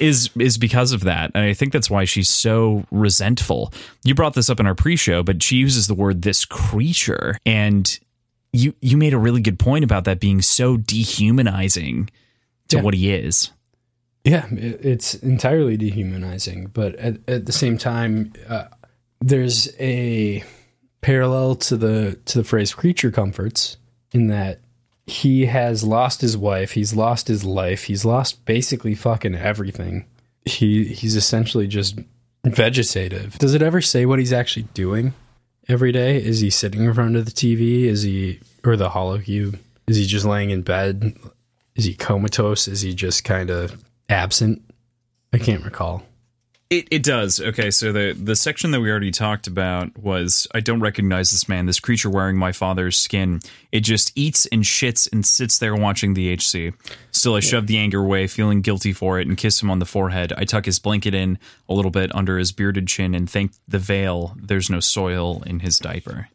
is 0.00 0.30
is 0.38 0.58
because 0.58 0.92
of 0.92 1.02
that. 1.04 1.30
And 1.34 1.44
I 1.44 1.52
think 1.52 1.72
that's 1.72 1.90
why 1.90 2.04
she's 2.04 2.28
so 2.28 2.84
resentful. 2.90 3.72
You 4.04 4.14
brought 4.14 4.34
this 4.34 4.48
up 4.48 4.60
in 4.60 4.66
our 4.66 4.74
pre-show, 4.74 5.22
but 5.22 5.42
she 5.42 5.56
uses 5.56 5.86
the 5.86 5.94
word 5.94 6.22
this 6.22 6.44
creature 6.44 7.36
and 7.44 7.98
you 8.52 8.74
you 8.80 8.96
made 8.96 9.12
a 9.12 9.18
really 9.18 9.40
good 9.42 9.58
point 9.58 9.84
about 9.84 10.04
that 10.04 10.20
being 10.20 10.40
so 10.40 10.76
dehumanizing 10.76 12.08
to 12.68 12.76
Yeah. 12.76 12.82
what 12.82 12.94
he 12.94 13.12
is. 13.12 13.50
Yeah, 14.24 14.46
it's 14.50 15.14
entirely 15.14 15.76
dehumanizing, 15.76 16.70
but 16.74 16.96
at, 16.96 17.18
at 17.28 17.46
the 17.46 17.52
same 17.52 17.78
time, 17.78 18.32
uh, 18.48 18.64
there's 19.20 19.68
a 19.78 20.44
parallel 21.00 21.56
to 21.56 21.76
the 21.76 22.18
to 22.26 22.38
the 22.38 22.44
phrase 22.44 22.74
"creature 22.74 23.10
comforts" 23.10 23.76
in 24.12 24.28
that 24.28 24.60
he 25.06 25.46
has 25.46 25.84
lost 25.84 26.20
his 26.20 26.36
wife, 26.36 26.72
he's 26.72 26.94
lost 26.94 27.28
his 27.28 27.44
life, 27.44 27.84
he's 27.84 28.04
lost 28.04 28.44
basically 28.44 28.94
fucking 28.94 29.34
everything. 29.34 30.04
He 30.44 30.84
he's 30.84 31.16
essentially 31.16 31.66
just 31.66 31.98
vegetative. 32.44 33.38
Does 33.38 33.54
it 33.54 33.62
ever 33.62 33.80
say 33.80 34.06
what 34.06 34.18
he's 34.18 34.32
actually 34.32 34.68
doing 34.74 35.14
every 35.68 35.92
day? 35.92 36.16
Is 36.16 36.40
he 36.40 36.50
sitting 36.50 36.84
in 36.84 36.94
front 36.94 37.16
of 37.16 37.24
the 37.24 37.30
TV? 37.30 37.84
Is 37.84 38.02
he 38.02 38.40
or 38.64 38.76
the 38.76 38.90
hollow 38.90 39.18
cube? 39.18 39.58
Is 39.86 39.96
he 39.96 40.06
just 40.06 40.24
laying 40.24 40.50
in 40.50 40.62
bed? 40.62 41.16
Is 41.76 41.84
he 41.84 41.94
comatose? 41.94 42.66
Is 42.68 42.80
he 42.80 42.94
just 42.94 43.24
kind 43.24 43.50
of 43.50 43.82
absent? 44.08 44.62
I 45.32 45.38
can't 45.38 45.64
recall. 45.64 46.02
It 46.68 46.88
it 46.90 47.02
does. 47.04 47.40
Okay, 47.40 47.70
so 47.70 47.92
the 47.92 48.12
the 48.20 48.34
section 48.34 48.72
that 48.72 48.80
we 48.80 48.90
already 48.90 49.12
talked 49.12 49.46
about 49.46 49.96
was 49.96 50.48
I 50.52 50.58
don't 50.58 50.80
recognize 50.80 51.30
this 51.30 51.48
man, 51.48 51.66
this 51.66 51.78
creature 51.78 52.10
wearing 52.10 52.36
my 52.36 52.50
father's 52.50 52.98
skin. 52.98 53.40
It 53.70 53.80
just 53.80 54.10
eats 54.16 54.46
and 54.46 54.64
shits 54.64 55.08
and 55.12 55.24
sits 55.24 55.58
there 55.60 55.76
watching 55.76 56.14
the 56.14 56.32
HC. 56.34 56.74
Still 57.12 57.34
I 57.36 57.40
shove 57.40 57.68
the 57.68 57.78
anger 57.78 58.00
away, 58.00 58.26
feeling 58.26 58.62
guilty 58.62 58.92
for 58.92 59.20
it, 59.20 59.28
and 59.28 59.36
kiss 59.36 59.62
him 59.62 59.70
on 59.70 59.78
the 59.78 59.86
forehead. 59.86 60.32
I 60.36 60.44
tuck 60.44 60.64
his 60.64 60.80
blanket 60.80 61.14
in 61.14 61.38
a 61.68 61.72
little 61.74 61.92
bit 61.92 62.12
under 62.16 62.36
his 62.36 62.50
bearded 62.50 62.88
chin 62.88 63.14
and 63.14 63.30
thank 63.30 63.52
the 63.68 63.78
veil 63.78 64.34
there's 64.36 64.68
no 64.68 64.80
soil 64.80 65.44
in 65.46 65.60
his 65.60 65.78
diaper. 65.78 66.28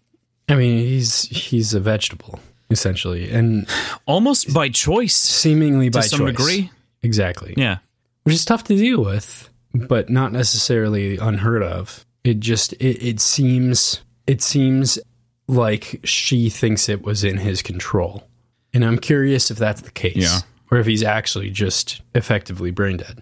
I 0.48 0.56
mean, 0.56 0.78
he's 0.80 1.24
he's 1.24 1.74
a 1.74 1.82
vegetable 1.82 2.40
essentially, 2.70 3.30
and 3.30 3.68
Almost 4.06 4.54
by 4.54 4.70
choice 4.70 5.14
seemingly 5.16 5.90
to 5.90 5.98
by 6.00 6.06
some 6.06 6.20
choice. 6.20 6.30
degree. 6.30 6.72
Exactly. 7.04 7.54
Yeah. 7.58 7.80
which 8.24 8.36
is 8.36 8.46
tough 8.46 8.64
to 8.66 8.76
deal 8.78 9.04
with, 9.04 9.50
but 9.74 10.10
not 10.10 10.32
necessarily 10.32 11.18
unheard 11.18 11.64
of. 11.64 12.06
It 12.24 12.40
just 12.40 12.74
it, 12.74 13.02
it 13.04 13.20
seems 13.20 14.02
it 14.28 14.42
seems 14.42 15.00
like 15.48 16.00
she 16.04 16.50
thinks 16.50 16.88
it 16.88 17.02
was 17.04 17.24
in 17.24 17.38
his 17.38 17.62
control, 17.62 18.28
and 18.74 18.86
I'm 18.86 18.98
curious 19.00 19.50
if 19.52 19.58
that's 19.58 19.82
the 19.82 19.92
case, 19.92 20.16
Yeah. 20.18 20.40
or 20.72 20.78
if 20.80 20.86
he's 20.86 21.04
actually 21.04 21.50
just 21.50 22.02
effectively 22.16 22.72
brain 22.72 22.98
dead. 22.98 23.22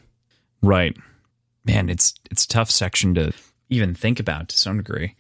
Right. 0.62 0.96
Man, 1.66 1.90
it's 1.90 2.14
it's 2.30 2.46
a 2.46 2.48
tough 2.48 2.70
section 2.70 3.16
to 3.16 3.32
even 3.70 3.94
think 3.94 4.20
about 4.20 4.50
to 4.50 4.58
some 4.58 4.78
degree 4.78 5.16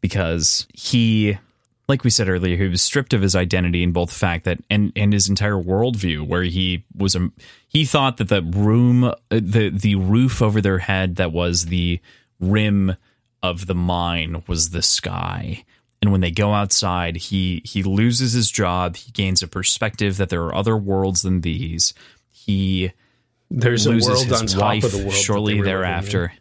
because 0.00 0.66
he 0.74 1.38
like 1.88 2.04
we 2.04 2.10
said 2.10 2.28
earlier, 2.28 2.56
he 2.56 2.68
was 2.68 2.82
stripped 2.82 3.12
of 3.12 3.22
his 3.22 3.36
identity 3.36 3.82
in 3.82 3.92
both 3.92 4.08
the 4.10 4.14
fact 4.14 4.44
that 4.44 4.58
and 4.70 4.92
and 4.96 5.12
his 5.12 5.28
entire 5.28 5.60
worldview, 5.60 6.26
where 6.26 6.42
he 6.44 6.84
was 6.96 7.14
a 7.14 7.30
he 7.68 7.84
thought 7.84 8.16
that 8.16 8.28
the 8.28 8.42
room, 8.42 9.04
uh, 9.04 9.14
the 9.30 9.70
the 9.70 9.94
roof 9.96 10.40
over 10.40 10.60
their 10.60 10.78
head 10.78 11.16
that 11.16 11.32
was 11.32 11.66
the 11.66 12.00
rim 12.40 12.96
of 13.42 13.66
the 13.66 13.74
mine 13.74 14.42
was 14.46 14.70
the 14.70 14.82
sky. 14.82 15.64
And 16.00 16.12
when 16.12 16.20
they 16.20 16.30
go 16.30 16.52
outside, 16.52 17.16
he 17.16 17.62
he 17.64 17.82
loses 17.82 18.32
his 18.32 18.50
job. 18.50 18.96
He 18.96 19.10
gains 19.12 19.42
a 19.42 19.48
perspective 19.48 20.16
that 20.18 20.28
there 20.28 20.42
are 20.42 20.54
other 20.54 20.76
worlds 20.76 21.22
than 21.22 21.40
these. 21.42 21.94
He 22.30 22.92
There's 23.50 23.86
a 23.86 23.90
loses 23.90 24.08
world 24.08 24.26
his 24.26 24.40
on 24.40 24.46
top 24.46 24.62
wife 24.62 24.84
of 24.84 24.92
the 24.92 25.10
shortly 25.10 25.54
they 25.54 25.58
living 25.60 25.72
in. 25.72 25.80
thereafter. 25.80 26.32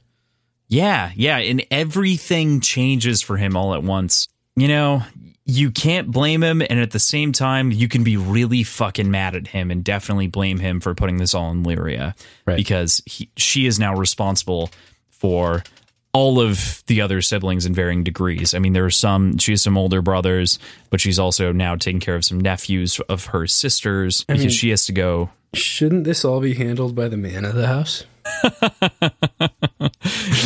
Yeah, 0.67 1.11
yeah, 1.15 1.37
and 1.37 1.65
everything 1.69 2.59
changes 2.59 3.21
for 3.21 3.37
him 3.37 3.55
all 3.55 3.73
at 3.73 3.83
once. 3.83 4.27
You 4.55 4.67
know, 4.67 5.03
you 5.45 5.71
can't 5.71 6.09
blame 6.11 6.41
him, 6.41 6.61
and 6.61 6.79
at 6.79 6.91
the 6.91 6.99
same 6.99 7.31
time, 7.33 7.71
you 7.71 7.87
can 7.87 8.03
be 8.03 8.15
really 8.17 8.63
fucking 8.63 9.11
mad 9.11 9.35
at 9.35 9.47
him 9.47 9.71
and 9.71 9.83
definitely 9.83 10.27
blame 10.27 10.59
him 10.59 10.79
for 10.79 10.95
putting 10.95 11.17
this 11.17 11.33
all 11.33 11.51
in 11.51 11.63
Lyria 11.63 12.15
Right. 12.45 12.55
because 12.55 13.01
he, 13.05 13.29
she 13.35 13.65
is 13.65 13.77
now 13.79 13.95
responsible 13.95 14.69
for 15.09 15.63
all 16.13 16.39
of 16.39 16.83
the 16.87 17.01
other 17.01 17.21
siblings 17.21 17.65
in 17.65 17.73
varying 17.73 18.03
degrees. 18.03 18.53
I 18.53 18.59
mean, 18.59 18.73
there 18.73 18.85
are 18.85 18.91
some, 18.91 19.37
she 19.39 19.51
has 19.51 19.61
some 19.63 19.77
older 19.77 20.01
brothers, 20.01 20.59
but 20.91 21.01
she's 21.01 21.17
also 21.17 21.51
now 21.51 21.75
taking 21.75 21.99
care 21.99 22.15
of 22.15 22.23
some 22.23 22.39
nephews 22.39 22.99
of 23.09 23.25
her 23.25 23.47
sisters 23.47 24.23
because 24.25 24.41
mean- 24.43 24.49
she 24.49 24.69
has 24.69 24.85
to 24.85 24.91
go 24.93 25.29
Shouldn't 25.55 26.03
this 26.05 26.23
all 26.25 26.39
be 26.39 26.53
handled 26.55 26.95
by 26.95 27.07
the 27.07 27.17
man 27.17 27.45
of 27.45 27.53
the 27.55 27.67
house? 27.67 28.05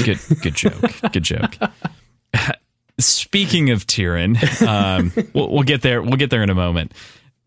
good 0.04 0.20
good 0.42 0.56
joke 0.56 0.92
good 1.12 1.24
joke 1.24 1.56
speaking 3.00 3.70
of 3.70 3.86
Tiran 3.86 4.62
um 4.66 5.12
we'll, 5.34 5.52
we'll 5.52 5.64
get 5.64 5.82
there 5.82 6.02
we'll 6.02 6.18
get 6.18 6.30
there 6.30 6.44
in 6.44 6.50
a 6.50 6.56
moment. 6.56 6.94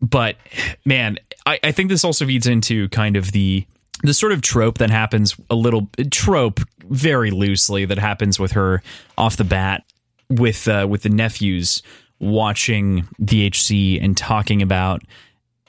But 0.01 0.37
man 0.85 1.17
I, 1.45 1.59
I 1.63 1.71
think 1.71 1.89
this 1.89 2.03
also 2.03 2.25
feeds 2.25 2.47
into 2.47 2.89
kind 2.89 3.17
of 3.17 3.31
the 3.31 3.65
the 4.03 4.13
sort 4.13 4.31
of 4.31 4.41
trope 4.41 4.79
that 4.79 4.89
happens 4.89 5.35
a 5.49 5.55
little 5.55 5.89
trope 6.09 6.59
very 6.89 7.31
loosely 7.31 7.85
that 7.85 7.99
happens 7.99 8.39
with 8.39 8.53
her 8.53 8.81
off 9.17 9.37
the 9.37 9.43
bat 9.43 9.83
with 10.29 10.67
uh, 10.67 10.87
with 10.89 11.03
the 11.03 11.09
nephews 11.09 11.83
watching 12.19 13.07
VHC 13.21 14.01
and 14.03 14.15
talking 14.15 14.61
about 14.61 15.01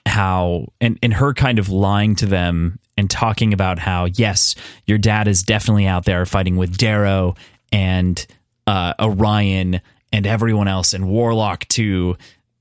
how 0.07 0.67
and 0.81 0.99
and 1.03 1.15
her 1.15 1.35
kind 1.35 1.59
of 1.59 1.69
lying 1.69 2.15
to 2.17 2.27
them 2.27 2.79
and 2.97 3.11
talking 3.11 3.53
about 3.53 3.79
how 3.79 4.05
yes, 4.05 4.55
your 4.87 4.99
dad 4.99 5.29
is 5.29 5.43
definitely 5.43 5.87
out 5.87 6.05
there 6.05 6.25
fighting 6.27 6.57
with 6.57 6.77
Darrow 6.77 7.35
and 7.71 8.27
uh, 8.67 8.95
Orion 9.01 9.81
and 10.13 10.27
everyone 10.27 10.69
else 10.69 10.95
and 10.95 11.09
Warlock 11.09 11.67
too. 11.69 12.17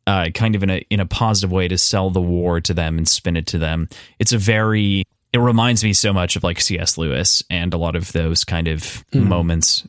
Uh, 0.07 0.30
kind 0.34 0.56
of 0.56 0.64
in 0.64 0.69
a 0.72 0.86
in 0.90 0.99
a 0.99 1.06
positive 1.06 1.52
way 1.52 1.68
to 1.68 1.78
sell 1.78 2.10
the 2.10 2.19
war 2.19 2.60
to 2.60 2.73
them 2.73 2.98
and 2.98 3.07
spin 3.07 3.38
it 3.38 3.45
to 3.45 3.60
them. 3.60 3.88
It's 4.18 4.34
a 4.34 4.38
very 4.38 5.03
it 5.32 5.38
reminds 5.38 5.84
me 5.84 5.94
so 5.94 6.11
much 6.11 6.36
of 6.36 6.44
like 6.44 6.60
C.S. 6.60 6.98
Lewis 6.98 7.44
and 7.49 7.73
a 7.73 7.78
lot 7.78 7.95
of 7.95 8.11
those 8.11 8.44
kind 8.44 8.68
of 8.68 9.06
mm. 9.14 9.26
moments 9.26 9.88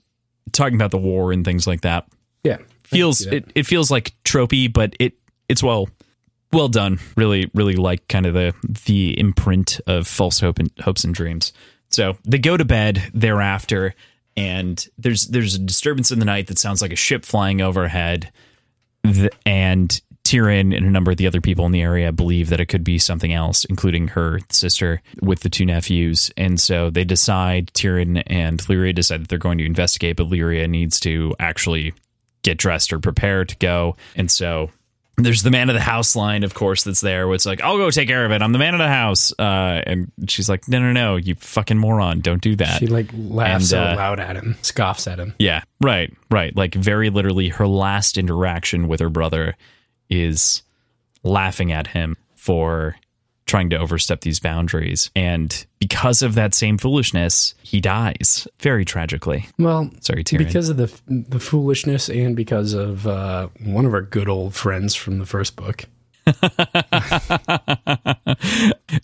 talking 0.52 0.74
about 0.74 0.90
the 0.90 0.98
war 0.98 1.32
and 1.32 1.44
things 1.44 1.66
like 1.66 1.80
that. 1.80 2.06
Yeah, 2.44 2.58
feels 2.84 3.26
it, 3.26 3.50
it 3.54 3.66
feels 3.66 3.90
like 3.90 4.12
tropey, 4.24 4.72
but 4.72 4.94
it 5.00 5.14
it's 5.48 5.62
well 5.62 5.88
well 6.52 6.68
done. 6.68 6.98
Really, 7.16 7.50
really 7.54 7.76
like 7.76 8.06
kind 8.08 8.26
of 8.26 8.34
the 8.34 8.54
the 8.84 9.18
imprint 9.18 9.80
of 9.86 10.06
false 10.06 10.40
hope 10.40 10.58
and 10.58 10.70
hopes 10.80 11.04
and 11.04 11.14
dreams. 11.14 11.52
So 11.90 12.16
they 12.24 12.38
go 12.38 12.56
to 12.56 12.64
bed 12.64 13.02
thereafter, 13.12 13.94
and 14.36 14.88
there's 14.98 15.26
there's 15.28 15.54
a 15.54 15.58
disturbance 15.58 16.10
in 16.10 16.18
the 16.18 16.24
night 16.24 16.46
that 16.46 16.58
sounds 16.58 16.82
like 16.82 16.92
a 16.92 16.96
ship 16.96 17.24
flying 17.24 17.60
overhead 17.60 18.32
and 19.44 20.00
Tiran 20.24 20.74
and 20.76 20.86
a 20.86 20.90
number 20.90 21.10
of 21.10 21.16
the 21.16 21.26
other 21.26 21.40
people 21.40 21.66
in 21.66 21.72
the 21.72 21.82
area 21.82 22.12
believe 22.12 22.48
that 22.50 22.60
it 22.60 22.66
could 22.66 22.84
be 22.84 22.98
something 22.98 23.32
else, 23.32 23.64
including 23.64 24.08
her 24.08 24.38
sister 24.50 25.02
with 25.20 25.40
the 25.40 25.50
two 25.50 25.66
nephews. 25.66 26.30
And 26.36 26.60
so 26.60 26.90
they 26.90 27.04
decide, 27.04 27.72
Tiran 27.74 28.22
and 28.28 28.60
Lyria 28.62 28.94
decide 28.94 29.22
that 29.22 29.28
they're 29.28 29.38
going 29.38 29.58
to 29.58 29.66
investigate, 29.66 30.16
but 30.16 30.28
Lyria 30.28 30.68
needs 30.70 31.00
to 31.00 31.34
actually 31.40 31.92
get 32.42 32.56
dressed 32.56 32.92
or 32.92 33.00
prepare 33.00 33.44
to 33.44 33.56
go. 33.56 33.96
And 34.14 34.30
so 34.30 34.70
there's 35.24 35.42
the 35.42 35.50
man 35.50 35.70
of 35.70 35.74
the 35.74 35.80
house 35.80 36.14
line, 36.16 36.44
of 36.44 36.54
course, 36.54 36.84
that's 36.84 37.00
there. 37.00 37.26
Where 37.26 37.34
it's 37.34 37.46
like, 37.46 37.60
I'll 37.60 37.76
go 37.76 37.90
take 37.90 38.08
care 38.08 38.24
of 38.24 38.32
it. 38.32 38.42
I'm 38.42 38.52
the 38.52 38.58
man 38.58 38.74
of 38.74 38.78
the 38.78 38.88
house. 38.88 39.32
Uh, 39.38 39.82
and 39.86 40.10
she's 40.28 40.48
like, 40.48 40.68
No, 40.68 40.78
no, 40.78 40.92
no, 40.92 41.16
you 41.16 41.34
fucking 41.36 41.78
moron. 41.78 42.20
Don't 42.20 42.42
do 42.42 42.56
that. 42.56 42.78
She 42.78 42.86
like 42.86 43.10
laughs 43.14 43.72
and, 43.72 43.80
uh, 43.82 43.92
so 43.92 43.96
loud 43.96 44.20
at 44.20 44.36
him, 44.36 44.56
scoffs 44.62 45.06
at 45.06 45.18
him. 45.18 45.34
Yeah, 45.38 45.62
right, 45.80 46.12
right. 46.30 46.54
Like 46.56 46.74
very 46.74 47.10
literally, 47.10 47.48
her 47.48 47.66
last 47.66 48.18
interaction 48.18 48.88
with 48.88 49.00
her 49.00 49.10
brother 49.10 49.56
is 50.08 50.62
laughing 51.22 51.72
at 51.72 51.88
him 51.88 52.16
for 52.36 52.96
trying 53.52 53.68
to 53.68 53.76
overstep 53.76 54.22
these 54.22 54.40
boundaries. 54.40 55.10
And 55.14 55.66
because 55.78 56.22
of 56.22 56.34
that 56.36 56.54
same 56.54 56.78
foolishness, 56.78 57.54
he 57.62 57.82
dies 57.82 58.48
very 58.60 58.86
tragically. 58.86 59.46
Well, 59.58 59.90
sorry, 60.00 60.24
Tiran. 60.24 60.38
Because 60.38 60.70
of 60.70 60.78
the 60.78 60.90
the 61.06 61.38
foolishness 61.38 62.08
and 62.08 62.34
because 62.34 62.72
of 62.72 63.06
uh, 63.06 63.48
one 63.62 63.84
of 63.84 63.92
our 63.92 64.00
good 64.00 64.26
old 64.26 64.54
friends 64.54 64.94
from 64.94 65.18
the 65.18 65.26
first 65.26 65.54
book. 65.54 65.84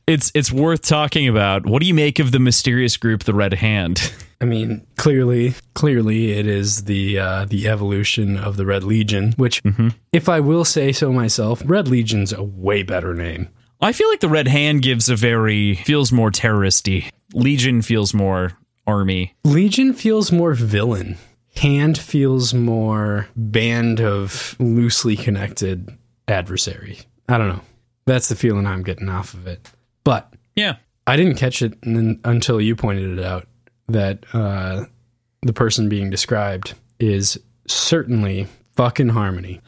it's 0.07 0.33
it's 0.35 0.51
worth 0.51 0.81
talking 0.81 1.29
about. 1.29 1.67
What 1.67 1.83
do 1.83 1.87
you 1.87 1.93
make 1.93 2.19
of 2.19 2.33
the 2.33 2.39
mysterious 2.39 2.97
group, 2.97 3.25
the 3.25 3.35
Red 3.35 3.53
Hand? 3.53 4.15
I 4.41 4.47
mean, 4.47 4.87
clearly, 4.97 5.57
clearly, 5.75 6.33
it 6.33 6.47
is 6.47 6.85
the 6.85 7.19
uh, 7.19 7.45
the 7.45 7.69
evolution 7.69 8.39
of 8.39 8.57
the 8.57 8.65
Red 8.65 8.83
Legion. 8.83 9.33
Which, 9.33 9.63
mm-hmm. 9.63 9.89
if 10.11 10.27
I 10.31 10.41
will 10.41 10.65
say 10.65 10.91
so 10.93 11.13
myself, 11.13 11.61
Red 11.67 11.87
Legion's 11.89 12.33
a 12.33 12.43
way 12.43 12.83
better 12.83 13.13
name. 13.13 13.51
I 13.81 13.93
feel 13.93 14.09
like 14.09 14.21
the 14.21 14.29
Red 14.29 14.49
Hand 14.49 14.83
gives 14.83 15.09
a 15.09 15.17
very 15.17 15.77
feels 15.77 16.11
more 16.11 16.31
terroristy. 16.31 17.11
Legion 17.33 17.81
feels 17.83 18.13
more 18.13 18.53
army. 18.87 19.35
Legion 19.45 19.93
feels 19.93 20.33
more 20.33 20.55
villain. 20.55 21.17
Hand 21.57 21.97
feels 21.97 22.53
more 22.53 23.29
band 23.37 24.01
of 24.01 24.57
loosely 24.59 25.17
connected 25.17 25.97
adversary. 26.27 27.01
I 27.29 27.39
don't 27.39 27.49
know. 27.49 27.61
That's 28.07 28.29
the 28.29 28.37
feeling 28.37 28.67
I'm 28.67 28.83
getting 28.83 29.09
off 29.09 29.35
of 29.35 29.47
it. 29.47 29.71
But 30.03 30.33
yeah, 30.57 30.77
I 31.07 31.17
didn't 31.17 31.37
catch 31.37 31.63
it 31.63 31.79
until 31.83 32.61
you 32.61 32.75
pointed 32.75 33.19
it 33.19 33.25
out 33.25 33.47
that 33.89 34.25
uh, 34.33 34.87
the 35.43 35.53
person 35.53 35.89
being 35.89 36.11
described 36.11 36.75
is 36.99 37.39
certainly 37.67 38.49
fucking 38.77 39.11
Harmony. 39.11 39.61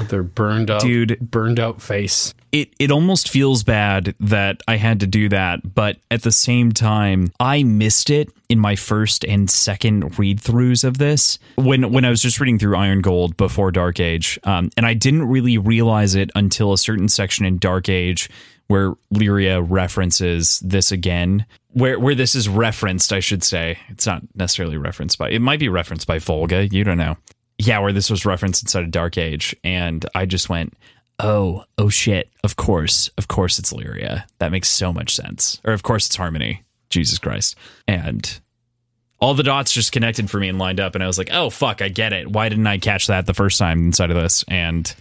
With 0.00 0.08
their 0.08 0.22
burned 0.22 0.70
out, 0.70 0.80
dude, 0.80 1.18
burned 1.30 1.60
out 1.60 1.80
face. 1.80 2.34
It 2.52 2.72
it 2.80 2.90
almost 2.90 3.28
feels 3.28 3.62
bad 3.62 4.14
that 4.18 4.62
I 4.66 4.76
had 4.76 4.98
to 5.00 5.06
do 5.06 5.28
that, 5.28 5.74
but 5.74 5.98
at 6.10 6.22
the 6.22 6.32
same 6.32 6.72
time, 6.72 7.32
I 7.38 7.62
missed 7.62 8.10
it 8.10 8.28
in 8.48 8.58
my 8.58 8.74
first 8.74 9.24
and 9.24 9.48
second 9.48 10.18
read 10.18 10.40
throughs 10.40 10.82
of 10.82 10.98
this 10.98 11.38
when 11.54 11.92
when 11.92 12.04
I 12.04 12.10
was 12.10 12.20
just 12.20 12.40
reading 12.40 12.58
through 12.58 12.76
Iron 12.76 13.02
Gold 13.02 13.36
before 13.36 13.70
Dark 13.70 14.00
Age, 14.00 14.38
um, 14.42 14.70
and 14.76 14.86
I 14.86 14.94
didn't 14.94 15.28
really 15.28 15.58
realize 15.58 16.16
it 16.16 16.30
until 16.34 16.72
a 16.72 16.78
certain 16.78 17.08
section 17.08 17.44
in 17.44 17.58
Dark 17.58 17.88
Age 17.88 18.28
where 18.70 18.92
Lyria 19.12 19.64
references 19.68 20.60
this 20.60 20.92
again, 20.92 21.44
where 21.72 21.98
where 21.98 22.14
this 22.14 22.34
is 22.34 22.48
referenced, 22.48 23.12
I 23.12 23.20
should 23.20 23.44
say. 23.44 23.78
It's 23.88 24.06
not 24.06 24.22
necessarily 24.34 24.76
referenced 24.76 25.18
by. 25.18 25.30
It 25.30 25.40
might 25.40 25.60
be 25.60 25.68
referenced 25.68 26.06
by 26.06 26.20
Volga. 26.20 26.66
You 26.66 26.84
don't 26.84 26.98
know. 26.98 27.16
Yeah, 27.62 27.80
where 27.80 27.92
this 27.92 28.08
was 28.10 28.24
referenced 28.24 28.62
inside 28.62 28.84
of 28.84 28.90
Dark 28.90 29.18
Age, 29.18 29.54
and 29.62 30.04
I 30.14 30.24
just 30.24 30.48
went, 30.48 30.72
"Oh, 31.18 31.64
oh 31.76 31.90
shit! 31.90 32.30
Of 32.42 32.56
course, 32.56 33.10
of 33.18 33.28
course, 33.28 33.58
it's 33.58 33.72
Lyria. 33.72 34.24
That 34.38 34.50
makes 34.50 34.70
so 34.70 34.94
much 34.94 35.14
sense. 35.14 35.60
Or 35.64 35.74
of 35.74 35.82
course, 35.82 36.06
it's 36.06 36.16
Harmony. 36.16 36.62
Jesus 36.88 37.18
Christ!" 37.18 37.56
And 37.86 38.40
all 39.20 39.34
the 39.34 39.42
dots 39.42 39.72
just 39.74 39.92
connected 39.92 40.30
for 40.30 40.38
me 40.38 40.48
and 40.48 40.58
lined 40.58 40.80
up, 40.80 40.94
and 40.94 41.04
I 41.04 41.06
was 41.06 41.18
like, 41.18 41.28
"Oh 41.32 41.50
fuck, 41.50 41.82
I 41.82 41.90
get 41.90 42.14
it. 42.14 42.30
Why 42.30 42.48
didn't 42.48 42.66
I 42.66 42.78
catch 42.78 43.08
that 43.08 43.26
the 43.26 43.34
first 43.34 43.58
time 43.58 43.84
inside 43.86 44.10
of 44.10 44.16
this?" 44.16 44.42
And 44.48 44.94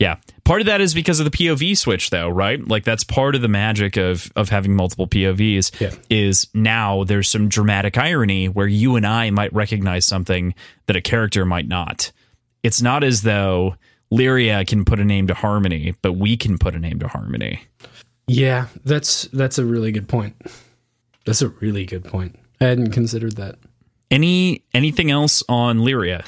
yeah. 0.00 0.16
Part 0.44 0.62
of 0.62 0.66
that 0.66 0.80
is 0.80 0.94
because 0.94 1.20
of 1.20 1.30
the 1.30 1.30
POV 1.30 1.76
switch 1.76 2.08
though, 2.08 2.28
right? 2.28 2.66
Like 2.66 2.84
that's 2.84 3.04
part 3.04 3.34
of 3.34 3.42
the 3.42 3.48
magic 3.48 3.96
of 3.98 4.32
of 4.34 4.48
having 4.48 4.74
multiple 4.74 5.06
POVs 5.06 5.78
yeah. 5.78 5.94
is 6.08 6.48
now 6.54 7.04
there's 7.04 7.28
some 7.28 7.48
dramatic 7.48 7.98
irony 7.98 8.48
where 8.48 8.66
you 8.66 8.96
and 8.96 9.06
I 9.06 9.30
might 9.30 9.52
recognize 9.52 10.06
something 10.06 10.54
that 10.86 10.96
a 10.96 11.02
character 11.02 11.44
might 11.44 11.68
not. 11.68 12.10
It's 12.62 12.80
not 12.80 13.04
as 13.04 13.22
though 13.22 13.76
Lyria 14.10 14.66
can 14.66 14.86
put 14.86 15.00
a 15.00 15.04
name 15.04 15.26
to 15.26 15.34
Harmony, 15.34 15.94
but 16.00 16.14
we 16.14 16.36
can 16.36 16.56
put 16.56 16.74
a 16.74 16.78
name 16.78 16.98
to 17.00 17.08
Harmony. 17.08 17.62
Yeah, 18.26 18.68
that's 18.84 19.24
that's 19.34 19.58
a 19.58 19.66
really 19.66 19.92
good 19.92 20.08
point. 20.08 20.34
That's 21.26 21.42
a 21.42 21.48
really 21.48 21.84
good 21.84 22.04
point. 22.04 22.38
I 22.58 22.64
hadn't 22.64 22.92
considered 22.92 23.36
that. 23.36 23.58
Any 24.10 24.64
anything 24.72 25.10
else 25.10 25.42
on 25.46 25.80
Lyria? 25.80 26.24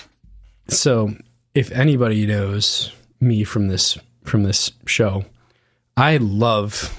So, 0.68 1.14
if 1.54 1.72
anybody 1.72 2.26
knows 2.26 2.92
me 3.22 3.44
from 3.44 3.68
this 3.68 3.96
from 4.24 4.42
this 4.42 4.72
show. 4.86 5.24
I 5.96 6.16
love 6.18 6.98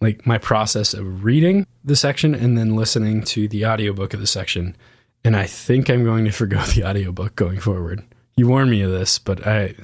like 0.00 0.26
my 0.26 0.38
process 0.38 0.94
of 0.94 1.24
reading 1.24 1.66
the 1.84 1.96
section 1.96 2.34
and 2.34 2.58
then 2.58 2.74
listening 2.74 3.22
to 3.22 3.48
the 3.48 3.64
audiobook 3.66 4.14
of 4.14 4.20
the 4.20 4.26
section. 4.26 4.76
And 5.24 5.36
I 5.36 5.46
think 5.46 5.88
I'm 5.88 6.04
going 6.04 6.24
to 6.24 6.30
forgo 6.32 6.60
the 6.62 6.84
audiobook 6.84 7.36
going 7.36 7.60
forward. 7.60 8.02
You 8.36 8.48
warned 8.48 8.70
me 8.70 8.82
of 8.82 8.90
this, 8.90 9.18
but 9.18 9.46
I 9.46 9.74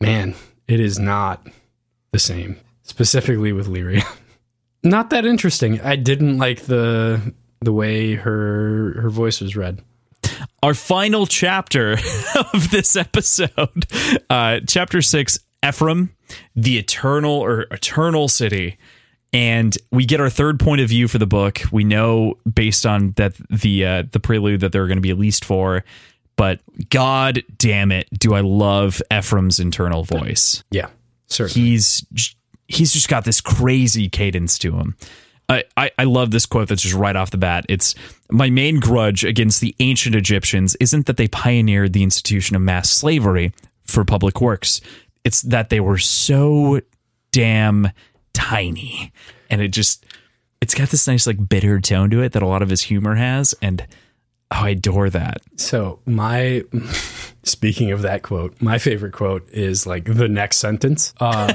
man, 0.00 0.34
it 0.68 0.80
is 0.80 0.98
not 0.98 1.46
the 2.12 2.18
same. 2.18 2.58
Specifically 2.82 3.52
with 3.52 3.68
Lyria. 3.68 4.04
not 4.82 5.10
that 5.10 5.26
interesting. 5.26 5.80
I 5.80 5.96
didn't 5.96 6.38
like 6.38 6.62
the 6.62 7.34
the 7.60 7.72
way 7.72 8.14
her 8.14 9.00
her 9.00 9.10
voice 9.10 9.40
was 9.40 9.56
read 9.56 9.82
our 10.62 10.74
final 10.74 11.26
chapter 11.26 11.92
of 12.54 12.70
this 12.70 12.96
episode, 12.96 13.86
uh, 14.28 14.60
chapter 14.66 15.02
six, 15.02 15.38
Ephraim, 15.66 16.14
the 16.54 16.78
eternal 16.78 17.32
or 17.32 17.62
eternal 17.70 18.28
city. 18.28 18.78
And 19.32 19.76
we 19.92 20.06
get 20.06 20.20
our 20.20 20.30
third 20.30 20.58
point 20.58 20.80
of 20.80 20.88
view 20.88 21.06
for 21.06 21.18
the 21.18 21.26
book. 21.26 21.60
We 21.70 21.84
know 21.84 22.34
based 22.52 22.84
on 22.84 23.12
that 23.12 23.34
the 23.48 23.86
uh, 23.86 24.02
the 24.10 24.18
prelude 24.18 24.60
that 24.60 24.72
there 24.72 24.82
are 24.82 24.88
going 24.88 24.98
to 24.98 25.02
be 25.02 25.10
at 25.10 25.18
least 25.18 25.44
four, 25.44 25.84
but 26.36 26.60
god 26.88 27.44
damn 27.56 27.92
it, 27.92 28.08
do 28.18 28.34
I 28.34 28.40
love 28.40 29.00
Ephraim's 29.12 29.60
internal 29.60 30.02
voice? 30.02 30.64
Yeah, 30.72 30.88
certainly. 31.26 31.68
He's 31.68 32.04
he's 32.66 32.92
just 32.92 33.08
got 33.08 33.24
this 33.24 33.40
crazy 33.40 34.08
cadence 34.08 34.58
to 34.60 34.76
him. 34.76 34.96
I, 35.50 35.90
I, 35.98 36.04
love 36.04 36.30
this 36.30 36.46
quote 36.46 36.68
that's 36.68 36.82
just 36.82 36.94
right 36.94 37.16
off 37.16 37.32
the 37.32 37.38
bat. 37.38 37.66
It's 37.68 37.96
my 38.30 38.50
main 38.50 38.78
grudge 38.78 39.24
against 39.24 39.60
the 39.60 39.74
ancient 39.80 40.14
Egyptians 40.14 40.76
isn't 40.78 41.06
that 41.06 41.16
they 41.16 41.26
pioneered 41.26 41.92
the 41.92 42.04
institution 42.04 42.54
of 42.54 42.62
mass 42.62 42.88
slavery 42.88 43.52
for 43.84 44.04
public 44.04 44.40
works. 44.40 44.80
It's 45.24 45.42
that 45.42 45.68
they 45.70 45.80
were 45.80 45.98
so 45.98 46.80
damn 47.32 47.90
tiny. 48.32 49.12
And 49.50 49.60
it 49.60 49.68
just 49.68 50.06
it's 50.60 50.74
got 50.74 50.90
this 50.90 51.06
nice 51.06 51.26
like 51.26 51.48
bitter 51.48 51.80
tone 51.80 52.10
to 52.10 52.22
it 52.22 52.32
that 52.32 52.42
a 52.42 52.46
lot 52.46 52.62
of 52.62 52.70
his 52.70 52.82
humor 52.82 53.16
has 53.16 53.54
and 53.60 53.86
Oh, 54.52 54.64
I 54.64 54.70
adore 54.70 55.10
that. 55.10 55.42
So 55.56 56.00
my 56.06 56.64
speaking 57.44 57.92
of 57.92 58.02
that 58.02 58.22
quote, 58.22 58.60
my 58.60 58.78
favorite 58.78 59.12
quote 59.12 59.48
is 59.50 59.86
like 59.86 60.04
the 60.04 60.28
next 60.28 60.58
sentence, 60.58 61.14
um, 61.20 61.50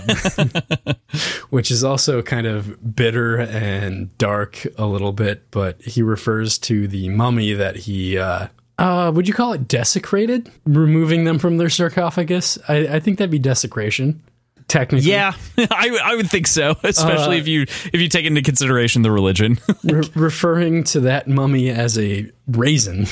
which 1.49 1.71
is 1.71 1.83
also 1.83 2.21
kind 2.21 2.47
of 2.47 2.95
bitter 2.95 3.37
and 3.39 4.15
dark 4.17 4.65
a 4.77 4.85
little 4.85 5.11
bit. 5.11 5.51
But 5.51 5.81
he 5.81 6.01
refers 6.01 6.57
to 6.59 6.87
the 6.87 7.09
mummy 7.09 7.53
that 7.53 7.75
he 7.75 8.17
uh, 8.17 8.47
Uh, 8.77 9.11
would 9.13 9.27
you 9.27 9.33
call 9.33 9.53
it 9.53 9.67
desecrated? 9.67 10.49
Removing 10.65 11.25
them 11.25 11.37
from 11.39 11.57
their 11.57 11.69
sarcophagus? 11.69 12.57
I, 12.67 12.87
I 12.87 12.99
think 12.99 13.17
that'd 13.17 13.29
be 13.31 13.39
desecration. 13.39 14.21
Technically, 14.67 15.09
Yeah, 15.11 15.33
I, 15.57 15.97
I 16.03 16.15
would 16.15 16.29
think 16.29 16.47
so, 16.47 16.75
especially 16.83 17.37
Uh, 17.37 17.41
if 17.41 17.47
you 17.47 17.61
if 17.61 17.95
you 17.95 18.09
take 18.09 18.25
into 18.25 18.41
consideration 18.41 19.03
the 19.03 19.11
religion. 19.11 19.59
Re- 19.83 20.09
referring 20.15 20.83
to 20.85 20.99
that 21.01 21.27
mummy 21.27 21.69
as 21.69 21.97
a 21.99 22.29
raisin 22.47 23.05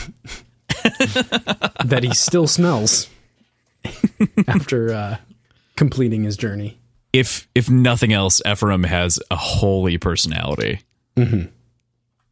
that 1.86 2.00
he 2.04 2.14
still 2.14 2.48
smells 2.48 3.08
after 4.48 4.94
uh, 4.94 5.18
completing 5.76 6.24
his 6.24 6.38
journey. 6.38 6.80
if 7.12 7.48
if 7.54 7.70
nothing 7.70 8.14
else, 8.14 8.42
Ephraim 8.46 8.84
has 8.84 9.20
a 9.30 9.36
holy 9.36 9.98
personality. 9.98 10.80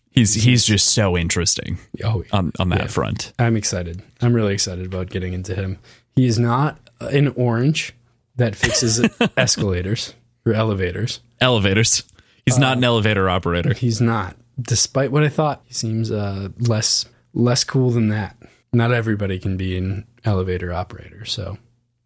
He's 0.10 0.34
he's 0.34 0.65
just 0.65 0.88
so 0.93 1.15
interesting 1.18 1.77
Oh, 2.03 2.23
on 2.34 2.52
on 2.60 2.69
that 2.69 2.89
front. 2.91 3.31
I'm 3.39 3.56
excited. 3.56 4.02
I'm 4.22 4.34
really 4.34 4.53
excited 4.53 4.85
about 4.85 5.10
getting 5.10 5.34
into 5.34 5.56
him. 5.56 5.77
He 6.15 6.26
is 6.26 6.38
not 6.39 6.80
an 6.99 7.30
orange 7.30 7.93
that 8.36 8.56
fixes 8.56 9.06
escalators 9.38 10.14
or 10.45 10.53
elevators. 10.53 11.22
Elevators. 11.40 12.03
He's 12.45 12.58
not 12.58 12.78
an 12.78 12.84
elevator 12.84 13.30
operator. 13.30 13.74
He's 13.74 14.02
not. 14.02 14.36
Despite 14.60 15.12
what 15.12 15.24
I 15.24 15.30
thought, 15.30 15.62
he 15.66 15.74
seems 15.74 16.12
uh, 16.12 16.49
less 16.60 17.06
less 17.34 17.64
cool 17.64 17.91
than 17.91 18.10
that. 18.10 18.36
Not 18.74 18.91
everybody 18.91 19.40
can 19.40 19.58
be 19.58 19.78
an 19.78 20.08
elevator 20.26 20.74
operator, 20.74 21.26
so 21.26 21.58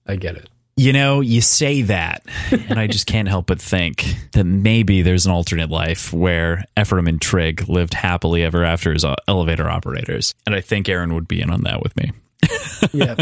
I 0.06 0.16
get 0.16 0.36
it. 0.36 0.50
You 0.78 0.92
know, 0.92 1.22
you 1.22 1.40
say 1.40 1.84
that, 1.84 2.26
and 2.52 2.78
I 2.78 2.88
just 2.88 3.08
can't 3.08 3.30
help 3.30 3.46
but 3.46 3.62
think 3.62 4.14
that 4.34 4.44
maybe 4.44 5.02
there's 5.02 5.26
an 5.26 5.32
alternate 5.32 5.70
life 5.70 6.12
where 6.12 6.66
Ephraim 6.78 7.08
and 7.08 7.22
Trig 7.22 7.70
lived 7.70 7.94
happily 7.94 8.44
ever 8.44 8.66
after 8.66 8.94
as 8.94 9.06
uh, 9.06 9.16
elevator 9.26 9.70
operators. 9.70 10.34
And 10.46 10.54
I 10.54 10.60
think 10.60 10.90
Aaron 10.90 11.14
would 11.14 11.30
be 11.30 11.40
in 11.42 11.50
on 11.50 11.62
that 11.62 11.82
with 11.82 11.96
me. 11.96 12.12
Yeah, 12.94 13.16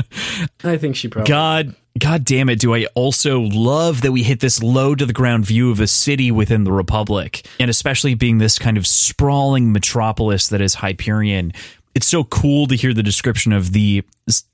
I 0.64 0.78
think 0.78 0.96
she 0.96 1.08
probably. 1.08 1.30
God, 1.30 1.76
God 1.98 2.26
damn 2.26 2.50
it! 2.50 2.60
Do 2.60 2.76
I 2.76 2.86
also 2.96 3.40
love 3.42 4.02
that 4.02 4.12
we 4.12 4.24
hit 4.24 4.40
this 4.40 4.62
low 4.62 4.94
to 4.96 5.06
the 5.06 5.14
ground 5.14 5.46
view 5.46 5.72
of 5.72 5.80
a 5.80 5.88
city 5.88 6.32
within 6.32 6.64
the 6.64 6.72
Republic, 6.72 7.48
and 7.60 7.70
especially 7.70 8.14
being 8.14 8.40
this 8.40 8.60
kind 8.60 8.78
of 8.78 8.86
sprawling 8.86 9.72
metropolis 9.72 10.50
that 10.50 10.62
is 10.62 10.76
Hyperion. 10.76 11.54
It's 11.96 12.08
so 12.08 12.24
cool 12.24 12.66
to 12.68 12.76
hear 12.76 12.94
the 12.94 13.04
description 13.04 13.54
of 13.54 13.72
the 13.72 14.04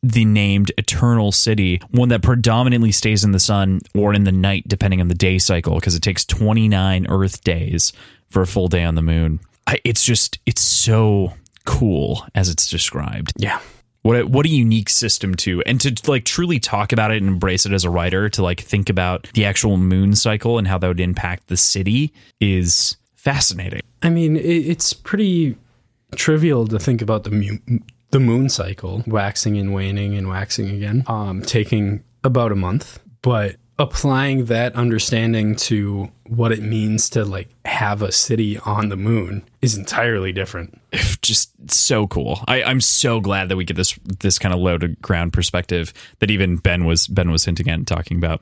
the 0.04 0.26
named 0.26 0.72
Eternal 0.78 1.32
City, 1.32 1.82
one 1.92 2.10
that 2.10 2.22
predominantly 2.22 2.92
stays 2.92 3.24
in 3.24 3.32
the 3.32 3.40
sun 3.40 3.82
or 3.96 4.14
in 4.14 4.24
the 4.26 4.32
night, 4.32 4.66
depending 4.68 5.00
on 5.02 5.08
the 5.08 5.16
day 5.16 5.38
cycle, 5.38 5.76
because 5.76 5.96
it 5.96 6.02
takes 6.02 6.26
29 6.26 7.08
Earth 7.10 7.44
days 7.44 7.94
for 8.30 8.42
a 8.42 8.48
full 8.48 8.68
day 8.68 8.84
on 8.84 8.96
the 8.96 9.02
moon. 9.02 9.40
I, 9.68 9.80
it's 9.84 10.04
just, 10.04 10.40
it's 10.46 10.62
so 10.62 11.34
cool 11.66 12.26
as 12.34 12.50
it's 12.50 12.70
described. 12.70 13.34
Yeah, 13.38 13.60
What 14.02 14.20
a, 14.20 14.26
what 14.26 14.46
a 14.46 14.50
unique 14.50 14.90
system 14.90 15.36
to 15.36 15.62
and 15.64 15.80
to 15.82 15.94
like 16.10 16.24
truly 16.24 16.60
talk 16.60 16.94
about 16.94 17.12
it 17.12 17.18
and 17.18 17.28
embrace 17.28 17.66
it 17.66 17.74
as 17.74 17.84
a 17.84 17.90
writer, 17.90 18.30
to 18.30 18.42
like 18.42 18.62
think 18.62 18.90
about 18.90 19.28
the 19.34 19.46
actual 19.46 19.78
moon 19.78 20.16
cycle 20.16 20.58
and 20.58 20.68
how 20.68 20.78
that 20.78 20.88
would 20.88 21.00
impact 21.00 21.48
the 21.48 21.58
city 21.58 22.14
is 22.40 22.96
fascinating. 23.16 23.82
I 24.02 24.10
mean, 24.10 24.38
it, 24.38 24.42
it's 24.42 24.94
pretty 24.94 25.58
trivial 26.16 26.66
to 26.68 26.80
think 26.80 27.02
about 27.02 27.26
the 27.26 27.32
mu- 27.32 27.80
the 28.12 28.20
moon 28.20 28.50
cycle 28.50 29.04
waxing 29.06 29.58
and 29.58 29.74
waning 29.74 30.16
and 30.16 30.30
waxing 30.30 30.70
again, 30.70 31.04
um, 31.08 31.42
taking 31.42 32.04
about 32.24 32.52
a 32.52 32.56
month, 32.56 33.00
but 33.22 33.58
applying 33.80 34.46
that 34.46 34.76
understanding 34.76 35.56
to 35.56 36.12
what 36.28 36.52
it 36.52 36.62
means 36.62 37.10
to 37.10 37.24
like 37.24 37.48
have 37.66 38.02
a 38.02 38.12
city 38.12 38.60
on 38.60 38.90
the 38.90 38.98
moon 38.98 39.42
is 39.62 39.78
entirely 39.78 40.34
different. 40.34 40.80
Just 41.22 41.72
so 41.72 42.06
cool. 42.08 42.44
I, 42.48 42.62
I'm 42.64 42.82
so 42.82 43.22
glad 43.22 43.50
that 43.50 43.56
we 43.56 43.64
get 43.64 43.78
this 43.78 43.98
this 44.20 44.38
kind 44.38 44.54
of 44.54 44.60
low 44.60 44.78
to 44.78 44.90
ground 44.90 45.32
perspective 45.32 45.94
that 46.20 46.30
even 46.30 46.58
Ben 46.58 46.86
was 46.86 47.08
Ben 47.08 47.32
was 47.32 47.46
hinting 47.46 47.70
at 47.70 47.76
and 47.76 47.88
talking 47.88 48.18
about. 48.18 48.42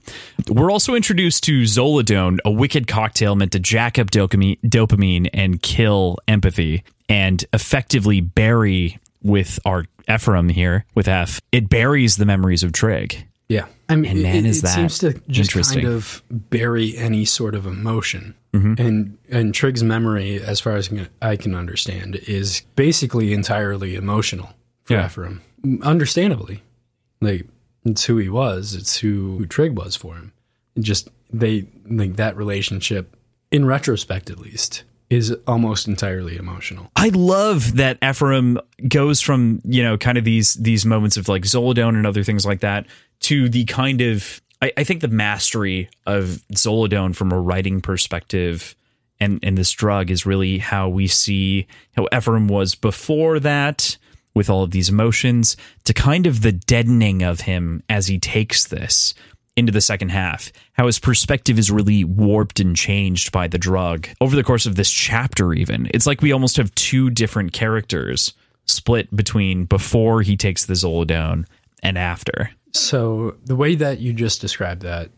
We're 0.49 0.71
also 0.71 0.95
introduced 0.95 1.43
to 1.45 1.61
Zoladone, 1.61 2.39
a 2.43 2.51
wicked 2.51 2.87
cocktail 2.87 3.35
meant 3.35 3.51
to 3.51 3.59
jack 3.59 3.99
up 3.99 4.09
dopamine, 4.09 4.59
dopamine 4.61 5.29
and 5.33 5.61
kill 5.61 6.17
empathy, 6.27 6.83
and 7.07 7.45
effectively 7.53 8.21
bury 8.21 8.99
with 9.21 9.59
our 9.65 9.85
Ephraim 10.09 10.49
here 10.49 10.85
with 10.95 11.07
F. 11.07 11.41
It 11.51 11.69
buries 11.69 12.17
the 12.17 12.25
memories 12.25 12.63
of 12.63 12.71
Trig. 12.71 13.27
Yeah, 13.49 13.65
I 13.89 13.95
mean, 13.95 14.11
And 14.11 14.23
man, 14.23 14.35
it, 14.37 14.45
is 14.45 14.59
it 14.59 14.61
that 14.63 14.75
seems 14.75 14.97
to 14.99 15.13
just 15.29 15.53
kind 15.73 15.87
of 15.87 16.21
bury 16.29 16.97
any 16.97 17.23
sort 17.25 17.55
of 17.55 17.65
emotion. 17.65 18.35
Mm-hmm. 18.53 18.81
And 18.81 19.17
and 19.29 19.53
Trig's 19.53 19.83
memory, 19.83 20.41
as 20.41 20.59
far 20.59 20.75
as 20.75 20.89
I 21.21 21.35
can 21.35 21.55
understand, 21.55 22.15
is 22.27 22.63
basically 22.75 23.33
entirely 23.33 23.95
emotional 23.95 24.49
for 24.83 24.93
Yeah. 24.95 25.05
Ephraim. 25.05 25.41
Understandably, 25.83 26.63
like 27.21 27.47
it's 27.85 28.05
who 28.05 28.17
he 28.17 28.29
was. 28.29 28.73
It's 28.75 28.97
who, 28.97 29.37
who 29.37 29.45
Trig 29.45 29.77
was 29.77 29.95
for 29.95 30.15
him. 30.15 30.33
It 30.75 30.81
just 30.81 31.09
they 31.31 31.67
like 31.89 32.15
that 32.17 32.35
relationship, 32.35 33.15
in 33.51 33.65
retrospect 33.65 34.29
at 34.29 34.39
least, 34.39 34.83
is 35.09 35.33
almost 35.47 35.87
entirely 35.87 36.35
emotional. 36.37 36.91
I 36.95 37.09
love 37.09 37.77
that 37.77 37.97
Ephraim 38.03 38.59
goes 38.87 39.21
from 39.21 39.61
you 39.65 39.83
know 39.83 39.97
kind 39.97 40.17
of 40.17 40.23
these 40.25 40.55
these 40.55 40.85
moments 40.85 41.15
of 41.17 41.27
like 41.29 41.43
Zoladone 41.43 41.95
and 41.95 42.05
other 42.07 42.23
things 42.23 42.45
like 42.45 42.59
that 42.61 42.85
to 43.21 43.49
the 43.49 43.65
kind 43.65 44.01
of 44.01 44.41
I, 44.61 44.71
I 44.77 44.83
think 44.83 45.01
the 45.01 45.07
mastery 45.07 45.89
of 46.05 46.43
Zoladone 46.53 47.15
from 47.15 47.31
a 47.31 47.39
writing 47.39 47.81
perspective 47.81 48.75
and 49.19 49.39
and 49.43 49.57
this 49.57 49.71
drug 49.71 50.11
is 50.11 50.25
really 50.25 50.57
how 50.57 50.89
we 50.89 51.07
see 51.07 51.67
how 51.95 52.07
Ephraim 52.15 52.47
was 52.47 52.75
before 52.75 53.39
that 53.39 53.97
with 54.33 54.49
all 54.49 54.63
of 54.63 54.71
these 54.71 54.89
emotions 54.89 55.57
to 55.83 55.93
kind 55.93 56.27
of 56.27 56.41
the 56.41 56.51
deadening 56.51 57.23
of 57.23 57.41
him 57.41 57.83
as 57.89 58.07
he 58.07 58.19
takes 58.19 58.67
this 58.67 59.13
into 59.57 59.71
the 59.71 59.81
second 59.81 60.09
half, 60.09 60.51
how 60.73 60.85
his 60.85 60.99
perspective 60.99 61.57
is 61.57 61.71
really 61.71 62.03
warped 62.03 62.59
and 62.59 62.75
changed 62.75 63.31
by 63.31 63.47
the 63.47 63.57
drug 63.57 64.07
over 64.21 64.35
the 64.35 64.43
course 64.43 64.67
of 64.67 64.75
this 64.75 64.91
chapter, 64.91 65.51
even. 65.51 65.89
It's 65.91 66.05
like 66.05 66.21
we 66.21 66.31
almost 66.31 66.57
have 66.57 66.73
two 66.75 67.09
different 67.09 67.53
characters 67.53 68.33
split 68.65 69.13
between 69.15 69.65
before 69.65 70.21
he 70.21 70.37
takes 70.37 70.65
the 70.65 70.75
Zoladone 70.75 71.45
and 71.81 71.97
after. 71.97 72.51
So 72.77 73.35
the 73.45 73.55
way 73.55 73.75
that 73.75 73.99
you 73.99 74.13
just 74.13 74.41
described 74.41 74.81
that, 74.83 75.09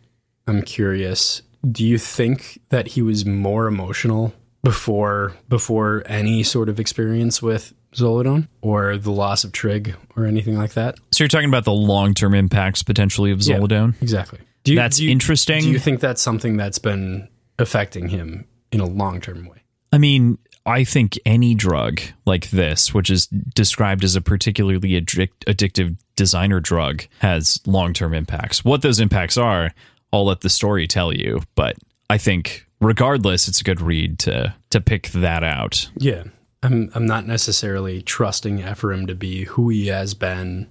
I'm 0.47 0.61
curious. 0.61 1.41
Do 1.69 1.85
you 1.85 1.97
think 1.97 2.59
that 2.69 2.87
he 2.87 3.01
was 3.01 3.25
more 3.25 3.67
emotional 3.67 4.33
before 4.63 5.33
before 5.47 6.03
any 6.05 6.43
sort 6.43 6.69
of 6.69 6.79
experience 6.79 7.41
with 7.41 7.73
Zoladone 7.93 8.47
or 8.61 8.97
the 8.97 9.11
loss 9.11 9.43
of 9.43 9.51
Trig 9.51 9.95
or 10.15 10.25
anything 10.25 10.57
like 10.57 10.73
that? 10.73 10.97
So 11.11 11.23
you're 11.23 11.29
talking 11.29 11.49
about 11.49 11.65
the 11.65 11.73
long 11.73 12.13
term 12.13 12.33
impacts 12.33 12.83
potentially 12.83 13.31
of 13.31 13.39
Zoladone? 13.39 14.01
Exactly. 14.01 14.39
Do 14.63 14.73
you, 14.73 14.77
That's 14.77 14.99
you- 14.99 15.09
interesting. 15.11 15.61
Do 15.61 15.69
you 15.69 15.79
think 15.79 15.99
that's 15.99 16.21
something 16.21 16.57
that's 16.57 16.79
been 16.79 17.27
affecting 17.57 18.09
him 18.09 18.45
in 18.71 18.79
a 18.79 18.85
long 18.85 19.21
term 19.21 19.45
way? 19.45 19.63
I 19.91 19.97
mean, 19.97 20.37
I 20.65 20.83
think 20.83 21.17
any 21.25 21.55
drug 21.55 22.01
like 22.25 22.51
this, 22.51 22.93
which 22.93 23.09
is 23.09 23.27
described 23.27 24.03
as 24.03 24.15
a 24.15 24.21
particularly 24.21 25.01
addic- 25.01 25.29
addictive 25.47 25.97
designer 26.19 26.59
drug, 26.59 27.05
has 27.19 27.61
long 27.65 27.93
term 27.93 28.13
impacts. 28.13 28.65
What 28.65 28.81
those 28.81 28.99
impacts 28.99 29.37
are, 29.37 29.71
I'll 30.11 30.25
let 30.25 30.41
the 30.41 30.49
story 30.49 30.85
tell 30.85 31.13
you. 31.15 31.43
But 31.55 31.77
I 32.09 32.17
think, 32.17 32.67
regardless, 32.81 33.47
it's 33.47 33.61
a 33.61 33.63
good 33.63 33.79
read 33.79 34.19
to 34.19 34.53
to 34.71 34.81
pick 34.81 35.07
that 35.09 35.45
out. 35.45 35.89
Yeah. 35.95 36.25
I'm 36.61 36.91
I'm 36.93 37.05
not 37.05 37.25
necessarily 37.25 38.01
trusting 38.01 38.59
Ephraim 38.59 39.07
to 39.07 39.15
be 39.15 39.45
who 39.45 39.69
he 39.69 39.87
has 39.87 40.13
been 40.13 40.67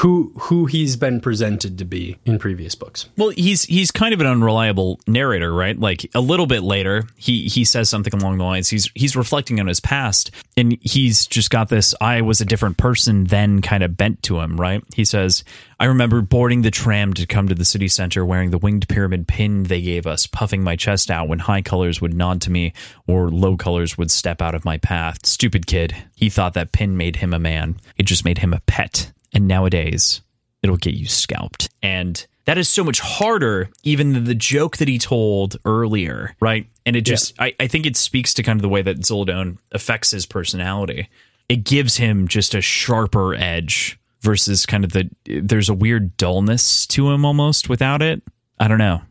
who 0.00 0.32
who 0.38 0.64
he's 0.64 0.96
been 0.96 1.20
presented 1.20 1.76
to 1.76 1.84
be 1.84 2.16
in 2.24 2.38
previous 2.38 2.74
books. 2.74 3.10
Well, 3.18 3.28
he's 3.28 3.64
he's 3.64 3.90
kind 3.90 4.14
of 4.14 4.20
an 4.20 4.26
unreliable 4.26 4.98
narrator, 5.06 5.52
right? 5.52 5.78
Like 5.78 6.10
a 6.14 6.22
little 6.22 6.46
bit 6.46 6.62
later, 6.62 7.04
he 7.16 7.48
he 7.48 7.66
says 7.66 7.90
something 7.90 8.14
along 8.14 8.38
the 8.38 8.44
lines 8.44 8.70
he's 8.70 8.90
he's 8.94 9.14
reflecting 9.14 9.60
on 9.60 9.66
his 9.66 9.78
past 9.78 10.30
and 10.56 10.78
he's 10.80 11.26
just 11.26 11.50
got 11.50 11.68
this 11.68 11.94
I 12.00 12.22
was 12.22 12.40
a 12.40 12.46
different 12.46 12.78
person 12.78 13.24
then 13.24 13.60
kind 13.60 13.82
of 13.82 13.98
bent 13.98 14.22
to 14.22 14.40
him, 14.40 14.58
right? 14.58 14.82
He 14.94 15.04
says, 15.04 15.44
"I 15.78 15.84
remember 15.84 16.22
boarding 16.22 16.62
the 16.62 16.70
tram 16.70 17.12
to 17.14 17.26
come 17.26 17.48
to 17.48 17.54
the 17.54 17.66
city 17.66 17.88
center 17.88 18.24
wearing 18.24 18.52
the 18.52 18.58
winged 18.58 18.88
pyramid 18.88 19.28
pin 19.28 19.64
they 19.64 19.82
gave 19.82 20.06
us, 20.06 20.26
puffing 20.26 20.64
my 20.64 20.76
chest 20.76 21.10
out 21.10 21.28
when 21.28 21.40
high 21.40 21.60
colors 21.60 22.00
would 22.00 22.14
nod 22.14 22.40
to 22.42 22.50
me 22.50 22.72
or 23.06 23.28
low 23.28 23.58
colors 23.58 23.98
would 23.98 24.10
step 24.10 24.40
out 24.40 24.54
of 24.54 24.64
my 24.64 24.78
path. 24.78 25.26
Stupid 25.26 25.66
kid. 25.66 25.94
He 26.16 26.30
thought 26.30 26.54
that 26.54 26.72
pin 26.72 26.96
made 26.96 27.16
him 27.16 27.34
a 27.34 27.38
man. 27.38 27.76
It 27.98 28.04
just 28.04 28.24
made 28.24 28.38
him 28.38 28.54
a 28.54 28.60
pet." 28.60 29.12
And 29.32 29.46
nowadays, 29.46 30.22
it'll 30.62 30.76
get 30.76 30.94
you 30.94 31.06
scalped. 31.06 31.68
And 31.82 32.26
that 32.46 32.58
is 32.58 32.68
so 32.68 32.82
much 32.82 33.00
harder 33.00 33.70
even 33.82 34.12
than 34.12 34.24
the 34.24 34.34
joke 34.34 34.78
that 34.78 34.88
he 34.88 34.98
told 34.98 35.56
earlier, 35.64 36.34
right? 36.40 36.66
And 36.84 36.96
it 36.96 37.02
just, 37.02 37.34
I, 37.38 37.54
I 37.60 37.66
think 37.68 37.86
it 37.86 37.96
speaks 37.96 38.34
to 38.34 38.42
kind 38.42 38.58
of 38.58 38.62
the 38.62 38.68
way 38.68 38.82
that 38.82 38.98
Zoladone 39.00 39.58
affects 39.72 40.10
his 40.10 40.26
personality. 40.26 41.08
It 41.48 41.64
gives 41.64 41.96
him 41.96 42.26
just 42.28 42.54
a 42.54 42.60
sharper 42.60 43.34
edge 43.34 43.98
versus 44.20 44.66
kind 44.66 44.84
of 44.84 44.92
the, 44.92 45.10
there's 45.24 45.68
a 45.68 45.74
weird 45.74 46.16
dullness 46.16 46.86
to 46.88 47.10
him 47.10 47.24
almost 47.24 47.68
without 47.68 48.02
it. 48.02 48.22
I 48.58 48.68
don't 48.68 48.78
know. 48.78 49.02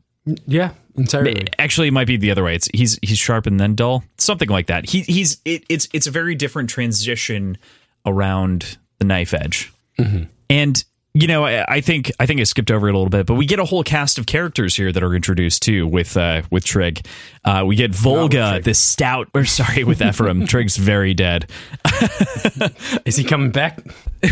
Yeah, 0.45 0.71
entirely. 0.95 1.47
Actually, 1.57 1.87
it 1.87 1.91
might 1.91 2.07
be 2.07 2.17
the 2.17 2.31
other 2.31 2.43
way. 2.43 2.55
It's 2.55 2.69
he's 2.73 2.99
he's 3.01 3.17
sharp 3.17 3.47
and 3.47 3.59
then 3.59 3.73
dull, 3.73 4.03
something 4.17 4.49
like 4.49 4.67
that. 4.67 4.87
He 4.87 5.01
he's 5.01 5.37
it, 5.45 5.63
it's 5.69 5.87
it's 5.93 6.07
a 6.07 6.11
very 6.11 6.35
different 6.35 6.69
transition 6.69 7.57
around 8.05 8.77
the 8.99 9.05
knife 9.05 9.33
edge. 9.33 9.73
And 10.49 10.83
you 11.13 11.27
know, 11.27 11.43
I, 11.43 11.65
I 11.67 11.81
think 11.81 12.11
I 12.19 12.25
think 12.25 12.39
I 12.39 12.43
skipped 12.43 12.69
over 12.69 12.87
it 12.87 12.93
a 12.93 12.97
little 12.97 13.09
bit, 13.09 13.25
but 13.25 13.33
we 13.33 13.45
get 13.45 13.59
a 13.59 13.65
whole 13.65 13.83
cast 13.83 14.19
of 14.19 14.25
characters 14.25 14.75
here 14.75 14.91
that 14.91 15.01
are 15.01 15.15
introduced 15.15 15.63
too 15.63 15.87
with 15.87 16.15
uh, 16.15 16.43
with 16.51 16.63
Trig. 16.63 17.05
Uh, 17.43 17.63
we 17.65 17.75
get 17.75 17.93
Volga, 17.93 18.61
the 18.63 18.73
stout, 18.73 19.27
or 19.33 19.45
sorry, 19.45 19.83
with 19.83 20.01
Ephraim. 20.01 20.45
Trig's 20.47 20.77
very 20.77 21.13
dead. 21.13 21.49
Is 23.05 23.15
he 23.15 23.23
coming 23.23 23.51
back? 23.51 23.79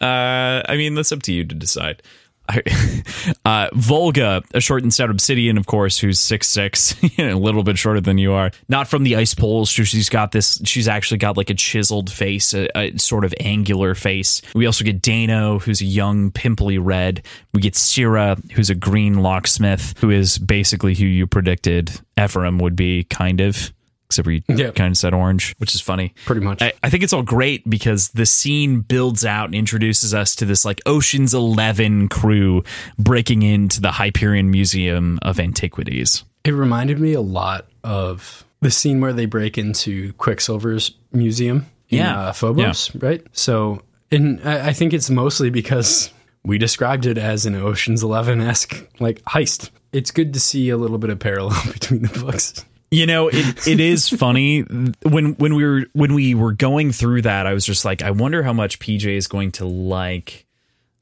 Uh, 0.00 0.62
I 0.68 0.76
mean, 0.76 0.94
that's 0.94 1.12
up 1.12 1.22
to 1.22 1.32
you 1.32 1.44
to 1.44 1.54
decide. 1.54 2.02
Uh, 3.44 3.68
Volga, 3.74 4.42
a 4.54 4.60
short 4.60 4.82
and 4.82 4.92
stout 4.92 5.10
obsidian, 5.10 5.56
of 5.56 5.66
course, 5.66 5.98
who's 5.98 6.18
six 6.18 6.48
six, 6.48 6.94
a 7.18 7.34
little 7.34 7.62
bit 7.62 7.78
shorter 7.78 8.00
than 8.00 8.18
you 8.18 8.32
are. 8.32 8.50
Not 8.68 8.88
from 8.88 9.04
the 9.04 9.16
ice 9.16 9.34
poles. 9.34 9.68
She's 9.68 10.08
got 10.08 10.32
this. 10.32 10.60
She's 10.64 10.88
actually 10.88 11.18
got 11.18 11.36
like 11.36 11.50
a 11.50 11.54
chiseled 11.54 12.10
face, 12.10 12.54
a, 12.54 12.68
a 12.76 12.96
sort 12.98 13.24
of 13.24 13.34
angular 13.40 13.94
face. 13.94 14.42
We 14.54 14.66
also 14.66 14.84
get 14.84 15.00
Dano, 15.00 15.58
who's 15.58 15.80
a 15.80 15.84
young, 15.84 16.30
pimply 16.30 16.78
red. 16.78 17.22
We 17.52 17.60
get 17.60 17.74
Cyra, 17.74 18.38
who's 18.52 18.70
a 18.70 18.74
green 18.74 19.22
locksmith, 19.22 19.94
who 19.98 20.10
is 20.10 20.38
basically 20.38 20.94
who 20.94 21.06
you 21.06 21.26
predicted 21.26 21.92
Ephraim 22.20 22.58
would 22.58 22.76
be, 22.76 23.04
kind 23.04 23.40
of. 23.40 23.72
Except 24.06 24.24
for 24.24 24.30
you 24.32 24.42
Yeah. 24.48 24.70
kind 24.70 24.92
of 24.92 24.96
said 24.96 25.12
orange, 25.14 25.54
which 25.58 25.74
is 25.74 25.80
funny. 25.80 26.14
Pretty 26.24 26.40
much. 26.40 26.62
I, 26.62 26.72
I 26.82 26.90
think 26.90 27.02
it's 27.02 27.12
all 27.12 27.22
great 27.24 27.68
because 27.68 28.08
the 28.10 28.24
scene 28.26 28.80
builds 28.80 29.24
out 29.24 29.46
and 29.46 29.54
introduces 29.54 30.14
us 30.14 30.34
to 30.36 30.44
this 30.44 30.64
like 30.64 30.80
Ocean's 30.86 31.34
Eleven 31.34 32.08
crew 32.08 32.62
breaking 32.98 33.42
into 33.42 33.80
the 33.80 33.90
Hyperion 33.92 34.50
Museum 34.50 35.18
of 35.22 35.40
Antiquities. 35.40 36.24
It 36.44 36.52
reminded 36.52 37.00
me 37.00 37.12
a 37.14 37.20
lot 37.20 37.66
of 37.82 38.44
the 38.60 38.70
scene 38.70 39.00
where 39.00 39.12
they 39.12 39.26
break 39.26 39.58
into 39.58 40.12
Quicksilver's 40.14 40.92
museum 41.12 41.66
in 41.88 41.98
Yeah. 41.98 42.18
uh, 42.28 42.32
Phobos, 42.32 42.94
right? 42.96 43.22
So, 43.32 43.82
and 44.12 44.40
I, 44.44 44.68
I 44.68 44.72
think 44.72 44.92
it's 44.94 45.10
mostly 45.10 45.50
because 45.50 46.10
we 46.44 46.58
described 46.58 47.06
it 47.06 47.18
as 47.18 47.44
an 47.46 47.56
Ocean's 47.56 48.02
Eleven 48.04 48.40
esque 48.40 48.88
like 49.00 49.20
heist. 49.22 49.70
It's 49.92 50.10
good 50.12 50.32
to 50.34 50.40
see 50.40 50.68
a 50.70 50.76
little 50.76 50.98
bit 50.98 51.10
of 51.10 51.18
parallel 51.18 51.60
between 51.72 52.02
the 52.02 52.18
books. 52.20 52.64
You 52.90 53.06
know, 53.06 53.28
it, 53.28 53.66
it 53.66 53.80
is 53.80 54.08
funny 54.16 54.60
when 55.02 55.34
when 55.34 55.54
we 55.54 55.64
were 55.64 55.84
when 55.92 56.14
we 56.14 56.34
were 56.34 56.52
going 56.52 56.92
through 56.92 57.22
that. 57.22 57.46
I 57.46 57.52
was 57.52 57.66
just 57.66 57.84
like, 57.84 58.02
I 58.02 58.10
wonder 58.10 58.42
how 58.42 58.52
much 58.52 58.78
PJ 58.78 59.06
is 59.06 59.26
going 59.26 59.52
to 59.52 59.64
like 59.66 60.46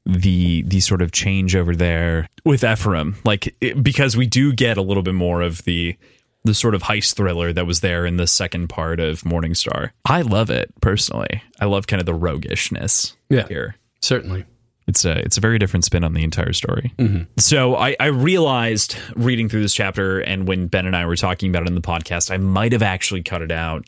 the 0.05 0.63
the 0.63 0.79
sort 0.79 1.01
of 1.01 1.11
change 1.11 1.55
over 1.55 1.75
there 1.75 2.27
with 2.43 2.63
Ephraim, 2.63 3.15
like 3.25 3.55
it, 3.61 3.81
because 3.83 4.15
we 4.15 4.27
do 4.27 4.53
get 4.53 4.77
a 4.77 4.81
little 4.81 5.03
bit 5.03 5.15
more 5.15 5.41
of 5.41 5.63
the 5.63 5.95
the 6.43 6.53
sort 6.53 6.75
of 6.75 6.83
heist 6.83 7.15
thriller 7.15 7.51
that 7.53 7.65
was 7.65 7.79
there 7.79 8.05
in 8.05 8.17
the 8.17 8.27
second 8.27 8.67
part 8.67 8.99
of 8.99 9.25
Morning 9.25 9.55
Star. 9.55 9.93
I 10.05 10.21
love 10.21 10.51
it 10.51 10.71
personally. 10.79 11.41
I 11.59 11.65
love 11.65 11.87
kind 11.87 11.99
of 11.99 12.05
the 12.05 12.13
roguishness 12.13 13.15
Yeah. 13.29 13.47
here. 13.47 13.75
Certainly. 14.01 14.45
It's 14.87 15.03
a 15.03 15.17
it's 15.17 15.37
a 15.37 15.41
very 15.41 15.57
different 15.57 15.83
spin 15.83 16.03
on 16.03 16.13
the 16.13 16.23
entire 16.23 16.53
story. 16.53 16.93
Mm-hmm. 16.97 17.23
So 17.39 17.75
I, 17.75 17.95
I 17.99 18.07
realized 18.07 18.95
reading 19.15 19.49
through 19.49 19.61
this 19.61 19.73
chapter, 19.73 20.19
and 20.19 20.47
when 20.47 20.67
Ben 20.67 20.85
and 20.85 20.95
I 20.95 21.05
were 21.05 21.15
talking 21.15 21.49
about 21.49 21.63
it 21.63 21.69
in 21.69 21.75
the 21.75 21.81
podcast, 21.81 22.29
I 22.29 22.37
might 22.37 22.71
have 22.71 22.83
actually 22.83 23.23
cut 23.23 23.41
it 23.41 23.51
out, 23.51 23.85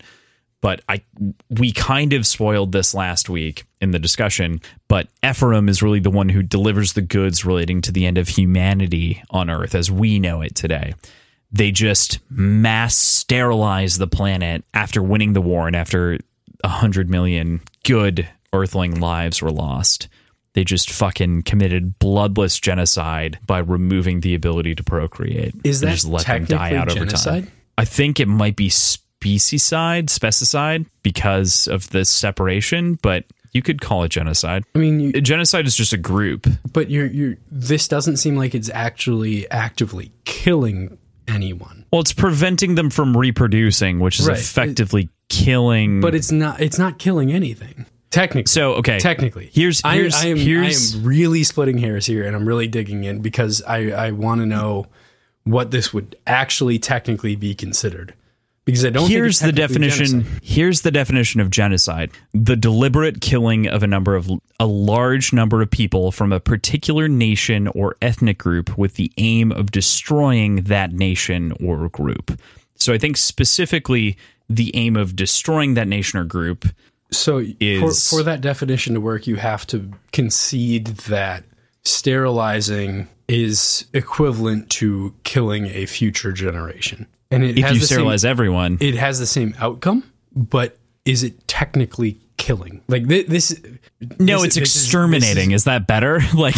but 0.60 0.82
I 0.90 1.04
we 1.50 1.72
kind 1.72 2.14
of 2.14 2.26
spoiled 2.26 2.72
this 2.72 2.96
last 2.96 3.30
week 3.30 3.66
in 3.80 3.92
the 3.92 4.00
discussion. 4.00 4.60
But 4.88 5.08
Ephraim 5.24 5.70
is 5.70 5.84
really 5.84 6.00
the 6.00 6.10
one 6.10 6.30
who 6.30 6.42
delivers 6.42 6.94
the 6.94 7.04
goods 7.04 7.46
relating 7.46 7.82
to 7.84 7.92
the 7.92 8.08
end 8.08 8.18
of 8.18 8.28
humanity 8.28 9.22
on 9.30 9.52
Earth 9.52 9.76
as 9.76 9.92
we 9.92 10.20
know 10.20 10.42
it 10.42 10.56
today. 10.56 10.96
They 11.52 11.72
just 11.72 12.20
mass 12.30 12.98
sterilize 12.98 14.00
the 14.00 14.08
planet 14.08 14.66
after 14.74 15.04
winning 15.04 15.34
the 15.34 15.42
war 15.42 15.68
and 15.68 15.76
after 15.76 16.18
a 16.64 16.68
hundred 16.68 17.08
million 17.10 17.62
good 17.84 18.28
Earthling 18.52 19.00
lives 19.00 19.42
were 19.44 19.52
lost 19.52 20.08
they 20.58 20.64
just 20.64 20.90
fucking 20.90 21.44
committed 21.44 22.00
bloodless 22.00 22.60
genocide 22.60 23.38
by 23.46 23.60
removing 23.60 24.22
the 24.22 24.34
ability 24.34 24.74
to 24.74 24.84
procreate. 24.84 25.54
Is 25.64 25.82
that 25.82 25.92
just 25.92 26.06
let 26.08 26.26
them 26.26 26.46
die 26.46 26.74
out 26.74 26.90
over 26.90 27.06
genocide? 27.06 27.44
time. 27.44 27.52
I 27.78 27.86
think 27.86 28.20
it 28.20 28.28
might 28.28 28.56
be 28.56 28.68
specieside, 28.68 30.10
specicide 30.10 30.88
because 31.04 31.68
of 31.68 31.92
the 31.92 32.06
separation, 32.06 32.98
but 33.04 33.26
you 33.54 33.62
could 33.62 33.82
call 33.82 34.04
it 34.04 34.10
genocide. 34.10 34.64
I 34.74 34.80
mean, 34.80 35.00
you, 35.00 35.22
Genocide 35.22 35.68
is 35.68 35.76
just 35.76 35.94
a 35.94 35.98
group. 35.98 36.48
but 36.74 36.90
you're 36.90 37.06
you're. 37.06 37.36
This 37.52 37.88
doesn't 37.88 38.18
seem 38.18 38.36
like 38.36 38.56
it's 38.56 38.72
actually 38.72 39.48
actively 39.52 40.12
killing 40.26 40.98
anyone. 41.28 41.86
Well, 41.92 42.02
it's 42.02 42.14
preventing 42.14 42.74
them 42.74 42.90
from 42.90 43.16
reproducing, 43.16 44.00
which 44.00 44.20
is 44.20 44.28
Right. 44.28 44.40
effectively 44.40 45.10
killing. 45.30 46.02
But 46.02 46.16
it's 46.16 46.32
not. 46.32 46.62
It's 46.62 46.80
not 46.80 46.98
killing 46.98 47.32
anything. 47.32 47.86
Technically. 48.10 48.50
so 48.50 48.76
okay, 48.76 49.00
technically. 49.00 49.50
Here's 49.52 49.82
I, 49.84 49.96
here's 49.96 50.16
I 50.16 50.28
am, 50.28 50.38
here's 50.38 50.96
I 50.96 51.00
am 51.00 51.04
really 51.04 51.44
splitting 51.44 51.78
hairs 51.78 52.06
here 52.06 52.26
and 52.26 52.36
i'm 52.36 52.48
really 52.48 52.68
digging 52.68 53.04
in 53.04 53.20
because 53.20 53.62
i, 53.64 53.92
I 53.92 54.12
want 54.12 54.40
to 54.42 54.46
know 54.46 54.88
what 55.44 55.72
this 55.72 55.94
would 55.94 56.16
actually 56.26 56.80
technically 56.80 57.36
be 57.36 57.54
considered. 57.54 58.14
Because 58.64 58.86
i 58.86 58.90
don't 58.90 59.10
here's 59.10 59.40
the 59.40 59.48
think 59.48 59.60
it's 59.60 59.74
technically 59.74 59.88
definition 59.90 60.22
genocide. 60.22 60.44
here's 60.44 60.82
the 60.82 60.92
definition 60.92 61.42
of 61.42 61.50
genocide. 61.50 62.12
The 62.34 62.56
deliberate 62.56 63.20
killing 63.20 63.68
of 63.68 63.84
a 63.84 63.88
number 63.88 64.16
of 64.16 64.30
a 64.60 64.66
large 64.66 65.34
number 65.34 65.62
of 65.62 65.70
people 65.70 66.12
from 66.12 66.32
a 66.32 66.40
particular 66.40 67.10
nation 67.10 67.68
or 67.70 67.98
ethnic 68.02 68.38
group 68.38 68.78
with 68.78 68.96
the 68.96 69.12
aim 69.18 69.52
of 69.52 69.72
destroying 69.72 70.64
that 70.64 70.94
nation 70.94 71.54
or 71.62 71.90
group. 71.90 72.40
So 72.76 72.94
i 72.94 72.98
think 72.98 73.18
specifically 73.18 74.18
the 74.50 74.74
aim 74.78 74.96
of 74.96 75.16
destroying 75.16 75.74
that 75.74 75.90
nation 75.90 76.20
or 76.20 76.24
group 76.24 76.66
so 77.12 77.42
is- 77.60 78.10
for, 78.10 78.18
for 78.18 78.24
that 78.24 78.42
definition 78.42 78.94
to 78.96 79.02
work 79.02 79.28
you 79.28 79.36
have 79.38 79.66
to 79.68 79.92
concede 80.12 80.88
that 81.08 81.44
sterilizing 81.84 83.08
is 83.28 83.86
equivalent 83.94 84.70
to 84.70 85.14
killing 85.24 85.66
a 85.68 85.86
future 85.86 86.32
generation. 86.32 87.06
And 87.32 87.44
it 87.44 87.58
if 87.58 87.66
has 87.66 87.74
you 87.74 87.80
the 87.82 87.86
same- 87.88 87.96
sterilize 87.98 88.24
everyone. 88.26 88.78
It 88.80 88.96
has 88.96 89.20
the 89.20 89.26
same 89.28 89.54
outcome 89.60 90.04
but 90.36 90.78
is 91.06 91.24
it 91.24 91.48
technically 91.48 92.20
killing? 92.38 92.82
Like 92.88 93.08
thi- 93.08 93.24
this 93.24 93.60
no 94.20 94.42
this- 94.44 94.46
it's 94.48 94.56
this 94.56 94.70
is- 94.70 94.76
is- 94.76 94.84
exterminating 94.86 95.52
is, 95.52 95.64
that 95.66 95.88
better? 95.88 96.22
Like 96.34 96.56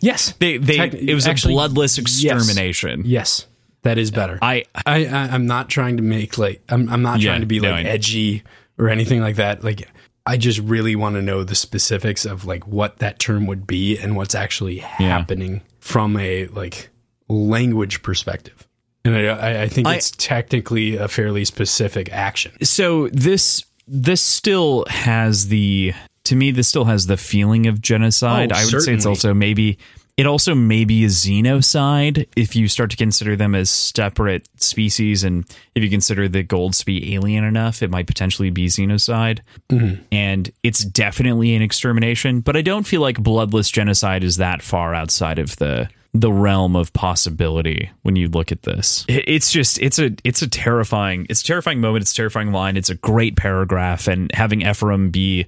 Yes, 0.00 0.32
they, 0.38 0.56
they 0.56 0.76
Tec- 0.76 0.94
it 0.94 1.14
was 1.14 1.26
actually, 1.26 1.52
a 1.54 1.56
bloodless 1.56 1.98
extermination. 1.98 3.02
Yes, 3.04 3.46
that 3.82 3.98
is 3.98 4.10
better. 4.10 4.38
I 4.40 4.64
I, 4.86 5.04
I 5.06 5.18
I'm 5.34 5.46
not 5.46 5.68
trying 5.68 5.96
to 5.98 6.02
make 6.02 6.38
like 6.38 6.62
I'm 6.68 6.88
I'm 6.88 7.02
not 7.02 7.20
Yeah, 7.20 7.30
trying 7.30 7.40
to 7.40 7.46
be 7.46 7.60
no, 7.60 7.70
like 7.72 7.84
edgy 7.86 8.42
or 8.80 8.88
anything 8.88 9.20
like 9.20 9.36
that. 9.36 9.62
Like 9.62 9.88
I 10.26 10.36
just 10.36 10.58
really 10.60 10.96
want 10.96 11.14
to 11.16 11.22
know 11.22 11.44
the 11.44 11.54
specifics 11.54 12.24
of 12.24 12.44
like 12.44 12.66
what 12.66 12.98
that 12.98 13.18
term 13.18 13.46
would 13.46 13.66
be 13.66 13.98
and 13.98 14.16
what's 14.16 14.34
actually 14.34 14.78
happening 14.78 15.62
from 15.80 16.16
a 16.16 16.46
like 16.46 16.90
language 17.28 18.02
perspective. 18.02 18.66
And 19.04 19.16
I 19.16 19.62
I, 19.62 19.68
think 19.68 19.86
I- 19.88 19.94
it's 19.96 20.10
technically 20.12 20.96
a 20.96 21.08
fairly 21.08 21.44
specific 21.44 22.12
action. 22.12 22.52
so 22.64 23.08
this 23.08 23.64
this 23.86 24.20
still 24.22 24.84
has 24.88 25.48
the 25.48 25.92
to 26.24 26.36
me 26.36 26.50
this 26.50 26.68
still 26.68 26.84
has 26.84 27.06
the 27.06 27.16
feeling 27.16 27.66
of 27.66 27.80
genocide 27.80 28.52
Oh, 28.52 28.56
i 28.56 28.64
would 28.64 28.82
say 28.82 28.92
it's 28.94 29.06
also 29.06 29.34
maybe 29.34 29.78
it 30.16 30.26
also 30.26 30.54
may 30.54 30.84
be 30.84 31.04
a 31.04 31.08
xenocide 31.08 32.26
if 32.36 32.54
you 32.56 32.68
start 32.68 32.90
to 32.90 32.96
consider 32.96 33.36
them 33.36 33.54
as 33.54 33.70
separate 33.70 34.48
species 34.60 35.24
and 35.24 35.44
if 35.74 35.82
you 35.82 35.90
consider 35.90 36.28
the 36.28 36.42
golds 36.42 36.78
to 36.78 36.86
be 36.86 37.14
alien 37.14 37.44
enough 37.44 37.82
it 37.82 37.90
might 37.90 38.06
potentially 38.06 38.50
be 38.50 38.66
xenocide 38.66 39.40
Mm-hmm. 39.70 40.02
and 40.12 40.50
it's 40.62 40.84
definitely 40.84 41.54
an 41.54 41.62
extermination 41.62 42.40
but 42.40 42.56
i 42.56 42.62
don't 42.62 42.86
feel 42.86 43.00
like 43.00 43.22
bloodless 43.22 43.70
genocide 43.70 44.24
is 44.24 44.36
that 44.38 44.62
far 44.62 44.94
outside 44.94 45.38
of 45.38 45.56
the 45.56 45.88
the 46.12 46.32
realm 46.32 46.74
of 46.74 46.92
possibility 46.92 47.88
when 48.02 48.16
you 48.16 48.26
look 48.28 48.50
at 48.50 48.62
this 48.62 49.04
it's 49.08 49.52
just 49.52 49.80
it's 49.80 50.00
a 50.00 50.10
it's 50.24 50.42
a 50.42 50.48
terrifying 50.48 51.24
it's 51.30 51.40
a 51.42 51.44
terrifying 51.44 51.80
moment 51.80 52.02
it's 52.02 52.10
a 52.12 52.16
terrifying 52.16 52.50
line 52.50 52.76
it's 52.76 52.90
a 52.90 52.96
great 52.96 53.36
paragraph 53.36 54.08
and 54.08 54.28
having 54.34 54.62
ephraim 54.62 55.10
be 55.10 55.46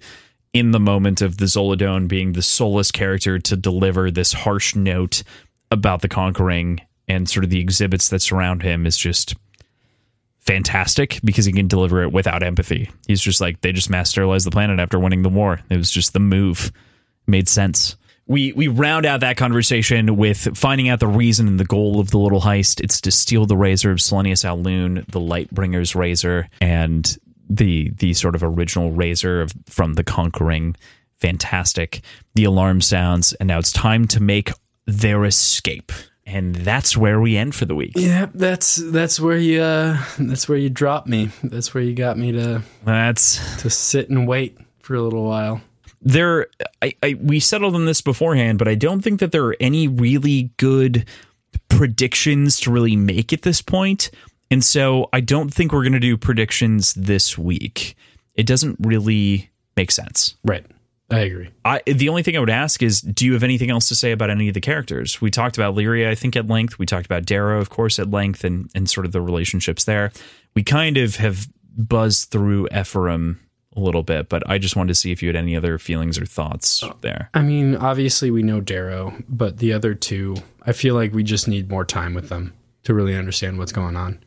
in 0.53 0.71
the 0.71 0.81
moment 0.81 1.23
of 1.23 1.39
the 1.39 1.47
Zoladone 1.47 2.09
being 2.09 2.33
the 2.33 2.43
soulless 2.43 2.91
character 2.91 3.39
to 3.39 3.57
deliver 3.57 4.11
this 4.11 4.33
harsh 4.33 4.75
note 4.75 5.23
about 5.71 6.03
the 6.03 6.09
conquering 6.09 6.81
and 7.09 7.29
sort 7.29 7.45
of 7.45 7.51
the 7.51 7.61
exhibits 7.61 8.09
that 8.11 8.21
surround 8.21 8.63
him 8.63 8.87
is 8.87 8.97
just 8.97 9.35
fantastic 10.41 11.21
because 11.25 11.45
he 11.45 11.53
can 11.53 11.69
deliver 11.69 12.03
it 12.03 12.13
without 12.13 12.43
empathy. 12.43 12.91
He's 13.07 13.21
just 13.21 13.41
like 13.41 13.61
they 13.61 13.73
just 13.73 13.91
mass 13.91 14.11
sterilized 14.11 14.47
the 14.47 14.51
planet 14.51 14.81
after 14.81 14.99
winning 14.99 15.23
the 15.23 15.29
war. 15.29 15.61
It 15.71 15.77
was 15.77 15.91
just 15.91 16.13
the 16.13 16.21
move. 16.21 16.73
Made 17.27 17.49
sense. 17.49 17.97
We 18.27 18.53
we 18.53 18.69
round 18.69 19.07
out 19.07 19.21
that 19.21 19.37
conversation 19.37 20.17
with 20.17 20.57
finding 20.57 20.89
out 20.89 21.01
the 21.01 21.07
reason 21.07 21.49
and 21.49 21.61
the 21.61 21.65
goal 21.65 22.01
of 22.01 22.11
the 22.11 22.19
little 22.19 22.41
heist. 22.41 22.81
It's 22.81 23.01
to 23.03 23.11
steal 23.11 23.47
the 23.47 23.57
razor 23.57 23.91
of 23.91 23.99
Silenius 23.99 24.49
au 24.49 24.55
Lune, 24.55 25.05
the 25.09 25.21
Lightbringer's 25.21 25.95
razor, 25.95 26.49
and 26.61 27.17
the 27.49 27.91
the 27.99 28.15
sort 28.15 28.35
of 28.35 28.43
original 28.43 28.91
razor 28.93 29.43
of, 29.43 29.53
from 29.67 29.95
the 29.95 30.05
conquering. 30.05 30.77
Fantastic. 31.19 32.01
The 32.35 32.45
alarm 32.45 32.81
sounds, 32.81 33.33
and 33.35 33.47
now 33.47 33.59
it's 33.59 33.71
time 33.73 34.07
to 34.09 34.21
make 34.21 34.51
their 34.87 35.25
escape. 35.25 35.93
And 36.25 36.55
that's 36.55 36.97
where 36.97 37.21
we 37.21 37.37
end 37.37 37.55
for 37.55 37.65
the 37.65 37.75
week. 37.75 37.93
Yeah, 37.97 38.27
that's 38.33 38.77
that's 38.77 39.19
where 39.21 39.37
you 39.39 39.61
uh, 39.61 40.03
that's 40.19 40.49
where 40.49 40.59
you 40.59 40.71
dropped 40.71 41.09
me. 41.09 41.31
That's 41.43 41.75
where 41.75 41.83
you 41.83 41.95
got 41.95 42.17
me 42.17 42.33
to 42.33 42.63
That's 42.85 43.61
to 43.63 43.71
sit 43.71 44.09
and 44.09 44.27
wait 44.27 44.57
for 44.81 44.95
a 44.95 45.03
little 45.03 45.25
while. 45.25 45.61
there 46.01 46.47
I, 46.81 46.93
I 47.03 47.15
we 47.21 47.39
settled 47.41 47.77
on 47.77 47.87
this 47.87 48.01
beforehand 48.01 48.59
but 48.59 48.67
i 48.67 48.75
don't 48.75 49.01
think 49.03 49.21
that 49.21 49.31
there 49.31 49.45
are 49.45 49.57
any 49.61 49.87
really 49.87 50.51
good 50.57 51.07
predictions 51.69 52.59
to 52.61 52.73
really 52.73 52.97
make 52.97 53.33
at 53.33 53.43
this 53.43 53.63
point 53.63 54.11
and 54.53 54.65
so 54.65 55.09
i 55.13 55.21
don't 55.21 55.53
think 55.53 55.73
we're 55.73 55.83
going 55.83 55.93
to 55.93 56.01
do 56.01 56.17
predictions 56.17 56.95
this 56.95 57.37
week 57.37 57.97
it 58.35 58.47
doesn't 58.47 58.77
really 58.81 59.51
make 59.77 59.91
sense 59.91 60.37
Right. 60.45 60.65
I 61.11 61.19
agree. 61.21 61.51
I, 61.63 61.83
the 61.85 62.09
only 62.09 62.23
thing 62.23 62.37
I 62.39 62.41
would 62.41 62.49
ask 62.49 62.83
is, 62.83 63.03
do 63.03 63.27
you 63.27 63.35
have 63.35 63.43
anything 63.43 63.71
else 63.71 63.87
to 63.89 63.95
say 63.95 64.13
about 64.13 64.31
any 64.31 64.49
of 64.49 64.55
the 64.55 64.63
characters? 64.63 65.21
We 65.21 65.31
talked 65.31 65.59
about 65.59 65.75
Lyria, 65.75 66.09
I 66.09 66.15
think, 66.15 66.37
at 66.37 66.49
length. 66.49 66.79
We 66.79 66.87
talked 66.87 67.05
about 67.05 67.27
Darrow, 67.27 67.61
of 67.61 67.69
course, 67.69 67.99
at 67.99 68.11
length, 68.11 68.45
and 68.45 68.71
and 68.75 68.89
sort 68.89 69.05
of 69.05 69.13
the 69.13 69.21
relationships 69.21 69.85
there. 69.85 70.11
We 70.55 70.63
kind 70.63 70.97
of 70.97 71.17
have 71.17 71.49
buzzed 71.77 72.31
through 72.31 72.69
Ephraim 72.75 73.41
a 73.77 73.81
little 73.81 74.03
bit, 74.03 74.31
but 74.31 74.49
I 74.49 74.57
just 74.57 74.75
wanted 74.75 74.89
to 74.89 74.95
see 74.95 75.13
if 75.13 75.23
you 75.23 75.29
had 75.29 75.37
any 75.37 75.55
other 75.55 75.79
feelings 75.79 76.19
or 76.19 76.25
thoughts 76.25 76.83
uh, 76.83 76.95
there. 77.03 77.29
I 77.35 77.43
mean, 77.43 77.77
obviously 77.77 78.31
we 78.31 78.43
know 78.43 78.63
Darrow, 78.63 79.15
but 79.29 79.59
the 79.59 79.75
other 79.75 79.93
two, 79.95 80.37
I 80.63 80.73
feel 80.73 80.95
like 80.95 81.13
we 81.13 81.23
just 81.23 81.47
need 81.47 81.71
more 81.71 81.85
time 81.85 82.15
with 82.15 82.31
them 82.31 82.55
to 82.85 82.95
really 82.95 83.17
understand 83.17 83.59
what's 83.59 83.73
going 83.73 83.97
on. 83.97 84.19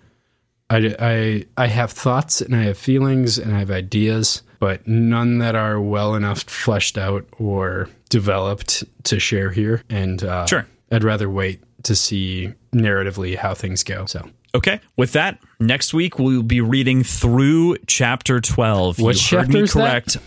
I, 0.70 0.96
I, 1.00 1.46
I 1.64 1.68
have 1.68 1.92
thoughts 1.92 2.42
and 2.42 2.56
I 2.56 2.64
have 2.64 2.78
feelings 2.78 3.38
and 3.38 3.56
I 3.56 3.60
have 3.60 3.70
ideas, 3.72 4.42
but 4.60 4.88
none 4.88 5.38
that 5.40 5.56
are 5.56 5.80
well 5.80 6.16
enough 6.16 6.42
fleshed 6.44 6.98
out 6.98 7.26
or 7.38 7.88
developed 8.10 8.84
to 9.04 9.20
share 9.20 9.52
here. 9.52 9.84
And 9.90 10.24
uh, 10.24 10.46
Sure. 10.48 10.66
I'd 10.92 11.04
rather 11.04 11.30
wait 11.30 11.62
to 11.84 11.96
see 11.96 12.52
narratively 12.74 13.36
how 13.38 13.54
things 13.54 13.84
go. 13.84 14.06
So 14.06 14.28
Okay. 14.56 14.80
With 14.98 15.12
that, 15.14 15.38
next 15.60 15.94
week 15.94 16.18
we'll 16.18 16.42
be 16.42 16.62
reading 16.62 17.04
through 17.04 17.78
chapter 17.88 18.40
12. 18.42 19.00
What 19.00 19.32
you 19.32 19.38
heard 19.38 19.50
me 19.50 19.60
is 19.62 19.74
that? 19.74 19.80
correct. 19.82 20.18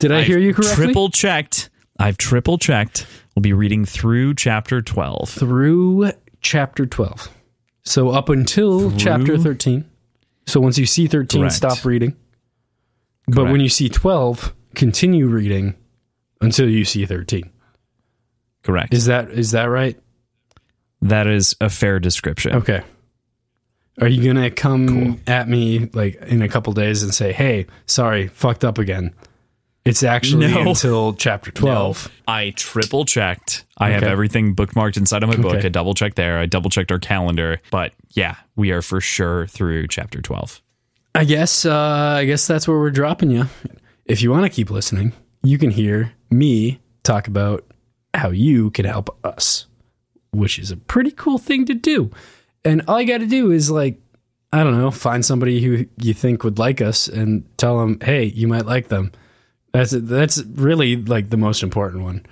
did 0.00 0.10
I 0.10 0.20
I've 0.20 0.26
hear 0.26 0.38
you 0.38 0.54
correctly? 0.54 0.86
Triple 0.86 1.10
checked. 1.10 1.68
I've 2.00 2.16
triple 2.18 2.58
checked. 2.58 3.06
We'll 3.36 3.42
be 3.42 3.52
reading 3.52 3.84
through 3.84 4.34
chapter 4.34 4.80
12. 4.82 5.28
through 5.28 6.10
chapter 6.40 6.86
12. 6.86 7.28
So 7.88 8.10
up 8.10 8.28
until 8.28 8.94
chapter 8.96 9.38
13. 9.38 9.84
So 10.46 10.60
once 10.60 10.78
you 10.78 10.86
see 10.86 11.06
13, 11.06 11.40
Correct. 11.40 11.54
stop 11.54 11.84
reading. 11.84 12.14
But 13.26 13.34
Correct. 13.34 13.52
when 13.52 13.60
you 13.60 13.68
see 13.68 13.88
12, 13.88 14.54
continue 14.74 15.26
reading 15.26 15.74
until 16.40 16.68
you 16.68 16.84
see 16.84 17.06
13. 17.06 17.50
Correct. 18.62 18.92
Is 18.92 19.06
that 19.06 19.30
is 19.30 19.52
that 19.52 19.64
right? 19.64 19.98
that 21.00 21.26
is 21.26 21.56
a 21.60 21.70
fair 21.70 21.98
description. 21.98 22.56
Okay. 22.56 22.82
Are 24.00 24.08
you 24.08 24.22
going 24.22 24.42
to 24.42 24.50
come 24.50 25.20
at 25.26 25.48
me 25.48 25.88
like 25.92 26.16
in 26.22 26.42
a 26.42 26.48
couple 26.48 26.72
days 26.72 27.02
and 27.02 27.14
say, 27.14 27.32
"Hey, 27.32 27.66
sorry, 27.86 28.28
fucked 28.28 28.64
up 28.64 28.78
again." 28.78 29.14
It's 29.88 30.02
actually 30.02 30.48
No. 30.52 30.68
until 30.68 31.14
chapter 31.14 31.50
12. 31.50 32.10
I 32.26 32.50
triple 32.56 33.04
checked. 33.04 33.64
I 33.78 33.90
have 33.90 34.02
everything 34.02 34.54
bookmarked 34.54 34.96
inside 34.96 35.22
of 35.22 35.28
my 35.30 35.36
book. 35.36 35.54
Okay. 35.56 35.66
I 35.66 35.70
double 35.70 35.94
checked 35.94 36.16
there. 36.16 36.38
I 36.38 36.46
double 36.46 36.68
checked 36.70 36.92
our 36.92 36.98
calendar. 36.98 37.60
But 37.70 37.92
yeah, 38.10 38.36
we 38.56 38.70
are 38.70 38.82
for 38.82 39.00
sure 39.00 39.46
through 39.46 39.88
chapter 39.88 40.20
12. 40.20 40.60
I 41.14 41.24
guess 41.24 41.64
uh, 41.64 42.16
I 42.18 42.24
guess 42.26 42.46
that's 42.46 42.68
where 42.68 42.78
we're 42.78 42.90
dropping 42.90 43.30
you. 43.30 43.46
If 44.04 44.22
you 44.22 44.30
want 44.30 44.44
to 44.44 44.50
keep 44.50 44.70
listening, 44.70 45.12
you 45.42 45.58
can 45.58 45.70
hear 45.70 46.12
me 46.30 46.80
talk 47.02 47.26
about 47.26 47.64
how 48.14 48.30
you 48.30 48.70
can 48.70 48.84
help 48.84 49.16
us, 49.24 49.66
which 50.32 50.58
is 50.58 50.70
a 50.70 50.76
pretty 50.76 51.10
cool 51.10 51.38
thing 51.38 51.64
to 51.66 51.74
do. 51.74 52.10
And 52.64 52.82
all 52.88 53.00
you 53.00 53.06
got 53.06 53.18
to 53.18 53.26
do 53.26 53.50
is 53.50 53.70
like 53.70 53.98
I 54.52 54.62
don't 54.64 54.78
know, 54.78 54.90
find 54.90 55.24
somebody 55.24 55.60
who 55.62 55.86
you 56.00 56.14
think 56.14 56.42
would 56.44 56.58
like 56.58 56.80
us 56.80 57.06
and 57.08 57.44
tell 57.58 57.78
them, 57.80 57.98
"Hey, 58.02 58.24
you 58.24 58.46
might 58.48 58.66
like 58.66 58.88
them." 58.88 59.12
That's 59.78 59.92
that's 59.92 60.42
really 60.42 60.96
like 60.96 61.30
the 61.30 61.36
most 61.36 61.62
important 61.62 62.02
one. 62.02 62.26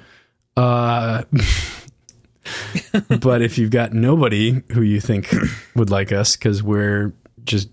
Uh 0.56 1.22
but 3.20 3.40
if 3.40 3.56
you've 3.56 3.70
got 3.70 3.92
nobody 3.92 4.62
who 4.72 4.82
you 4.82 5.00
think 5.00 5.32
would 5.76 5.90
like 5.90 6.10
us 6.10 6.34
cuz 6.34 6.60
we're 6.60 7.14
just 7.44 7.68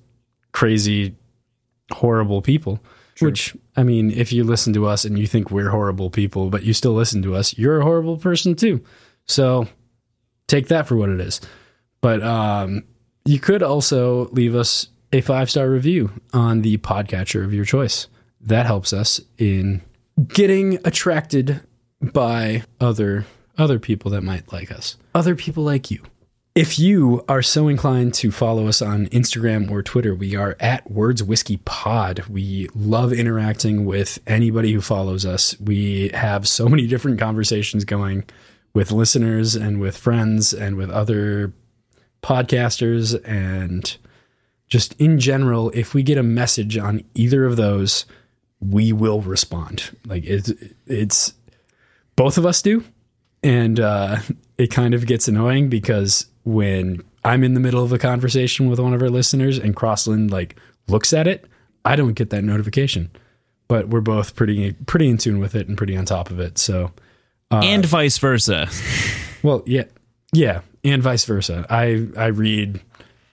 crazy 0.51 1.15
horrible 1.91 2.41
people 2.41 2.83
which 3.19 3.55
i 3.75 3.83
mean 3.83 4.09
if 4.11 4.31
you 4.31 4.43
listen 4.43 4.73
to 4.73 4.85
us 4.85 5.05
and 5.05 5.17
you 5.19 5.27
think 5.27 5.51
we're 5.51 5.69
horrible 5.69 6.09
people 6.09 6.49
but 6.49 6.63
you 6.63 6.73
still 6.73 6.93
listen 6.93 7.21
to 7.21 7.35
us 7.35 7.57
you're 7.57 7.79
a 7.79 7.83
horrible 7.83 8.17
person 8.17 8.55
too. 8.55 8.79
So 9.25 9.67
take 10.47 10.67
that 10.67 10.87
for 10.87 10.95
what 10.95 11.09
it 11.09 11.19
is. 11.19 11.41
But 12.01 12.21
um 12.21 12.83
you 13.25 13.39
could 13.39 13.63
also 13.63 14.25
leave 14.29 14.53
us 14.53 14.87
a 15.11 15.21
five 15.21 15.49
star 15.49 15.67
review 15.67 16.11
on 16.31 16.61
the 16.61 16.77
podcatcher 16.77 17.43
of 17.43 17.53
your 17.55 17.65
choice 17.65 18.07
that 18.43 18.65
helps 18.65 18.93
us 18.93 19.21
in 19.37 19.81
getting 20.27 20.79
attracted 20.85 21.61
by 22.01 22.63
other 22.79 23.25
other 23.57 23.79
people 23.79 24.11
that 24.11 24.21
might 24.21 24.51
like 24.51 24.71
us 24.71 24.97
other 25.15 25.35
people 25.35 25.63
like 25.63 25.89
you 25.89 26.03
if 26.55 26.77
you 26.77 27.25
are 27.27 27.41
so 27.41 27.67
inclined 27.67 28.13
to 28.15 28.31
follow 28.31 28.67
us 28.67 28.79
on 28.79 29.07
Instagram 29.07 29.71
or 29.71 29.81
Twitter, 29.81 30.13
we 30.13 30.35
are 30.35 30.55
at 30.59 30.89
Words 30.91 31.23
Whiskey 31.23 31.57
Pod. 31.57 32.19
We 32.29 32.69
love 32.75 33.11
interacting 33.11 33.85
with 33.85 34.19
anybody 34.27 34.71
who 34.71 34.79
follows 34.79 35.25
us. 35.25 35.59
We 35.59 36.11
have 36.13 36.47
so 36.47 36.69
many 36.69 36.85
different 36.85 37.19
conversations 37.19 37.85
going 37.85 38.25
with 38.75 38.91
listeners 38.91 39.55
and 39.55 39.79
with 39.79 39.97
friends 39.97 40.53
and 40.53 40.75
with 40.75 40.91
other 40.91 41.53
podcasters 42.21 43.19
and 43.27 43.97
just 44.67 44.93
in 44.99 45.19
general, 45.19 45.71
if 45.73 45.95
we 45.95 46.03
get 46.03 46.19
a 46.19 46.23
message 46.23 46.77
on 46.77 47.03
either 47.15 47.45
of 47.45 47.55
those, 47.55 48.05
we 48.69 48.93
will 48.93 49.21
respond. 49.21 49.95
Like 50.05 50.23
it's 50.25 50.51
it's 50.87 51.33
both 52.15 52.37
of 52.37 52.45
us 52.45 52.61
do, 52.61 52.83
and 53.41 53.79
uh, 53.79 54.17
it 54.57 54.67
kind 54.67 54.93
of 54.93 55.05
gets 55.05 55.27
annoying 55.27 55.69
because 55.69 56.27
when 56.43 57.03
I'm 57.23 57.43
in 57.43 57.53
the 57.53 57.59
middle 57.59 57.83
of 57.83 57.91
a 57.91 57.97
conversation 57.97 58.69
with 58.69 58.79
one 58.79 58.93
of 58.93 59.01
our 59.01 59.09
listeners 59.09 59.57
and 59.57 59.75
Crossland 59.75 60.31
like 60.31 60.55
looks 60.87 61.13
at 61.13 61.27
it, 61.27 61.45
I 61.85 61.95
don't 61.95 62.13
get 62.13 62.29
that 62.31 62.43
notification. 62.43 63.11
But 63.67 63.89
we're 63.89 64.01
both 64.01 64.35
pretty 64.35 64.73
pretty 64.85 65.09
in 65.09 65.17
tune 65.17 65.39
with 65.39 65.55
it 65.55 65.67
and 65.67 65.77
pretty 65.77 65.95
on 65.95 66.05
top 66.05 66.29
of 66.29 66.39
it. 66.39 66.57
So, 66.57 66.91
and 67.49 67.85
vice 67.85 68.17
versa. 68.17 68.69
well, 69.43 69.63
yeah, 69.65 69.85
yeah, 70.33 70.61
and 70.83 71.01
vice 71.01 71.25
versa. 71.25 71.65
I 71.69 72.07
I 72.17 72.27
read 72.27 72.81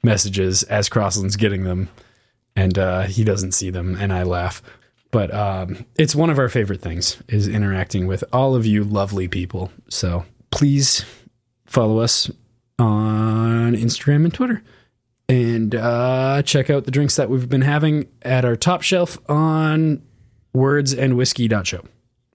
messages 0.03 0.63
as 0.65 0.89
Crossland's 0.89 1.37
getting 1.37 1.65
them, 1.65 1.89
and 2.57 2.79
uh, 2.79 3.03
he 3.03 3.25
doesn't 3.25 3.53
see 3.53 3.71
them, 3.71 3.97
and 3.97 4.13
I 4.13 4.23
laugh. 4.23 4.63
But 5.11 5.35
um, 5.35 5.85
it's 5.97 6.15
one 6.15 6.31
of 6.31 6.39
our 6.39 6.49
favorite 6.49 6.81
things 6.81 7.21
is 7.29 7.49
interacting 7.49 8.07
with 8.07 8.23
all 8.33 8.55
of 8.55 8.65
you 8.65 8.85
lovely 8.85 9.27
people. 9.27 9.73
So 9.89 10.25
please 10.51 11.05
follow 11.67 11.99
us 11.99 12.31
on 12.79 13.75
Instagram 13.75 14.25
and 14.25 14.33
Twitter. 14.33 14.63
And 15.29 15.75
uh, 15.75 16.43
check 16.43 16.71
out 16.71 16.85
the 16.85 16.91
drinks 16.91 17.17
that 17.17 17.29
we've 17.31 17.49
been 17.49 17.61
having 17.61 18.09
at 18.23 18.45
our 18.45 18.57
top 18.57 18.83
shelf 18.83 19.19
on 19.29 20.03
wordsandwhiskey.show. 20.57 21.85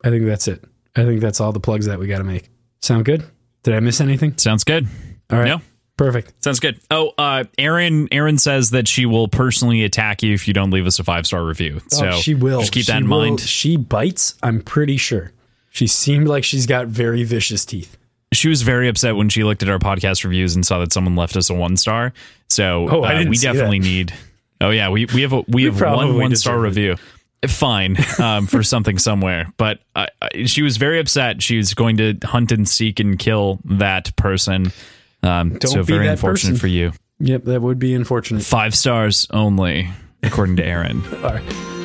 I 0.04 0.10
think 0.10 0.26
that's 0.26 0.48
it. 0.48 0.64
I 0.96 1.04
think 1.04 1.20
that's 1.20 1.42
all 1.42 1.52
the 1.52 1.60
plugs 1.60 1.88
that 1.88 2.00
we 2.00 2.08
got 2.08 2.20
to 2.20 2.24
make. 2.24 2.50
Sound 2.82 3.04
good? 3.06 3.26
Did 3.64 3.74
I 3.74 3.80
miss 3.82 4.00
anything? 4.00 4.38
Sounds 4.38 4.64
good. 4.64 4.88
All 5.30 5.40
right. 5.40 5.48
No, 5.48 5.62
Perfect. 5.98 6.44
sounds 6.44 6.60
good. 6.60 6.80
Oh, 6.92 7.14
uh, 7.18 7.46
Aaron. 7.58 8.08
Aaron 8.12 8.38
says 8.38 8.72
that 8.72 8.88
she 8.88 9.06
will 9.06 9.28
personally 9.30 9.84
attack 9.86 10.24
you 10.24 10.34
if 10.34 10.48
you 10.48 10.54
don't 10.54 10.72
leave 10.72 10.86
us 10.86 11.00
a 11.00 11.04
five 11.04 11.26
star 11.26 11.44
review. 11.46 11.82
So 11.90 12.08
Oh, 12.10 12.12
she 12.20 12.34
will. 12.36 12.60
Just 12.60 12.74
keep 12.74 12.86
that 12.88 12.94
She 12.94 12.98
in 12.98 13.10
will- 13.10 13.20
mind. 13.28 13.40
She 13.40 13.78
bites, 13.78 14.36
I'm 14.44 14.62
pretty 14.62 14.98
sure. 14.98 15.32
She 15.70 15.88
seemed 15.88 16.28
like 16.28 16.44
she's 16.44 16.66
got 16.66 16.88
very 16.88 17.24
vicious 17.24 17.66
teeth. 17.66 17.98
She 18.34 18.50
was 18.50 18.62
very 18.62 18.90
upset 18.90 19.16
when 19.16 19.30
she 19.30 19.44
looked 19.46 19.64
at 19.64 19.70
our 19.70 19.80
podcast 19.80 20.24
reviews 20.26 20.56
and 20.56 20.66
saw 20.66 20.80
that 20.80 20.92
someone 20.92 21.16
left 21.16 21.38
us 21.38 21.50
a 21.50 21.54
one 21.54 21.78
star. 21.78 22.12
So 22.50 22.88
Oh, 22.90 23.04
uh, 23.04 23.24
we 23.30 23.38
definitely 23.38 23.80
that. 23.80 23.86
need. 23.86 24.14
Oh 24.62 24.72
yeah, 24.72 24.90
we 24.90 25.06
we 25.14 25.22
have 25.22 25.32
a 25.34 25.44
we, 25.48 25.64
have 25.66 25.80
one 25.80 26.18
one 26.18 26.36
star 26.36 26.58
review. 26.60 26.96
Fine, 27.48 27.98
um, 28.20 28.48
for 28.48 28.64
something 28.74 28.98
somewhere. 28.98 29.48
But 29.58 29.80
I, 29.96 30.08
I, 30.22 30.46
she 30.46 30.62
was 30.64 30.78
very 30.78 31.00
upset. 31.00 31.44
She 31.44 31.58
was 31.58 31.74
going 31.74 31.98
to 31.98 32.16
hunt 32.24 32.52
and 32.52 32.68
seek 32.68 33.00
and 33.00 33.20
kill 33.20 33.60
that 33.66 34.16
person. 34.16 34.72
Um, 35.26 35.58
so 35.62 35.80
be 35.80 35.84
very 35.84 36.08
unfortunate 36.08 36.52
person. 36.52 36.60
for 36.60 36.68
you. 36.68 36.92
Yep, 37.20 37.46
that 37.46 37.62
would 37.62 37.80
be 37.80 37.94
unfortunate. 37.94 38.44
Five 38.44 38.76
stars 38.76 39.28
only, 39.32 39.90
according 40.22 40.58
to 40.58 40.66
Aaron. 40.66 41.02
All 41.24 41.34
right. 41.34 41.85